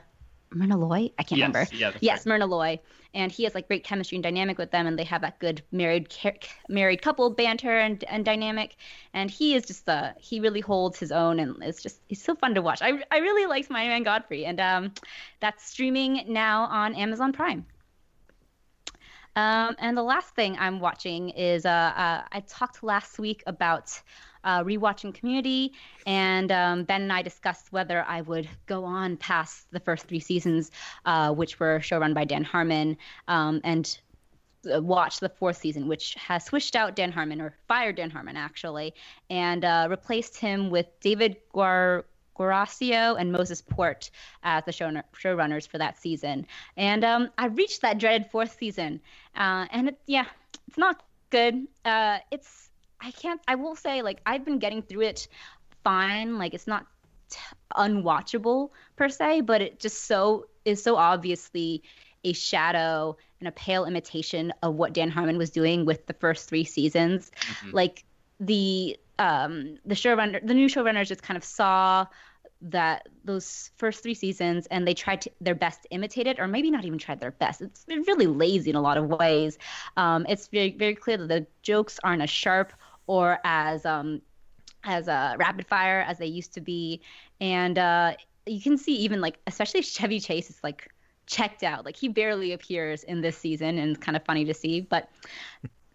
Myrna 0.52 0.76
Loy? 0.76 1.10
I 1.18 1.22
can't 1.22 1.38
yes, 1.38 1.48
remember. 1.48 1.66
Yeah, 1.72 1.92
yes, 2.00 2.18
right. 2.18 2.26
Myrna 2.26 2.46
Loy, 2.46 2.80
and 3.14 3.30
he 3.30 3.44
has 3.44 3.54
like 3.54 3.68
great 3.68 3.84
chemistry 3.84 4.16
and 4.16 4.22
dynamic 4.22 4.58
with 4.58 4.70
them, 4.70 4.86
and 4.86 4.98
they 4.98 5.04
have 5.04 5.22
that 5.22 5.38
good 5.38 5.62
married 5.72 6.14
married 6.68 7.02
couple 7.02 7.30
banter 7.30 7.78
and, 7.78 8.02
and 8.04 8.24
dynamic. 8.24 8.76
And 9.14 9.30
he 9.30 9.54
is 9.54 9.66
just 9.66 9.88
uh 9.88 10.12
he 10.18 10.40
really 10.40 10.60
holds 10.60 10.98
his 10.98 11.12
own, 11.12 11.38
and 11.40 11.56
it's 11.62 11.82
just 11.82 12.00
he's 12.08 12.22
so 12.22 12.34
fun 12.34 12.54
to 12.54 12.62
watch. 12.62 12.80
I 12.82 13.02
I 13.10 13.18
really 13.18 13.46
liked 13.46 13.70
My 13.70 13.86
Man 13.86 14.02
Godfrey, 14.02 14.44
and 14.44 14.60
um 14.60 14.92
that's 15.40 15.66
streaming 15.66 16.24
now 16.26 16.64
on 16.64 16.94
Amazon 16.94 17.32
Prime. 17.32 17.66
Um, 19.36 19.76
and 19.78 19.96
the 19.96 20.02
last 20.02 20.34
thing 20.34 20.56
I'm 20.58 20.80
watching 20.80 21.28
is 21.30 21.64
uh, 21.64 21.68
uh, 21.68 22.22
I 22.32 22.40
talked 22.48 22.82
last 22.82 23.20
week 23.20 23.44
about 23.46 24.00
uh, 24.44 24.62
rewatching 24.64 25.14
Community, 25.14 25.72
and 26.06 26.50
um, 26.52 26.84
Ben 26.84 27.02
and 27.02 27.12
I 27.12 27.22
discussed 27.22 27.72
whether 27.72 28.04
I 28.04 28.20
would 28.22 28.48
go 28.66 28.84
on 28.84 29.16
past 29.16 29.70
the 29.70 29.80
first 29.80 30.06
three 30.06 30.20
seasons, 30.20 30.70
uh, 31.04 31.32
which 31.32 31.58
were 31.60 31.80
showrun 31.80 32.14
by 32.14 32.24
Dan 32.24 32.44
Harmon, 32.44 32.96
um, 33.28 33.60
and 33.64 33.98
uh, 34.72 34.82
watch 34.82 35.20
the 35.20 35.28
fourth 35.28 35.56
season, 35.56 35.88
which 35.88 36.14
has 36.14 36.44
switched 36.44 36.76
out 36.76 36.96
Dan 36.96 37.12
Harmon 37.12 37.40
or 37.40 37.54
fired 37.68 37.96
Dan 37.96 38.10
Harmon 38.10 38.36
actually, 38.36 38.94
and 39.30 39.64
uh, 39.64 39.86
replaced 39.90 40.36
him 40.36 40.70
with 40.70 40.86
David 41.00 41.36
Guar. 41.54 42.04
Guarascio 42.38 43.16
and 43.16 43.32
Moses 43.32 43.60
Port 43.60 44.10
as 44.44 44.64
the 44.64 44.70
show 44.70 44.88
showrunners 45.12 45.66
for 45.66 45.76
that 45.78 45.98
season. 45.98 46.46
And 46.76 47.04
um, 47.04 47.30
I 47.36 47.46
reached 47.46 47.82
that 47.82 47.98
dreaded 47.98 48.30
fourth 48.30 48.56
season. 48.56 49.00
Uh, 49.34 49.66
and 49.72 49.88
it, 49.88 49.98
yeah, 50.06 50.26
it's 50.68 50.78
not 50.78 51.02
good. 51.30 51.66
Uh, 51.84 52.18
it's 52.30 52.67
I 53.00 53.10
can't. 53.12 53.40
I 53.46 53.54
will 53.54 53.76
say 53.76 54.02
like 54.02 54.20
I've 54.26 54.44
been 54.44 54.58
getting 54.58 54.82
through 54.82 55.02
it 55.02 55.28
fine. 55.84 56.38
Like 56.38 56.54
it's 56.54 56.66
not 56.66 56.86
t- 57.30 57.38
unwatchable 57.76 58.70
per 58.96 59.08
se, 59.08 59.42
but 59.42 59.62
it 59.62 59.80
just 59.80 60.04
so 60.04 60.46
is 60.64 60.82
so 60.82 60.96
obviously 60.96 61.82
a 62.24 62.32
shadow 62.32 63.16
and 63.40 63.48
a 63.48 63.52
pale 63.52 63.84
imitation 63.84 64.52
of 64.62 64.74
what 64.74 64.92
Dan 64.92 65.10
Harmon 65.10 65.38
was 65.38 65.50
doing 65.50 65.84
with 65.84 66.06
the 66.06 66.14
first 66.14 66.48
three 66.48 66.64
seasons. 66.64 67.30
Mm-hmm. 67.40 67.70
Like 67.70 68.04
the 68.40 68.98
um 69.18 69.78
the 69.84 69.94
showrunner, 69.94 70.44
the 70.46 70.54
new 70.54 70.68
showrunners 70.68 71.08
just 71.08 71.22
kind 71.22 71.36
of 71.36 71.44
saw 71.44 72.06
that 72.60 73.08
those 73.24 73.70
first 73.76 74.02
three 74.02 74.14
seasons 74.14 74.66
and 74.66 74.86
they 74.86 74.94
tried 74.94 75.20
to, 75.20 75.30
their 75.40 75.54
best 75.54 75.82
to 75.82 75.90
imitate 75.90 76.26
it 76.26 76.40
or 76.40 76.48
maybe 76.48 76.70
not 76.70 76.84
even 76.84 76.98
tried 76.98 77.20
their 77.20 77.30
best 77.30 77.60
it's 77.60 77.84
really 77.88 78.26
lazy 78.26 78.70
in 78.70 78.74
a 78.74 78.80
lot 78.80 78.96
of 78.96 79.06
ways 79.06 79.58
um, 79.96 80.26
it's 80.28 80.48
very 80.48 80.72
very 80.72 80.94
clear 80.94 81.16
that 81.16 81.28
the 81.28 81.46
jokes 81.62 82.00
aren't 82.02 82.20
as 82.20 82.30
sharp 82.30 82.72
or 83.08 83.38
as 83.42 83.84
um, 83.84 84.22
as 84.84 85.08
uh, 85.08 85.34
rapid 85.38 85.66
fire 85.66 86.00
as 86.06 86.18
they 86.18 86.26
used 86.26 86.54
to 86.54 86.60
be. 86.60 87.00
And 87.40 87.76
uh, 87.78 88.14
you 88.46 88.60
can 88.60 88.78
see 88.78 88.94
even 88.98 89.20
like 89.20 89.38
especially 89.48 89.82
chevy 89.96 90.20
chase 90.20 90.48
is 90.48 90.60
like 90.62 90.88
checked 91.26 91.64
out. 91.64 91.84
Like 91.84 91.96
he 91.96 92.08
barely 92.08 92.52
appears 92.52 93.02
in 93.02 93.20
this 93.20 93.36
season 93.36 93.78
and 93.78 93.90
it's 93.90 94.04
kind 94.04 94.16
of 94.16 94.24
funny 94.24 94.44
to 94.44 94.54
see. 94.54 94.80
But 94.80 95.10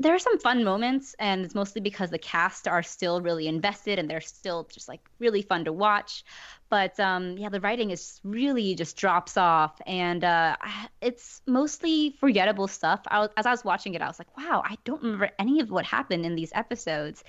there 0.03 0.13
are 0.13 0.19
some 0.19 0.37
fun 0.37 0.63
moments 0.63 1.15
and 1.19 1.45
it's 1.45 1.55
mostly 1.55 1.81
because 1.81 2.09
the 2.09 2.17
cast 2.17 2.67
are 2.67 2.83
still 2.83 3.21
really 3.21 3.47
invested 3.47 3.97
and 3.97 4.09
they're 4.09 4.21
still 4.21 4.67
just 4.71 4.87
like 4.87 5.01
really 5.19 5.41
fun 5.41 5.65
to 5.65 5.73
watch. 5.73 6.23
But 6.69 6.99
um, 6.99 7.37
yeah 7.37 7.49
the 7.49 7.61
writing 7.61 7.91
is 7.91 8.19
really 8.23 8.75
just 8.75 8.97
drops 8.97 9.37
off 9.37 9.79
and 9.87 10.23
uh, 10.23 10.57
it's 11.01 11.41
mostly 11.47 12.15
forgettable 12.19 12.67
stuff. 12.67 13.01
I 13.07 13.19
was, 13.19 13.29
as 13.37 13.45
i 13.45 13.51
was 13.51 13.63
watching 13.63 13.93
it 13.93 14.01
i 14.01 14.07
was 14.07 14.19
like 14.19 14.35
wow 14.37 14.61
i 14.65 14.77
don't 14.83 15.01
remember 15.01 15.29
any 15.39 15.59
of 15.59 15.71
what 15.71 15.85
happened 15.85 16.25
in 16.25 16.35
these 16.35 16.51
episodes. 16.53 17.23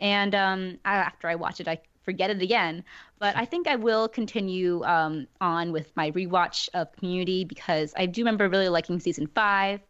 And 0.00 0.34
um, 0.34 0.78
I, 0.84 0.96
after 0.96 1.28
i 1.28 1.34
watch 1.34 1.60
it 1.60 1.68
i 1.68 1.80
forget 2.02 2.30
it 2.30 2.42
again. 2.42 2.84
But 3.18 3.36
i 3.36 3.44
think 3.44 3.66
i 3.68 3.76
will 3.76 4.08
continue 4.08 4.82
um, 4.84 5.26
on 5.40 5.72
with 5.72 5.90
my 5.96 6.10
rewatch 6.10 6.68
of 6.74 6.92
community 6.92 7.44
because 7.44 7.94
i 7.96 8.06
do 8.06 8.20
remember 8.20 8.48
really 8.48 8.68
liking 8.68 9.00
season 9.00 9.26
five 9.26 9.80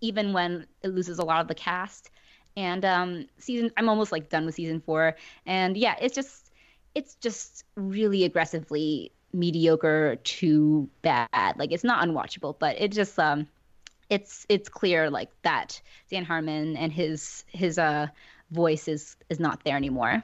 even 0.00 0.32
when 0.32 0.66
it 0.82 0.88
loses 0.88 1.18
a 1.18 1.24
lot 1.24 1.40
of 1.40 1.48
the 1.48 1.54
cast. 1.54 2.10
And 2.56 2.84
um, 2.84 3.26
season, 3.38 3.70
I'm 3.76 3.88
almost 3.88 4.12
like 4.12 4.28
done 4.28 4.46
with 4.46 4.54
season 4.54 4.80
four. 4.80 5.16
And 5.46 5.76
yeah, 5.76 5.94
it's 6.00 6.14
just, 6.14 6.50
it's 6.94 7.14
just 7.16 7.64
really 7.76 8.24
aggressively 8.24 9.12
mediocre 9.32 10.16
to 10.16 10.88
bad. 11.02 11.56
Like 11.56 11.72
it's 11.72 11.84
not 11.84 12.06
unwatchable, 12.06 12.56
but 12.58 12.80
it 12.80 12.92
just, 12.92 13.18
um, 13.18 13.46
it's 14.10 14.44
it's 14.48 14.68
clear 14.68 15.08
like 15.08 15.30
that 15.42 15.80
Dan 16.10 16.24
Harmon 16.24 16.76
and 16.76 16.92
his 16.92 17.44
his 17.46 17.78
uh 17.78 18.08
voice 18.50 18.88
is 18.88 19.16
is 19.28 19.38
not 19.38 19.62
there 19.64 19.76
anymore. 19.76 20.22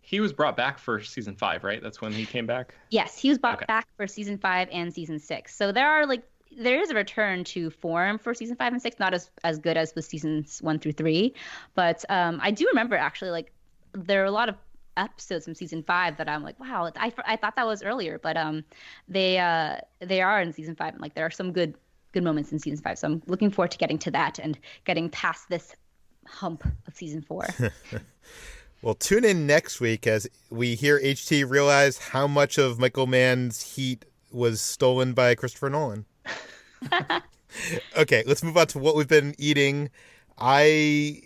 He 0.00 0.20
was 0.20 0.32
brought 0.32 0.56
back 0.56 0.78
for 0.78 1.02
season 1.02 1.34
five, 1.34 1.64
right? 1.64 1.82
That's 1.82 2.00
when 2.00 2.12
he 2.12 2.24
came 2.24 2.46
back. 2.46 2.74
Yes, 2.90 3.18
he 3.18 3.28
was 3.28 3.36
brought 3.36 3.56
okay. 3.56 3.66
back 3.66 3.88
for 3.96 4.06
season 4.06 4.38
five 4.38 4.68
and 4.72 4.94
season 4.94 5.18
six. 5.18 5.54
So 5.54 5.70
there 5.72 5.88
are 5.88 6.06
like 6.06 6.22
there 6.58 6.80
is 6.80 6.90
a 6.90 6.94
return 6.94 7.44
to 7.44 7.70
form 7.70 8.18
for 8.18 8.34
season 8.34 8.56
five 8.56 8.72
and 8.72 8.82
six, 8.82 8.98
not 8.98 9.14
as 9.14 9.30
as 9.44 9.58
good 9.58 9.76
as 9.76 9.94
with 9.94 10.04
seasons 10.04 10.60
one 10.60 10.78
through 10.78 10.92
three, 10.92 11.34
but 11.74 12.04
um, 12.08 12.40
I 12.42 12.50
do 12.50 12.66
remember 12.66 12.96
actually 12.96 13.30
like 13.30 13.52
there 13.92 14.22
are 14.22 14.26
a 14.26 14.30
lot 14.30 14.48
of 14.48 14.56
episodes 14.96 15.44
from 15.44 15.54
season 15.54 15.82
five 15.82 16.16
that 16.16 16.28
I'm 16.28 16.42
like, 16.42 16.58
wow, 16.58 16.90
I, 16.96 17.12
I 17.24 17.36
thought 17.36 17.54
that 17.56 17.66
was 17.66 17.82
earlier, 17.82 18.18
but 18.18 18.36
um, 18.36 18.64
they 19.08 19.38
uh 19.38 19.78
they 20.00 20.20
are 20.20 20.40
in 20.40 20.52
season 20.52 20.74
five, 20.74 20.94
and 20.94 21.00
like 21.00 21.14
there 21.14 21.26
are 21.26 21.30
some 21.30 21.52
good 21.52 21.76
good 22.12 22.24
moments 22.24 22.52
in 22.52 22.58
season 22.58 22.82
five, 22.82 22.98
so 22.98 23.06
I'm 23.06 23.22
looking 23.26 23.50
forward 23.50 23.70
to 23.70 23.78
getting 23.78 23.98
to 23.98 24.10
that 24.10 24.38
and 24.38 24.58
getting 24.84 25.08
past 25.10 25.48
this 25.48 25.74
hump 26.26 26.64
of 26.86 26.94
season 26.94 27.22
four. 27.22 27.46
Well, 28.80 28.94
tune 28.94 29.24
in 29.24 29.44
next 29.44 29.80
week 29.80 30.06
as 30.06 30.28
we 30.50 30.76
hear 30.76 31.00
HT 31.00 31.50
realize 31.50 31.98
how 31.98 32.28
much 32.28 32.58
of 32.58 32.78
Michael 32.78 33.08
Mann's 33.08 33.74
heat 33.74 34.04
was 34.30 34.60
stolen 34.60 35.14
by 35.14 35.34
Christopher 35.34 35.68
Nolan. 35.68 36.04
okay, 37.96 38.22
let's 38.26 38.42
move 38.42 38.56
on 38.56 38.66
to 38.68 38.78
what 38.78 38.96
we've 38.96 39.08
been 39.08 39.34
eating. 39.38 39.90
I 40.38 41.22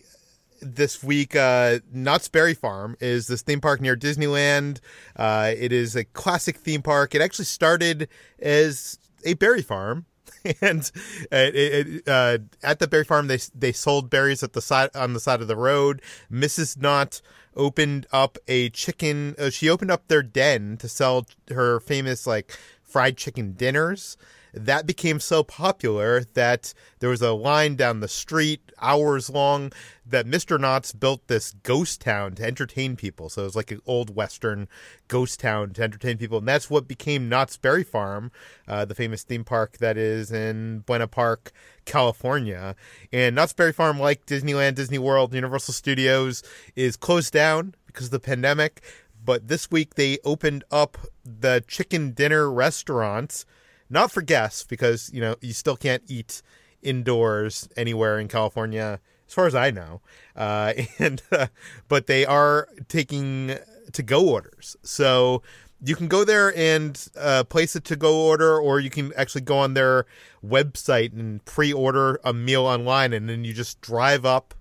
this 0.61 1.03
week 1.03 1.35
uh 1.35 1.81
Knott's 1.93 2.29
Berry 2.29 2.55
Farm 2.55 2.97
is 3.01 3.27
this 3.27 3.43
theme 3.43 3.61
park 3.61 3.81
near 3.81 3.97
Disneyland. 3.97 4.79
Uh 5.17 5.53
it 5.57 5.73
is 5.73 5.97
a 5.97 6.05
classic 6.05 6.57
theme 6.57 6.83
park. 6.83 7.15
It 7.15 7.21
actually 7.21 7.47
started 7.47 8.09
as 8.39 8.99
a 9.25 9.35
berry 9.35 9.63
farm. 9.63 10.07
and 10.61 10.91
uh, 11.31 11.37
it, 11.37 11.87
it, 11.87 12.09
uh, 12.09 12.39
at 12.65 12.81
the 12.81 12.89
berry 12.89 13.05
farm, 13.05 13.29
they 13.29 13.39
they 13.55 13.71
sold 13.71 14.11
berries 14.11 14.43
at 14.43 14.55
the 14.55 14.61
side 14.61 14.91
on 14.95 15.13
the 15.13 15.21
side 15.21 15.41
of 15.41 15.47
the 15.47 15.57
road. 15.57 16.03
Mrs. 16.33 16.81
Knott 16.81 17.23
opened 17.55 18.07
up 18.13 18.39
a 18.49 18.71
chicken. 18.71 19.37
Uh, 19.39 19.51
she 19.51 19.69
opened 19.69 19.91
up 19.91 20.09
their 20.09 20.23
den 20.23 20.77
to 20.79 20.89
sell 20.89 21.27
her 21.49 21.79
famous 21.79 22.27
like 22.27 22.59
fried 22.83 23.17
chicken 23.17 23.53
dinners 23.53 24.17
that 24.53 24.87
became 24.87 25.19
so 25.19 25.43
popular 25.43 26.25
that 26.35 26.75
there 26.99 27.09
was 27.09 27.23
a 27.23 27.33
line 27.33 27.75
down 27.75 28.01
the 28.01 28.09
street, 28.09 28.61
hours 28.81 29.31
long, 29.31 29.73
that 30.05 30.27
Mr. 30.27 30.61
Knott's 30.61 30.93
built 30.93 31.27
this 31.27 31.55
ghost 31.63 32.03
town 32.03 32.35
to 32.35 32.45
entertain 32.45 32.97
people. 32.97 33.31
So 33.31 33.43
it 33.43 33.47
was 33.47 33.57
like 33.57 33.71
an 33.71 33.81
old 33.87 34.15
Western 34.15 34.69
ghost 35.09 35.41
town 35.41 35.71
to 35.75 35.83
entertain 35.83 36.19
people. 36.19 36.39
And 36.39 36.49
that's 36.49 36.69
what 36.69 36.87
became 36.87 37.29
Knott's 37.29 37.57
Berry 37.57 37.85
Farm, 37.85 38.31
uh, 38.69 38.85
the 38.85 38.95
famous 38.95 39.23
theme 39.23 39.45
park 39.45 39.79
that 39.79 39.97
is 39.97 40.31
in 40.31 40.81
Buena 40.81 41.09
Park, 41.09 41.53
California. 41.87 42.77
And 43.13 43.35
Knott's 43.35 43.55
Berry 43.55 43.73
Farm, 43.73 43.99
like 43.99 44.27
Disneyland, 44.27 44.75
Disney 44.75 44.99
World, 44.99 45.35
Universal 45.35 45.75
Studios, 45.75 46.43
is 46.77 46.97
closed 46.97 47.33
down 47.33 47.75
because 47.87 48.07
of 48.07 48.13
the 48.13 48.21
pandemic. 48.21 48.83
But 49.25 49.49
this 49.49 49.71
week 49.71 49.95
they 49.95 50.19
opened 50.25 50.65
up 50.71 50.99
the 51.25 51.65
chicken 51.69 52.11
dinner 52.11 52.51
restaurant 52.51 53.45
not 53.93 54.11
for 54.11 54.23
guests 54.23 54.65
because 54.65 55.11
you 55.13 55.21
know 55.21 55.37
you 55.41 55.53
still 55.53 55.77
can't 55.77 56.03
eat 56.09 56.43
indoors 56.83 57.69
anywhere 57.77 58.19
in 58.19 58.27
California, 58.27 58.99
as 59.29 59.35
far 59.35 59.47
as 59.47 59.55
I 59.55 59.71
know. 59.71 60.01
Uh, 60.35 60.73
and 60.99 61.23
uh, 61.31 61.47
but 61.89 62.07
they 62.07 62.25
are 62.25 62.69
taking 62.89 63.57
to 63.93 64.03
go 64.03 64.29
orders, 64.29 64.77
so 64.83 65.43
you 65.85 65.95
can 65.95 66.09
go 66.09 66.25
there 66.25 66.57
and 66.57 67.09
uh, 67.17 67.45
place 67.45 67.77
a 67.77 67.81
to 67.81 67.97
go 67.97 68.27
order, 68.27 68.59
or 68.59 68.81
you 68.81 68.91
can 68.91 69.13
actually 69.15 69.43
go 69.43 69.59
on 69.59 69.75
their 69.75 70.07
website 70.45 71.13
and 71.13 71.45
pre 71.45 71.73
order 71.73 72.19
a 72.25 72.33
meal 72.33 72.65
online, 72.65 73.13
and 73.13 73.29
then 73.29 73.45
you 73.45 73.53
just 73.53 73.81
drive 73.81 74.25
up. 74.25 74.55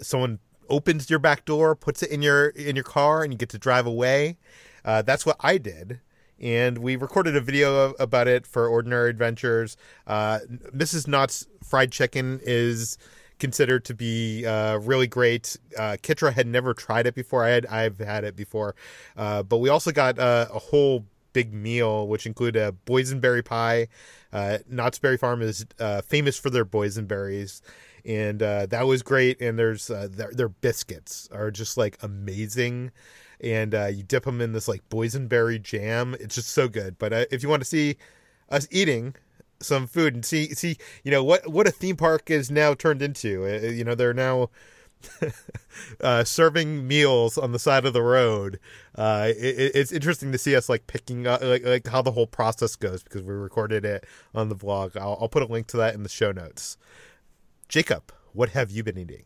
Someone 0.00 0.38
opens 0.68 1.10
your 1.10 1.18
back 1.18 1.44
door, 1.44 1.74
puts 1.74 2.02
it 2.02 2.10
in 2.10 2.22
your 2.22 2.48
in 2.48 2.76
your 2.76 2.84
car, 2.84 3.24
and 3.24 3.32
you 3.32 3.38
get 3.38 3.48
to 3.50 3.58
drive 3.58 3.86
away. 3.86 4.38
Uh, 4.84 5.02
that's 5.02 5.26
what 5.26 5.36
I 5.40 5.58
did 5.58 6.00
and 6.40 6.78
we 6.78 6.96
recorded 6.96 7.36
a 7.36 7.40
video 7.40 7.90
about 7.98 8.28
it 8.28 8.46
for 8.46 8.68
Ordinary 8.68 9.10
Adventures. 9.10 9.76
Uh, 10.06 10.40
Mrs. 10.74 11.06
Knott's 11.06 11.46
fried 11.62 11.92
chicken 11.92 12.40
is 12.42 12.98
considered 13.38 13.84
to 13.84 13.94
be 13.94 14.46
uh, 14.46 14.78
really 14.78 15.06
great. 15.06 15.56
Uh, 15.76 15.96
Kitra 16.02 16.32
had 16.32 16.46
never 16.46 16.74
tried 16.74 17.06
it 17.06 17.14
before. 17.14 17.44
I 17.44 17.50
had 17.50 17.66
I've 17.66 17.98
had 17.98 18.24
it 18.24 18.36
before, 18.36 18.74
uh, 19.16 19.42
but 19.42 19.58
we 19.58 19.68
also 19.68 19.92
got 19.92 20.18
uh, 20.18 20.46
a 20.52 20.58
whole 20.58 21.04
big 21.32 21.52
meal, 21.52 22.06
which 22.06 22.26
included 22.26 22.60
a 22.60 22.72
boysenberry 22.86 23.44
pie. 23.44 23.88
Uh, 24.32 24.58
Knott's 24.68 24.98
Berry 24.98 25.16
Farm 25.16 25.42
is 25.42 25.66
uh, 25.80 26.00
famous 26.02 26.38
for 26.38 26.50
their 26.50 26.64
boysenberries, 26.64 27.60
and 28.04 28.40
that 28.40 28.86
was 28.86 29.02
great. 29.02 29.40
And 29.40 29.58
there's 29.58 29.88
their, 29.88 30.30
their 30.32 30.48
biscuits 30.48 31.28
are 31.32 31.50
just 31.50 31.76
like 31.76 31.96
amazing 32.02 32.92
and 33.44 33.74
uh, 33.74 33.86
you 33.86 34.02
dip 34.02 34.24
them 34.24 34.40
in 34.40 34.52
this 34.52 34.66
like 34.66 34.88
boysenberry 34.88 35.62
jam. 35.62 36.16
It's 36.18 36.34
just 36.34 36.48
so 36.48 36.68
good. 36.68 36.98
But 36.98 37.12
uh, 37.12 37.24
if 37.30 37.42
you 37.42 37.48
want 37.48 37.62
to 37.62 37.68
see 37.68 37.96
us 38.48 38.66
eating 38.70 39.14
some 39.60 39.86
food 39.86 40.14
and 40.14 40.24
see 40.24 40.52
see 40.54 40.76
you 41.04 41.10
know 41.10 41.22
what 41.22 41.48
what 41.48 41.66
a 41.66 41.70
theme 41.70 41.96
park 41.96 42.30
is 42.30 42.50
now 42.50 42.74
turned 42.74 43.02
into, 43.02 43.44
uh, 43.44 43.68
you 43.68 43.84
know 43.84 43.94
they're 43.94 44.14
now. 44.14 44.50
uh, 46.00 46.24
serving 46.24 46.88
meals 46.88 47.36
on 47.36 47.52
the 47.52 47.58
side 47.58 47.84
of 47.84 47.92
the 47.92 48.00
road. 48.00 48.58
Uh, 48.94 49.32
it, 49.36 49.72
it's 49.74 49.92
interesting 49.92 50.32
to 50.32 50.38
see 50.38 50.56
us 50.56 50.70
like 50.70 50.86
picking 50.86 51.26
up 51.26 51.42
like, 51.42 51.62
like 51.62 51.86
how 51.86 52.00
the 52.00 52.12
whole 52.12 52.26
process 52.26 52.74
goes 52.74 53.02
because 53.02 53.20
we 53.20 53.34
recorded 53.34 53.84
it 53.84 54.06
on 54.34 54.48
the 54.48 54.56
vlog. 54.56 54.96
I'll, 54.96 55.18
I'll 55.20 55.28
put 55.28 55.42
a 55.42 55.46
link 55.46 55.66
to 55.66 55.76
that 55.76 55.94
in 55.94 56.04
the 56.04 56.08
show 56.08 56.32
notes. 56.32 56.78
Jacob, 57.68 58.14
what 58.32 58.50
have 58.50 58.70
you 58.70 58.82
been 58.82 58.96
eating? 58.96 59.24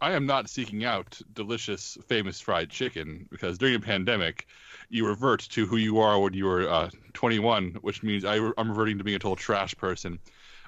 I 0.00 0.12
am 0.12 0.26
not 0.26 0.48
seeking 0.48 0.84
out 0.84 1.20
delicious, 1.32 1.98
famous 2.06 2.40
fried 2.40 2.70
chicken 2.70 3.26
because 3.30 3.58
during 3.58 3.74
a 3.74 3.80
pandemic, 3.80 4.46
you 4.88 5.06
revert 5.06 5.40
to 5.50 5.66
who 5.66 5.76
you 5.76 5.98
are 5.98 6.20
when 6.20 6.34
you 6.34 6.46
were 6.46 6.68
uh, 6.68 6.90
21, 7.14 7.78
which 7.80 8.02
means 8.02 8.24
I, 8.24 8.36
am 8.36 8.68
reverting 8.68 8.98
to 8.98 9.04
being 9.04 9.16
a 9.16 9.18
total 9.18 9.36
trash 9.36 9.76
person. 9.76 10.18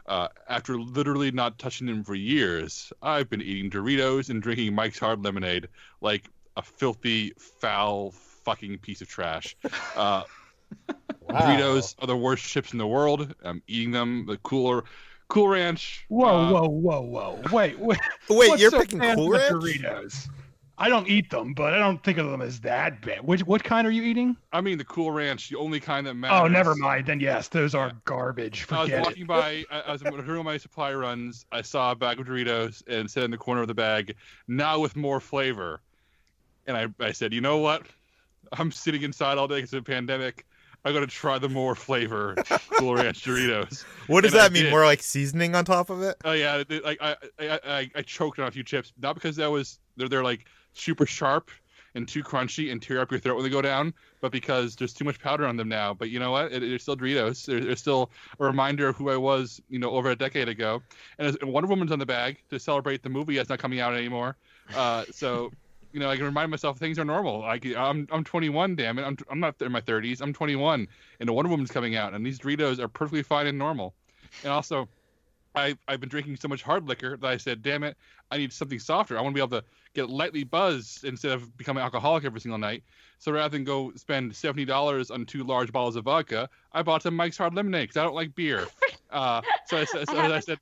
Uh, 0.07 0.28
after 0.48 0.81
literally 0.81 1.31
not 1.31 1.59
touching 1.59 1.86
them 1.86 2.02
for 2.02 2.15
years, 2.15 2.93
I've 3.02 3.31
been 3.31 3.43
eating 3.43 3.70
Doritos 3.70 4.31
and 4.31 4.43
drinking 4.43 4.74
Mike's 4.74 4.98
Hard 4.98 5.24
Lemonade 5.24 5.69
like 6.01 6.28
a 6.57 6.62
filthy, 6.62 7.32
foul, 7.39 8.11
fucking 8.44 8.78
piece 8.78 9.01
of 9.01 9.09
trash. 9.09 9.57
Uh, 9.94 10.24
wow. 10.89 10.94
Doritos 11.28 11.94
are 12.01 12.09
the 12.09 12.16
worst 12.16 12.44
chips 12.44 12.73
in 12.73 12.78
the 12.78 12.86
world. 12.86 13.32
I'm 13.44 13.62
eating 13.69 13.93
them. 13.93 14.27
The 14.27 14.39
cooler 14.39 14.85
Cool 15.31 15.48
Ranch. 15.48 16.05
Whoa, 16.09 16.27
uh, 16.27 16.51
whoa, 16.51 16.69
whoa, 16.69 17.01
whoa! 17.01 17.43
Wait, 17.52 17.78
wait. 17.78 17.98
Wait, 18.28 18.61
you're 18.61 18.70
so 18.70 18.81
picking 18.81 19.01
Cool 19.01 19.31
Ranch? 19.31 19.51
Doritos. 19.51 20.28
I 20.77 20.89
don't 20.89 21.09
eat 21.09 21.28
them, 21.28 21.52
but 21.52 21.74
I 21.74 21.78
don't 21.78 22.02
think 22.02 22.16
of 22.16 22.31
them 22.31 22.40
as 22.40 22.59
that 22.61 23.02
bad. 23.02 23.20
Which 23.20 23.44
what 23.44 23.62
kind 23.62 23.86
are 23.86 23.90
you 23.90 24.02
eating? 24.02 24.36
I 24.52 24.61
mean 24.62 24.78
the 24.78 24.85
Cool 24.85 25.11
Ranch, 25.11 25.51
the 25.51 25.59
only 25.59 25.78
kind 25.78 26.07
that 26.07 26.15
matters. 26.15 26.40
Oh, 26.40 26.48
never 26.48 26.74
mind. 26.74 27.07
Then 27.07 27.20
yes, 27.20 27.48
those 27.48 27.74
are 27.74 27.93
garbage. 28.07 28.66
I 28.70 28.82
was 28.82 28.90
walking 28.90 29.23
it. 29.23 29.28
by, 29.28 29.65
I, 29.70 29.81
I 29.81 29.93
was 29.93 30.01
doing 30.01 30.44
my 30.44 30.57
supply 30.57 30.94
runs. 30.94 31.44
I 31.52 31.61
saw 31.62 31.93
a 31.93 31.94
bag 31.94 32.19
of 32.19 32.27
Doritos 32.27 32.82
and 32.89 33.11
said 33.11 33.24
in 33.24 33.31
the 33.31 33.39
corner 33.39 33.61
of 33.61 33.69
the 33.69 33.74
bag, 33.74 34.16
now 34.48 34.81
with 34.81 34.97
more 34.97 35.20
flavor. 35.20 35.81
And 36.66 36.77
I, 36.77 36.86
I 36.98 37.12
said, 37.12 37.35
you 37.35 37.40
know 37.43 37.59
what? 37.59 37.86
I'm 38.52 38.73
sitting 38.73 39.02
inside 39.02 39.39
all 39.39 39.47
day 39.47 39.57
because 39.57 39.74
of 39.74 39.85
the 39.85 39.93
pandemic. 39.93 40.47
I'm 40.85 40.93
going 40.94 41.07
to 41.07 41.11
try 41.12 41.39
the 41.39 41.48
more 41.48 41.74
flavor 41.74 42.35
Cool 42.78 42.94
Ranch 42.94 43.24
Doritos. 43.24 43.85
What 44.07 44.23
does 44.23 44.32
And 44.32 44.40
I 44.40 44.44
that 44.48 44.52
mean? 44.52 44.65
did. 44.65 44.70
More 44.70 44.85
like 44.85 45.02
seasoning 45.02 45.55
on 45.55 45.65
top 45.65 45.90
of 45.90 46.02
it? 46.02 46.16
Oh 46.24 46.32
yeah, 46.32 46.62
like 46.85 46.98
I, 47.01 47.16
I, 47.39 47.61
I, 47.65 47.90
I 47.97 48.02
choked 48.02 48.39
on 48.39 48.48
a 48.48 48.51
few 48.51 48.65
chips, 48.65 48.93
not 49.01 49.15
because 49.15 49.36
that 49.36 49.51
was 49.51 49.78
they're 49.97 50.09
they're 50.09 50.24
like 50.24 50.47
super 50.73 51.05
sharp 51.07 51.51
and 51.94 52.07
too 52.07 52.23
crunchy 52.23 52.70
and 52.70 52.81
tear 52.81 53.01
up 53.01 53.11
your 53.11 53.19
throat 53.19 53.35
when 53.35 53.43
they 53.43 53.51
go 53.51 53.61
down, 53.61 53.93
but 54.20 54.31
because 54.31 54.77
there's 54.77 54.93
too 54.93 55.05
much 55.05 55.19
powder 55.19 55.44
on 55.44 55.57
them 55.57 55.69
now. 55.69 55.93
But 55.93 56.09
you 56.09 56.20
know 56.20 56.31
what? 56.31 56.52
It, 56.52 56.62
it's 56.62 56.85
still 56.85 56.97
Doritos. 56.97 57.44
They're, 57.47 57.61
they're 57.61 57.74
still 57.77 58.11
a 58.39 58.44
reminder 58.44 58.86
of 58.89 58.97
who 58.97 59.11
I 59.11 59.16
was, 59.16 59.61
you 59.69 59.81
know, 59.81 59.90
over 59.90 60.09
a 60.11 60.15
decade 60.16 60.48
ago. 60.48 60.82
And, 61.19 61.36
and 61.43 61.52
Wonder 61.52 61.69
Woman's 61.69 61.90
on 61.90 61.98
the 61.98 62.07
bag 62.07 62.39
to 62.51 62.61
celebrate 62.61 63.02
the 63.02 63.09
movie 63.09 63.35
that's 63.36 63.48
not 63.48 63.59
coming 63.59 63.81
out 63.81 63.93
anymore. 63.94 64.36
Uh, 64.74 65.05
so. 65.11 65.51
You 65.93 66.01
know, 66.01 66.09
I 66.09 66.17
can 66.17 66.25
remind 66.25 66.51
myself 66.51 66.79
things 66.79 66.99
are 66.99 67.05
normal. 67.05 67.41
Like 67.41 67.67
I'm, 67.67 68.07
I'm 68.12 68.25
21. 68.25 68.77
Damn 68.77 68.99
it, 68.99 69.03
I'm, 69.03 69.17
I'm 69.31 69.41
not 69.41 69.61
in 69.61 69.73
my 69.73 69.81
30s. 69.81 70.21
I'm 70.21 70.33
21, 70.33 70.87
and 71.19 71.29
the 71.29 71.33
Wonder 71.33 71.51
Woman's 71.51 71.71
coming 71.71 71.97
out, 71.97 72.15
and 72.15 72.25
these 72.25 72.39
Doritos 72.39 72.79
are 72.79 72.89
perfectly 72.89 73.23
fine 73.23 73.47
and 73.47 73.59
normal. 73.59 73.95
And 74.45 74.53
also, 74.53 74.89
I, 75.55 75.77
I've 75.89 76.01
been 76.01 76.09
drinking 76.09 76.37
so 76.37 76.49
much 76.49 76.62
hard 76.62 76.87
liquor 76.87 77.17
that 77.17 77.27
I 77.27 77.37
said, 77.37 77.62
damn 77.62 77.83
it, 77.83 77.97
I 78.31 78.39
need 78.39 78.53
something 78.53 78.79
softer. 78.79 79.19
I 79.19 79.21
want 79.21 79.35
to 79.35 79.39
be 79.39 79.43
able 79.43 79.61
to 79.61 79.67
get 79.95 80.09
lightly 80.09 80.45
buzzed 80.45 81.05
instead 81.05 81.33
of 81.33 81.57
becoming 81.57 81.83
alcoholic 81.83 82.25
every 82.25 82.41
single 82.41 82.59
night. 82.59 82.85
So 83.19 83.33
rather 83.33 83.51
than 83.51 83.65
go 83.65 83.93
spend 83.97 84.33
$70 84.33 85.11
on 85.11 85.27
two 85.27 85.43
large 85.43 85.73
bottles 85.73 85.97
of 85.97 86.05
vodka, 86.05 86.49
I 86.73 86.83
bought 86.83 87.03
some 87.03 87.17
Mike's 87.17 87.37
Hard 87.37 87.55
Lemonade 87.55 87.89
because 87.89 87.97
I 87.97 88.05
don't 88.05 88.15
like 88.15 88.35
beer. 88.35 88.67
Uh, 89.12 89.43
so 89.67 89.77
I, 89.77 89.85
so 89.87 90.05
I 90.07 90.39
said, 90.39 90.61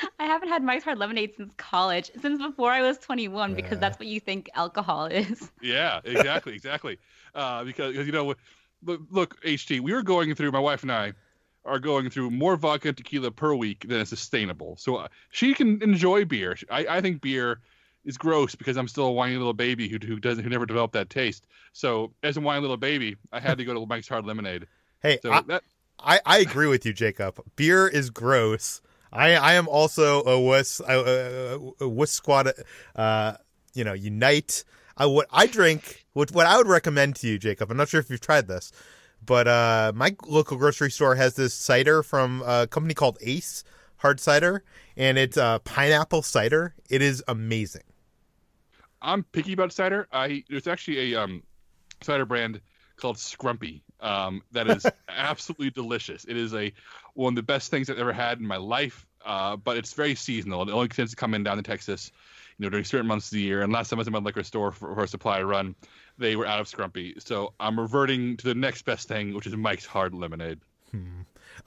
I 0.18 0.24
haven't 0.26 0.48
had 0.48 0.62
Mike's 0.62 0.84
Hard 0.84 0.98
Lemonade 0.98 1.34
since 1.36 1.52
college, 1.56 2.10
since 2.20 2.40
before 2.40 2.70
I 2.70 2.82
was 2.82 2.98
21, 2.98 3.54
because 3.54 3.78
that's 3.78 3.98
what 3.98 4.08
you 4.08 4.20
think 4.20 4.50
alcohol 4.54 5.06
is. 5.10 5.50
yeah, 5.62 6.00
exactly, 6.04 6.54
exactly. 6.54 6.98
Uh, 7.34 7.64
because, 7.64 7.92
because, 7.92 8.06
you 8.06 8.12
know, 8.12 8.34
look, 8.84 9.00
look, 9.10 9.42
HT, 9.42 9.80
we 9.80 9.92
were 9.92 10.02
going 10.02 10.34
through, 10.34 10.52
my 10.52 10.58
wife 10.58 10.82
and 10.82 10.92
I 10.92 11.12
are 11.64 11.78
going 11.78 12.10
through 12.10 12.30
more 12.30 12.56
vodka 12.56 12.88
and 12.88 12.96
tequila 12.96 13.30
per 13.30 13.54
week 13.54 13.86
than 13.88 14.00
is 14.00 14.08
sustainable. 14.08 14.76
So 14.78 14.96
uh, 14.96 15.08
she 15.30 15.52
can 15.52 15.82
enjoy 15.82 16.24
beer. 16.24 16.56
I, 16.70 16.86
I 16.86 17.00
think 17.00 17.20
beer 17.20 17.60
is 18.04 18.16
gross 18.16 18.54
because 18.54 18.76
I'm 18.76 18.88
still 18.88 19.06
a 19.06 19.12
whiny 19.12 19.36
little 19.36 19.52
baby 19.52 19.88
who, 19.88 19.98
who 19.98 20.20
doesn't 20.20 20.44
who 20.44 20.50
never 20.50 20.64
developed 20.64 20.94
that 20.94 21.10
taste. 21.10 21.44
So 21.72 22.12
as 22.22 22.36
a 22.36 22.40
whiny 22.40 22.60
little 22.60 22.76
baby, 22.76 23.16
I 23.32 23.40
had 23.40 23.58
to 23.58 23.64
go 23.64 23.74
to 23.74 23.84
Mike's 23.84 24.08
Hard 24.08 24.24
Lemonade. 24.24 24.66
Hey, 25.02 25.18
So 25.22 25.32
I, 25.32 25.42
that 25.42 25.64
I, 25.98 26.20
I 26.24 26.38
agree 26.38 26.68
with 26.68 26.86
you, 26.86 26.92
Jacob. 26.92 27.42
Beer 27.56 27.88
is 27.88 28.10
gross. 28.10 28.80
I 29.16 29.34
I 29.34 29.54
am 29.54 29.68
also 29.68 30.22
a 30.24 30.38
wuss 30.38 30.80
a, 30.80 31.64
a, 31.80 31.86
a 31.88 32.06
squad. 32.06 32.52
Uh, 32.94 33.34
you 33.74 33.84
know, 33.84 33.92
unite. 33.92 34.64
I 34.96 35.06
what 35.06 35.26
I 35.30 35.46
drink. 35.46 36.06
What 36.14 36.32
what 36.32 36.46
I 36.46 36.56
would 36.56 36.66
recommend 36.66 37.16
to 37.16 37.28
you, 37.28 37.38
Jacob. 37.38 37.70
I'm 37.70 37.76
not 37.76 37.88
sure 37.88 38.00
if 38.00 38.10
you've 38.10 38.20
tried 38.20 38.48
this, 38.48 38.72
but 39.24 39.46
uh, 39.46 39.92
my 39.94 40.16
local 40.26 40.56
grocery 40.56 40.90
store 40.90 41.14
has 41.14 41.34
this 41.34 41.54
cider 41.54 42.02
from 42.02 42.42
a 42.46 42.66
company 42.66 42.94
called 42.94 43.18
Ace 43.20 43.64
Hard 43.98 44.18
Cider, 44.18 44.64
and 44.96 45.18
it's 45.18 45.36
uh, 45.36 45.58
pineapple 45.60 46.22
cider. 46.22 46.74
It 46.88 47.02
is 47.02 47.22
amazing. 47.28 47.82
I'm 49.02 49.24
picky 49.24 49.52
about 49.52 49.72
cider. 49.72 50.08
I 50.10 50.44
there's 50.48 50.66
actually 50.66 51.12
a 51.12 51.22
um, 51.22 51.42
cider 52.02 52.24
brand 52.24 52.60
called 52.96 53.16
Scrumpy 53.16 53.82
um, 54.00 54.42
that 54.52 54.68
is 54.68 54.86
absolutely 55.08 55.70
delicious. 55.70 56.24
It 56.24 56.36
is 56.36 56.54
a 56.54 56.72
one 57.14 57.32
of 57.32 57.36
the 57.36 57.42
best 57.42 57.70
things 57.70 57.90
I've 57.90 57.98
ever 57.98 58.12
had 58.12 58.38
in 58.38 58.46
my 58.46 58.56
life. 58.56 59.06
Uh, 59.24 59.56
but 59.56 59.76
it's 59.76 59.92
very 59.92 60.14
seasonal. 60.14 60.62
It 60.62 60.72
only 60.72 60.88
tends 60.88 61.10
to 61.10 61.16
come 61.16 61.34
in 61.34 61.42
down 61.42 61.58
in 61.58 61.64
Texas, 61.64 62.12
you 62.58 62.64
know, 62.64 62.70
during 62.70 62.84
certain 62.84 63.08
months 63.08 63.26
of 63.26 63.32
the 63.32 63.40
year. 63.40 63.62
And 63.62 63.72
last 63.72 63.90
time 63.90 63.98
I 63.98 64.00
was 64.00 64.06
in 64.06 64.12
my 64.12 64.20
liquor 64.20 64.44
store 64.44 64.70
for, 64.70 64.94
for 64.94 65.02
a 65.02 65.08
supply 65.08 65.42
run, 65.42 65.74
they 66.16 66.36
were 66.36 66.46
out 66.46 66.60
of 66.60 66.68
Scrumpy. 66.68 67.20
So 67.26 67.52
I'm 67.58 67.78
reverting 67.78 68.36
to 68.36 68.46
the 68.46 68.54
next 68.54 68.82
best 68.82 69.08
thing, 69.08 69.34
which 69.34 69.46
is 69.46 69.56
Mike's 69.56 69.84
Hard 69.84 70.14
Lemonade. 70.14 70.60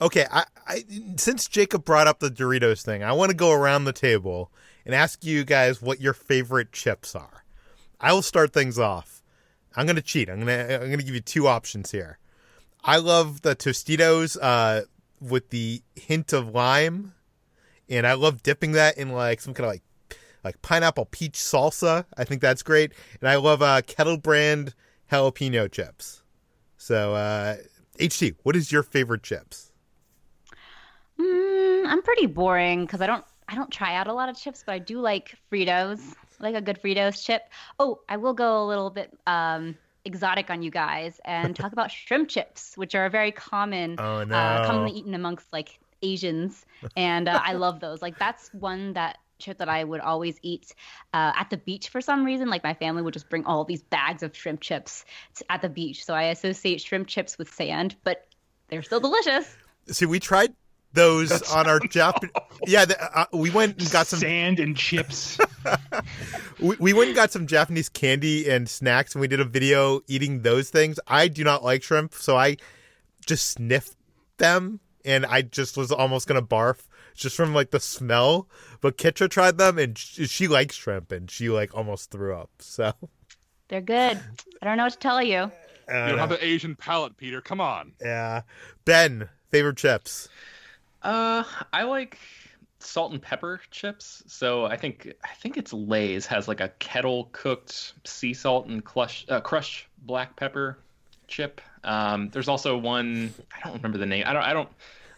Okay, 0.00 0.26
I, 0.30 0.44
I 0.66 0.84
since 1.16 1.46
Jacob 1.48 1.84
brought 1.84 2.06
up 2.06 2.20
the 2.20 2.30
Doritos 2.30 2.82
thing, 2.82 3.02
I 3.02 3.12
want 3.12 3.30
to 3.30 3.36
go 3.36 3.52
around 3.52 3.84
the 3.84 3.92
table 3.92 4.50
and 4.86 4.94
ask 4.94 5.24
you 5.24 5.44
guys 5.44 5.82
what 5.82 6.00
your 6.00 6.14
favorite 6.14 6.72
chips 6.72 7.14
are. 7.14 7.44
I 8.00 8.12
will 8.14 8.22
start 8.22 8.52
things 8.52 8.78
off. 8.78 9.22
I'm 9.76 9.86
gonna 9.86 10.00
cheat. 10.00 10.30
I'm 10.30 10.38
gonna 10.38 10.78
I'm 10.80 10.90
gonna 10.90 11.02
give 11.02 11.14
you 11.14 11.20
two 11.20 11.46
options 11.46 11.90
here. 11.90 12.18
I 12.84 12.96
love 12.96 13.42
the 13.42 13.54
Tostitos 13.54 14.38
uh, 14.40 14.82
with 15.20 15.50
the 15.50 15.82
hint 15.94 16.32
of 16.32 16.54
lime, 16.54 17.14
and 17.88 18.06
I 18.06 18.14
love 18.14 18.42
dipping 18.42 18.72
that 18.72 18.96
in 18.96 19.10
like 19.10 19.40
some 19.40 19.54
kind 19.54 19.66
of 19.66 19.72
like 19.72 19.82
like 20.42 20.62
pineapple 20.62 21.06
peach 21.06 21.34
salsa. 21.34 22.06
I 22.16 22.24
think 22.24 22.40
that's 22.40 22.62
great, 22.62 22.92
and 23.20 23.28
I 23.28 23.36
love 23.36 23.62
uh, 23.62 23.82
kettle 23.86 24.16
brand 24.16 24.74
jalapeno 25.10 25.70
chips. 25.70 26.22
So, 26.76 27.14
uh, 27.14 27.56
HT, 27.98 28.36
what 28.42 28.56
is 28.56 28.72
your 28.72 28.82
favorite 28.82 29.22
chips? 29.22 29.72
Mm, 31.18 31.86
I'm 31.86 32.02
pretty 32.02 32.26
boring 32.26 32.86
because 32.86 33.02
I 33.02 33.06
don't 33.06 33.24
I 33.48 33.54
don't 33.54 33.70
try 33.70 33.94
out 33.96 34.06
a 34.06 34.12
lot 34.14 34.28
of 34.28 34.38
chips, 34.38 34.62
but 34.64 34.72
I 34.72 34.78
do 34.78 35.00
like 35.00 35.36
Fritos. 35.52 36.14
I 36.40 36.44
like 36.44 36.54
a 36.54 36.62
good 36.62 36.80
Fritos 36.82 37.22
chip. 37.22 37.42
Oh, 37.78 38.00
I 38.08 38.16
will 38.16 38.32
go 38.32 38.64
a 38.64 38.66
little 38.66 38.88
bit 38.88 39.12
um, 39.26 39.76
exotic 40.04 40.50
on 40.50 40.62
you 40.62 40.70
guys 40.70 41.20
and 41.24 41.54
talk 41.54 41.72
about 41.72 41.90
shrimp 41.90 42.28
chips, 42.28 42.76
which 42.76 42.94
are 42.94 43.08
very 43.10 43.32
common, 43.32 43.96
Oh 43.98 44.24
no! 44.24 44.34
uh, 44.34 44.66
commonly 44.66 44.92
eaten 44.92 45.14
amongst 45.14 45.52
like 45.52 45.78
Asians, 46.02 46.64
and 46.96 47.28
uh, 47.28 47.40
I 47.42 47.52
love 47.54 47.80
those. 47.80 48.02
Like 48.02 48.18
that's 48.18 48.52
one 48.54 48.94
that 48.94 49.18
chip 49.38 49.58
that 49.58 49.68
I 49.68 49.84
would 49.84 50.00
always 50.00 50.38
eat 50.42 50.74
uh, 51.14 51.32
at 51.34 51.48
the 51.50 51.56
beach 51.56 51.88
for 51.88 52.00
some 52.00 52.24
reason. 52.24 52.48
Like 52.48 52.62
my 52.62 52.74
family 52.74 53.02
would 53.02 53.14
just 53.14 53.30
bring 53.30 53.44
all 53.44 53.64
these 53.64 53.82
bags 53.82 54.22
of 54.22 54.36
shrimp 54.36 54.60
chips 54.60 55.04
to, 55.36 55.52
at 55.52 55.62
the 55.62 55.68
beach, 55.68 56.04
so 56.04 56.14
I 56.14 56.24
associate 56.24 56.80
shrimp 56.80 57.08
chips 57.08 57.38
with 57.38 57.52
sand, 57.52 57.96
but 58.04 58.26
they're 58.68 58.82
still 58.82 59.00
delicious. 59.00 59.56
See, 59.88 60.06
we 60.06 60.20
tried 60.20 60.54
those 60.92 61.30
on 61.52 61.68
our 61.68 61.78
Jap. 61.80 62.28
Yeah, 62.66 62.84
the, 62.84 63.18
uh, 63.20 63.26
we 63.32 63.50
went 63.50 63.80
and 63.80 63.90
got 63.90 64.06
some. 64.06 64.18
sand 64.20 64.60
and 64.60 64.76
chips. 64.76 65.38
We, 66.58 66.76
we 66.78 66.92
went 66.92 67.08
and 67.08 67.16
got 67.16 67.32
some 67.32 67.46
Japanese 67.46 67.88
candy 67.88 68.50
and 68.50 68.68
snacks, 68.68 69.14
and 69.14 69.20
we 69.22 69.28
did 69.28 69.40
a 69.40 69.44
video 69.44 70.02
eating 70.08 70.42
those 70.42 70.68
things. 70.68 71.00
I 71.06 71.28
do 71.28 71.42
not 71.42 71.64
like 71.64 71.82
shrimp, 71.82 72.12
so 72.14 72.36
I 72.36 72.58
just 73.24 73.46
sniffed 73.52 73.96
them, 74.36 74.80
and 75.04 75.24
I 75.24 75.40
just 75.40 75.78
was 75.78 75.90
almost 75.90 76.28
gonna 76.28 76.42
barf 76.42 76.82
just 77.14 77.34
from 77.34 77.54
like 77.54 77.70
the 77.70 77.80
smell. 77.80 78.46
But 78.82 78.98
Kitra 78.98 79.30
tried 79.30 79.56
them, 79.56 79.78
and 79.78 79.96
she, 79.96 80.26
she 80.26 80.48
likes 80.48 80.74
shrimp, 80.74 81.12
and 81.12 81.30
she 81.30 81.48
like 81.48 81.74
almost 81.74 82.10
threw 82.10 82.34
up. 82.36 82.50
So 82.58 82.92
They're 83.68 83.80
good. 83.80 84.20
I 84.60 84.66
don't 84.66 84.76
know 84.76 84.84
what 84.84 84.92
to 84.92 84.98
tell 84.98 85.22
you. 85.22 85.38
uh, 85.38 85.50
You 85.88 86.08
don't 86.10 86.18
have 86.18 86.28
the 86.28 86.44
Asian 86.44 86.76
palate, 86.76 87.16
Peter. 87.16 87.40
Come 87.40 87.62
on. 87.62 87.92
yeah, 88.02 88.42
Ben 88.84 89.30
favorite 89.50 89.78
chips. 89.78 90.28
Uh, 91.02 91.44
I 91.72 91.84
like 91.84 92.18
salt 92.80 93.12
and 93.12 93.20
pepper 93.20 93.60
chips. 93.70 94.22
So 94.26 94.64
I 94.64 94.76
think 94.76 95.12
I 95.24 95.34
think 95.34 95.56
it's 95.56 95.72
Lay's 95.72 96.26
has 96.26 96.48
like 96.48 96.60
a 96.60 96.68
kettle 96.78 97.28
cooked 97.32 97.94
sea 98.04 98.34
salt 98.34 98.66
and 98.66 98.84
crush, 98.84 99.26
uh, 99.28 99.40
crushed 99.40 99.86
black 100.02 100.36
pepper 100.36 100.78
chip. 101.28 101.60
Um, 101.84 102.28
there's 102.30 102.48
also 102.48 102.76
one 102.76 103.32
I 103.54 103.60
don't 103.64 103.76
remember 103.76 103.98
the 103.98 104.06
name. 104.06 104.24
I 104.26 104.32
don't 104.32 104.42
I 104.42 104.52
don't. 104.52 104.68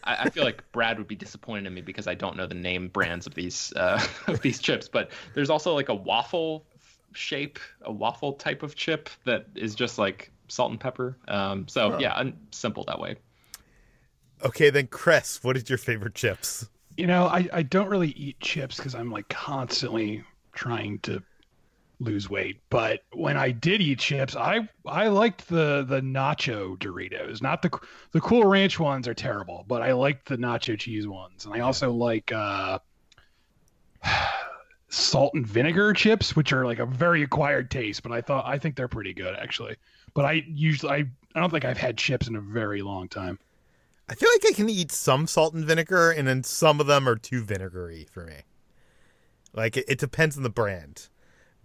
I 0.03 0.25
I 0.25 0.29
feel 0.29 0.43
like 0.43 0.63
Brad 0.71 0.97
would 0.97 1.07
be 1.07 1.15
disappointed 1.15 1.65
in 1.65 1.73
me 1.73 1.81
because 1.81 2.07
I 2.07 2.13
don't 2.13 2.37
know 2.37 2.45
the 2.45 2.55
name 2.55 2.89
brands 2.89 3.27
of 3.27 3.33
these 3.33 3.73
uh, 3.75 4.05
of 4.27 4.41
these 4.41 4.59
chips. 4.59 4.87
But 4.87 5.11
there's 5.33 5.49
also 5.49 5.73
like 5.73 5.89
a 5.89 5.95
waffle 5.95 6.65
shape, 7.13 7.59
a 7.81 7.91
waffle 7.91 8.33
type 8.33 8.63
of 8.63 8.75
chip 8.75 9.09
that 9.25 9.47
is 9.55 9.75
just 9.75 9.97
like 9.97 10.31
salt 10.47 10.71
and 10.71 10.79
pepper. 10.79 11.17
Um, 11.27 11.67
so 11.67 11.97
yeah, 11.99 12.13
I'm 12.13 12.37
simple 12.51 12.83
that 12.85 12.99
way. 12.99 13.17
Okay, 14.43 14.69
then 14.69 14.87
Chris, 14.87 15.43
what 15.43 15.55
is 15.55 15.69
your 15.69 15.77
favorite 15.77 16.15
chips? 16.15 16.67
You 16.97 17.07
know, 17.07 17.25
I, 17.25 17.47
I 17.51 17.63
don't 17.63 17.87
really 17.87 18.11
eat 18.11 18.39
chips 18.39 18.77
because 18.77 18.93
I'm 18.93 19.09
like 19.09 19.29
constantly 19.29 20.23
trying 20.53 20.99
to 20.99 21.23
lose 21.99 22.29
weight. 22.29 22.59
But 22.69 23.01
when 23.13 23.37
I 23.37 23.51
did 23.51 23.81
eat 23.81 23.99
chips, 23.99 24.35
I 24.35 24.67
I 24.85 25.07
liked 25.07 25.47
the 25.47 25.85
the 25.87 26.01
nacho 26.01 26.77
Doritos. 26.77 27.41
Not 27.41 27.61
the 27.61 27.71
the 28.11 28.21
Cool 28.21 28.45
Ranch 28.45 28.79
ones 28.79 29.07
are 29.07 29.13
terrible, 29.13 29.65
but 29.67 29.81
I 29.81 29.93
liked 29.93 30.27
the 30.27 30.37
nacho 30.37 30.77
cheese 30.77 31.07
ones, 31.07 31.45
and 31.45 31.53
I 31.53 31.61
also 31.61 31.91
like 31.91 32.31
uh, 32.31 32.79
salt 34.89 35.33
and 35.33 35.47
vinegar 35.47 35.93
chips, 35.93 36.35
which 36.35 36.53
are 36.53 36.65
like 36.65 36.79
a 36.79 36.85
very 36.85 37.23
acquired 37.23 37.71
taste. 37.71 38.03
But 38.03 38.11
I 38.11 38.21
thought 38.21 38.45
I 38.45 38.57
think 38.59 38.75
they're 38.75 38.87
pretty 38.87 39.13
good 39.13 39.35
actually. 39.35 39.77
But 40.13 40.25
I 40.25 40.43
usually 40.47 40.91
I 40.91 41.05
I 41.35 41.39
don't 41.39 41.49
think 41.49 41.65
I've 41.65 41.77
had 41.77 41.97
chips 41.97 42.27
in 42.27 42.35
a 42.35 42.41
very 42.41 42.81
long 42.81 43.07
time. 43.07 43.39
I 44.09 44.15
feel 44.15 44.29
like 44.33 44.51
I 44.51 44.53
can 44.53 44.69
eat 44.69 44.91
some 44.91 45.27
salt 45.27 45.53
and 45.53 45.65
vinegar, 45.65 46.11
and 46.11 46.27
then 46.27 46.43
some 46.43 46.79
of 46.79 46.87
them 46.87 47.07
are 47.07 47.15
too 47.15 47.43
vinegary 47.43 48.07
for 48.11 48.25
me. 48.25 48.41
Like 49.53 49.77
it, 49.77 49.85
it 49.87 49.99
depends 49.99 50.35
on 50.37 50.43
the 50.43 50.49
brand, 50.49 51.09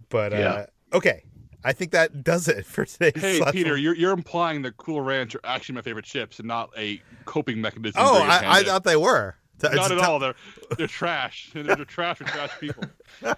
but 0.09 0.31
Yeah. 0.31 0.37
uh, 0.49 0.65
okay. 0.97 1.23
I 1.61 1.73
think 1.73 1.91
that 1.91 2.23
does 2.23 2.47
it 2.47 2.65
for 2.65 2.85
today's. 2.85 3.21
Hey, 3.21 3.41
Peter, 3.51 3.75
you're 3.75 3.93
you're 3.95 4.13
implying 4.13 4.61
that 4.61 4.77
Cool 4.77 5.01
Ranch 5.01 5.35
are 5.35 5.41
actually 5.43 5.75
my 5.75 5.81
favorite 5.81 6.05
chips 6.05 6.39
and 6.39 6.47
not 6.47 6.69
a 6.77 7.01
coping 7.25 7.59
mechanism. 7.59 8.01
Oh, 8.01 8.23
I, 8.23 8.59
I 8.59 8.63
thought 8.63 8.85
they 8.85 8.95
were. 8.95 9.35
T- 9.59 9.67
not 9.73 9.89
t- 9.89 9.93
at 9.95 9.99
all. 9.99 10.19
They're 10.19 10.35
they're 10.77 10.87
trash. 10.87 11.51
They're, 11.53 11.63
they're 11.63 11.85
trash. 11.85 12.19
They're 12.19 12.27
trash 12.27 12.59
people. 12.59 12.83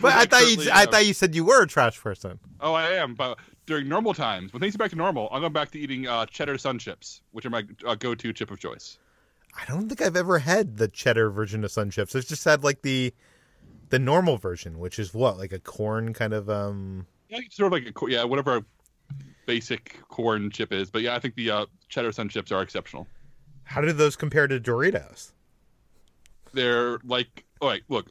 But 0.00 0.12
I 0.12 0.26
thought 0.26 0.48
you. 0.48 0.70
I 0.72 0.86
thought 0.86 1.06
you 1.06 1.14
said 1.14 1.34
you 1.34 1.44
were 1.44 1.62
a 1.62 1.66
trash 1.66 2.00
person. 2.00 2.38
Oh, 2.60 2.74
I 2.74 2.90
am. 2.92 3.14
But 3.14 3.38
during 3.66 3.88
normal 3.88 4.14
times, 4.14 4.52
when 4.52 4.60
things 4.60 4.74
are 4.74 4.78
back 4.78 4.90
to 4.90 4.96
normal, 4.96 5.28
I'm 5.32 5.40
going 5.40 5.52
back 5.52 5.70
to 5.72 5.78
eating 5.78 6.06
uh, 6.06 6.26
cheddar 6.26 6.58
sun 6.58 6.78
chips, 6.78 7.22
which 7.32 7.44
are 7.46 7.50
my 7.50 7.64
uh, 7.86 7.94
go-to 7.96 8.32
chip 8.32 8.50
of 8.50 8.58
choice. 8.60 8.98
I 9.58 9.64
don't 9.66 9.88
think 9.88 10.02
I've 10.02 10.16
ever 10.16 10.38
had 10.38 10.76
the 10.76 10.88
cheddar 10.88 11.30
version 11.30 11.64
of 11.64 11.70
Sun 11.70 11.90
Chips. 11.90 12.14
I've 12.14 12.26
just 12.26 12.44
had 12.44 12.62
like 12.62 12.82
the 12.82 13.14
the 13.88 13.98
normal 13.98 14.36
version, 14.36 14.78
which 14.78 14.98
is 14.98 15.14
what 15.14 15.38
like 15.38 15.52
a 15.52 15.58
corn 15.58 16.12
kind 16.12 16.32
of 16.32 16.50
um. 16.50 17.06
Yeah, 17.28 17.38
it's 17.44 17.56
sort 17.56 17.68
of 17.68 17.72
like 17.72 17.88
a, 17.88 17.92
co- 17.92 18.06
yeah, 18.06 18.24
whatever 18.24 18.58
a 18.58 18.64
basic 19.46 19.98
corn 20.08 20.50
chip 20.50 20.72
is. 20.72 20.90
But 20.90 21.02
yeah, 21.02 21.16
I 21.16 21.18
think 21.18 21.34
the 21.34 21.50
uh, 21.50 21.66
cheddar 21.88 22.12
sun 22.12 22.28
chips 22.28 22.52
are 22.52 22.62
exceptional. 22.62 23.06
How 23.64 23.80
do 23.80 23.92
those 23.92 24.14
compare 24.14 24.46
to 24.46 24.60
Doritos? 24.60 25.32
They're 26.56 26.98
like, 27.04 27.44
all 27.60 27.68
right, 27.68 27.82
look, 27.88 28.06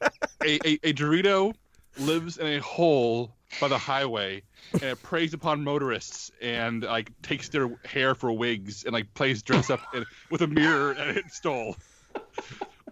a, 0.00 0.10
a, 0.44 0.78
a 0.84 0.92
Dorito 0.92 1.54
lives 1.98 2.36
in 2.36 2.46
a 2.46 2.60
hole 2.60 3.32
by 3.60 3.68
the 3.68 3.78
highway 3.78 4.42
and 4.74 4.82
it 4.82 5.02
preys 5.02 5.32
upon 5.32 5.64
motorists 5.64 6.30
and 6.42 6.82
like 6.82 7.10
takes 7.22 7.48
their 7.48 7.70
hair 7.86 8.14
for 8.14 8.30
wigs 8.32 8.84
and 8.84 8.92
like 8.92 9.12
plays 9.14 9.42
dress 9.42 9.70
up 9.70 9.80
in, 9.94 10.04
with 10.30 10.42
a 10.42 10.46
mirror 10.46 10.92
and 10.92 11.16
it 11.16 11.30
stole. 11.30 11.76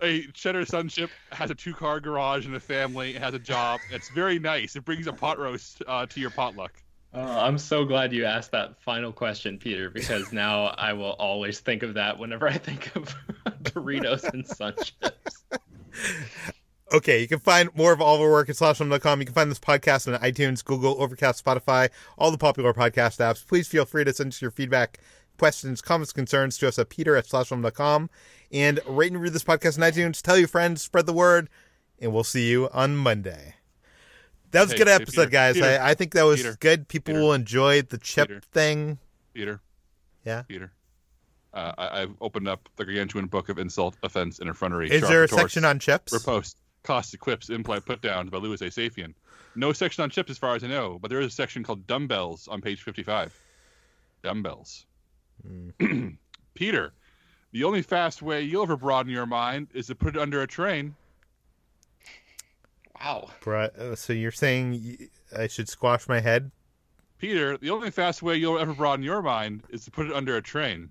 A 0.00 0.22
cheddar 0.28 0.64
sun 0.64 0.88
chip 0.88 1.10
has 1.32 1.50
a 1.50 1.54
two-car 1.54 2.00
garage 2.00 2.46
and 2.46 2.54
a 2.56 2.60
family. 2.60 3.14
It 3.14 3.22
has 3.22 3.34
a 3.34 3.38
job. 3.38 3.80
It's 3.90 4.08
very 4.08 4.38
nice. 4.38 4.74
It 4.74 4.84
brings 4.84 5.06
a 5.06 5.12
pot 5.12 5.38
roast 5.38 5.82
uh, 5.86 6.06
to 6.06 6.20
your 6.20 6.30
potluck. 6.30 6.72
Uh, 7.12 7.20
I'm 7.20 7.58
so 7.58 7.84
glad 7.84 8.12
you 8.12 8.24
asked 8.24 8.50
that 8.52 8.82
final 8.82 9.12
question, 9.12 9.58
Peter, 9.58 9.90
because 9.90 10.32
now 10.32 10.64
I 10.64 10.94
will 10.94 11.12
always 11.12 11.60
think 11.60 11.84
of 11.84 11.94
that 11.94 12.18
whenever 12.18 12.48
I 12.48 12.58
think 12.58 12.96
of 12.96 13.14
Doritos 13.64 14.24
and 14.32 14.46
Sun 14.46 14.74
Chips. 14.82 15.44
Okay, 16.92 17.20
you 17.20 17.26
can 17.26 17.40
find 17.40 17.70
more 17.74 17.92
of 17.92 18.00
all 18.00 18.14
of 18.14 18.20
our 18.20 18.30
work 18.30 18.48
at 18.48 18.54
slashfilm.com. 18.54 19.18
You 19.18 19.26
can 19.26 19.34
find 19.34 19.50
this 19.50 19.58
podcast 19.58 20.06
on 20.06 20.20
iTunes, 20.20 20.64
Google, 20.64 20.94
Overcast, 21.02 21.44
Spotify, 21.44 21.88
all 22.16 22.30
the 22.30 22.38
popular 22.38 22.72
podcast 22.72 23.18
apps. 23.18 23.44
Please 23.44 23.66
feel 23.66 23.84
free 23.84 24.04
to 24.04 24.12
send 24.12 24.32
us 24.32 24.40
your 24.40 24.52
feedback, 24.52 25.00
questions, 25.36 25.82
comments, 25.82 26.12
concerns 26.12 26.56
to 26.58 26.68
us 26.68 26.78
at 26.78 26.90
peter 26.90 27.16
at 27.16 27.26
slashfilm.com. 27.26 28.10
And 28.52 28.78
rate 28.86 29.10
and 29.10 29.20
review 29.20 29.32
this 29.32 29.42
podcast 29.42 29.76
on 29.76 29.90
iTunes. 29.90 30.22
Tell 30.22 30.38
your 30.38 30.46
friends, 30.46 30.82
spread 30.82 31.06
the 31.06 31.12
word, 31.12 31.48
and 31.98 32.12
we'll 32.12 32.22
see 32.22 32.48
you 32.48 32.68
on 32.72 32.96
Monday. 32.96 33.56
That 34.52 34.62
was 34.62 34.72
a 34.72 34.76
good 34.76 34.86
hey, 34.86 34.94
episode, 34.94 35.22
Peter, 35.22 35.30
guys. 35.30 35.54
Peter, 35.54 35.66
I, 35.66 35.90
I 35.90 35.94
think 35.94 36.12
that 36.12 36.22
was 36.22 36.42
Peter, 36.42 36.56
good. 36.60 36.86
People 36.86 37.14
will 37.14 37.32
enjoy 37.32 37.82
the 37.82 37.98
chip 37.98 38.44
thing. 38.44 38.98
Peter. 39.32 39.60
Yeah? 40.24 40.42
Peter. 40.42 40.70
Uh, 41.54 41.72
I, 41.78 42.02
I've 42.02 42.14
opened 42.20 42.48
up 42.48 42.68
the 42.76 42.84
gargantuan 42.84 43.26
book 43.26 43.48
of 43.48 43.58
insult, 43.58 43.96
offense, 44.02 44.40
and 44.40 44.50
effrontery. 44.50 44.90
Is 44.90 45.02
there 45.02 45.20
a 45.20 45.22
retorts, 45.22 45.40
section 45.40 45.64
on 45.64 45.78
chips? 45.78 46.12
Riposte, 46.12 46.56
costs, 46.82 47.14
equips, 47.14 47.48
implant, 47.48 47.86
put 47.86 48.02
downs 48.02 48.30
by 48.30 48.38
Louis 48.38 48.60
A. 48.60 48.66
Safian. 48.66 49.14
No 49.54 49.72
section 49.72 50.02
on 50.02 50.10
chips 50.10 50.30
as 50.30 50.38
far 50.38 50.56
as 50.56 50.64
I 50.64 50.66
know, 50.66 50.98
but 51.00 51.10
there 51.10 51.20
is 51.20 51.28
a 51.28 51.30
section 51.30 51.62
called 51.62 51.86
dumbbells 51.86 52.48
on 52.48 52.60
page 52.60 52.82
55. 52.82 53.32
Dumbbells. 54.22 54.84
Hmm. 55.46 56.08
Peter, 56.54 56.92
the 57.52 57.62
only 57.62 57.82
fast 57.82 58.20
way 58.20 58.42
you'll 58.42 58.64
ever 58.64 58.76
broaden 58.76 59.12
your 59.12 59.26
mind 59.26 59.68
is 59.74 59.86
to 59.86 59.94
put 59.94 60.16
it 60.16 60.20
under 60.20 60.42
a 60.42 60.46
train. 60.46 60.96
Wow. 63.00 63.30
Uh, 63.46 63.94
so 63.94 64.12
you're 64.12 64.32
saying 64.32 65.08
I 65.36 65.46
should 65.46 65.68
squash 65.68 66.08
my 66.08 66.20
head? 66.20 66.50
Peter, 67.18 67.56
the 67.56 67.70
only 67.70 67.90
fast 67.90 68.22
way 68.22 68.36
you'll 68.36 68.58
ever 68.58 68.74
broaden 68.74 69.04
your 69.04 69.22
mind 69.22 69.62
is 69.70 69.84
to 69.84 69.90
put 69.90 70.06
it 70.06 70.12
under 70.12 70.36
a 70.36 70.42
train. 70.42 70.90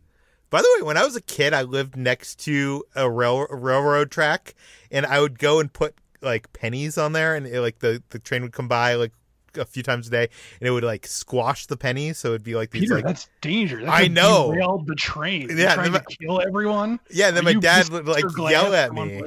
By 0.54 0.62
the 0.62 0.70
way, 0.78 0.84
when 0.84 0.98
I 0.98 1.04
was 1.04 1.16
a 1.16 1.22
kid, 1.22 1.52
I 1.52 1.64
lived 1.64 1.96
next 1.98 2.36
to 2.42 2.84
a 2.96 3.10
rail 3.10 3.48
a 3.50 3.56
railroad 3.56 4.12
track, 4.12 4.54
and 4.92 5.04
I 5.04 5.20
would 5.20 5.40
go 5.40 5.60
and 5.60 5.74
put 5.74 5.96
like 6.22 6.54
pennies 6.54 6.96
on 6.96 7.14
there, 7.14 7.36
and 7.36 7.48
it, 7.48 7.60
like 7.60 7.80
the 7.80 8.04
the 8.10 8.20
train 8.20 8.44
would 8.44 8.52
come 8.54 8.68
by 8.68 8.94
like 8.94 9.14
a 9.56 9.66
few 9.66 9.82
times 9.82 10.10
a 10.10 10.12
day, 10.12 10.30
and 10.60 10.68
it 10.68 10.70
would 10.70 10.84
like 10.84 11.08
squash 11.08 11.66
the 11.66 11.76
pennies, 11.76 12.20
so 12.20 12.28
it'd 12.28 12.44
be 12.44 12.54
like 12.54 12.70
these 12.70 12.84
Peter, 12.84 12.98
like 12.98 13.04
that's 13.06 13.28
dangerous. 13.42 13.86
That 13.86 13.94
I 13.94 14.08
know. 14.08 14.52
Derail 14.54 14.84
the 14.86 14.94
train. 14.94 15.50
You're 15.50 15.58
Yeah, 15.58 15.74
trying 15.74 15.92
then 15.92 16.04
to 16.04 16.18
kill 16.18 16.40
everyone. 16.40 17.00
yeah. 17.10 17.30
And 17.30 17.38
then 17.38 17.48
Are 17.48 17.54
my 17.56 17.60
dad 17.60 17.90
would 17.90 18.08
like 18.08 18.24
yell 18.38 18.76
at 18.76 18.94
me. 18.94 19.24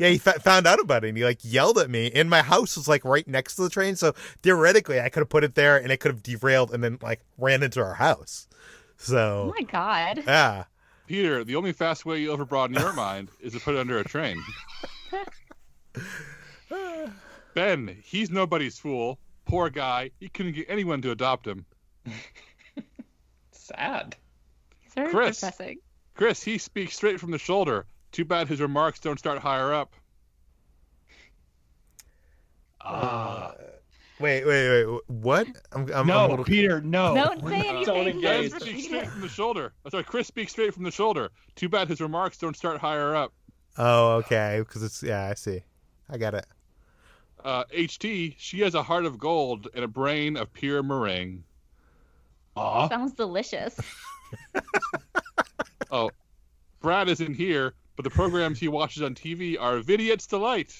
Yeah, 0.00 0.08
he 0.08 0.18
fa- 0.18 0.40
found 0.40 0.66
out 0.66 0.80
about 0.80 1.04
it, 1.04 1.10
and 1.10 1.16
he 1.16 1.22
like 1.22 1.38
yelled 1.42 1.78
at 1.78 1.88
me. 1.88 2.10
And 2.12 2.28
my 2.28 2.42
house 2.42 2.76
was 2.76 2.88
like 2.88 3.04
right 3.04 3.28
next 3.28 3.54
to 3.54 3.62
the 3.62 3.70
train, 3.70 3.94
so 3.94 4.12
theoretically, 4.42 5.00
I 5.00 5.08
could 5.08 5.20
have 5.20 5.28
put 5.28 5.44
it 5.44 5.54
there, 5.54 5.76
and 5.76 5.92
it 5.92 5.98
could 6.00 6.10
have 6.10 6.22
derailed, 6.24 6.74
and 6.74 6.82
then 6.82 6.98
like 7.00 7.20
ran 7.36 7.62
into 7.62 7.80
our 7.80 7.94
house. 7.94 8.48
Oh 9.00 9.04
So 9.04 9.54
my 9.58 9.62
god. 9.64 10.24
yeah. 10.26 10.64
Peter, 11.06 11.42
the 11.44 11.56
only 11.56 11.72
fast 11.72 12.04
way 12.04 12.18
you'll 12.20 12.34
ever 12.34 12.44
broaden 12.44 12.76
your 12.76 12.92
mind 12.96 13.30
is 13.40 13.52
to 13.54 13.60
put 13.60 13.74
it 13.74 13.78
under 13.78 13.98
a 13.98 14.04
train. 14.04 14.42
Ben, 17.54 17.96
he's 18.04 18.30
nobody's 18.30 18.78
fool. 18.78 19.18
Poor 19.46 19.70
guy. 19.70 20.10
He 20.20 20.28
couldn't 20.28 20.52
get 20.52 20.66
anyone 20.68 21.00
to 21.02 21.10
adopt 21.10 21.46
him. 21.46 21.64
Sad. 23.52 24.16
Very 24.94 25.10
Chris. 25.10 25.40
depressing. 25.40 25.78
Chris, 26.14 26.42
he 26.42 26.58
speaks 26.58 26.94
straight 26.96 27.18
from 27.20 27.30
the 27.30 27.38
shoulder. 27.38 27.86
Too 28.12 28.24
bad 28.24 28.48
his 28.48 28.60
remarks 28.60 29.00
don't 29.00 29.18
start 29.18 29.38
higher 29.38 29.72
up. 29.72 29.92
Ah. 32.80 33.54
Wait, 34.20 34.44
wait, 34.44 34.86
wait. 34.86 35.00
What? 35.06 35.46
I'm, 35.72 35.82
I'm, 35.92 35.92
I'm 35.94 36.06
no, 36.06 36.42
Peter, 36.44 36.80
no. 36.80 37.14
Don't 37.14 37.42
We're 37.42 37.50
say 37.50 37.56
not- 37.58 37.66
anything. 37.66 37.84
don't 37.94 38.08
engage. 38.08 38.50
Just 38.50 38.62
speaks 38.64 38.66
repeat 38.76 38.84
straight 38.86 39.06
from 39.10 39.20
the 39.20 39.28
shoulder. 39.28 39.72
I'm 39.84 39.90
sorry, 39.90 40.04
Chris 40.04 40.26
speaks 40.26 40.52
straight 40.52 40.74
from 40.74 40.82
the 40.84 40.90
shoulder. 40.90 41.30
Too 41.54 41.68
bad 41.68 41.88
his 41.88 42.00
remarks 42.00 42.36
don't 42.38 42.56
start 42.56 42.78
higher 42.80 43.14
up. 43.14 43.32
Oh, 43.76 44.14
okay. 44.16 44.56
Because 44.58 44.82
it's 44.82 45.02
yeah, 45.02 45.26
I 45.28 45.34
see. 45.34 45.62
I 46.10 46.18
got 46.18 46.34
it. 46.34 46.46
Uh, 47.44 47.64
HT, 47.72 48.34
she 48.38 48.60
has 48.62 48.74
a 48.74 48.82
heart 48.82 49.04
of 49.04 49.18
gold 49.18 49.68
and 49.74 49.84
a 49.84 49.88
brain 49.88 50.36
of 50.36 50.52
pure 50.52 50.82
meringue. 50.82 51.44
Aw. 52.56 52.88
Sounds 52.88 53.12
delicious. 53.12 53.78
Oh, 55.90 56.10
Brad 56.80 57.08
isn't 57.08 57.32
here, 57.34 57.72
but 57.96 58.02
the 58.04 58.10
programs 58.10 58.58
he 58.58 58.68
watches 58.68 59.02
on 59.02 59.14
TV 59.14 59.56
are 59.58 59.78
Vidiot's 59.80 60.26
Delight. 60.26 60.74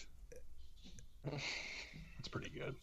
That's 1.24 2.28
pretty 2.30 2.50
good. 2.50 2.76